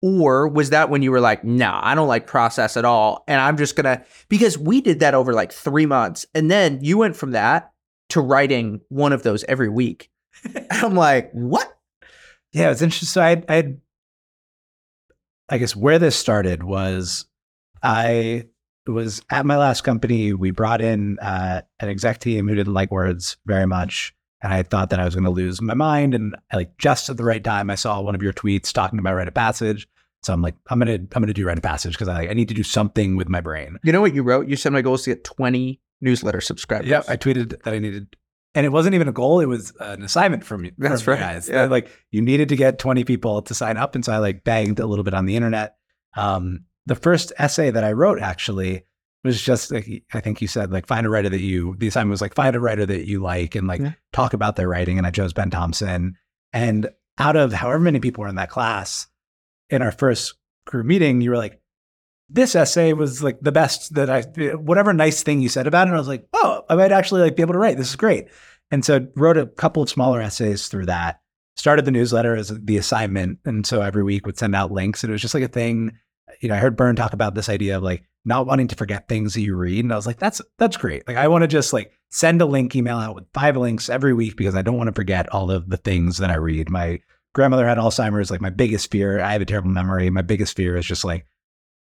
or 0.00 0.48
was 0.48 0.70
that 0.70 0.90
when 0.90 1.02
you 1.02 1.10
were 1.10 1.20
like, 1.20 1.44
"No, 1.44 1.78
I 1.82 1.94
don't 1.94 2.08
like 2.08 2.26
process 2.26 2.76
at 2.76 2.84
all 2.84 3.24
and 3.26 3.40
I'm 3.40 3.56
just 3.56 3.76
going 3.76 3.84
to 3.84 4.04
because 4.28 4.56
we 4.56 4.80
did 4.80 5.00
that 5.00 5.14
over 5.14 5.32
like 5.32 5.52
3 5.52 5.86
months 5.86 6.26
and 6.34 6.50
then 6.50 6.78
you 6.82 6.98
went 6.98 7.16
from 7.16 7.32
that 7.32 7.72
to 8.10 8.20
writing 8.20 8.80
one 8.88 9.12
of 9.12 9.22
those 9.22 9.44
every 9.44 9.68
week. 9.68 10.10
And 10.54 10.66
I'm 10.70 10.94
like, 10.94 11.30
"What?" 11.32 11.78
Yeah, 12.52 12.70
it's 12.70 12.82
interesting. 12.82 13.06
So 13.06 13.22
I, 13.22 13.42
I, 13.48 13.74
I 15.48 15.58
guess 15.58 15.76
where 15.76 15.98
this 15.98 16.16
started 16.16 16.62
was, 16.62 17.26
I 17.82 18.46
was 18.86 19.22
at 19.30 19.46
my 19.46 19.56
last 19.56 19.82
company. 19.82 20.32
We 20.32 20.50
brought 20.50 20.80
in 20.80 21.18
uh, 21.20 21.62
an 21.80 21.88
exec 21.88 22.20
team 22.20 22.48
who 22.48 22.54
didn't 22.54 22.74
like 22.74 22.90
words 22.90 23.36
very 23.46 23.66
much, 23.66 24.14
and 24.42 24.52
I 24.52 24.62
thought 24.62 24.90
that 24.90 25.00
I 25.00 25.04
was 25.04 25.14
going 25.14 25.24
to 25.24 25.30
lose 25.30 25.60
my 25.60 25.74
mind. 25.74 26.14
And 26.14 26.36
like 26.52 26.76
just 26.78 27.08
at 27.08 27.16
the 27.16 27.24
right 27.24 27.42
time, 27.42 27.70
I 27.70 27.74
saw 27.74 28.00
one 28.00 28.14
of 28.14 28.22
your 28.22 28.32
tweets 28.32 28.72
talking 28.72 28.98
about 28.98 29.14
write 29.14 29.28
a 29.28 29.32
passage. 29.32 29.88
So 30.22 30.32
I'm 30.32 30.42
like, 30.42 30.56
I'm 30.68 30.78
gonna, 30.78 30.94
I'm 30.94 31.08
gonna 31.08 31.32
do 31.32 31.46
write 31.46 31.58
a 31.58 31.62
passage 31.62 31.92
because 31.92 32.08
I, 32.08 32.26
I 32.26 32.34
need 32.34 32.48
to 32.48 32.54
do 32.54 32.64
something 32.64 33.16
with 33.16 33.28
my 33.28 33.40
brain. 33.40 33.78
You 33.84 33.92
know 33.92 34.00
what 34.00 34.14
you 34.14 34.22
wrote? 34.22 34.48
You 34.48 34.56
said 34.56 34.72
my 34.72 34.82
goal 34.82 34.94
is 34.94 35.02
to 35.02 35.10
get 35.10 35.24
20 35.24 35.80
newsletter 36.00 36.40
subscribers. 36.40 36.88
Yep, 36.88 37.04
I 37.08 37.16
tweeted 37.16 37.62
that 37.62 37.72
I 37.72 37.78
needed, 37.78 38.16
and 38.54 38.66
it 38.66 38.70
wasn't 38.70 38.96
even 38.96 39.06
a 39.06 39.12
goal; 39.12 39.40
it 39.40 39.46
was 39.46 39.72
an 39.78 40.02
assignment 40.02 40.44
from 40.44 40.64
you. 40.64 40.72
That's 40.76 41.02
from 41.02 41.18
you 41.18 41.24
right, 41.24 41.34
guys. 41.34 41.48
yeah. 41.48 41.66
Like 41.66 41.88
you 42.10 42.20
needed 42.20 42.48
to 42.48 42.56
get 42.56 42.80
twenty 42.80 43.04
people 43.04 43.42
to 43.42 43.54
sign 43.54 43.76
up, 43.76 43.94
and 43.94 44.04
so 44.04 44.12
I 44.12 44.18
like 44.18 44.42
banged 44.42 44.80
a 44.80 44.86
little 44.86 45.04
bit 45.04 45.14
on 45.14 45.26
the 45.26 45.36
internet. 45.36 45.76
Um, 46.16 46.64
the 46.86 46.96
first 46.96 47.32
essay 47.38 47.70
that 47.70 47.84
I 47.84 47.92
wrote 47.92 48.20
actually 48.20 48.84
was 49.24 49.40
just 49.42 49.70
like 49.72 50.04
I 50.14 50.20
think 50.20 50.40
you 50.40 50.48
said 50.48 50.70
like 50.70 50.86
find 50.86 51.06
a 51.06 51.10
writer 51.10 51.28
that 51.28 51.40
you. 51.40 51.74
The 51.78 51.88
assignment 51.88 52.12
was 52.12 52.20
like 52.20 52.34
find 52.34 52.54
a 52.54 52.60
writer 52.60 52.86
that 52.86 53.06
you 53.06 53.20
like 53.20 53.54
and 53.54 53.66
like 53.66 53.80
Yeah. 53.80 53.92
talk 54.12 54.32
about 54.32 54.56
their 54.56 54.68
writing, 54.68 54.98
and 54.98 55.06
I 55.06 55.10
chose 55.10 55.32
Ben 55.32 55.50
Thompson. 55.50 56.16
And 56.52 56.88
out 57.18 57.36
of 57.36 57.52
however 57.52 57.80
many 57.80 58.00
people 58.00 58.22
were 58.22 58.28
in 58.28 58.36
that 58.36 58.50
class, 58.50 59.06
in 59.70 59.82
our 59.82 59.92
first 59.92 60.34
group 60.66 60.86
meeting, 60.86 61.20
you 61.20 61.30
were 61.30 61.36
like, 61.36 61.60
this 62.30 62.54
essay 62.54 62.92
was 62.92 63.22
like 63.22 63.38
the 63.40 63.52
best 63.52 63.94
that 63.94 64.08
I, 64.10 64.22
whatever 64.54 64.92
nice 64.92 65.22
thing 65.22 65.40
you 65.40 65.48
said 65.48 65.66
about 65.66 65.86
it. 65.86 65.90
And 65.90 65.96
I 65.96 65.98
was 65.98 66.08
like, 66.08 66.26
oh, 66.34 66.62
I 66.68 66.74
might 66.74 66.92
actually 66.92 67.22
like 67.22 67.36
be 67.36 67.42
able 67.42 67.54
to 67.54 67.58
write. 67.58 67.76
This 67.76 67.90
is 67.90 67.96
great. 67.96 68.28
And 68.70 68.84
so 68.84 69.08
wrote 69.16 69.38
a 69.38 69.46
couple 69.46 69.82
of 69.82 69.88
smaller 69.90 70.20
essays 70.20 70.68
through 70.68 70.86
that. 70.86 71.20
Started 71.56 71.84
the 71.86 71.90
newsletter 71.90 72.36
as 72.36 72.48
the 72.50 72.76
assignment, 72.76 73.40
and 73.44 73.66
so 73.66 73.80
every 73.82 74.04
week 74.04 74.26
would 74.26 74.38
send 74.38 74.54
out 74.54 74.70
links. 74.70 75.02
And 75.02 75.10
it 75.10 75.12
was 75.12 75.22
just 75.22 75.34
like 75.34 75.42
a 75.42 75.48
thing. 75.48 75.98
You 76.40 76.48
know, 76.50 76.54
I 76.54 76.58
heard 76.58 76.76
Byrne 76.76 76.94
talk 76.94 77.14
about 77.14 77.34
this 77.34 77.48
idea 77.48 77.76
of 77.78 77.82
like 77.82 78.04
not 78.28 78.46
wanting 78.46 78.68
to 78.68 78.76
forget 78.76 79.08
things 79.08 79.34
that 79.34 79.40
you 79.40 79.56
read, 79.56 79.84
and 79.84 79.92
I 79.92 79.96
was 79.96 80.06
like, 80.06 80.18
that's 80.18 80.40
that's 80.58 80.76
great. 80.76 81.08
Like 81.08 81.16
I 81.16 81.26
want 81.28 81.42
to 81.42 81.48
just 81.48 81.72
like 81.72 81.92
send 82.10 82.40
a 82.40 82.46
link 82.46 82.76
email 82.76 82.98
out 82.98 83.14
with 83.14 83.24
five 83.34 83.56
links 83.56 83.88
every 83.88 84.12
week 84.14 84.36
because 84.36 84.54
I 84.54 84.62
don't 84.62 84.76
want 84.78 84.88
to 84.88 84.92
forget 84.94 85.28
all 85.30 85.50
of 85.50 85.68
the 85.68 85.76
things 85.76 86.18
that 86.18 86.30
I 86.30 86.36
read. 86.36 86.70
My 86.70 87.00
grandmother 87.34 87.66
had 87.66 87.78
Alzheimer's. 87.78 88.30
Like 88.30 88.40
my 88.40 88.50
biggest 88.50 88.90
fear, 88.90 89.20
I 89.20 89.32
have 89.32 89.42
a 89.42 89.46
terrible 89.46 89.70
memory. 89.70 90.08
My 90.10 90.22
biggest 90.22 90.56
fear 90.56 90.76
is 90.76 90.86
just 90.86 91.04
like 91.04 91.26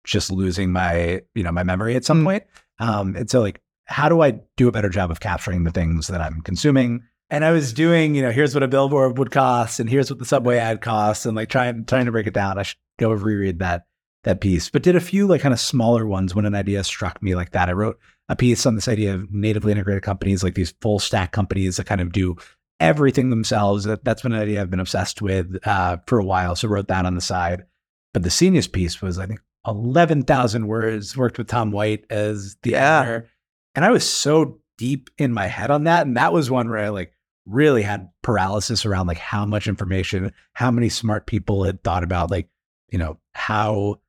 just 0.05 0.31
losing 0.31 0.71
my 0.73 1.23
you 1.35 1.43
know 1.43 1.53
my 1.53 1.65
memory 1.65 1.97
at 1.97 2.05
some 2.05 2.21
Mm. 2.21 2.25
point. 2.25 2.45
Um, 2.79 3.17
and 3.17 3.29
so 3.31 3.41
like, 3.41 3.61
how 3.87 4.09
do 4.09 4.23
I 4.23 4.41
do 4.57 4.69
a 4.69 4.73
better 4.73 4.89
job 4.91 5.11
of 5.11 5.21
capturing 5.21 5.65
the 5.65 5.71
things 5.73 6.07
that 6.09 6.21
I'm 6.21 6.41
consuming? 6.43 7.03
And 7.29 7.45
I 7.45 7.51
was 7.51 7.73
doing, 7.73 8.15
you 8.15 8.23
know, 8.23 8.31
here's 8.31 8.55
what 8.55 8.63
a 8.63 8.69
billboard 8.69 9.19
would 9.19 9.33
cost, 9.33 9.81
and 9.81 9.91
here's 9.91 10.11
what 10.11 10.21
the 10.21 10.25
subway 10.25 10.59
ad 10.59 10.81
costs, 10.81 11.27
and 11.27 11.35
like 11.35 11.49
trying 11.49 11.85
trying 11.85 12.05
to 12.07 12.13
break 12.13 12.27
it 12.29 12.35
down. 12.35 12.59
I 12.59 12.63
should 12.63 12.77
go 12.99 13.11
reread 13.11 13.59
that 13.59 13.83
that 14.27 14.41
piece, 14.43 14.69
but 14.69 14.83
did 14.83 14.95
a 14.97 15.01
few 15.01 15.27
like 15.27 15.41
kind 15.41 15.55
of 15.55 15.61
smaller 15.61 16.07
ones 16.07 16.35
when 16.35 16.45
an 16.45 16.55
idea 16.55 16.85
struck 16.85 17.23
me 17.23 17.35
like 17.35 17.53
that. 17.53 17.69
I 17.71 17.73
wrote 17.73 17.99
a 18.29 18.37
piece 18.37 18.67
on 18.67 18.75
this 18.75 18.89
idea 18.89 19.15
of 19.15 19.33
natively 19.33 19.73
integrated 19.73 20.03
companies, 20.03 20.43
like 20.45 20.55
these 20.55 20.75
full 20.83 20.99
stack 20.99 21.33
companies 21.33 21.77
that 21.79 21.87
kind 21.87 22.01
of 22.01 22.13
do 22.13 22.37
everything 22.81 23.31
themselves. 23.31 23.85
That, 23.85 24.05
that's 24.05 24.23
been 24.23 24.33
an 24.33 24.43
idea 24.43 24.61
I've 24.61 24.71
been 24.71 24.81
obsessed 24.81 25.23
with 25.23 25.57
uh, 25.67 25.99
for 26.07 26.19
a 26.19 26.25
while. 26.25 26.55
So 26.57 26.69
wrote 26.69 26.89
that 26.89 27.07
on 27.07 27.15
the 27.15 27.21
side. 27.21 27.65
But 28.13 28.23
the 28.25 28.31
Scenius 28.31 28.67
piece 28.67 29.01
was, 29.01 29.19
I 29.19 29.27
think, 29.27 29.41
11,000 29.67 30.67
words, 30.67 31.17
worked 31.17 31.39
with 31.39 31.49
Tom 31.49 31.71
White 31.71 32.05
as 32.11 32.57
the 32.63 32.71
Yeah. 32.71 33.01
editor. 33.01 33.29
And 33.75 33.85
I 33.85 33.91
was 33.91 34.09
so 34.09 34.59
deep 34.79 35.09
in 35.19 35.33
my 35.33 35.47
head 35.47 35.71
on 35.71 35.85
that. 35.85 36.07
And 36.07 36.17
that 36.17 36.33
was 36.33 36.51
one 36.51 36.69
where 36.69 36.79
I 36.79 36.89
like 36.89 37.13
really 37.47 37.83
had 37.83 38.11
paralysis 38.23 38.85
around 38.85 39.07
like 39.07 39.19
how 39.19 39.47
much 39.47 39.69
information, 39.69 40.33
how 40.55 40.71
many 40.71 40.89
smart 40.89 41.27
people 41.27 41.65
had 41.65 41.83
thought 41.85 42.03
about 42.03 42.31
like, 42.31 42.49
you 42.91 42.99
know, 42.99 43.19
how 43.35 44.01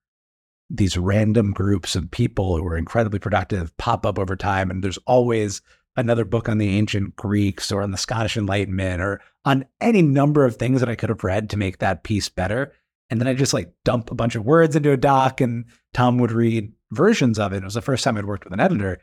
these 0.69 0.97
random 0.97 1.51
groups 1.51 1.95
of 1.95 2.11
people 2.11 2.57
who 2.57 2.65
are 2.67 2.77
incredibly 2.77 3.19
productive 3.19 3.75
pop 3.77 4.05
up 4.05 4.19
over 4.19 4.35
time. 4.35 4.69
And 4.69 4.83
there's 4.83 4.99
always 5.05 5.61
another 5.95 6.25
book 6.25 6.49
on 6.49 6.57
the 6.57 6.77
ancient 6.77 7.15
Greeks 7.15 7.71
or 7.71 7.81
on 7.81 7.91
the 7.91 7.97
Scottish 7.97 8.37
Enlightenment 8.37 9.01
or 9.01 9.21
on 9.45 9.65
any 9.81 10.01
number 10.01 10.45
of 10.45 10.57
things 10.57 10.79
that 10.79 10.89
I 10.89 10.95
could 10.95 11.09
have 11.09 11.23
read 11.23 11.49
to 11.49 11.57
make 11.57 11.79
that 11.79 12.03
piece 12.03 12.29
better. 12.29 12.73
And 13.09 13.19
then 13.19 13.27
I 13.27 13.33
just 13.33 13.53
like 13.53 13.73
dump 13.85 14.11
a 14.11 14.15
bunch 14.15 14.35
of 14.35 14.45
words 14.45 14.75
into 14.75 14.91
a 14.91 14.97
doc 14.97 15.39
and 15.41 15.65
Tom 15.93 16.17
would 16.17 16.31
read 16.31 16.73
versions 16.91 17.39
of 17.39 17.53
it. 17.53 17.57
It 17.57 17.63
was 17.63 17.73
the 17.73 17.81
first 17.81 18.03
time 18.03 18.17
I'd 18.17 18.25
worked 18.25 18.43
with 18.43 18.53
an 18.53 18.59
editor 18.59 18.99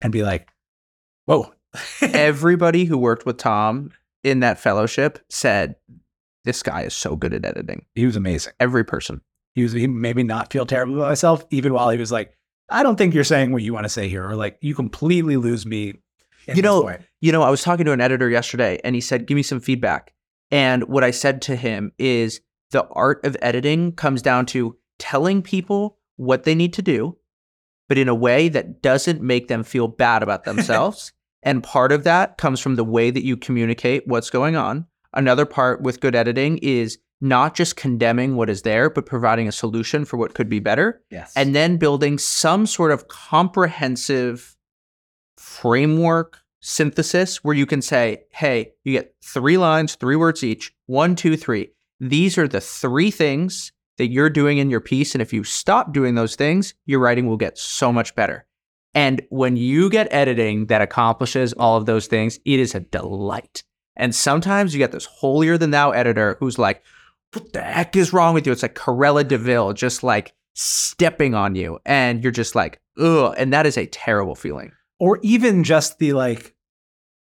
and 0.00 0.12
be 0.12 0.22
like, 0.22 0.48
whoa. 1.26 1.52
Everybody 2.02 2.84
who 2.84 2.98
worked 2.98 3.26
with 3.26 3.38
Tom 3.38 3.90
in 4.22 4.40
that 4.40 4.60
fellowship 4.60 5.18
said, 5.28 5.76
This 6.44 6.62
guy 6.62 6.82
is 6.82 6.94
so 6.94 7.16
good 7.16 7.34
at 7.34 7.44
editing. 7.44 7.86
he 7.94 8.06
was 8.06 8.16
amazing. 8.16 8.52
Every 8.60 8.84
person. 8.84 9.20
He 9.54 9.62
was 9.62 9.72
he 9.72 9.86
made 9.86 10.16
me 10.16 10.22
not 10.22 10.52
feel 10.52 10.66
terrible 10.66 10.96
about 10.96 11.08
myself, 11.08 11.44
even 11.50 11.72
while 11.72 11.90
he 11.90 11.98
was 11.98 12.12
like, 12.12 12.36
I 12.68 12.82
don't 12.82 12.96
think 12.96 13.14
you're 13.14 13.24
saying 13.24 13.52
what 13.52 13.62
you 13.62 13.72
want 13.72 13.84
to 13.84 13.90
say 13.90 14.08
here, 14.08 14.28
or 14.28 14.34
like 14.34 14.58
you 14.60 14.74
completely 14.74 15.36
lose 15.36 15.64
me. 15.66 15.94
You 16.46 16.62
know, 16.62 16.82
way." 16.82 17.04
You 17.20 17.32
know, 17.32 17.42
I 17.42 17.48
was 17.48 17.62
talking 17.62 17.86
to 17.86 17.92
an 17.92 18.02
editor 18.02 18.28
yesterday 18.28 18.78
and 18.84 18.94
he 18.94 19.00
said, 19.00 19.26
Give 19.26 19.34
me 19.34 19.42
some 19.42 19.60
feedback. 19.60 20.12
And 20.50 20.84
what 20.84 21.02
I 21.02 21.10
said 21.10 21.40
to 21.42 21.56
him 21.56 21.92
is 21.98 22.42
the 22.70 22.86
art 22.88 23.24
of 23.24 23.36
editing 23.40 23.92
comes 23.92 24.20
down 24.20 24.44
to 24.46 24.76
telling 24.98 25.40
people 25.40 25.96
what 26.16 26.44
they 26.44 26.54
need 26.54 26.74
to 26.74 26.82
do, 26.82 27.16
but 27.88 27.96
in 27.96 28.08
a 28.08 28.14
way 28.14 28.50
that 28.50 28.82
doesn't 28.82 29.22
make 29.22 29.48
them 29.48 29.62
feel 29.64 29.88
bad 29.88 30.22
about 30.22 30.44
themselves. 30.44 31.12
and 31.42 31.62
part 31.62 31.92
of 31.92 32.04
that 32.04 32.36
comes 32.36 32.60
from 32.60 32.76
the 32.76 32.84
way 32.84 33.10
that 33.10 33.24
you 33.24 33.36
communicate 33.36 34.06
what's 34.06 34.28
going 34.28 34.54
on. 34.54 34.86
Another 35.14 35.46
part 35.46 35.80
with 35.80 36.00
good 36.00 36.14
editing 36.14 36.58
is 36.58 36.98
not 37.24 37.54
just 37.54 37.74
condemning 37.74 38.36
what 38.36 38.50
is 38.50 38.62
there, 38.62 38.90
but 38.90 39.06
providing 39.06 39.48
a 39.48 39.52
solution 39.52 40.04
for 40.04 40.18
what 40.18 40.34
could 40.34 40.48
be 40.48 40.60
better 40.60 41.02
yes, 41.10 41.32
and 41.34 41.54
then 41.54 41.78
building 41.78 42.18
some 42.18 42.66
sort 42.66 42.92
of 42.92 43.08
comprehensive 43.08 44.56
framework 45.38 46.38
synthesis 46.60 47.42
where 47.42 47.54
you 47.54 47.66
can 47.66 47.82
say, 47.82 48.24
hey, 48.30 48.72
you 48.84 48.92
get 48.92 49.14
three 49.24 49.58
lines, 49.58 49.94
three 49.94 50.16
words 50.16 50.44
each, 50.44 50.74
one, 50.86 51.16
two, 51.16 51.36
three. 51.36 51.70
These 51.98 52.38
are 52.38 52.48
the 52.48 52.60
three 52.60 53.10
things 53.10 53.72
that 53.98 54.08
you're 54.08 54.30
doing 54.30 54.58
in 54.58 54.70
your 54.70 54.80
piece. 54.80 55.14
And 55.14 55.22
if 55.22 55.32
you 55.32 55.44
stop 55.44 55.92
doing 55.92 56.14
those 56.14 56.36
things, 56.36 56.74
your 56.84 57.00
writing 57.00 57.26
will 57.26 57.36
get 57.36 57.58
so 57.58 57.92
much 57.92 58.14
better. 58.14 58.46
And 58.94 59.22
when 59.30 59.56
you 59.56 59.90
get 59.90 60.12
editing 60.12 60.66
that 60.66 60.82
accomplishes 60.82 61.52
all 61.54 61.76
of 61.76 61.86
those 61.86 62.06
things, 62.06 62.38
it 62.44 62.60
is 62.60 62.74
a 62.74 62.80
delight. 62.80 63.62
And 63.96 64.14
sometimes 64.14 64.74
you 64.74 64.78
get 64.78 64.92
this 64.92 65.06
holier 65.06 65.56
than 65.56 65.70
thou 65.70 65.90
editor 65.90 66.36
who's 66.40 66.58
like, 66.58 66.82
what 67.34 67.52
the 67.52 67.60
heck 67.62 67.96
is 67.96 68.12
wrong 68.12 68.34
with 68.34 68.46
you? 68.46 68.52
It's 68.52 68.62
like 68.62 68.74
Cruella 68.74 69.26
de 69.26 69.38
Vil 69.38 69.72
just 69.72 70.02
like 70.02 70.32
stepping 70.54 71.34
on 71.34 71.54
you. 71.54 71.78
And 71.84 72.22
you're 72.22 72.32
just 72.32 72.54
like, 72.54 72.80
ugh. 72.98 73.34
And 73.36 73.52
that 73.52 73.66
is 73.66 73.76
a 73.76 73.86
terrible 73.86 74.34
feeling. 74.34 74.72
or 75.00 75.18
even 75.22 75.64
just 75.64 75.98
the 75.98 76.12
like 76.12 76.54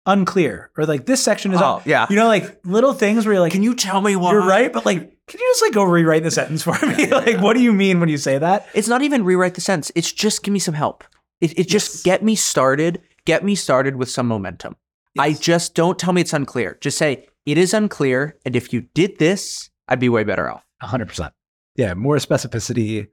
unclear, 0.07 0.71
or 0.77 0.87
like 0.87 1.07
this 1.07 1.23
section 1.23 1.53
is 1.53 1.61
Oh, 1.61 1.83
yeah. 1.85 2.07
you 2.11 2.17
know, 2.17 2.27
like 2.27 2.61
little 2.65 2.95
things 2.95 3.27
where 3.27 3.35
you're 3.35 3.43
like, 3.43 3.53
Can 3.53 3.63
you 3.63 3.75
tell 3.75 4.01
me 4.01 4.17
why? 4.17 4.33
you're 4.33 4.47
right, 4.47 4.73
but 4.73 4.87
like, 4.87 4.99
can 5.27 5.41
you 5.41 5.47
just 5.53 5.63
like 5.63 5.73
go 5.73 5.85
rewrite 5.85 6.23
the 6.23 6.31
sentence 6.31 6.63
for 6.63 6.75
me? 6.87 7.07
like, 7.11 7.39
what 7.41 7.55
do 7.55 7.61
you 7.63 7.73
mean 7.73 8.01
when 8.01 8.09
you 8.09 8.17
say 8.17 8.39
that? 8.39 8.67
It's 8.75 8.89
not 8.89 9.03
even 9.03 9.25
rewrite 9.25 9.55
the 9.55 9.61
sentence. 9.61 9.93
It's 9.95 10.11
just 10.13 10.43
give 10.43 10.53
me 10.53 10.59
some 10.59 10.75
help. 10.75 11.05
It, 11.41 11.59
it 11.59 11.69
just 11.69 11.97
Yes. 11.97 12.03
get 12.03 12.23
me 12.25 12.35
started. 12.35 13.03
Get 13.27 13.45
me 13.45 13.55
started 13.55 13.97
with 13.97 14.11
some 14.11 14.27
momentum. 14.27 14.77
I 15.19 15.35
just 15.35 15.75
don't 15.75 15.99
tell 15.99 16.13
me 16.13 16.23
it's 16.23 16.33
unclear. 16.33 16.79
Just 16.81 16.97
say 16.99 17.27
it 17.45 17.59
is 17.59 17.75
unclear. 17.75 18.37
And 18.47 18.57
if 18.57 18.73
you 18.73 18.83
did 18.95 19.19
this, 19.19 19.71
I'd 19.91 20.01
be 20.01 20.09
way 20.09 20.24
better 20.24 20.51
off. 20.51 20.64
A 20.80 20.86
hundred 20.86 21.09
percent. 21.09 21.34
Yeah, 21.76 21.95
more 21.95 22.16
specificity. 22.16 23.09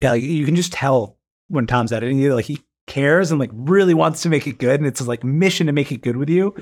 Yeah, 0.00 0.12
like, 0.12 0.22
you 0.22 0.46
can 0.46 0.56
just 0.56 0.72
tell 0.72 1.18
when 1.48 1.66
Tom's 1.66 1.92
editing 1.92 2.18
you, 2.18 2.34
like 2.34 2.46
he 2.46 2.60
cares 2.86 3.30
and 3.30 3.38
like 3.38 3.50
really 3.52 3.94
wants 3.94 4.22
to 4.22 4.28
make 4.28 4.46
it 4.46 4.58
good, 4.58 4.80
and 4.80 4.86
it's 4.86 5.00
his 5.00 5.08
like 5.08 5.24
mission 5.24 5.66
to 5.66 5.72
make 5.72 5.92
it 5.92 6.02
good 6.02 6.16
with 6.16 6.30
you. 6.30 6.54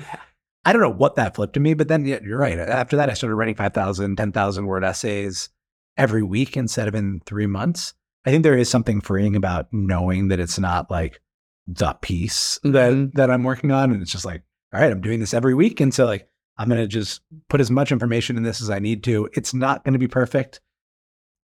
I 0.65 0.73
don't 0.73 0.81
know 0.81 0.89
what 0.89 1.15
that 1.15 1.35
flipped 1.35 1.53
to 1.53 1.59
me, 1.59 1.73
but 1.73 1.87
then 1.87 2.05
yeah, 2.05 2.19
you're 2.21 2.37
right. 2.37 2.59
After 2.59 2.97
that, 2.97 3.09
I 3.09 3.13
started 3.13 3.35
writing 3.35 3.55
5,000, 3.55 4.17
10,000 4.17 4.65
word 4.65 4.83
essays 4.83 5.49
every 5.97 6.21
week 6.21 6.57
instead 6.57 6.87
of 6.87 6.95
in 6.95 7.21
three 7.25 7.47
months. 7.47 7.93
I 8.25 8.31
think 8.31 8.43
there 8.43 8.57
is 8.57 8.69
something 8.69 8.99
freeing 8.99 9.35
about 9.35 9.67
knowing 9.71 10.27
that 10.27 10.39
it's 10.39 10.59
not 10.59 10.91
like 10.91 11.21
the 11.65 11.93
piece 12.01 12.59
mm-hmm. 12.63 12.71
that 12.71 13.15
that 13.15 13.31
I'm 13.31 13.43
working 13.43 13.71
on, 13.71 13.91
and 13.91 14.01
it's 14.01 14.11
just 14.11 14.25
like, 14.25 14.43
all 14.73 14.81
right, 14.81 14.91
I'm 14.91 15.01
doing 15.01 15.19
this 15.19 15.33
every 15.33 15.53
week, 15.53 15.79
and 15.79 15.93
so 15.93 16.05
like 16.05 16.27
I'm 16.59 16.69
gonna 16.69 16.87
just 16.87 17.21
put 17.47 17.61
as 17.61 17.71
much 17.71 17.91
information 17.91 18.37
in 18.37 18.43
this 18.43 18.61
as 18.61 18.69
I 18.69 18.77
need 18.79 19.03
to. 19.05 19.29
It's 19.33 19.53
not 19.53 19.83
gonna 19.83 19.97
be 19.97 20.07
perfect. 20.07 20.59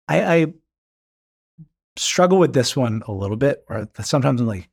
I, 0.10 0.24
I 0.36 0.54
struggle 1.96 2.40
with 2.40 2.54
this 2.54 2.76
one 2.76 3.04
a 3.08 3.12
little 3.12 3.38
bit, 3.38 3.64
or 3.70 3.88
sometimes 4.02 4.42
I'm 4.42 4.48
like, 4.48 4.70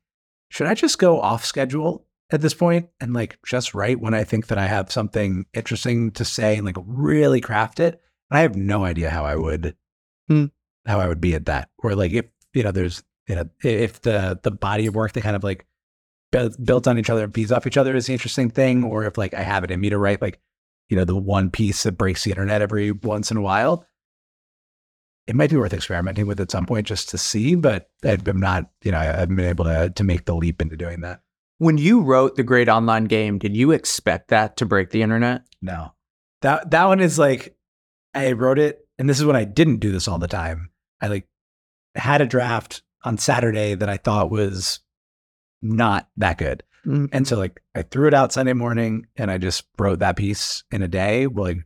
should 0.49 0.67
I 0.67 0.73
just 0.73 0.97
go 0.99 1.21
off 1.21 1.45
schedule 1.45 2.05
at 2.31 2.41
this 2.41 2.53
point 2.53 2.89
and 2.99 3.13
like 3.13 3.37
just 3.45 3.73
write 3.73 3.99
when 4.01 4.13
I 4.13 4.23
think 4.23 4.47
that 4.47 4.57
I 4.57 4.65
have 4.67 4.91
something 4.91 5.45
interesting 5.53 6.11
to 6.11 6.25
say 6.25 6.57
and 6.57 6.65
like 6.65 6.75
really 6.85 7.39
craft 7.39 7.79
it? 7.79 8.01
And 8.29 8.37
I 8.37 8.41
have 8.41 8.55
no 8.55 8.83
idea 8.83 9.09
how 9.09 9.25
I 9.25 9.35
would, 9.35 9.75
Hmm. 10.27 10.45
how 10.85 10.99
I 10.99 11.07
would 11.07 11.21
be 11.21 11.35
at 11.35 11.45
that, 11.45 11.69
or 11.77 11.95
like 11.95 12.11
if 12.13 12.25
you 12.53 12.63
know, 12.63 12.71
there's 12.71 13.03
you 13.27 13.35
know, 13.35 13.49
if 13.63 14.01
the 14.01 14.39
the 14.41 14.51
body 14.51 14.87
of 14.87 14.95
work 14.95 15.13
that 15.13 15.21
kind 15.21 15.35
of 15.35 15.43
like 15.43 15.65
built, 16.31 16.87
on 16.87 16.97
each 16.97 17.09
other 17.09 17.23
and 17.23 17.33
feeds 17.33 17.51
off 17.51 17.67
each 17.67 17.77
other 17.77 17.95
is 17.95 18.07
the 18.07 18.13
interesting 18.13 18.49
thing, 18.49 18.83
or 18.83 19.03
if 19.03 19.17
like 19.17 19.33
I 19.33 19.41
have 19.41 19.63
it 19.63 19.71
in 19.71 19.79
me 19.79 19.89
to 19.89 19.97
write 19.97 20.21
like 20.21 20.39
you 20.89 20.97
know 20.97 21.05
the 21.05 21.15
one 21.15 21.49
piece 21.49 21.83
that 21.83 21.93
breaks 21.93 22.23
the 22.23 22.31
internet 22.31 22.61
every 22.61 22.91
once 22.91 23.31
in 23.31 23.37
a 23.37 23.41
while. 23.41 23.85
It 25.27 25.35
might 25.35 25.49
be 25.49 25.57
worth 25.57 25.73
experimenting 25.73 26.25
with 26.27 26.39
at 26.39 26.51
some 26.51 26.65
point 26.65 26.87
just 26.87 27.09
to 27.09 27.17
see, 27.17 27.55
but 27.55 27.89
I'm 28.03 28.39
not, 28.39 28.69
you 28.83 28.91
know, 28.91 28.97
I 28.97 29.03
haven't 29.03 29.35
been 29.35 29.45
able 29.45 29.65
to 29.65 29.91
to 29.95 30.03
make 30.03 30.25
the 30.25 30.35
leap 30.35 30.61
into 30.61 30.75
doing 30.75 31.01
that. 31.01 31.21
When 31.59 31.77
you 31.77 32.01
wrote 32.01 32.35
the 32.35 32.43
great 32.43 32.69
online 32.69 33.05
game, 33.05 33.37
did 33.37 33.55
you 33.55 33.71
expect 33.71 34.29
that 34.29 34.57
to 34.57 34.65
break 34.65 34.89
the 34.89 35.03
internet? 35.03 35.43
No. 35.61 35.93
That 36.41 36.71
that 36.71 36.85
one 36.85 36.99
is 36.99 37.19
like 37.19 37.55
I 38.13 38.31
wrote 38.31 38.59
it 38.59 38.87
and 38.97 39.09
this 39.09 39.19
is 39.19 39.25
when 39.25 39.35
I 39.35 39.45
didn't 39.45 39.77
do 39.77 39.91
this 39.91 40.07
all 40.07 40.19
the 40.19 40.27
time. 40.27 40.71
I 41.01 41.07
like 41.07 41.27
had 41.95 42.21
a 42.21 42.25
draft 42.25 42.83
on 43.03 43.17
Saturday 43.17 43.75
that 43.75 43.89
I 43.89 43.97
thought 43.97 44.31
was 44.31 44.79
not 45.61 46.09
that 46.17 46.37
good. 46.37 46.63
And 46.83 47.27
so 47.27 47.37
like 47.37 47.61
I 47.75 47.83
threw 47.83 48.07
it 48.07 48.13
out 48.15 48.33
Sunday 48.33 48.53
morning 48.53 49.05
and 49.15 49.29
I 49.29 49.37
just 49.37 49.65
wrote 49.77 49.99
that 49.99 50.15
piece 50.15 50.63
in 50.71 50.81
a 50.81 50.87
day, 50.87 51.27
like 51.27 51.57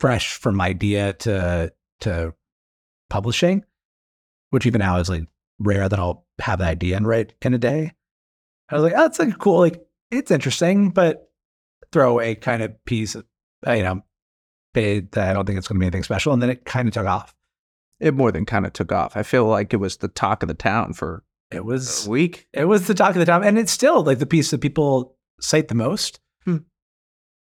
fresh 0.00 0.34
from 0.34 0.60
idea 0.60 1.12
to 1.12 1.72
to 2.00 2.34
publishing, 3.08 3.64
which 4.50 4.66
even 4.66 4.80
now 4.80 4.98
is 4.98 5.08
like 5.08 5.28
rare 5.60 5.88
that 5.88 5.98
I'll 6.00 6.26
have 6.40 6.58
the 6.58 6.64
idea 6.64 6.96
and 6.96 7.06
write 7.06 7.34
in 7.42 7.54
a 7.54 7.58
day. 7.58 7.92
I 8.68 8.74
was 8.74 8.82
like, 8.82 8.94
oh, 8.96 9.04
it's 9.04 9.20
like 9.20 9.38
cool, 9.38 9.60
like 9.60 9.86
it's 10.10 10.32
interesting, 10.32 10.90
but 10.90 11.30
throwaway 11.92 12.34
kind 12.34 12.62
of 12.62 12.84
piece. 12.84 13.14
Of, 13.14 13.24
uh, 13.64 13.72
you 13.72 13.84
know, 13.84 14.02
but 14.74 14.82
I 15.16 15.32
don't 15.32 15.46
think 15.46 15.58
it's 15.58 15.68
going 15.68 15.76
to 15.76 15.80
be 15.80 15.86
anything 15.86 16.02
special. 16.02 16.32
And 16.32 16.42
then 16.42 16.50
it 16.50 16.64
kind 16.64 16.88
of 16.88 16.94
took 16.94 17.06
off. 17.06 17.34
It 18.00 18.14
more 18.14 18.32
than 18.32 18.44
kind 18.44 18.66
of 18.66 18.72
took 18.72 18.92
off. 18.92 19.16
I 19.16 19.22
feel 19.22 19.46
like 19.46 19.72
it 19.72 19.78
was 19.78 19.98
the 19.98 20.08
talk 20.08 20.42
of 20.42 20.48
the 20.48 20.54
town 20.54 20.92
for 20.92 21.22
It 21.50 21.58
a 21.58 21.62
was 21.62 22.06
week. 22.08 22.48
It 22.52 22.64
was 22.64 22.86
the 22.86 22.94
talk 22.94 23.10
of 23.10 23.16
the 23.16 23.24
town, 23.24 23.44
and 23.44 23.58
it's 23.58 23.72
still 23.72 24.02
like 24.02 24.18
the 24.18 24.26
piece 24.26 24.50
that 24.50 24.60
people 24.60 25.16
cite 25.40 25.68
the 25.68 25.74
most. 25.74 26.20
Hmm. 26.44 26.58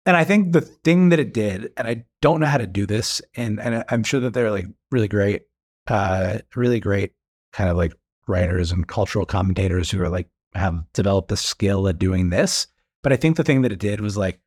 And 0.06 0.16
I 0.16 0.24
think 0.24 0.54
the 0.54 0.62
thing 0.62 1.10
that 1.10 1.20
it 1.20 1.34
did, 1.34 1.72
and 1.78 1.88
I 1.88 2.06
don't 2.22 2.40
know 2.40 2.48
how 2.48 2.58
to 2.58 2.68
do 2.68 2.86
this, 2.86 3.22
and 3.36 3.60
and 3.60 3.84
I'm 3.90 4.04
sure 4.04 4.20
that 4.22 4.34
they're 4.34 4.52
like 4.52 4.68
really 4.92 5.08
great, 5.08 5.44
uh, 5.88 6.40
really 6.56 6.80
great 6.80 7.14
kind 7.52 7.70
of 7.70 7.78
like 7.78 7.94
writers 8.28 8.72
and 8.72 8.88
cultural 8.88 9.26
commentators 9.26 9.92
who 9.92 10.02
are 10.02 10.10
like 10.10 10.30
have 10.54 10.84
developed 10.94 11.30
the 11.30 11.38
skill 11.38 11.88
at 11.88 12.00
doing 12.00 12.30
this. 12.30 12.68
But 13.04 13.14
I 13.14 13.18
think 13.18 13.36
the 13.36 13.44
thing 13.44 13.62
that 13.64 13.72
it 13.72 13.80
did 13.80 14.00
was 14.00 14.18
like 14.18 14.40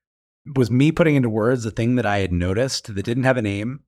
was 0.56 0.70
me 0.70 0.92
putting 0.92 1.16
into 1.16 1.30
words 1.30 1.64
the 1.64 1.70
thing 1.70 1.96
that 1.96 2.06
I 2.06 2.18
had 2.18 2.32
noticed 2.32 2.94
that 2.94 3.02
didn't 3.04 3.24
have 3.24 3.36
a 3.36 3.42
name, 3.42 3.80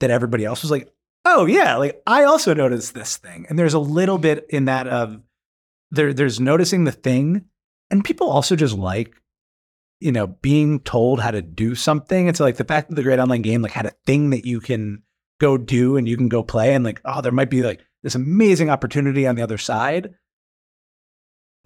that 0.00 0.10
everybody 0.10 0.44
else 0.44 0.62
was 0.62 0.70
like, 0.70 0.88
oh 1.30 1.46
yeah, 1.46 1.76
like 1.76 2.02
I 2.06 2.24
also 2.24 2.54
noticed 2.54 2.94
this 2.94 3.16
thing. 3.16 3.46
And 3.48 3.58
there's 3.58 3.74
a 3.74 3.78
little 3.78 4.18
bit 4.18 4.46
in 4.48 4.64
that 4.66 4.86
of 4.86 5.20
there 5.90 6.12
there's 6.12 6.40
noticing 6.40 6.84
the 6.84 6.92
thing 6.92 7.44
and 7.90 8.04
people 8.04 8.28
also 8.28 8.56
just 8.56 8.76
like 8.76 9.14
you 10.00 10.12
know 10.12 10.26
being 10.26 10.80
told 10.80 11.20
how 11.20 11.30
to 11.30 11.42
do 11.42 11.74
something 11.74 12.28
it's 12.28 12.40
like 12.40 12.56
the 12.56 12.64
fact 12.64 12.88
that 12.88 12.94
the 12.94 13.02
great 13.02 13.18
online 13.18 13.42
game 13.42 13.62
like 13.62 13.72
had 13.72 13.86
a 13.86 13.94
thing 14.06 14.30
that 14.30 14.44
you 14.44 14.60
can 14.60 15.02
go 15.40 15.56
do 15.56 15.96
and 15.96 16.08
you 16.08 16.16
can 16.16 16.28
go 16.28 16.42
play 16.42 16.74
and 16.74 16.84
like 16.84 17.00
oh 17.04 17.20
there 17.20 17.32
might 17.32 17.50
be 17.50 17.62
like 17.62 17.80
this 18.02 18.14
amazing 18.14 18.70
opportunity 18.70 19.26
on 19.26 19.34
the 19.34 19.42
other 19.42 19.58
side 19.58 20.14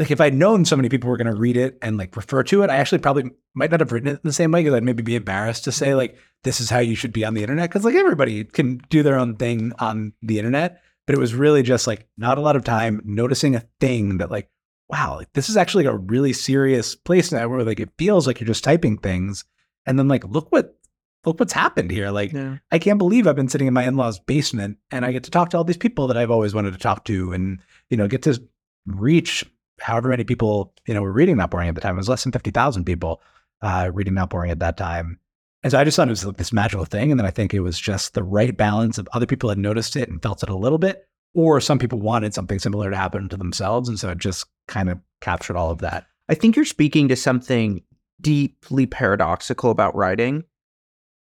like 0.03 0.11
if 0.11 0.21
I'd 0.21 0.35
known 0.35 0.65
so 0.65 0.75
many 0.75 0.89
people 0.89 1.09
were 1.09 1.17
going 1.17 1.33
to 1.33 1.39
read 1.39 1.57
it 1.57 1.79
and 1.81 1.97
like 1.97 2.17
refer 2.17 2.43
to 2.43 2.63
it, 2.65 2.71
I 2.71 2.77
actually 2.79 2.99
probably 2.99 3.31
might 3.55 3.71
not 3.71 3.79
have 3.79 3.93
written 3.93 4.09
it 4.09 4.15
in 4.15 4.21
the 4.25 4.33
same 4.33 4.51
way 4.51 4.61
because 4.61 4.75
I'd 4.75 4.83
maybe 4.83 5.05
be 5.05 5.15
embarrassed 5.15 5.63
to 5.65 5.73
say 5.73 5.89
mm-hmm. 5.89 5.99
like 5.99 6.19
this 6.43 6.61
is 6.61 6.69
how 6.69 6.81
you 6.81 6.97
should 6.97 7.13
be 7.13 7.25
on 7.25 7.35
the 7.35 7.43
internet 7.43 7.71
because 7.71 7.85
like 7.85 7.95
everybody 7.95 8.43
can 8.43 8.79
do 8.91 9.05
their 9.05 9.17
own 9.17 9.37
thing 9.37 9.73
on 9.79 10.13
the 10.21 10.39
internet. 10.39 10.83
But 11.07 11.15
it 11.15 11.21
was 11.21 11.37
really 11.37 11.63
just 11.63 11.87
like 11.87 12.09
not 12.17 12.37
a 12.37 12.41
lot 12.41 12.57
of 12.57 12.65
time 12.65 13.01
noticing 13.05 13.55
a 13.55 13.65
thing 13.79 14.19
that 14.19 14.31
like 14.31 14.51
wow, 14.91 15.17
like 15.19 15.33
this 15.35 15.49
is 15.49 15.57
actually 15.57 15.87
a 15.87 15.95
really 15.95 16.33
serious 16.33 16.97
place 16.97 17.31
now 17.31 17.47
where 17.47 17.63
like 17.63 17.81
it 17.81 17.91
feels 17.97 18.27
like 18.27 18.41
you're 18.41 18.47
just 18.47 18.65
typing 18.65 18.99
things, 18.99 19.45
and 19.87 19.97
then 19.97 20.09
like 20.09 20.25
look 20.25 20.51
what 20.51 20.77
look 21.25 21.39
what's 21.39 21.53
happened 21.53 21.93
here. 21.93 22.11
Like 22.11 22.33
Yeah. 22.33 22.59
I 22.73 22.81
can't 22.81 22.99
believe 22.99 23.29
I've 23.29 23.37
been 23.37 23.49
sitting 23.49 23.69
in 23.69 23.75
my 23.75 23.85
in-laws 23.85 24.19
basement 24.19 24.79
and 24.91 25.05
I 25.05 25.13
get 25.13 25.23
to 25.25 25.31
talk 25.31 25.51
to 25.51 25.57
all 25.57 25.65
these 25.65 25.77
people 25.77 26.09
that 26.09 26.17
I've 26.17 26.33
always 26.33 26.55
wanted 26.55 26.73
to 26.73 26.79
talk 26.79 27.05
to 27.05 27.33
and, 27.33 27.61
you 27.89 27.97
know, 27.97 28.09
get 28.09 28.23
to 28.23 28.43
reach 28.87 29.45
however 29.81 30.09
many 30.09 30.25
people, 30.25 30.73
you 30.87 30.95
know, 30.95 31.03
were 31.03 31.13
reading 31.13 31.37
Not 31.37 31.51
Boring 31.51 31.69
at 31.69 31.75
the 31.75 31.81
time. 31.81 31.95
It 31.95 31.99
was 31.99 32.09
less 32.09 32.23
than 32.23 32.33
50,000 32.33 32.85
people 32.85 33.23
uh, 33.61 33.91
reading 33.93 34.15
Not 34.15 34.31
Boring 34.31 34.51
at 34.51 34.61
that 34.61 34.77
time. 34.77 35.19
And 35.63 35.71
so 35.71 35.79
I 35.79 35.85
just 35.85 35.97
thought 35.97 36.09
it 36.09 36.11
was 36.11 36.25
like 36.25 36.37
this 36.37 36.53
magical 36.53 36.85
thing. 36.85 37.11
And 37.11 37.21
then 37.21 37.27
I 37.27 37.31
think 37.31 37.55
it 37.55 37.61
was 37.61 37.79
just 37.79 38.15
the 38.15 38.23
right 38.23 38.57
balance 38.57 38.99
of 38.99 39.09
other 39.13 39.27
people 39.27 39.49
had 39.49 39.59
noticed 39.59 39.97
it 39.97 40.09
and 40.09 40.21
felt 40.23 40.43
it 40.43 40.49
a 40.49 40.57
little 40.57 40.79
bit, 40.79 41.07
or 41.35 41.61
some 41.61 41.79
people 41.79 42.01
wanted 42.01 42.35
something 42.35 42.59
similar 42.59 42.91
to 42.91 42.97
happen 42.97 43.29
to 43.29 43.37
themselves. 43.37 43.89
And 43.89 43.99
so 43.99 44.11
it 44.11 44.19
just 44.19 44.47
kind 44.67 44.91
of 44.91 44.99
captured 45.21 45.57
all 45.57 45.71
of 45.71 45.79
that. 45.79 46.07
I 46.29 46.35
think 46.35 46.57
you're 46.57 46.65
speaking 46.65 47.09
to 47.09 47.17
something 47.17 47.83
deeply 48.21 48.87
paradoxical 48.87 49.71
about 49.71 49.95
writing 49.95 50.45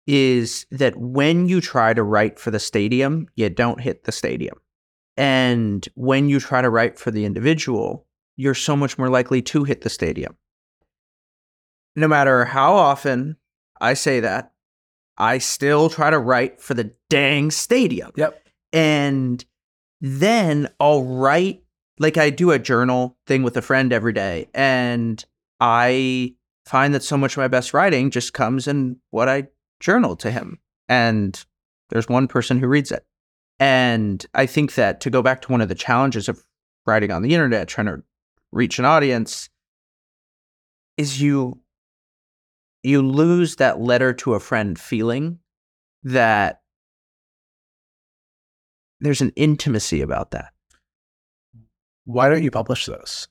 is 0.07 0.65
that 0.71 0.97
when 0.97 1.47
you 1.47 1.61
try 1.61 1.93
to 1.93 2.01
write 2.01 2.39
for 2.39 2.49
the 2.49 2.59
stadium, 2.59 3.27
you 3.35 3.49
don't 3.49 3.79
hit 3.79 4.05
the 4.05 4.11
stadium. 4.11 4.57
And 5.17 5.87
when 5.95 6.29
you 6.29 6.39
try 6.39 6.61
to 6.61 6.69
write 6.69 6.97
for 6.97 7.11
the 7.11 7.25
individual, 7.25 8.07
you're 8.39 8.53
so 8.53 8.73
much 8.73 8.97
more 8.97 9.09
likely 9.09 9.41
to 9.41 9.65
hit 9.65 9.81
the 9.81 9.89
stadium. 9.89 10.37
No 11.97 12.07
matter 12.07 12.45
how 12.45 12.73
often 12.73 13.35
I 13.81 13.95
say 13.95 14.21
that, 14.21 14.53
I 15.17 15.39
still 15.39 15.89
try 15.89 16.09
to 16.09 16.17
write 16.17 16.61
for 16.61 16.73
the 16.73 16.93
dang 17.09 17.51
stadium. 17.51 18.11
Yep. 18.15 18.47
And 18.71 19.43
then 19.99 20.69
I'll 20.79 21.03
write 21.03 21.63
like 21.99 22.15
I 22.15 22.29
do 22.29 22.51
a 22.51 22.59
journal 22.59 23.17
thing 23.27 23.43
with 23.43 23.57
a 23.57 23.61
friend 23.61 23.91
every 23.91 24.13
day. 24.13 24.47
And 24.53 25.21
I 25.59 26.33
find 26.65 26.93
that 26.93 27.03
so 27.03 27.17
much 27.17 27.33
of 27.33 27.39
my 27.39 27.49
best 27.49 27.73
writing 27.73 28.09
just 28.09 28.33
comes 28.33 28.69
in 28.69 29.01
what 29.09 29.27
I 29.27 29.49
journal 29.81 30.15
to 30.15 30.31
him. 30.31 30.59
And 30.87 31.43
there's 31.89 32.07
one 32.07 32.29
person 32.29 32.57
who 32.57 32.67
reads 32.67 32.93
it. 32.93 33.05
And 33.59 34.25
I 34.33 34.45
think 34.45 34.75
that 34.75 35.01
to 35.01 35.09
go 35.09 35.21
back 35.21 35.41
to 35.41 35.51
one 35.51 35.59
of 35.59 35.67
the 35.67 35.75
challenges 35.75 36.29
of 36.29 36.41
writing 36.85 37.11
on 37.11 37.21
the 37.21 37.33
internet, 37.33 37.67
trying 37.67 37.87
to 37.87 38.01
reach 38.52 38.80
an 38.80 38.86
audience, 38.86 39.50
is 40.97 41.22
you 41.22 41.60
you 42.84 43.02
lose 43.02 43.58
that 43.58 43.80
letter 43.80 44.14
to 44.14 44.34
a 44.34 44.39
friend 44.39 44.80
feeling 44.80 45.39
that 46.04 46.62
there's 49.02 49.22
an 49.22 49.32
intimacy 49.36 50.02
about 50.02 50.32
that. 50.32 50.52
Why 52.06 52.30
don't 52.30 52.43
you 52.43 52.52
publish 52.52 52.86
those? 52.86 53.28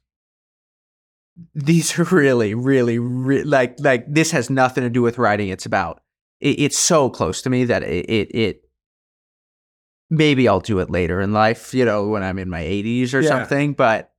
These 1.54 1.98
are 1.98 2.04
really, 2.04 2.54
really, 2.54 2.98
re- 2.98 3.42
like 3.44 3.76
like 3.80 4.04
this 4.12 4.30
has 4.32 4.50
nothing 4.50 4.84
to 4.84 4.90
do 4.90 5.02
with 5.02 5.18
writing. 5.18 5.48
It's 5.48 5.66
about 5.66 6.00
it, 6.40 6.58
it's 6.60 6.78
so 6.78 7.10
close 7.10 7.42
to 7.42 7.50
me 7.50 7.64
that 7.64 7.82
it, 7.82 8.06
it 8.08 8.34
it 8.34 8.62
maybe 10.10 10.48
I'll 10.48 10.60
do 10.60 10.78
it 10.80 10.90
later 10.90 11.20
in 11.20 11.32
life, 11.32 11.74
you 11.74 11.84
know, 11.84 12.08
when 12.08 12.22
I'm 12.22 12.38
in 12.38 12.50
my 12.50 12.62
80s 12.62 13.14
or 13.14 13.20
Yeah. 13.20 13.28
something. 13.28 13.72
But 13.74 14.12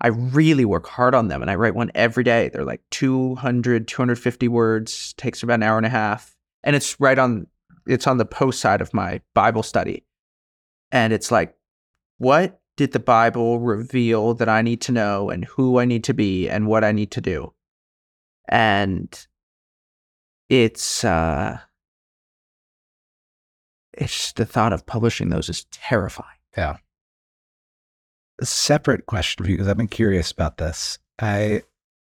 I 0.00 0.08
really 0.08 0.64
work 0.64 0.86
hard 0.86 1.14
on 1.14 1.28
them, 1.28 1.42
and 1.42 1.50
I 1.50 1.56
write 1.56 1.74
one 1.74 1.90
every 1.94 2.22
day. 2.22 2.48
They're 2.48 2.64
like 2.64 2.82
200, 2.90 3.88
250 3.88 4.48
words. 4.48 5.12
Takes 5.14 5.42
about 5.42 5.54
an 5.54 5.62
hour 5.64 5.76
and 5.76 5.86
a 5.86 5.90
half, 5.90 6.36
and 6.62 6.76
it's 6.76 7.00
right 7.00 7.18
on 7.18 7.46
it's 7.86 8.06
on 8.06 8.18
the 8.18 8.24
post 8.24 8.60
side 8.60 8.80
of 8.80 8.94
my 8.94 9.20
Bible 9.34 9.62
study, 9.62 10.04
and 10.92 11.12
it's 11.12 11.30
like, 11.30 11.56
what 12.18 12.60
did 12.76 12.92
the 12.92 13.00
Bible 13.00 13.58
reveal 13.58 14.34
that 14.34 14.48
I 14.48 14.62
need 14.62 14.80
to 14.82 14.92
know, 14.92 15.30
and 15.30 15.44
who 15.44 15.80
I 15.80 15.84
need 15.84 16.04
to 16.04 16.14
be, 16.14 16.48
and 16.48 16.68
what 16.68 16.84
I 16.84 16.92
need 16.92 17.10
to 17.12 17.20
do, 17.20 17.52
and 18.48 19.26
it's 20.48 21.04
uh 21.04 21.58
it's 23.92 24.32
the 24.32 24.46
thought 24.46 24.72
of 24.72 24.86
publishing 24.86 25.28
those 25.28 25.48
is 25.48 25.64
terrifying. 25.72 26.28
A 28.40 28.46
separate 28.46 29.06
question 29.06 29.44
for 29.44 29.50
you 29.50 29.56
because 29.56 29.68
I've 29.68 29.76
been 29.76 29.88
curious 29.88 30.30
about 30.30 30.58
this. 30.58 30.98
I 31.20 31.62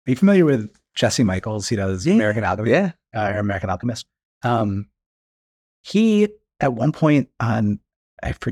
are 0.07 0.09
you 0.11 0.15
familiar 0.15 0.45
with 0.45 0.69
Jesse 0.95 1.23
Michels? 1.23 1.67
He 1.69 1.75
does 1.75 2.05
Yeah. 2.05 2.13
American 2.15 2.43
Alchemy, 2.43 2.69
Yeah. 2.71 2.91
uh, 3.15 3.31
or 3.33 3.39
American 3.39 3.69
Alchemist. 3.69 4.05
Um, 4.43 4.87
he 5.81 6.29
at 6.59 6.73
one 6.73 6.91
point 6.91 7.29
on 7.39 7.79
I 8.23 8.31
for, 8.33 8.51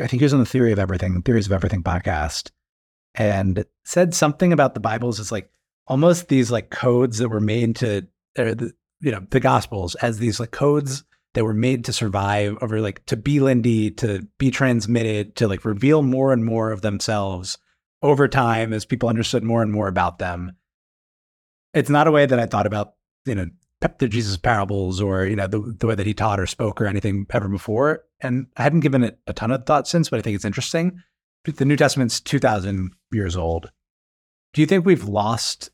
I 0.00 0.06
think 0.06 0.20
he 0.20 0.24
was 0.24 0.32
on 0.34 0.40
the 0.40 0.46
Theory 0.46 0.72
of 0.72 0.78
Everything, 0.78 1.22
Theories 1.22 1.46
of 1.46 1.52
Everything 1.52 1.82
podcast, 1.82 2.50
and 3.14 3.64
said 3.84 4.14
something 4.14 4.52
about 4.52 4.74
the 4.74 4.80
Bibles 4.80 5.20
as 5.20 5.30
like 5.30 5.50
almost 5.86 6.28
these 6.28 6.50
like 6.50 6.70
codes 6.70 7.18
that 7.18 7.28
were 7.28 7.40
made 7.40 7.76
to, 7.76 8.06
or 8.38 8.54
the, 8.54 8.72
you 9.00 9.12
know, 9.12 9.24
the 9.30 9.38
Gospels 9.40 9.94
as 9.96 10.18
these 10.18 10.40
like 10.40 10.50
codes 10.50 11.04
that 11.34 11.44
were 11.44 11.54
made 11.54 11.84
to 11.84 11.92
survive 11.92 12.56
over 12.62 12.80
like 12.80 13.04
to 13.06 13.16
be 13.16 13.40
Lindy, 13.40 13.90
to 13.92 14.26
be 14.38 14.50
transmitted, 14.50 15.36
to 15.36 15.48
like 15.48 15.64
reveal 15.64 16.02
more 16.02 16.32
and 16.32 16.44
more 16.44 16.70
of 16.70 16.80
themselves 16.80 17.58
over 18.02 18.28
time 18.28 18.72
as 18.72 18.84
people 18.84 19.08
understood 19.08 19.42
more 19.42 19.62
and 19.62 19.72
more 19.72 19.88
about 19.88 20.18
them. 20.18 20.52
It's 21.72 21.90
not 21.90 22.06
a 22.06 22.12
way 22.12 22.24
that 22.26 22.38
I 22.38 22.46
thought 22.46 22.66
about, 22.66 22.94
you 23.26 23.34
know, 23.34 23.46
the 23.98 24.08
Jesus 24.08 24.36
parables 24.36 25.00
or, 25.00 25.26
you 25.26 25.36
know, 25.36 25.46
the, 25.46 25.74
the 25.78 25.86
way 25.86 25.94
that 25.94 26.06
he 26.06 26.14
taught 26.14 26.40
or 26.40 26.46
spoke 26.46 26.80
or 26.80 26.86
anything 26.86 27.26
ever 27.30 27.48
before. 27.48 28.04
And 28.20 28.46
I 28.56 28.62
hadn't 28.62 28.80
given 28.80 29.02
it 29.02 29.18
a 29.26 29.32
ton 29.32 29.50
of 29.50 29.66
thought 29.66 29.88
since, 29.88 30.08
but 30.08 30.18
I 30.18 30.22
think 30.22 30.36
it's 30.36 30.44
interesting. 30.44 31.02
The 31.44 31.64
New 31.64 31.76
Testament's 31.76 32.20
2,000 32.20 32.92
years 33.12 33.36
old. 33.36 33.70
Do 34.54 34.62
you 34.62 34.66
think 34.66 34.86
we've 34.86 35.04
lost? 35.04 35.70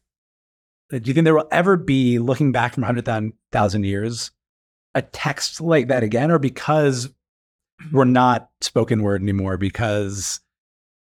Do 0.91 1.01
you 1.05 1.15
think 1.15 1.25
there 1.25 1.35
will 1.35 1.47
ever 1.53 1.77
be, 1.77 2.19
looking 2.19 2.51
back 2.51 2.75
from 2.75 2.83
100,000 2.83 3.85
years, 3.85 4.33
a 4.95 5.03
text 5.03 5.61
like 5.61 5.89
that 5.89 6.03
again? 6.03 6.31
Or 6.31 6.39
because 6.39 7.11
we're 7.93 8.05
not 8.05 8.51
spoken 8.61 9.03
word 9.03 9.23
anymore, 9.23 9.57
because 9.57 10.41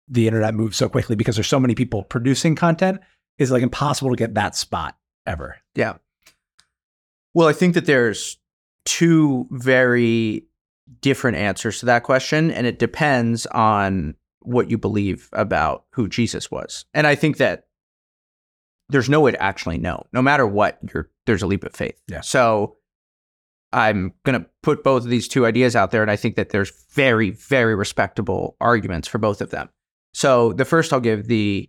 the 0.09 0.27
internet 0.27 0.55
moves 0.55 0.77
so 0.77 0.89
quickly, 0.89 1.17
because 1.17 1.37
there's 1.37 1.47
so 1.47 1.61
many 1.61 1.75
people 1.75 2.03
producing 2.05 2.55
content, 2.55 3.01
is 3.39 3.51
like 3.51 3.63
impossible 3.63 4.11
to 4.11 4.17
get 4.17 4.35
that 4.35 4.57
spot 4.57 4.97
ever? 5.27 5.57
Yeah. 5.75 5.95
Well, 7.35 7.49
I 7.49 7.53
think 7.53 7.75
that 7.75 7.87
there's 7.87 8.39
two 8.85 9.47
very 9.51 10.47
different 11.01 11.39
answers 11.39 11.81
to 11.81 11.87
that 11.87 12.03
question, 12.03 12.51
and 12.51 12.67
it 12.67 12.79
depends 12.79 13.47
on 13.47 14.15
what 14.41 14.71
you 14.71 14.77
believe 14.77 15.29
about 15.33 15.85
who 15.91 16.09
Jesus 16.09 16.51
was. 16.51 16.85
And 16.93 17.07
I 17.07 17.15
think 17.15 17.39
that 17.39 17.69
there's 18.89 19.09
no 19.09 19.21
way 19.21 19.31
to 19.31 19.43
actually 19.43 19.79
know. 19.79 20.05
No 20.13 20.21
matter 20.21 20.47
what, 20.47 20.79
you're 20.93 21.09
there's 21.25 21.43
a 21.43 21.47
leap 21.47 21.65
of 21.65 21.75
faith. 21.75 22.01
Yeah. 22.09 22.21
So 22.21 22.77
I'm 23.73 24.13
gonna 24.25 24.47
put 24.63 24.85
both 24.85 25.05
of 25.05 25.11
these 25.11 25.29
two 25.29 25.47
ideas 25.47 25.75
out 25.75 25.91
there, 25.91 26.03
and 26.03 26.11
I 26.11 26.17
think 26.17 26.37
that 26.37 26.51
there's 26.51 26.73
very, 26.93 27.31
very 27.31 27.75
respectable 27.75 28.57
arguments 28.61 29.09
for 29.09 29.19
both 29.19 29.41
of 29.41 29.51
them. 29.51 29.69
So 30.15 30.53
the 30.53 30.65
first 30.65 30.93
I'll 30.93 31.01
give 31.01 31.27
the 31.27 31.69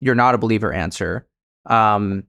you're 0.00 0.14
not 0.14 0.34
a 0.34 0.38
believer 0.38 0.72
answer. 0.72 1.26
Um, 1.66 2.24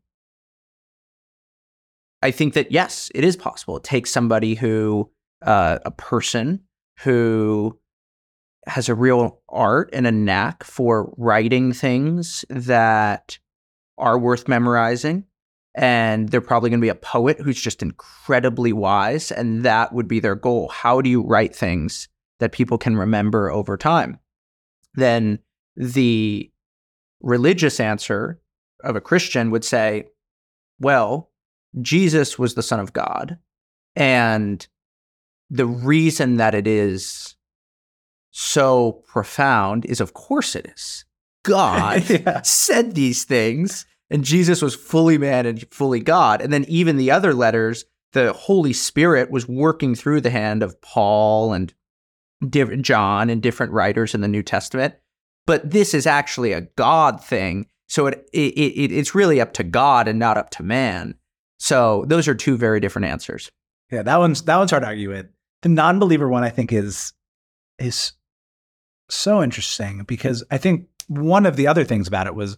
I 2.22 2.32
think 2.32 2.54
that 2.54 2.72
yes, 2.72 3.12
it 3.14 3.24
is 3.24 3.36
possible. 3.36 3.78
It 3.78 3.84
takes 3.84 4.12
somebody 4.12 4.56
who, 4.56 5.12
uh, 5.42 5.80
a 5.84 5.92
person 5.92 6.62
who 7.00 7.78
has 8.68 8.88
a 8.88 8.96
real 8.96 9.42
art 9.50 9.90
and 9.92 10.08
a 10.08 10.12
knack 10.12 10.64
for 10.64 11.14
writing 11.18 11.74
things 11.74 12.46
that 12.50 13.38
are 13.98 14.18
worth 14.18 14.48
memorizing. 14.48 15.26
And 15.76 16.30
they're 16.30 16.42
probably 16.42 16.70
going 16.70 16.80
to 16.80 16.86
be 16.86 16.90
a 16.90 16.96
poet 16.96 17.40
who's 17.40 17.60
just 17.60 17.82
incredibly 17.82 18.74
wise. 18.74 19.32
And 19.32 19.64
that 19.64 19.92
would 19.94 20.08
be 20.08 20.20
their 20.20 20.36
goal. 20.36 20.70
How 20.70 21.02
do 21.02 21.10
you 21.10 21.24
write 21.24 21.56
things 21.56 22.08
that 22.40 22.52
people 22.52 22.78
can 22.78 22.96
remember 22.96 23.50
over 23.50 23.76
time? 23.76 24.20
Then 24.94 25.40
the 25.76 26.52
religious 27.22 27.80
answer 27.80 28.40
of 28.84 28.96
a 28.96 29.02
Christian 29.02 29.50
would 29.50 29.66
say, 29.66 30.06
well, 30.80 31.32
Jesus 31.82 32.38
was 32.38 32.54
the 32.54 32.62
Son 32.62 32.80
of 32.80 32.94
God. 32.94 33.40
And 33.96 34.66
the 35.50 35.66
reason 35.66 36.38
that 36.38 36.54
it 36.54 36.68
is 36.68 37.36
so 38.32 39.04
profound 39.08 39.86
is, 39.86 40.02
of 40.02 40.14
course, 40.14 40.56
it 40.56 40.68
is. 40.68 41.06
God 41.44 42.08
Yeah. 42.10 42.42
said 42.44 42.96
these 42.96 43.24
things, 43.24 43.86
and 44.14 44.24
Jesus 44.24 44.62
was 44.62 44.76
fully 44.76 45.18
man 45.18 45.48
and 45.48 45.66
fully 45.72 46.00
God. 46.00 46.40
And 46.40 46.54
then 46.54 46.66
even 46.68 46.98
the 46.98 47.10
other 47.10 47.34
letters, 47.34 47.84
the 48.14 48.32
Holy 48.32 48.72
Spirit 48.72 49.32
was 49.32 49.48
working 49.48 49.96
through 49.96 50.22
the 50.22 50.30
hand 50.30 50.62
of 50.62 50.80
Paul 50.82 51.52
and 51.52 51.74
John 52.48 53.30
and 53.32 53.42
different 53.42 53.74
writers 53.74 54.14
in 54.14 54.22
the 54.22 54.28
New 54.28 54.44
Testament. 54.44 54.94
But 55.48 55.72
this 55.72 55.96
is 55.96 56.06
actually 56.06 56.54
a 56.54 56.62
God 56.62 57.24
thing. 57.24 57.66
So 57.88 58.06
it, 58.06 58.30
it, 58.32 58.54
it 58.54 58.92
it's 58.92 59.16
really 59.16 59.42
up 59.42 59.52
to 59.54 59.64
God 59.64 60.08
and 60.08 60.20
not 60.20 60.38
up 60.38 60.52
to 60.52 60.64
man. 60.64 61.16
So 61.58 62.06
those 62.08 62.28
are 62.28 62.36
two 62.36 62.56
very 62.56 62.80
different 62.80 63.08
answers. 63.08 63.50
Yeah, 63.92 64.04
that 64.04 64.18
one's 64.18 64.44
that 64.44 64.58
one's 64.58 64.72
hard 64.72 64.84
to 64.84 64.88
argue 64.88 65.10
with. 65.10 65.28
The 65.64 65.70
non-believer 65.70 66.30
one, 66.30 66.44
I 66.44 66.50
think, 66.50 66.72
is 66.72 67.14
is 67.80 68.14
so 69.10 69.42
interesting 69.42 70.04
because 70.04 70.44
I 70.52 70.58
think 70.60 70.88
one 71.08 71.46
of 71.46 71.56
the 71.56 71.68
other 71.68 71.84
things 71.84 72.08
about 72.08 72.28
it 72.28 72.36
was, 72.36 72.58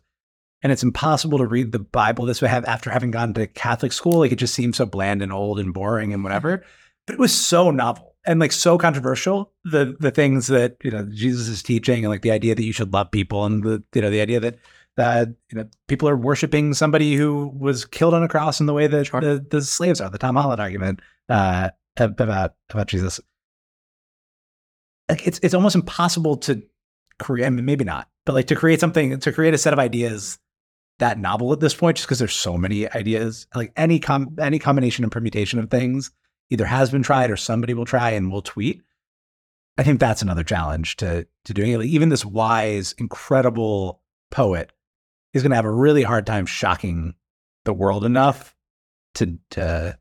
and 0.65 0.71
it's 0.71 0.81
impossible 0.81 1.37
to 1.37 1.45
read 1.45 1.71
the 1.71 1.77
Bible 1.77 2.25
this 2.25 2.41
way 2.41 2.47
have 2.47 2.65
after 2.65 2.89
having 2.89 3.11
gone 3.11 3.35
to 3.35 3.45
Catholic 3.45 3.93
school. 3.93 4.17
Like 4.17 4.31
it 4.31 4.37
just 4.37 4.55
seems 4.55 4.77
so 4.77 4.87
bland 4.87 5.21
and 5.21 5.31
old 5.31 5.59
and 5.59 5.71
boring 5.71 6.11
and 6.11 6.23
whatever. 6.23 6.63
But 7.05 7.13
it 7.13 7.19
was 7.19 7.31
so 7.31 7.69
novel 7.69 8.15
and 8.25 8.39
like 8.39 8.51
so 8.51 8.79
controversial. 8.79 9.53
The 9.63 9.95
the 9.99 10.09
things 10.09 10.47
that 10.47 10.77
you 10.83 10.89
know 10.89 11.07
Jesus 11.13 11.49
is 11.49 11.61
teaching 11.61 12.03
and 12.03 12.09
like 12.09 12.23
the 12.23 12.31
idea 12.31 12.55
that 12.55 12.63
you 12.63 12.73
should 12.73 12.91
love 12.91 13.11
people 13.11 13.45
and 13.45 13.63
the 13.63 13.83
you 13.93 14.01
know 14.01 14.09
the 14.09 14.21
idea 14.21 14.39
that 14.39 14.57
that 14.97 15.27
you 15.51 15.59
know 15.59 15.69
people 15.87 16.09
are 16.09 16.17
worshiping 16.17 16.73
somebody 16.73 17.13
who 17.13 17.53
was 17.55 17.85
killed 17.85 18.15
on 18.15 18.23
a 18.23 18.27
cross 18.27 18.59
in 18.59 18.65
the 18.65 18.73
way 18.73 18.87
that 18.87 19.05
Sure. 19.05 19.21
the, 19.21 19.45
the 19.47 19.61
slaves 19.61 20.01
are. 20.01 20.09
The 20.09 20.17
Tom 20.17 20.35
Holland 20.35 20.59
argument 20.59 20.99
uh, 21.29 21.69
about 21.95 22.55
about 22.71 22.87
Jesus. 22.87 23.19
Like 25.09 25.27
it's 25.27 25.39
it's 25.43 25.53
almost 25.53 25.75
impossible 25.75 26.37
to 26.37 26.63
create. 27.19 27.45
I 27.45 27.51
mean, 27.51 27.65
maybe 27.65 27.83
not, 27.83 28.09
but 28.25 28.33
like 28.33 28.47
to 28.47 28.55
create 28.55 28.79
something 28.79 29.19
to 29.19 29.31
create 29.31 29.53
a 29.53 29.59
set 29.59 29.71
of 29.71 29.77
ideas 29.77 30.39
that 30.99 31.19
novel 31.19 31.51
at 31.53 31.59
this 31.59 31.73
point, 31.73 31.97
just 31.97 32.07
because 32.07 32.19
there's 32.19 32.33
so 32.33 32.57
many 32.57 32.89
ideas. 32.91 33.47
Like 33.53 33.71
any 33.75 33.99
com 33.99 34.35
any 34.39 34.59
combination 34.59 35.03
and 35.03 35.11
permutation 35.11 35.59
of 35.59 35.69
things 35.69 36.11
either 36.49 36.65
has 36.65 36.91
been 36.91 37.03
tried 37.03 37.31
or 37.31 37.37
somebody 37.37 37.73
will 37.73 37.85
try 37.85 38.11
and 38.11 38.31
will 38.31 38.41
tweet. 38.41 38.81
I 39.77 39.83
think 39.83 39.99
that's 39.99 40.21
another 40.21 40.43
challenge 40.43 40.97
to 40.97 41.27
to 41.45 41.53
doing 41.53 41.71
it. 41.71 41.77
Like 41.79 41.87
even 41.87 42.09
this 42.09 42.25
wise, 42.25 42.93
incredible 42.97 44.01
poet 44.31 44.71
is 45.33 45.41
going 45.41 45.51
to 45.51 45.57
have 45.57 45.65
a 45.65 45.71
really 45.71 46.03
hard 46.03 46.25
time 46.25 46.45
shocking 46.45 47.15
the 47.65 47.73
world 47.73 48.05
enough 48.05 48.55
to 49.15 49.37
to 49.51 49.97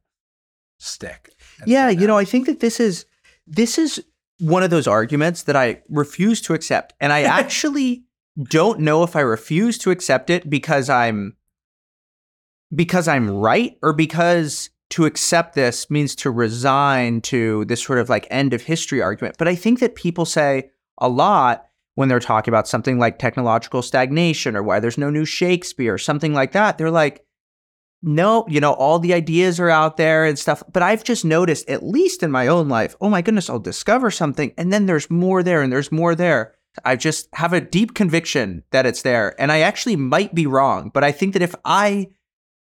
stick. 0.78 1.30
Yeah, 1.66 1.88
you 1.90 2.06
know, 2.06 2.16
I 2.16 2.24
think 2.24 2.46
that 2.46 2.60
this 2.60 2.78
is 2.78 3.06
this 3.46 3.78
is 3.78 4.04
one 4.38 4.62
of 4.62 4.70
those 4.70 4.86
arguments 4.86 5.44
that 5.44 5.56
I 5.56 5.82
refuse 5.88 6.40
to 6.42 6.54
accept. 6.54 6.94
And 7.00 7.12
I 7.12 7.22
actually 7.40 8.04
don't 8.42 8.80
know 8.80 9.02
if 9.02 9.14
I 9.14 9.20
refuse 9.20 9.78
to 9.78 9.90
accept 9.90 10.30
it 10.30 10.48
because 10.50 10.88
I'm 10.88 11.36
because 12.74 13.06
I'm 13.06 13.30
right 13.30 13.78
or 13.82 13.92
because 13.92 14.70
to 14.90 15.04
accept 15.06 15.54
this 15.54 15.90
means 15.90 16.14
to 16.16 16.30
resign 16.30 17.20
to 17.20 17.64
this 17.66 17.82
sort 17.82 17.98
of 17.98 18.08
like 18.08 18.26
end 18.30 18.52
of 18.52 18.62
history 18.62 19.00
argument. 19.00 19.36
But 19.38 19.48
I 19.48 19.54
think 19.54 19.80
that 19.80 19.94
people 19.94 20.24
say 20.24 20.70
a 20.98 21.08
lot 21.08 21.66
when 21.94 22.08
they're 22.08 22.20
talking 22.20 22.52
about 22.52 22.68
something 22.68 22.98
like 22.98 23.18
technological 23.18 23.82
stagnation 23.82 24.56
or 24.56 24.62
why 24.62 24.80
there's 24.80 24.98
no 24.98 25.10
new 25.10 25.24
Shakespeare 25.24 25.94
or 25.94 25.98
something 25.98 26.34
like 26.34 26.52
that. 26.52 26.76
They're 26.76 26.90
like, 26.90 27.24
no, 28.02 28.44
you 28.48 28.60
know, 28.60 28.72
all 28.74 28.98
the 28.98 29.14
ideas 29.14 29.58
are 29.58 29.70
out 29.70 29.96
there 29.96 30.24
and 30.24 30.38
stuff. 30.38 30.62
But 30.72 30.82
I've 30.82 31.04
just 31.04 31.24
noticed, 31.24 31.68
at 31.70 31.82
least 31.82 32.22
in 32.22 32.30
my 32.30 32.48
own 32.48 32.68
life, 32.68 32.96
oh 33.00 33.08
my 33.08 33.22
goodness, 33.22 33.48
I'll 33.48 33.58
discover 33.58 34.10
something 34.10 34.52
and 34.58 34.72
then 34.72 34.86
there's 34.86 35.10
more 35.10 35.42
there 35.42 35.62
and 35.62 35.72
there's 35.72 35.92
more 35.92 36.14
there. 36.14 36.54
I 36.84 36.96
just 36.96 37.28
have 37.34 37.52
a 37.52 37.60
deep 37.60 37.94
conviction 37.94 38.62
that 38.70 38.86
it's 38.86 39.02
there. 39.02 39.38
And 39.40 39.52
I 39.52 39.60
actually 39.60 39.96
might 39.96 40.34
be 40.34 40.46
wrong, 40.46 40.90
but 40.92 41.04
I 41.04 41.12
think 41.12 41.32
that 41.34 41.42
if 41.42 41.54
I 41.64 42.08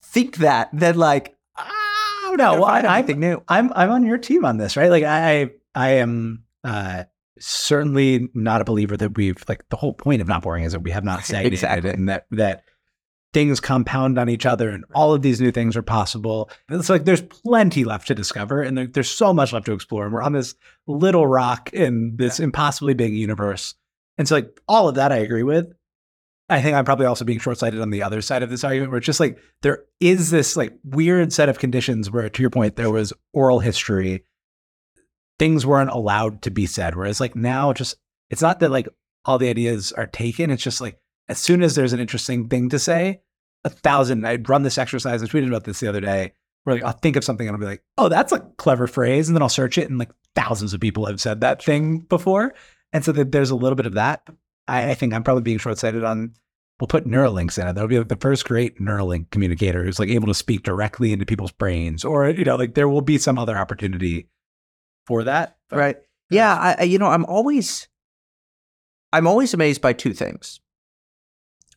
think 0.03 0.37
that, 0.37 0.69
then 0.73 0.97
like, 0.97 1.35
Oh 1.57 2.35
no, 2.37 2.55
well, 2.55 2.65
I, 2.65 2.79
I'm, 2.79 2.85
anything 2.85 3.19
new. 3.21 3.41
I'm 3.47 3.71
I'm 3.73 3.89
on 3.89 4.05
your 4.05 4.17
team 4.17 4.43
on 4.43 4.57
this, 4.57 4.75
right? 4.75 4.89
Like 4.89 5.03
I 5.05 5.51
I 5.73 5.91
am 5.91 6.43
uh, 6.63 7.05
certainly 7.39 8.29
not 8.33 8.59
a 8.61 8.65
believer 8.65 8.97
that 8.97 9.15
we've 9.15 9.41
like 9.47 9.67
the 9.69 9.77
whole 9.77 9.93
point 9.93 10.21
of 10.21 10.27
not 10.27 10.41
boring 10.41 10.65
is 10.65 10.73
that 10.73 10.81
we 10.81 10.91
have 10.91 11.05
not 11.05 11.23
stagnated 11.23 11.53
Exactly. 11.53 11.89
and 11.91 12.09
that 12.09 12.25
that 12.31 12.63
things 13.33 13.59
compound 13.59 14.17
on 14.17 14.29
each 14.29 14.45
other 14.45 14.69
and 14.69 14.83
all 14.93 15.13
of 15.13 15.21
these 15.21 15.39
new 15.39 15.51
things 15.51 15.77
are 15.77 15.81
possible. 15.83 16.49
It's 16.69 16.89
like 16.89 17.05
there's 17.05 17.21
plenty 17.21 17.83
left 17.83 18.07
to 18.07 18.15
discover 18.15 18.61
and 18.61 18.77
there, 18.77 18.87
there's 18.87 19.09
so 19.09 19.33
much 19.33 19.53
left 19.53 19.65
to 19.67 19.73
explore. 19.73 20.05
And 20.05 20.13
we're 20.13 20.21
on 20.21 20.33
this 20.33 20.55
little 20.87 21.27
rock 21.27 21.71
in 21.73 22.15
this 22.17 22.39
impossibly 22.39 22.93
big 22.93 23.13
universe. 23.13 23.75
And 24.17 24.27
so 24.27 24.35
like 24.35 24.59
all 24.67 24.89
of 24.89 24.95
that 24.95 25.11
I 25.11 25.17
agree 25.17 25.43
with. 25.43 25.73
I 26.49 26.61
think 26.61 26.75
I'm 26.75 26.85
probably 26.85 27.05
also 27.05 27.25
being 27.25 27.39
short-sighted 27.39 27.81
on 27.81 27.89
the 27.89 28.03
other 28.03 28.21
side 28.21 28.41
of 28.41 28.49
this 28.49 28.63
argument 28.63 28.91
where 28.91 28.99
it's 28.99 29.05
just 29.05 29.19
like 29.19 29.37
there 29.63 29.83
is 29.99 30.31
this 30.31 30.55
like 30.55 30.73
weird 30.85 31.33
set 31.33 31.49
of 31.49 31.59
conditions 31.59 32.09
where 32.09 32.29
to 32.29 32.41
your 32.41 32.49
point 32.49 32.77
there 32.77 32.89
was 32.89 33.11
oral 33.33 33.59
history. 33.59 34.23
Things 35.39 35.65
weren't 35.65 35.89
allowed 35.89 36.41
to 36.43 36.51
be 36.51 36.65
said 36.65 36.95
whereas 36.95 37.19
like 37.19 37.35
now 37.35 37.73
just 37.73 37.97
it's 38.29 38.41
not 38.41 38.61
that 38.61 38.71
like 38.71 38.87
all 39.25 39.37
the 39.37 39.49
ideas 39.49 39.91
are 39.91 40.07
taken. 40.07 40.49
It's 40.49 40.63
just 40.63 40.79
like 40.79 40.99
as 41.29 41.37
soon 41.37 41.61
as 41.61 41.75
there's 41.75 41.93
an 41.93 41.99
interesting 41.99 42.47
thing 42.47 42.69
to 42.69 42.79
say 42.79 43.21
a 43.63 43.69
thousand 43.69 44.25
i'd 44.25 44.47
run 44.49 44.63
this 44.63 44.77
exercise 44.77 45.21
i 45.21 45.25
tweeted 45.25 45.47
about 45.47 45.63
this 45.63 45.79
the 45.79 45.87
other 45.87 46.01
day 46.01 46.31
where 46.63 46.75
like 46.75 46.83
i'll 46.83 46.93
think 46.93 47.15
of 47.15 47.23
something 47.23 47.47
and 47.47 47.55
i'll 47.55 47.59
be 47.59 47.65
like 47.65 47.83
oh 47.97 48.09
that's 48.09 48.31
a 48.31 48.39
clever 48.57 48.87
phrase 48.87 49.27
and 49.27 49.35
then 49.35 49.41
i'll 49.41 49.49
search 49.49 49.77
it 49.77 49.89
and 49.89 49.99
like 49.99 50.11
thousands 50.35 50.73
of 50.73 50.79
people 50.79 51.05
have 51.05 51.19
said 51.19 51.41
that 51.41 51.63
thing 51.63 51.99
before 51.99 52.53
and 52.93 53.03
so 53.03 53.11
that 53.11 53.31
there's 53.31 53.51
a 53.51 53.55
little 53.55 53.75
bit 53.75 53.85
of 53.85 53.93
that 53.93 54.27
i, 54.67 54.91
I 54.91 54.93
think 54.93 55.13
i'm 55.13 55.23
probably 55.23 55.43
being 55.43 55.57
short-sighted 55.57 56.03
on 56.03 56.33
we'll 56.79 56.87
put 56.87 57.07
Neuralinks 57.07 57.59
in 57.59 57.67
it. 57.67 57.73
That'll 57.73 57.87
be 57.87 57.97
like 57.97 58.07
the 58.07 58.15
first 58.15 58.45
great 58.45 58.79
Neuralink 58.79 59.31
communicator 59.31 59.83
who's 59.83 59.99
like 59.99 60.09
able 60.09 60.27
to 60.27 60.33
speak 60.33 60.63
directly 60.63 61.11
into 61.11 61.25
people's 61.25 61.51
brains, 61.51 62.05
or 62.05 62.29
you 62.29 62.45
know, 62.45 62.55
like 62.55 62.75
there 62.75 62.89
will 62.89 63.01
be 63.01 63.17
some 63.17 63.37
other 63.37 63.57
opportunity 63.57 64.29
for 65.05 65.23
that. 65.23 65.57
Right. 65.71 65.97
Yeah, 66.29 66.53
I, 66.53 66.75
I 66.79 66.83
you 66.83 66.99
know, 66.99 67.07
I'm 67.07 67.25
always 67.25 67.87
I'm 69.11 69.27
always 69.27 69.53
amazed 69.53 69.81
by 69.81 69.93
two 69.93 70.13
things. 70.13 70.59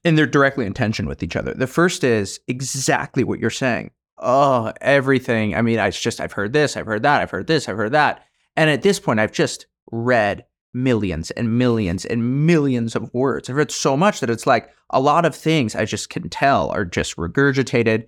And 0.02 0.16
they're 0.16 0.26
directly 0.26 0.64
in 0.64 0.72
tension 0.72 1.06
with 1.06 1.22
each 1.22 1.36
other. 1.36 1.52
The 1.52 1.66
first 1.66 2.04
is 2.04 2.40
exactly 2.48 3.22
what 3.22 3.38
you're 3.38 3.50
saying. 3.50 3.90
Oh, 4.16 4.72
everything. 4.80 5.54
I 5.54 5.60
mean, 5.60 5.78
I 5.78 5.88
it's 5.88 6.00
just 6.00 6.20
I've 6.20 6.32
heard 6.32 6.52
this, 6.52 6.76
I've 6.76 6.86
heard 6.86 7.02
that, 7.02 7.20
I've 7.20 7.30
heard 7.30 7.46
this, 7.46 7.68
I've 7.68 7.76
heard 7.76 7.92
that. 7.92 8.24
And 8.56 8.70
at 8.70 8.82
this 8.82 8.98
point 8.98 9.20
I've 9.20 9.32
just 9.32 9.66
read 9.92 10.44
millions 10.72 11.30
and 11.32 11.58
millions 11.58 12.04
and 12.04 12.46
millions 12.46 12.94
of 12.94 13.12
words. 13.12 13.48
I've 13.48 13.56
read 13.56 13.70
so 13.70 13.96
much 13.96 14.20
that 14.20 14.30
it's 14.30 14.46
like 14.46 14.70
a 14.90 15.00
lot 15.00 15.24
of 15.24 15.34
things 15.34 15.74
I 15.74 15.84
just 15.84 16.10
can 16.10 16.28
tell 16.28 16.70
are 16.70 16.84
just 16.84 17.16
regurgitated. 17.16 18.06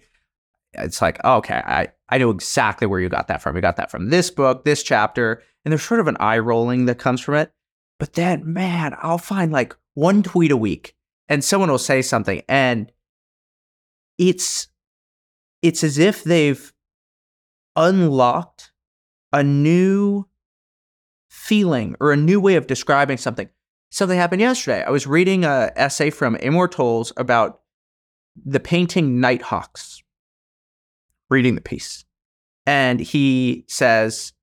It's 0.75 1.03
like, 1.03 1.23
okay, 1.25 1.63
I, 1.65 1.89
I 2.09 2.19
know 2.19 2.31
exactly 2.31 2.87
where 2.87 3.01
you 3.01 3.09
got 3.09 3.29
that 3.29 3.43
from. 3.43 3.57
You 3.57 3.63
got 3.63 3.77
that 3.77 3.91
from 3.91 4.11
this 4.11 4.31
book, 4.31 4.65
this 4.65 4.83
chapter, 4.83 5.43
and 5.65 5.73
there's 5.73 5.83
sort 5.83 6.01
of 6.01 6.09
an 6.09 6.17
eye 6.19 6.39
rolling 6.39 6.87
that 6.87 6.99
comes 6.99 7.21
from 7.21 7.35
it. 7.35 7.53
But 7.99 8.15
then, 8.15 8.53
man, 8.53 8.97
I'll 8.99 9.19
find 9.19 9.53
like 9.53 9.77
one 9.95 10.23
tweet 10.23 10.51
a 10.51 10.57
week 10.57 10.95
and 11.29 11.45
someone 11.45 11.71
will 11.71 11.79
say 11.79 12.03
something 12.03 12.43
and 12.49 12.91
it's 14.19 14.69
it's 15.63 15.85
as 15.85 15.99
if 15.99 16.25
they've 16.25 16.73
unlocked 17.77 18.73
a 19.33 19.43
new 19.43 20.27
feeling 21.33 21.97
or 21.99 22.13
a 22.13 22.17
new 22.17 22.39
way 22.39 22.57
of 22.57 22.67
describing 22.67 23.17
something. 23.17 23.49
Something 23.91 24.19
happened 24.19 24.43
yesterday. 24.43 24.85
I 24.85 24.91
was 24.91 25.07
reading 25.07 25.45
an 25.45 25.71
essay 25.77 26.11
from 26.11 26.37
Immortals 26.37 27.11
about 27.17 27.63
the 28.37 28.61
painting 28.61 29.19
Nighthawks. 29.19 30.03
Reading 31.31 31.55
the 31.55 31.63
piece. 31.63 32.05
And 32.67 33.01
he 33.01 33.65
says 33.67 34.35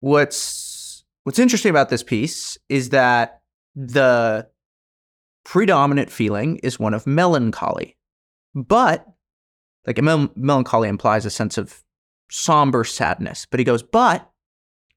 what's 0.00 1.04
what's 1.24 1.38
interesting 1.38 1.70
about 1.70 1.88
this 1.88 2.02
piece 2.02 2.58
is 2.68 2.90
that 2.90 3.40
the 3.74 4.46
predominant 5.44 6.10
feeling 6.10 6.58
is 6.58 6.78
one 6.78 6.92
of 6.92 7.06
melancholy. 7.06 7.96
But 8.54 9.06
like 9.86 10.00
mel- 10.02 10.32
melancholy 10.36 10.90
implies 10.90 11.24
a 11.24 11.30
sense 11.30 11.56
of 11.56 11.82
somber 12.30 12.84
sadness. 12.84 13.46
But 13.50 13.58
he 13.58 13.64
goes, 13.64 13.82
but 13.82 14.30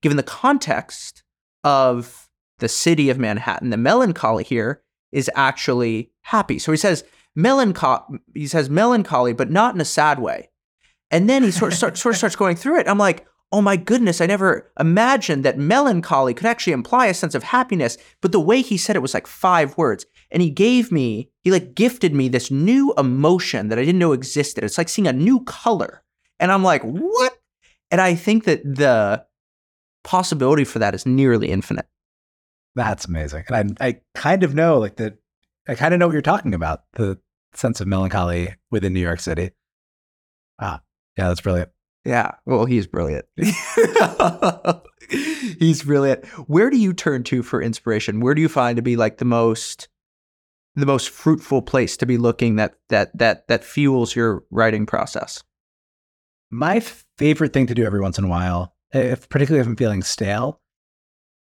given 0.02 0.18
the 0.18 0.24
context 0.24 1.24
of 1.64 2.30
the 2.60 2.70
city 2.70 3.10
of 3.10 3.20
Manhattan, 3.20 3.70
the 3.70 3.78
melancholy 3.78 4.44
here 4.44 4.82
is 5.12 5.30
actually 5.36 6.12
happy. 6.22 6.60
So 6.60 6.72
he 6.72 6.78
says 6.78 7.04
melancholy. 7.36 8.20
He 8.34 8.48
says 8.48 8.70
melancholy, 8.70 9.34
but 9.34 9.50
not 9.50 9.76
in 9.76 9.82
a 9.82 9.86
sad 9.86 10.20
way. 10.20 10.50
And 11.12 11.30
then 11.30 11.44
he 11.44 11.52
sort 11.52 11.72
of, 11.72 11.78
start, 11.78 11.98
sort 11.98 12.14
of 12.14 12.18
starts 12.18 12.36
going 12.36 12.56
through 12.56 12.80
it. 12.80 12.88
I'm 12.88 13.00
like, 13.00 13.26
oh 13.52 13.62
my 13.62 13.76
goodness, 13.76 14.22
I 14.22 14.28
never 14.28 14.72
imagined 14.80 15.44
that 15.44 15.58
melancholy 15.58 16.36
could 16.36 16.46
actually 16.46 16.74
imply 16.74 17.08
a 17.08 17.14
sense 17.16 17.34
of 17.34 17.44
happiness. 17.44 17.98
But 18.22 18.32
the 18.32 18.40
way 18.40 18.62
he 18.62 18.78
said 18.78 18.96
it 18.96 19.02
was 19.02 19.16
like 19.16 19.26
five 19.26 19.76
words. 19.76 20.06
And 20.30 20.44
he 20.44 20.52
gave 20.52 20.92
me, 20.92 21.32
he 21.44 21.50
like 21.50 21.74
gifted 21.74 22.14
me 22.14 22.30
this 22.30 22.52
new 22.52 22.94
emotion 22.96 23.70
that 23.70 23.80
I 23.80 23.86
didn't 23.86 23.98
know 23.98 24.12
existed. 24.12 24.64
It's 24.64 24.78
like 24.78 24.90
seeing 24.90 25.08
a 25.08 25.14
new 25.14 25.44
color. 25.46 26.04
And 26.40 26.52
I'm 26.52 26.64
like, 26.64 26.84
what? 26.84 27.40
And 27.90 28.00
I 28.00 28.14
think 28.14 28.44
that 28.44 28.62
the 28.64 29.26
possibility 30.04 30.64
for 30.64 30.80
that 30.80 30.96
is 30.96 31.06
nearly 31.06 31.50
infinite. 31.50 31.88
That's 32.76 33.06
amazing. 33.06 33.44
And 33.50 33.78
I, 33.80 33.88
I 33.88 34.02
kind 34.16 34.44
of 34.44 34.54
know 34.54 34.78
like 34.78 34.96
the, 34.96 35.18
I 35.68 35.76
kind 35.76 35.94
of 35.94 36.00
know 36.00 36.08
what 36.08 36.14
you're 36.14 36.22
talking 36.22 36.54
about. 36.54 36.84
The 36.94 37.20
sense 37.54 37.82
of 37.82 37.88
melancholy 37.88 38.56
within 38.72 38.94
New 38.94 39.00
York 39.00 39.20
City. 39.20 39.52
Ah, 40.60 40.82
yeah, 41.18 41.28
that's 41.28 41.42
brilliant. 41.42 41.70
Yeah. 42.06 42.32
Well, 42.46 42.66
he's 42.66 42.88
brilliant. 42.88 43.26
he's 45.60 45.84
brilliant. 45.84 46.26
Where 46.48 46.70
do 46.70 46.78
you 46.78 46.94
turn 46.94 47.24
to 47.26 47.44
for 47.44 47.62
inspiration? 47.62 48.22
Where 48.22 48.34
do 48.34 48.42
you 48.42 48.50
find 48.50 48.78
to 48.78 48.82
be 48.82 48.96
like 48.96 49.18
the 49.18 49.26
most 49.26 49.90
the 50.76 50.86
most 50.86 51.10
fruitful 51.10 51.62
place 51.62 51.98
to 51.98 52.06
be 52.06 52.18
looking 52.18 52.56
that 52.56 52.76
that 52.88 53.18
that 53.18 53.48
that 53.48 53.64
fuels 53.64 54.16
your 54.16 54.44
writing 54.50 54.86
process? 54.86 55.44
My 56.50 56.80
favorite 57.18 57.54
thing 57.54 57.68
to 57.68 57.76
do 57.76 57.86
every 57.86 58.00
once 58.00 58.18
in 58.18 58.24
a 58.24 58.30
while, 58.30 58.74
if 58.94 59.30
particularly 59.30 59.62
if 59.62 59.68
I'm 59.68 59.76
feeling 59.76 60.04
stale, 60.04 60.62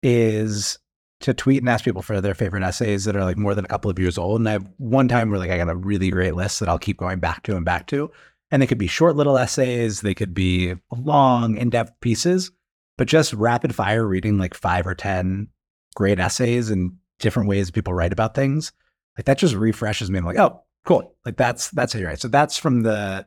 is 0.03 0.79
to 1.21 1.35
tweet 1.35 1.63
and 1.63 1.69
ask 1.69 1.85
people 1.85 2.03
for 2.03 2.21
their 2.21 2.35
favorite 2.35 2.63
essays 2.63 3.05
that 3.05 3.17
are 3.17 3.25
like 3.25 3.39
more 3.39 3.55
than 3.55 3.65
a 3.65 3.69
couple 3.69 3.91
of 3.91 3.99
years 3.99 4.19
old. 4.19 4.41
And 4.41 4.49
I 4.49 4.53
have 4.53 4.69
one 4.77 5.09
time 5.09 5.31
where 5.31 5.39
like 5.39 5.51
I 5.51 5.57
got 5.57 5.71
a 5.71 5.77
really 5.77 6.11
great 6.11 6.35
list 6.35 6.61
that 6.61 6.69
I'll 6.69 6.79
keep 6.79 6.99
going 6.99 7.21
back 7.21 7.43
to 7.45 7.57
and 7.57 7.65
back 7.65 7.87
to. 7.89 8.11
And 8.51 8.61
they 8.63 8.67
could 8.67 8.79
be 8.79 8.87
short 8.87 9.17
little 9.17 9.39
essays, 9.39 10.03
they 10.03 10.15
could 10.15 10.35
be 10.35 10.75
long, 10.97 11.57
in-depth 11.57 11.99
pieces, 12.01 12.53
but 12.97 13.09
just 13.09 13.33
rapid 13.33 13.75
fire 13.75 14.07
reading 14.07 14.39
like 14.39 14.55
five 14.55 14.87
or 14.87 14.95
10 14.95 15.49
great 15.97 16.21
essays 16.21 16.71
and 16.71 16.93
different 17.19 17.49
ways 17.49 17.71
people 17.71 17.95
write 17.95 18.13
about 18.13 18.35
things. 18.35 18.73
Like 19.17 19.25
that 19.25 19.39
just 19.39 19.55
refreshes 19.55 20.11
me. 20.11 20.19
I'm 20.19 20.25
like, 20.25 20.39
oh, 20.39 20.63
cool. 20.85 21.17
Like 21.25 21.37
that's 21.37 21.71
that's 21.71 21.93
how 21.93 21.99
you 21.99 22.07
write. 22.07 22.21
So 22.21 22.29
that's 22.29 22.57
from 22.59 22.83
the 22.83 23.27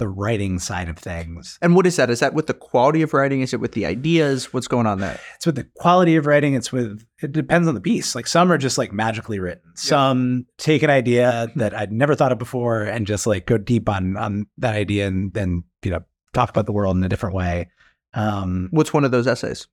the 0.00 0.08
writing 0.08 0.58
side 0.58 0.88
of 0.88 0.98
things. 0.98 1.56
And 1.62 1.76
what 1.76 1.86
is 1.86 1.94
that? 1.94 2.10
Is 2.10 2.18
that 2.18 2.34
with 2.34 2.48
the 2.48 2.54
quality 2.54 3.02
of 3.02 3.14
writing? 3.14 3.42
Is 3.42 3.54
it 3.54 3.60
with 3.60 3.72
the 3.72 3.86
ideas? 3.86 4.52
What's 4.52 4.66
going 4.66 4.86
on 4.86 4.98
there? 4.98 5.20
It's 5.36 5.46
with 5.46 5.54
the 5.54 5.68
quality 5.76 6.16
of 6.16 6.26
writing. 6.26 6.54
It's 6.54 6.72
with, 6.72 7.06
it 7.22 7.30
depends 7.30 7.68
on 7.68 7.74
the 7.74 7.80
piece. 7.80 8.16
Like 8.16 8.26
some 8.26 8.50
are 8.50 8.58
just 8.58 8.78
like 8.78 8.92
magically 8.92 9.38
written. 9.38 9.62
Yeah. 9.66 9.72
Some 9.76 10.46
take 10.58 10.82
an 10.82 10.90
idea 10.90 11.52
that 11.54 11.72
I'd 11.72 11.92
never 11.92 12.16
thought 12.16 12.32
of 12.32 12.38
before 12.38 12.82
and 12.82 13.06
just 13.06 13.26
like 13.26 13.46
go 13.46 13.58
deep 13.58 13.88
on, 13.88 14.16
on 14.16 14.46
that 14.58 14.74
idea 14.74 15.06
and 15.06 15.32
then, 15.32 15.62
you 15.84 15.92
know, 15.92 16.02
talk 16.32 16.50
about 16.50 16.66
the 16.66 16.72
world 16.72 16.96
in 16.96 17.04
a 17.04 17.08
different 17.08 17.36
way. 17.36 17.68
Um, 18.14 18.68
What's 18.72 18.92
one 18.92 19.04
of 19.04 19.12
those 19.12 19.28
essays? 19.28 19.68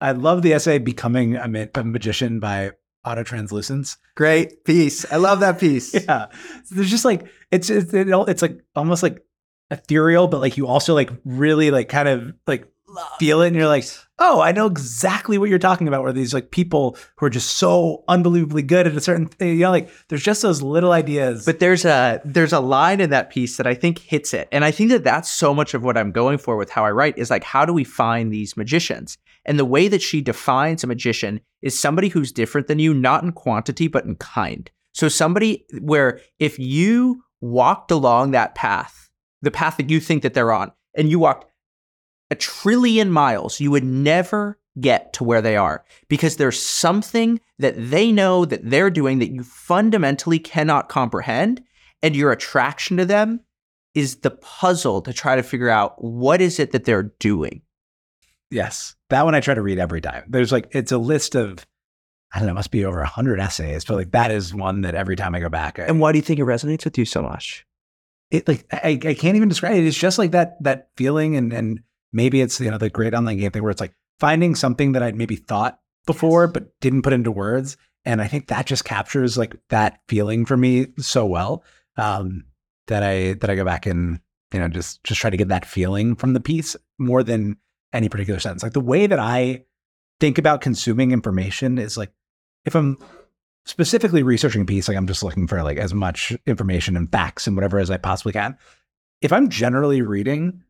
I 0.00 0.12
love 0.12 0.42
the 0.42 0.52
essay 0.52 0.78
Becoming 0.78 1.36
a, 1.36 1.48
Ma- 1.48 1.64
a 1.74 1.82
Magician 1.82 2.38
by 2.38 2.72
Autotranslucence. 3.06 3.96
Great 4.16 4.64
piece. 4.64 5.10
I 5.10 5.16
love 5.16 5.40
that 5.40 5.60
piece. 5.60 5.94
yeah. 6.08 6.26
So 6.64 6.74
there's 6.74 6.90
just 6.90 7.04
like 7.04 7.26
it's 7.50 7.70
it's 7.70 7.92
it's 7.94 8.42
like 8.42 8.60
almost 8.74 9.02
like 9.02 9.24
ethereal, 9.70 10.28
but 10.28 10.40
like 10.40 10.56
you 10.56 10.66
also 10.66 10.94
like 10.94 11.10
really 11.24 11.70
like 11.70 11.88
kind 11.88 12.08
of 12.08 12.34
like 12.46 12.68
feel 13.18 13.42
it 13.42 13.48
and 13.48 13.56
you're 13.56 13.66
like, 13.66 13.84
oh, 14.18 14.40
I 14.40 14.52
know 14.52 14.66
exactly 14.66 15.38
what 15.38 15.50
you're 15.50 15.58
talking 15.58 15.88
about. 15.88 16.02
Where 16.02 16.12
these 16.12 16.34
like 16.34 16.50
people 16.50 16.96
who 17.16 17.26
are 17.26 17.30
just 17.30 17.56
so 17.56 18.04
unbelievably 18.08 18.62
good 18.62 18.86
at 18.86 18.96
a 18.96 19.00
certain 19.00 19.26
thing, 19.26 19.50
you 19.50 19.60
know, 19.60 19.70
like 19.70 19.90
there's 20.08 20.22
just 20.22 20.42
those 20.42 20.62
little 20.62 20.92
ideas. 20.92 21.44
But 21.44 21.58
there's 21.58 21.84
a 21.84 22.20
there's 22.24 22.52
a 22.52 22.60
line 22.60 23.00
in 23.00 23.10
that 23.10 23.30
piece 23.30 23.56
that 23.56 23.66
I 23.66 23.74
think 23.74 23.98
hits 23.98 24.32
it, 24.34 24.48
and 24.52 24.64
I 24.64 24.70
think 24.70 24.90
that 24.90 25.04
that's 25.04 25.30
so 25.30 25.54
much 25.54 25.74
of 25.74 25.82
what 25.82 25.96
I'm 25.96 26.12
going 26.12 26.38
for 26.38 26.56
with 26.56 26.70
how 26.70 26.84
I 26.84 26.90
write 26.90 27.18
is 27.18 27.30
like, 27.30 27.44
how 27.44 27.64
do 27.64 27.72
we 27.72 27.84
find 27.84 28.32
these 28.32 28.56
magicians? 28.56 29.18
And 29.44 29.58
the 29.58 29.64
way 29.64 29.88
that 29.88 30.02
she 30.02 30.20
defines 30.20 30.82
a 30.82 30.88
magician 30.88 31.40
is 31.62 31.78
somebody 31.78 32.08
who's 32.08 32.32
different 32.32 32.66
than 32.66 32.78
you, 32.78 32.92
not 32.92 33.22
in 33.22 33.32
quantity 33.32 33.88
but 33.88 34.04
in 34.04 34.16
kind. 34.16 34.70
So 34.92 35.08
somebody 35.08 35.66
where 35.80 36.20
if 36.38 36.58
you 36.58 37.22
walked 37.40 37.90
along 37.90 38.30
that 38.30 38.54
path, 38.54 39.10
the 39.42 39.50
path 39.50 39.76
that 39.76 39.90
you 39.90 40.00
think 40.00 40.22
that 40.22 40.34
they're 40.34 40.52
on, 40.52 40.72
and 40.96 41.10
you 41.10 41.18
walked 41.18 41.46
a 42.30 42.34
trillion 42.34 43.10
miles, 43.10 43.60
you 43.60 43.70
would 43.70 43.84
never 43.84 44.58
get 44.80 45.12
to 45.14 45.24
where 45.24 45.40
they 45.40 45.56
are 45.56 45.84
because 46.08 46.36
there's 46.36 46.60
something 46.60 47.40
that 47.58 47.74
they 47.76 48.12
know 48.12 48.44
that 48.44 48.68
they're 48.68 48.90
doing 48.90 49.18
that 49.18 49.32
you 49.32 49.42
fundamentally 49.42 50.38
cannot 50.38 50.88
comprehend. 50.88 51.62
And 52.02 52.14
your 52.14 52.30
attraction 52.30 52.98
to 52.98 53.06
them 53.06 53.40
is 53.94 54.16
the 54.16 54.30
puzzle 54.30 55.00
to 55.02 55.12
try 55.12 55.36
to 55.36 55.42
figure 55.42 55.70
out 55.70 56.02
what 56.04 56.42
is 56.42 56.60
it 56.60 56.72
that 56.72 56.84
they're 56.84 57.14
doing. 57.18 57.62
Yes. 58.50 58.94
That 59.08 59.24
one 59.24 59.34
I 59.34 59.40
try 59.40 59.54
to 59.54 59.62
read 59.62 59.78
every 59.78 60.00
time. 60.00 60.24
There's 60.28 60.52
like, 60.52 60.68
it's 60.72 60.92
a 60.92 60.98
list 60.98 61.34
of, 61.34 61.66
I 62.34 62.38
don't 62.38 62.48
know, 62.48 62.54
must 62.54 62.70
be 62.70 62.84
over 62.84 62.98
100 62.98 63.40
essays, 63.40 63.84
but 63.84 63.96
like 63.96 64.10
that 64.10 64.30
is 64.30 64.54
one 64.54 64.82
that 64.82 64.94
every 64.94 65.16
time 65.16 65.34
I 65.34 65.40
go 65.40 65.48
back. 65.48 65.78
I, 65.78 65.84
and 65.84 66.00
why 66.00 66.12
do 66.12 66.18
you 66.18 66.22
think 66.22 66.38
it 66.38 66.44
resonates 66.44 66.84
with 66.84 66.98
you 66.98 67.06
so 67.06 67.22
much? 67.22 67.64
It 68.30 68.46
like, 68.46 68.66
I, 68.70 69.00
I 69.02 69.14
can't 69.14 69.36
even 69.36 69.48
describe 69.48 69.76
it. 69.76 69.86
It's 69.86 69.96
just 69.96 70.18
like 70.18 70.32
that, 70.32 70.62
that 70.62 70.90
feeling 70.96 71.36
and, 71.36 71.52
and 71.52 71.80
maybe 72.16 72.40
it's 72.40 72.58
you 72.60 72.70
know 72.70 72.78
the 72.78 72.90
great 72.90 73.14
online 73.14 73.38
game 73.38 73.50
thing 73.52 73.62
where 73.62 73.70
it's 73.70 73.80
like 73.80 73.94
finding 74.18 74.54
something 74.54 74.92
that 74.92 75.02
I'd 75.02 75.14
maybe 75.14 75.36
thought 75.36 75.78
before 76.06 76.44
yes. 76.44 76.52
but 76.52 76.80
didn't 76.80 77.02
put 77.02 77.12
into 77.12 77.30
words, 77.30 77.76
and 78.04 78.20
I 78.20 78.26
think 78.26 78.48
that 78.48 78.66
just 78.66 78.84
captures 78.84 79.36
like 79.36 79.54
that 79.68 80.00
feeling 80.08 80.46
for 80.46 80.56
me 80.56 80.88
so 80.98 81.26
well 81.26 81.62
um, 81.96 82.44
that 82.88 83.02
I 83.02 83.34
that 83.34 83.50
I 83.50 83.54
go 83.54 83.64
back 83.64 83.86
and 83.86 84.18
you 84.52 84.58
know 84.58 84.68
just 84.68 85.04
just 85.04 85.20
try 85.20 85.30
to 85.30 85.36
get 85.36 85.48
that 85.48 85.66
feeling 85.66 86.16
from 86.16 86.32
the 86.32 86.40
piece 86.40 86.74
more 86.98 87.22
than 87.22 87.58
any 87.92 88.08
particular 88.08 88.40
sentence. 88.40 88.62
Like 88.62 88.72
the 88.72 88.80
way 88.80 89.06
that 89.06 89.20
I 89.20 89.64
think 90.18 90.38
about 90.38 90.62
consuming 90.62 91.12
information 91.12 91.78
is 91.78 91.96
like 91.96 92.12
if 92.64 92.74
I'm 92.74 92.96
specifically 93.66 94.22
researching 94.22 94.62
a 94.62 94.64
piece, 94.64 94.88
like 94.88 94.96
I'm 94.96 95.06
just 95.06 95.22
looking 95.22 95.46
for 95.46 95.62
like 95.62 95.76
as 95.76 95.92
much 95.92 96.32
information 96.46 96.96
and 96.96 97.10
facts 97.10 97.46
and 97.46 97.56
whatever 97.56 97.78
as 97.78 97.90
I 97.90 97.98
possibly 97.98 98.32
can. 98.32 98.56
If 99.20 99.32
I'm 99.32 99.48
generally 99.48 100.02
reading, 100.02 100.62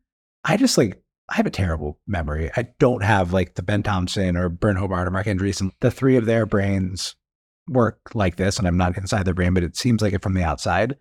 I 0.43 0.57
just 0.57 0.77
like 0.77 1.01
I 1.29 1.35
have 1.35 1.45
a 1.45 1.51
terrible 1.51 1.99
memory. 2.07 2.49
I 2.55 2.69
don't 2.79 3.03
have 3.03 3.33
like 3.33 3.55
the 3.55 3.63
Ben 3.63 3.83
Thompson 3.83 4.37
or 4.37 4.49
Byrne 4.49 4.77
Hobart 4.77 5.07
or 5.07 5.11
Marc 5.11 5.27
Andreessen. 5.27 5.71
The 5.81 5.91
three 5.91 6.15
of 6.15 6.25
their 6.25 6.45
brains 6.45 7.15
work 7.67 7.99
like 8.13 8.37
this, 8.37 8.57
and 8.57 8.67
I'm 8.67 8.77
not 8.77 8.97
inside 8.97 9.23
their 9.23 9.33
brain, 9.33 9.53
but 9.53 9.63
it 9.63 9.75
seems 9.75 10.01
like 10.01 10.13
it 10.13 10.23
from 10.23 10.35
the 10.35 10.43
outside, 10.43 10.97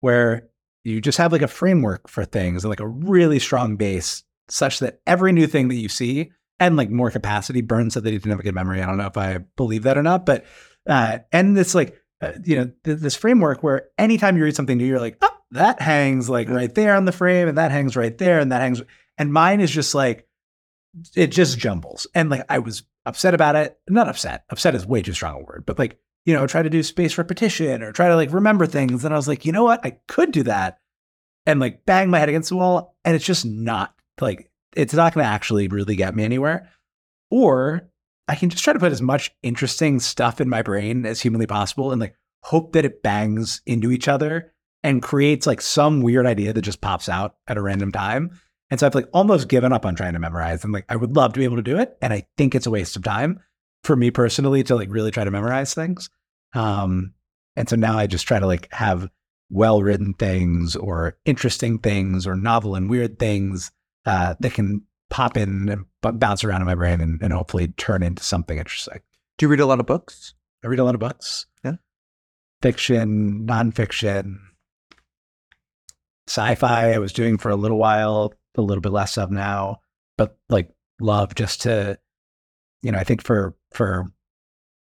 where 0.00 0.48
you 0.84 1.00
just 1.00 1.18
have 1.18 1.32
like 1.32 1.42
a 1.42 1.48
framework 1.48 2.08
for 2.08 2.24
things 2.24 2.64
and 2.64 2.70
like 2.70 2.80
a 2.80 2.88
really 2.88 3.38
strong 3.38 3.76
base, 3.76 4.24
such 4.48 4.80
that 4.80 5.00
every 5.06 5.32
new 5.32 5.46
thing 5.46 5.68
that 5.68 5.76
you 5.76 5.88
see 5.88 6.32
and 6.60 6.76
like 6.76 6.90
more 6.90 7.10
capacity. 7.10 7.60
Byrne 7.60 7.90
said 7.90 8.02
that 8.04 8.10
he 8.10 8.18
didn't 8.18 8.30
have 8.30 8.40
a 8.40 8.44
good 8.44 8.54
memory. 8.54 8.82
I 8.82 8.86
don't 8.86 8.96
know 8.96 9.06
if 9.06 9.16
I 9.16 9.38
believe 9.56 9.84
that 9.84 9.98
or 9.98 10.02
not, 10.02 10.26
but 10.26 10.44
uh, 10.88 11.18
and 11.32 11.56
this 11.56 11.74
like 11.74 12.00
uh, 12.20 12.32
you 12.44 12.56
know 12.56 12.70
th- 12.84 12.98
this 12.98 13.16
framework 13.16 13.62
where 13.62 13.88
anytime 13.96 14.36
you 14.36 14.44
read 14.44 14.56
something 14.56 14.78
new, 14.78 14.86
you're 14.86 15.00
like, 15.00 15.18
oh, 15.22 15.36
that 15.52 15.80
hangs 15.80 16.28
like 16.28 16.48
right 16.48 16.74
there 16.74 16.96
on 16.96 17.04
the 17.04 17.12
frame, 17.12 17.48
and 17.48 17.58
that 17.58 17.70
hangs 17.70 17.96
right 17.96 18.16
there, 18.18 18.40
and 18.40 18.50
that 18.52 18.60
hangs. 18.60 18.82
And 19.18 19.32
mine 19.32 19.60
is 19.60 19.70
just 19.70 19.94
like, 19.94 20.26
it 21.14 21.28
just 21.28 21.58
jumbles. 21.58 22.06
And 22.14 22.30
like, 22.30 22.44
I 22.48 22.60
was 22.60 22.84
upset 23.04 23.34
about 23.34 23.56
it. 23.56 23.78
Not 23.88 24.08
upset. 24.08 24.44
Upset 24.50 24.74
is 24.74 24.86
way 24.86 25.02
too 25.02 25.12
strong 25.12 25.42
a 25.42 25.44
word, 25.44 25.64
but 25.66 25.78
like, 25.78 25.98
you 26.24 26.34
know, 26.34 26.46
try 26.46 26.62
to 26.62 26.70
do 26.70 26.82
space 26.82 27.18
repetition 27.18 27.82
or 27.82 27.92
try 27.92 28.08
to 28.08 28.16
like 28.16 28.32
remember 28.32 28.66
things. 28.66 29.04
And 29.04 29.12
I 29.12 29.16
was 29.16 29.28
like, 29.28 29.44
you 29.44 29.52
know 29.52 29.64
what? 29.64 29.84
I 29.84 29.98
could 30.06 30.32
do 30.32 30.44
that 30.44 30.78
and 31.46 31.60
like 31.60 31.84
bang 31.84 32.10
my 32.10 32.18
head 32.18 32.28
against 32.28 32.50
the 32.50 32.56
wall. 32.56 32.96
And 33.04 33.16
it's 33.16 33.24
just 33.24 33.44
not 33.44 33.94
like, 34.20 34.50
it's 34.76 34.94
not 34.94 35.14
going 35.14 35.24
to 35.24 35.30
actually 35.30 35.68
really 35.68 35.96
get 35.96 36.14
me 36.14 36.24
anywhere. 36.24 36.68
Or 37.30 37.88
I 38.28 38.34
can 38.34 38.50
just 38.50 38.62
try 38.62 38.72
to 38.72 38.78
put 38.78 38.92
as 38.92 39.02
much 39.02 39.34
interesting 39.42 40.00
stuff 40.00 40.40
in 40.40 40.48
my 40.48 40.62
brain 40.62 41.06
as 41.06 41.20
humanly 41.20 41.46
possible 41.46 41.92
and 41.92 42.00
like 42.00 42.14
hope 42.42 42.72
that 42.74 42.84
it 42.84 43.02
bangs 43.02 43.62
into 43.66 43.90
each 43.90 44.06
other 44.06 44.52
and 44.82 45.02
creates 45.02 45.46
like 45.46 45.60
some 45.60 46.02
weird 46.02 46.26
idea 46.26 46.52
that 46.52 46.62
just 46.62 46.80
pops 46.80 47.08
out 47.08 47.36
at 47.46 47.56
a 47.56 47.62
random 47.62 47.90
time. 47.90 48.38
And 48.70 48.78
so 48.78 48.86
I've 48.86 48.94
like 48.94 49.08
almost 49.12 49.48
given 49.48 49.72
up 49.72 49.86
on 49.86 49.94
trying 49.94 50.12
to 50.12 50.18
memorize. 50.18 50.62
I'm 50.62 50.72
like, 50.72 50.84
I 50.88 50.96
would 50.96 51.16
love 51.16 51.32
to 51.32 51.38
be 51.38 51.44
able 51.44 51.56
to 51.56 51.62
do 51.62 51.78
it. 51.78 51.96
And 52.02 52.12
I 52.12 52.26
think 52.36 52.54
it's 52.54 52.66
a 52.66 52.70
waste 52.70 52.96
of 52.96 53.02
time 53.02 53.40
for 53.82 53.96
me 53.96 54.10
personally 54.10 54.62
to 54.64 54.76
like 54.76 54.90
really 54.90 55.10
try 55.10 55.24
to 55.24 55.30
memorize 55.30 55.74
things. 55.74 56.10
Um, 56.54 57.14
and 57.56 57.68
so 57.68 57.76
now 57.76 57.98
I 57.98 58.06
just 58.06 58.26
try 58.26 58.38
to 58.38 58.46
like 58.46 58.68
have 58.72 59.08
well 59.50 59.82
written 59.82 60.14
things 60.14 60.76
or 60.76 61.16
interesting 61.24 61.78
things 61.78 62.26
or 62.26 62.36
novel 62.36 62.74
and 62.74 62.90
weird 62.90 63.18
things 63.18 63.70
uh, 64.04 64.34
that 64.40 64.52
can 64.52 64.82
pop 65.10 65.36
in 65.36 65.68
and 65.68 65.86
b- 66.02 66.10
bounce 66.12 66.44
around 66.44 66.60
in 66.60 66.66
my 66.66 66.74
brain 66.74 67.00
and, 67.00 67.20
and 67.22 67.32
hopefully 67.32 67.68
turn 67.68 68.02
into 68.02 68.22
something 68.22 68.58
interesting. 68.58 69.00
Do 69.38 69.46
you 69.46 69.50
read 69.50 69.60
a 69.60 69.66
lot 69.66 69.80
of 69.80 69.86
books? 69.86 70.34
I 70.62 70.66
read 70.66 70.78
a 70.78 70.84
lot 70.84 70.94
of 70.94 71.00
books. 71.00 71.46
Yeah. 71.64 71.76
Fiction, 72.60 73.46
nonfiction, 73.46 74.36
sci 76.26 76.54
fi, 76.56 76.92
I 76.92 76.98
was 76.98 77.12
doing 77.12 77.38
for 77.38 77.50
a 77.50 77.56
little 77.56 77.78
while 77.78 78.34
a 78.58 78.62
little 78.62 78.82
bit 78.82 78.92
less 78.92 79.18
of 79.18 79.30
now, 79.30 79.78
but 80.16 80.36
like 80.48 80.70
love 81.00 81.34
just 81.34 81.62
to, 81.62 81.98
you 82.82 82.92
know, 82.92 82.98
I 82.98 83.04
think 83.04 83.22
for, 83.22 83.56
for 83.72 84.06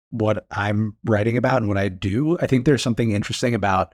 what 0.10 0.46
I'm 0.52 0.96
writing 1.06 1.38
about 1.38 1.58
and 1.58 1.68
what 1.68 1.78
I 1.78 1.90
do, 1.90 2.38
I 2.40 2.48
think 2.48 2.66
there's 2.66 2.82
something 2.82 3.12
interesting 3.12 3.54
about 3.54 3.94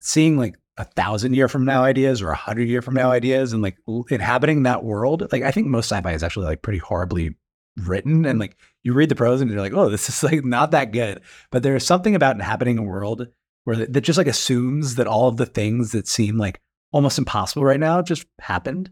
seeing 0.00 0.36
like 0.36 0.56
a 0.76 0.84
thousand 0.84 1.34
year 1.34 1.48
from 1.48 1.64
now 1.64 1.84
ideas 1.84 2.20
or 2.20 2.30
a 2.30 2.36
hundred 2.36 2.68
year 2.68 2.82
from 2.82 2.94
now 2.94 3.04
mm-hmm. 3.04 3.12
ideas 3.12 3.52
and 3.52 3.62
like 3.62 3.78
inhabiting 4.10 4.64
that 4.64 4.84
world. 4.84 5.30
Like 5.32 5.42
I 5.42 5.50
think 5.50 5.68
most 5.68 5.90
sci-fi 5.90 6.12
is 6.12 6.22
actually 6.22 6.46
like 6.46 6.62
pretty 6.62 6.78
horribly 6.78 7.36
written 7.76 8.24
and 8.24 8.38
like 8.38 8.56
you 8.82 8.92
read 8.92 9.08
the 9.08 9.14
prose 9.14 9.40
and 9.40 9.50
you're 9.50 9.60
like, 9.60 9.72
oh, 9.72 9.88
this 9.88 10.08
is 10.08 10.22
like 10.22 10.44
not 10.44 10.72
that 10.72 10.92
good. 10.92 11.20
But 11.50 11.62
there's 11.62 11.86
something 11.86 12.14
about 12.14 12.36
inhabiting 12.36 12.78
a 12.78 12.82
world 12.82 13.28
where 13.64 13.76
that 13.76 14.00
just 14.02 14.18
like 14.18 14.26
assumes 14.26 14.96
that 14.96 15.06
all 15.06 15.28
of 15.28 15.36
the 15.36 15.46
things 15.46 15.92
that 15.92 16.06
seem 16.06 16.36
like 16.36 16.60
almost 16.94 17.18
impossible 17.18 17.64
right 17.64 17.80
now 17.80 18.00
just 18.00 18.26
happened. 18.40 18.90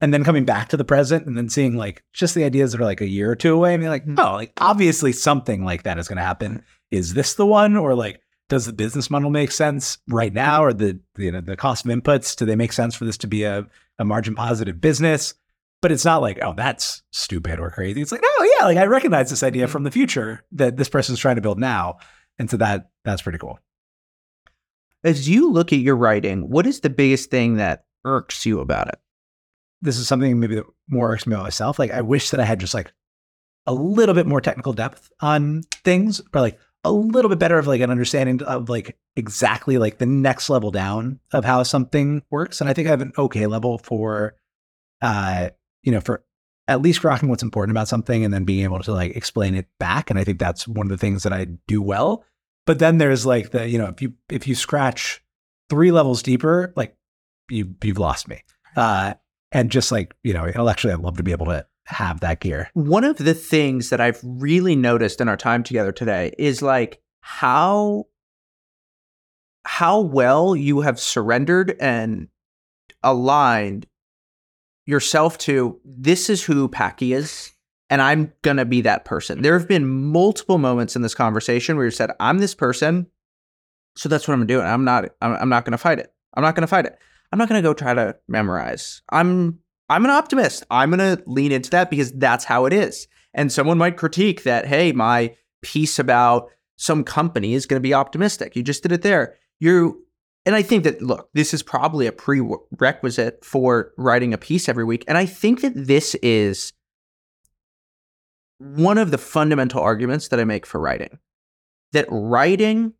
And 0.00 0.14
then 0.14 0.24
coming 0.24 0.46
back 0.46 0.68
to 0.68 0.78
the 0.78 0.84
present 0.84 1.26
and 1.26 1.36
then 1.36 1.50
seeing 1.50 1.76
like 1.76 2.02
just 2.14 2.34
the 2.34 2.44
ideas 2.44 2.72
that 2.72 2.80
are 2.80 2.86
like 2.86 3.02
a 3.02 3.08
year 3.08 3.30
or 3.30 3.36
two 3.36 3.54
away 3.54 3.74
and 3.74 3.82
be 3.82 3.88
like, 3.88 4.04
oh, 4.16 4.32
like 4.32 4.52
obviously 4.58 5.12
something 5.12 5.64
like 5.64 5.82
that 5.82 5.98
is 5.98 6.08
going 6.08 6.16
to 6.16 6.22
happen. 6.22 6.62
Is 6.90 7.12
this 7.12 7.34
the 7.34 7.44
one? 7.44 7.76
Or 7.76 7.94
like, 7.94 8.22
does 8.48 8.64
the 8.64 8.72
business 8.72 9.10
model 9.10 9.30
make 9.30 9.50
sense 9.50 9.98
right 10.08 10.32
now? 10.32 10.64
Or 10.64 10.72
the, 10.72 11.00
you 11.18 11.32
know, 11.32 11.42
the 11.42 11.56
cost 11.56 11.84
of 11.84 11.90
inputs, 11.90 12.34
do 12.34 12.46
they 12.46 12.56
make 12.56 12.72
sense 12.72 12.94
for 12.94 13.04
this 13.04 13.18
to 13.18 13.26
be 13.26 13.42
a, 13.42 13.66
a 13.98 14.04
margin 14.04 14.34
positive 14.34 14.80
business? 14.80 15.34
but 15.82 15.90
it's 15.90 16.04
not 16.04 16.20
like, 16.20 16.38
oh, 16.42 16.52
that's 16.54 17.02
stupid 17.10 17.58
or 17.58 17.70
crazy. 17.70 18.02
It's 18.02 18.12
like, 18.12 18.20
oh 18.22 18.56
yeah, 18.58 18.66
like 18.66 18.76
I 18.76 18.84
recognize 18.84 19.30
this 19.30 19.42
idea 19.42 19.64
mm-hmm. 19.64 19.72
from 19.72 19.84
the 19.84 19.90
future 19.90 20.44
that 20.52 20.76
this 20.76 20.88
person's 20.88 21.18
trying 21.18 21.36
to 21.36 21.42
build 21.42 21.58
now. 21.58 21.98
And 22.38 22.50
so 22.50 22.56
that 22.58 22.90
that's 23.04 23.22
pretty 23.22 23.38
cool. 23.38 23.58
As 25.02 25.28
you 25.28 25.50
look 25.50 25.72
at 25.72 25.78
your 25.78 25.96
writing, 25.96 26.50
what 26.50 26.66
is 26.66 26.80
the 26.80 26.90
biggest 26.90 27.30
thing 27.30 27.56
that 27.56 27.84
irks 28.04 28.44
you 28.44 28.60
about 28.60 28.88
it? 28.88 29.00
This 29.82 29.98
is 29.98 30.06
something 30.06 30.38
maybe 30.38 30.56
that 30.56 30.66
more 30.88 31.12
irks 31.12 31.26
me 31.26 31.34
about 31.34 31.44
myself. 31.44 31.78
Like 31.78 31.90
I 31.90 32.02
wish 32.02 32.30
that 32.30 32.40
I 32.40 32.44
had 32.44 32.60
just 32.60 32.74
like 32.74 32.92
a 33.66 33.72
little 33.72 34.14
bit 34.14 34.26
more 34.26 34.40
technical 34.40 34.72
depth 34.72 35.10
on 35.20 35.62
things, 35.84 36.20
or 36.34 36.40
like 36.40 36.58
a 36.84 36.92
little 36.92 37.28
bit 37.28 37.38
better 37.38 37.58
of 37.58 37.66
like 37.66 37.80
an 37.80 37.90
understanding 37.90 38.42
of 38.42 38.68
like 38.68 38.96
exactly 39.16 39.78
like 39.78 39.98
the 39.98 40.06
next 40.06 40.50
level 40.50 40.70
down 40.70 41.20
of 41.32 41.44
how 41.44 41.62
something 41.62 42.22
works. 42.30 42.60
And 42.60 42.68
I 42.68 42.72
think 42.72 42.88
I 42.88 42.90
have 42.90 43.02
an 43.02 43.12
okay 43.18 43.46
level 43.46 43.78
for, 43.78 44.34
uh, 45.02 45.50
you 45.82 45.92
know, 45.92 46.00
for 46.00 46.24
at 46.68 46.82
least 46.82 47.02
grokking 47.02 47.28
what's 47.28 47.42
important 47.42 47.72
about 47.72 47.88
something 47.88 48.24
and 48.24 48.32
then 48.32 48.44
being 48.44 48.64
able 48.64 48.80
to 48.80 48.92
like 48.92 49.16
explain 49.16 49.54
it 49.54 49.66
back. 49.78 50.08
And 50.10 50.18
I 50.18 50.24
think 50.24 50.38
that's 50.38 50.68
one 50.68 50.86
of 50.86 50.90
the 50.90 50.96
things 50.96 51.22
that 51.22 51.32
I 51.32 51.46
do 51.66 51.82
well. 51.82 52.24
But 52.66 52.78
then 52.78 52.98
there's 52.98 53.26
like 53.26 53.50
the, 53.50 53.68
you 53.68 53.78
know, 53.78 53.86
if 53.86 54.02
you 54.02 54.14
if 54.28 54.46
you 54.46 54.54
scratch 54.54 55.22
three 55.68 55.90
levels 55.90 56.22
deeper, 56.22 56.72
like 56.76 56.96
you 57.48 57.74
you've 57.82 57.98
lost 57.98 58.28
me. 58.28 58.42
Uh, 58.76 59.14
and 59.52 59.70
just 59.70 59.90
like 59.90 60.14
you 60.22 60.32
know, 60.32 60.46
intellectually, 60.46 60.92
I'd 60.92 61.00
love 61.00 61.16
to 61.16 61.22
be 61.22 61.32
able 61.32 61.46
to 61.46 61.66
have 61.86 62.20
that 62.20 62.40
gear. 62.40 62.70
One 62.74 63.04
of 63.04 63.16
the 63.18 63.34
things 63.34 63.90
that 63.90 64.00
I've 64.00 64.20
really 64.22 64.76
noticed 64.76 65.20
in 65.20 65.28
our 65.28 65.36
time 65.36 65.62
together 65.62 65.92
today 65.92 66.32
is 66.38 66.62
like 66.62 67.00
how 67.20 68.06
how 69.64 70.00
well 70.00 70.56
you 70.56 70.80
have 70.80 70.98
surrendered 70.98 71.76
and 71.80 72.28
aligned 73.02 73.86
yourself 74.86 75.38
to 75.38 75.80
this 75.84 76.30
is 76.30 76.42
who 76.42 76.68
Packy 76.68 77.12
is 77.12 77.52
and 77.90 78.00
I'm 78.00 78.32
going 78.42 78.56
to 78.56 78.64
be 78.64 78.80
that 78.82 79.04
person. 79.04 79.42
There 79.42 79.58
have 79.58 79.68
been 79.68 79.88
multiple 79.88 80.56
moments 80.56 80.96
in 80.96 81.02
this 81.02 81.14
conversation 81.14 81.76
where 81.76 81.84
you 81.84 81.90
said 81.90 82.12
I'm 82.18 82.38
this 82.38 82.54
person 82.54 83.08
so 83.96 84.08
that's 84.08 84.26
what 84.26 84.34
I'm 84.34 84.46
doing. 84.46 84.66
I'm 84.66 84.84
not 84.84 85.06
I'm, 85.20 85.34
I'm 85.34 85.48
not 85.48 85.64
going 85.64 85.72
to 85.72 85.78
fight 85.78 85.98
it. 85.98 86.12
I'm 86.34 86.42
not 86.42 86.54
going 86.54 86.62
to 86.62 86.68
fight 86.68 86.86
it. 86.86 86.98
I'm 87.32 87.38
not 87.38 87.48
going 87.48 87.62
to 87.62 87.68
go 87.68 87.74
try 87.74 87.94
to 87.94 88.16
memorize. 88.28 89.02
I'm 89.10 89.58
I'm 89.88 90.04
an 90.04 90.10
optimist. 90.10 90.64
I'm 90.70 90.90
going 90.90 91.16
to 91.16 91.22
lean 91.26 91.52
into 91.52 91.70
that 91.70 91.90
because 91.90 92.12
that's 92.12 92.44
how 92.44 92.64
it 92.66 92.72
is. 92.72 93.08
And 93.34 93.52
someone 93.52 93.78
might 93.78 93.96
critique 93.96 94.44
that, 94.44 94.66
hey, 94.66 94.92
my 94.92 95.34
piece 95.62 95.98
about 95.98 96.48
some 96.76 97.04
company 97.04 97.54
is 97.54 97.66
going 97.66 97.80
to 97.80 97.86
be 97.86 97.94
optimistic. 97.94 98.56
You 98.56 98.62
just 98.62 98.82
did 98.82 98.92
it 98.92 99.02
there. 99.02 99.36
You 99.58 100.04
and 100.46 100.54
I 100.54 100.62
think 100.62 100.84
that 100.84 101.02
look, 101.02 101.28
this 101.34 101.52
is 101.52 101.62
probably 101.62 102.06
a 102.06 102.12
prerequisite 102.12 103.44
for 103.44 103.92
writing 103.98 104.32
a 104.32 104.38
piece 104.38 104.68
every 104.68 104.84
week. 104.84 105.04
And 105.06 105.18
I 105.18 105.26
think 105.26 105.60
that 105.60 105.74
this 105.74 106.14
is 106.16 106.72
one 108.60 108.98
of 108.98 109.10
the 109.10 109.18
fundamental 109.18 109.80
arguments 109.80 110.28
that 110.28 110.40
I 110.40 110.44
make 110.44 110.66
for 110.66 110.80
writing. 110.80 111.18
That 111.92 112.06
writing 112.08 112.94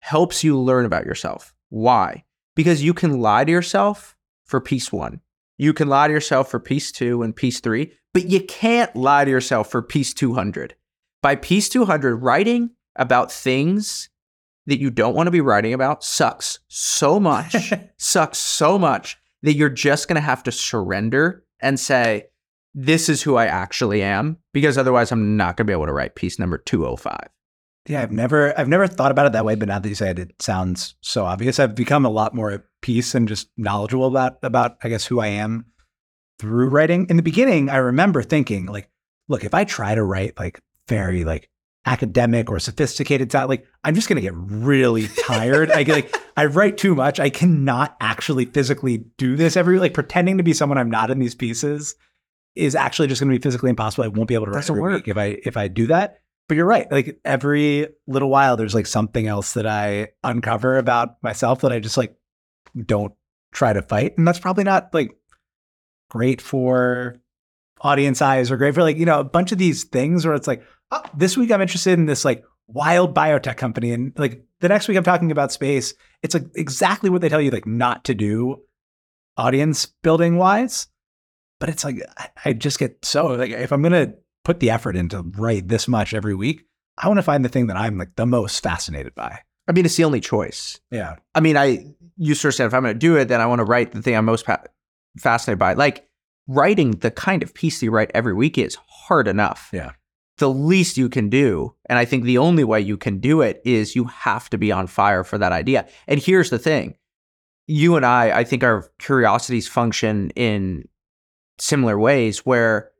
helps 0.00 0.44
you 0.44 0.58
learn 0.58 0.84
about 0.84 1.06
yourself. 1.06 1.54
Why? 1.70 2.24
Because 2.54 2.82
you 2.82 2.92
can 2.92 3.20
lie 3.20 3.44
to 3.44 3.50
yourself 3.50 4.16
for 4.44 4.60
piece 4.60 4.92
1 4.92 5.20
you 5.62 5.72
can 5.72 5.88
lie 5.88 6.08
to 6.08 6.12
yourself 6.12 6.50
for 6.50 6.58
piece 6.58 6.90
two 6.90 7.22
and 7.22 7.36
piece 7.36 7.60
three, 7.60 7.92
but 8.12 8.26
you 8.26 8.40
can't 8.40 8.96
lie 8.96 9.24
to 9.24 9.30
yourself 9.30 9.70
for 9.70 9.80
piece 9.80 10.12
200. 10.12 10.74
By 11.22 11.36
piece 11.36 11.68
200, 11.68 12.16
writing 12.16 12.70
about 12.96 13.30
things 13.30 14.08
that 14.66 14.80
you 14.80 14.90
don't 14.90 15.14
want 15.14 15.28
to 15.28 15.32
be 15.32 15.40
writing 15.40 15.72
about 15.72 16.02
sucks 16.02 16.58
so 16.66 17.20
much, 17.20 17.72
sucks 17.96 18.38
so 18.38 18.76
much 18.76 19.18
that 19.42 19.54
you're 19.54 19.68
just 19.68 20.08
going 20.08 20.16
to 20.16 20.20
have 20.20 20.42
to 20.42 20.50
surrender 20.50 21.44
and 21.60 21.78
say, 21.78 22.24
this 22.74 23.08
is 23.08 23.22
who 23.22 23.36
I 23.36 23.46
actually 23.46 24.02
am, 24.02 24.38
because 24.52 24.78
otherwise 24.78 25.12
I'm 25.12 25.36
not 25.36 25.56
going 25.56 25.66
to 25.66 25.70
be 25.70 25.74
able 25.74 25.86
to 25.86 25.92
write 25.92 26.14
piece 26.14 26.38
number 26.38 26.58
205. 26.58 27.28
Yeah, 27.88 28.00
I've 28.00 28.12
never 28.12 28.58
I've 28.58 28.68
never 28.68 28.86
thought 28.86 29.10
about 29.10 29.26
it 29.26 29.32
that 29.32 29.44
way, 29.44 29.56
but 29.56 29.68
now 29.68 29.80
that 29.80 29.88
you 29.88 29.96
say 29.96 30.10
it, 30.10 30.18
it 30.18 30.40
sounds 30.40 30.94
so 31.00 31.24
obvious. 31.24 31.58
I've 31.58 31.74
become 31.74 32.06
a 32.06 32.10
lot 32.10 32.34
more 32.34 32.52
at 32.52 32.62
peace 32.80 33.14
and 33.14 33.26
just 33.26 33.48
knowledgeable 33.56 34.06
about 34.06 34.36
about 34.42 34.76
I 34.84 34.88
guess 34.88 35.04
who 35.04 35.18
I 35.18 35.28
am 35.28 35.66
through 36.38 36.68
writing. 36.68 37.06
In 37.10 37.16
the 37.16 37.24
beginning, 37.24 37.68
I 37.68 37.78
remember 37.78 38.22
thinking 38.22 38.66
like, 38.66 38.88
look, 39.28 39.42
if 39.42 39.52
I 39.52 39.64
try 39.64 39.96
to 39.96 40.04
write 40.04 40.38
like 40.38 40.60
very 40.86 41.24
like 41.24 41.50
academic 41.84 42.50
or 42.50 42.60
sophisticated 42.60 43.32
style, 43.32 43.48
like 43.48 43.66
I'm 43.82 43.96
just 43.96 44.08
gonna 44.08 44.20
get 44.20 44.34
really 44.36 45.08
tired. 45.26 45.72
I 45.72 45.82
get 45.82 45.94
like 45.94 46.16
I 46.36 46.46
write 46.46 46.78
too 46.78 46.94
much. 46.94 47.18
I 47.18 47.30
cannot 47.30 47.96
actually 48.00 48.44
physically 48.44 49.06
do 49.18 49.34
this 49.34 49.56
every 49.56 49.80
like 49.80 49.92
pretending 49.92 50.38
to 50.38 50.44
be 50.44 50.52
someone 50.52 50.78
I'm 50.78 50.90
not 50.90 51.10
in 51.10 51.18
these 51.18 51.34
pieces 51.34 51.96
is 52.54 52.74
actually 52.74 53.08
just 53.08 53.20
gonna 53.20 53.32
be 53.32 53.38
physically 53.38 53.70
impossible. 53.70 54.04
I 54.04 54.08
won't 54.08 54.28
be 54.28 54.34
able 54.34 54.46
to 54.46 54.50
write 54.52 54.60
Doesn't 54.60 54.78
work. 54.80 55.08
if 55.08 55.16
I 55.16 55.38
if 55.44 55.56
I 55.56 55.68
do 55.68 55.86
that. 55.88 56.18
But 56.48 56.56
you're 56.56 56.66
right. 56.66 56.90
Like 56.90 57.18
every 57.24 57.88
little 58.06 58.28
while, 58.28 58.56
there's 58.56 58.74
like 58.74 58.86
something 58.86 59.26
else 59.26 59.54
that 59.54 59.66
I 59.66 60.08
uncover 60.24 60.76
about 60.76 61.22
myself 61.22 61.60
that 61.60 61.72
I 61.72 61.78
just 61.78 61.96
like 61.96 62.16
don't 62.84 63.14
try 63.52 63.72
to 63.72 63.80
fight. 63.82 64.18
And 64.18 64.26
that's 64.26 64.40
probably 64.40 64.64
not 64.64 64.92
like 64.92 65.16
great 66.10 66.40
for 66.40 67.16
audience 67.80 68.20
eyes 68.20 68.50
or 68.50 68.56
great 68.56 68.74
for 68.74 68.82
like, 68.82 68.96
you 68.96 69.06
know, 69.06 69.20
a 69.20 69.24
bunch 69.24 69.52
of 69.52 69.58
these 69.58 69.84
things 69.84 70.26
where 70.26 70.34
it's 70.34 70.46
like, 70.48 70.62
oh, 70.90 71.02
this 71.16 71.36
week 71.36 71.50
I'm 71.50 71.62
interested 71.62 71.98
in 71.98 72.06
this 72.06 72.24
like 72.24 72.44
wild 72.66 73.14
biotech 73.14 73.56
company. 73.56 73.92
And 73.92 74.12
like 74.18 74.44
the 74.60 74.68
next 74.68 74.88
week 74.88 74.96
I'm 74.96 75.04
talking 75.04 75.30
about 75.30 75.52
space. 75.52 75.94
It's 76.22 76.34
like 76.34 76.44
exactly 76.54 77.08
what 77.08 77.20
they 77.20 77.28
tell 77.28 77.40
you 77.40 77.50
like 77.50 77.66
not 77.66 78.04
to 78.04 78.14
do 78.14 78.62
audience 79.36 79.86
building 79.86 80.36
wise. 80.36 80.86
But 81.62 81.68
it's 81.68 81.84
like 81.84 82.02
I 82.44 82.54
just 82.54 82.80
get 82.80 83.04
so 83.04 83.28
like 83.28 83.52
if 83.52 83.72
I'm 83.72 83.82
gonna 83.82 84.14
put 84.42 84.58
the 84.58 84.70
effort 84.70 84.96
into 84.96 85.22
write 85.36 85.68
this 85.68 85.86
much 85.86 86.12
every 86.12 86.34
week, 86.34 86.66
I 86.98 87.06
want 87.06 87.18
to 87.18 87.22
find 87.22 87.44
the 87.44 87.48
thing 87.48 87.68
that 87.68 87.76
I'm 87.76 87.98
like 87.98 88.16
the 88.16 88.26
most 88.26 88.64
fascinated 88.64 89.14
by. 89.14 89.38
I 89.68 89.72
mean, 89.72 89.84
it's 89.84 89.94
the 89.94 90.02
only 90.02 90.20
choice. 90.20 90.80
Yeah. 90.90 91.14
I 91.36 91.40
mean, 91.40 91.56
I 91.56 91.86
you 92.16 92.34
sort 92.34 92.54
of 92.54 92.56
said 92.56 92.66
if 92.66 92.74
I'm 92.74 92.82
going 92.82 92.96
to 92.96 92.98
do 92.98 93.16
it, 93.16 93.26
then 93.26 93.40
I 93.40 93.46
want 93.46 93.60
to 93.60 93.64
write 93.64 93.92
the 93.92 94.02
thing 94.02 94.16
I'm 94.16 94.24
most 94.24 94.44
pa- 94.44 94.64
fascinated 95.20 95.60
by. 95.60 95.74
Like 95.74 96.08
writing 96.48 96.92
the 96.92 97.12
kind 97.12 97.44
of 97.44 97.54
piece 97.54 97.78
that 97.78 97.86
you 97.86 97.92
write 97.92 98.10
every 98.12 98.34
week 98.34 98.58
is 98.58 98.76
hard 98.88 99.28
enough. 99.28 99.70
Yeah. 99.72 99.92
The 100.38 100.50
least 100.50 100.96
you 100.96 101.08
can 101.08 101.28
do, 101.28 101.76
and 101.86 101.96
I 101.96 102.04
think 102.06 102.24
the 102.24 102.38
only 102.38 102.64
way 102.64 102.80
you 102.80 102.96
can 102.96 103.20
do 103.20 103.40
it 103.40 103.62
is 103.64 103.94
you 103.94 104.06
have 104.06 104.50
to 104.50 104.58
be 104.58 104.72
on 104.72 104.88
fire 104.88 105.22
for 105.22 105.38
that 105.38 105.52
idea. 105.52 105.86
And 106.08 106.18
here's 106.18 106.50
the 106.50 106.58
thing: 106.58 106.96
you 107.68 107.94
and 107.94 108.04
I, 108.04 108.38
I 108.38 108.42
think 108.42 108.64
our 108.64 108.90
curiosities 108.98 109.68
function 109.68 110.30
in 110.30 110.88
similar 111.62 111.98
ways. 111.98 112.44
Where 112.44 112.90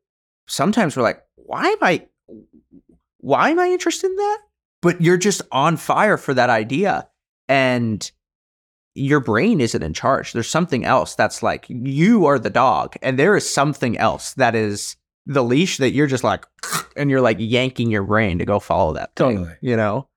sometimes 0.46 0.96
we're 0.96 1.02
like, 1.02 1.22
why 1.34 1.68
am 1.68 1.78
I 1.82 2.06
why 3.18 3.50
am 3.50 3.58
I 3.58 3.68
interested 3.68 4.10
in 4.10 4.16
that? 4.16 4.38
But 4.80 5.00
you're 5.00 5.16
just 5.16 5.42
on 5.52 5.76
fire 5.76 6.16
for 6.16 6.34
that 6.34 6.50
idea 6.50 7.08
and 7.48 8.10
your 8.94 9.20
brain 9.20 9.60
isn't 9.60 9.82
in 9.82 9.94
charge. 9.94 10.32
There's 10.32 10.50
something 10.50 10.84
else 10.84 11.14
that's 11.14 11.42
like 11.42 11.66
you 11.68 12.26
are 12.26 12.38
the 12.38 12.50
dog 12.50 12.94
and 13.00 13.18
there 13.18 13.36
is 13.36 13.48
something 13.48 13.96
else 13.96 14.34
that 14.34 14.54
is 14.54 14.96
the 15.24 15.44
leash 15.44 15.78
that 15.78 15.92
you're 15.92 16.08
just 16.08 16.24
like 16.24 16.44
and 16.96 17.10
you're 17.10 17.20
like 17.20 17.36
yanking 17.38 17.90
your 17.90 18.02
brain 18.02 18.38
to 18.38 18.44
go 18.44 18.58
follow 18.58 18.94
that 18.94 19.14
thing, 19.14 19.36
Totally. 19.38 19.56
you 19.60 19.76
know? 19.76 20.08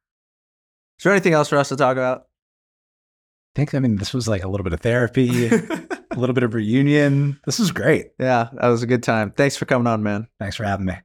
Is 0.97 1.03
there 1.03 1.13
anything 1.13 1.33
else 1.33 1.49
for 1.49 1.57
us 1.57 1.69
to 1.69 1.75
talk 1.75 1.97
about? 1.97 2.21
I 2.21 3.53
think 3.55 3.75
I 3.75 3.79
mean 3.79 3.97
this 3.97 4.13
was 4.13 4.27
like 4.27 4.43
a 4.43 4.47
little 4.47 4.63
bit 4.63 4.73
of 4.73 4.81
therapy, 4.81 5.49
a 6.15 6.19
little 6.19 6.33
bit 6.33 6.43
of 6.43 6.53
reunion. 6.53 7.39
This 7.45 7.59
is 7.59 7.71
great. 7.71 8.07
yeah, 8.19 8.49
that 8.53 8.67
was 8.67 8.83
a 8.83 8.87
good 8.87 9.03
time. 9.03 9.31
Thanks 9.31 9.57
for 9.57 9.65
coming 9.65 9.87
on, 9.87 10.03
man. 10.03 10.27
Thanks 10.39 10.55
for 10.55 10.63
having 10.63 10.85
me. 10.85 10.95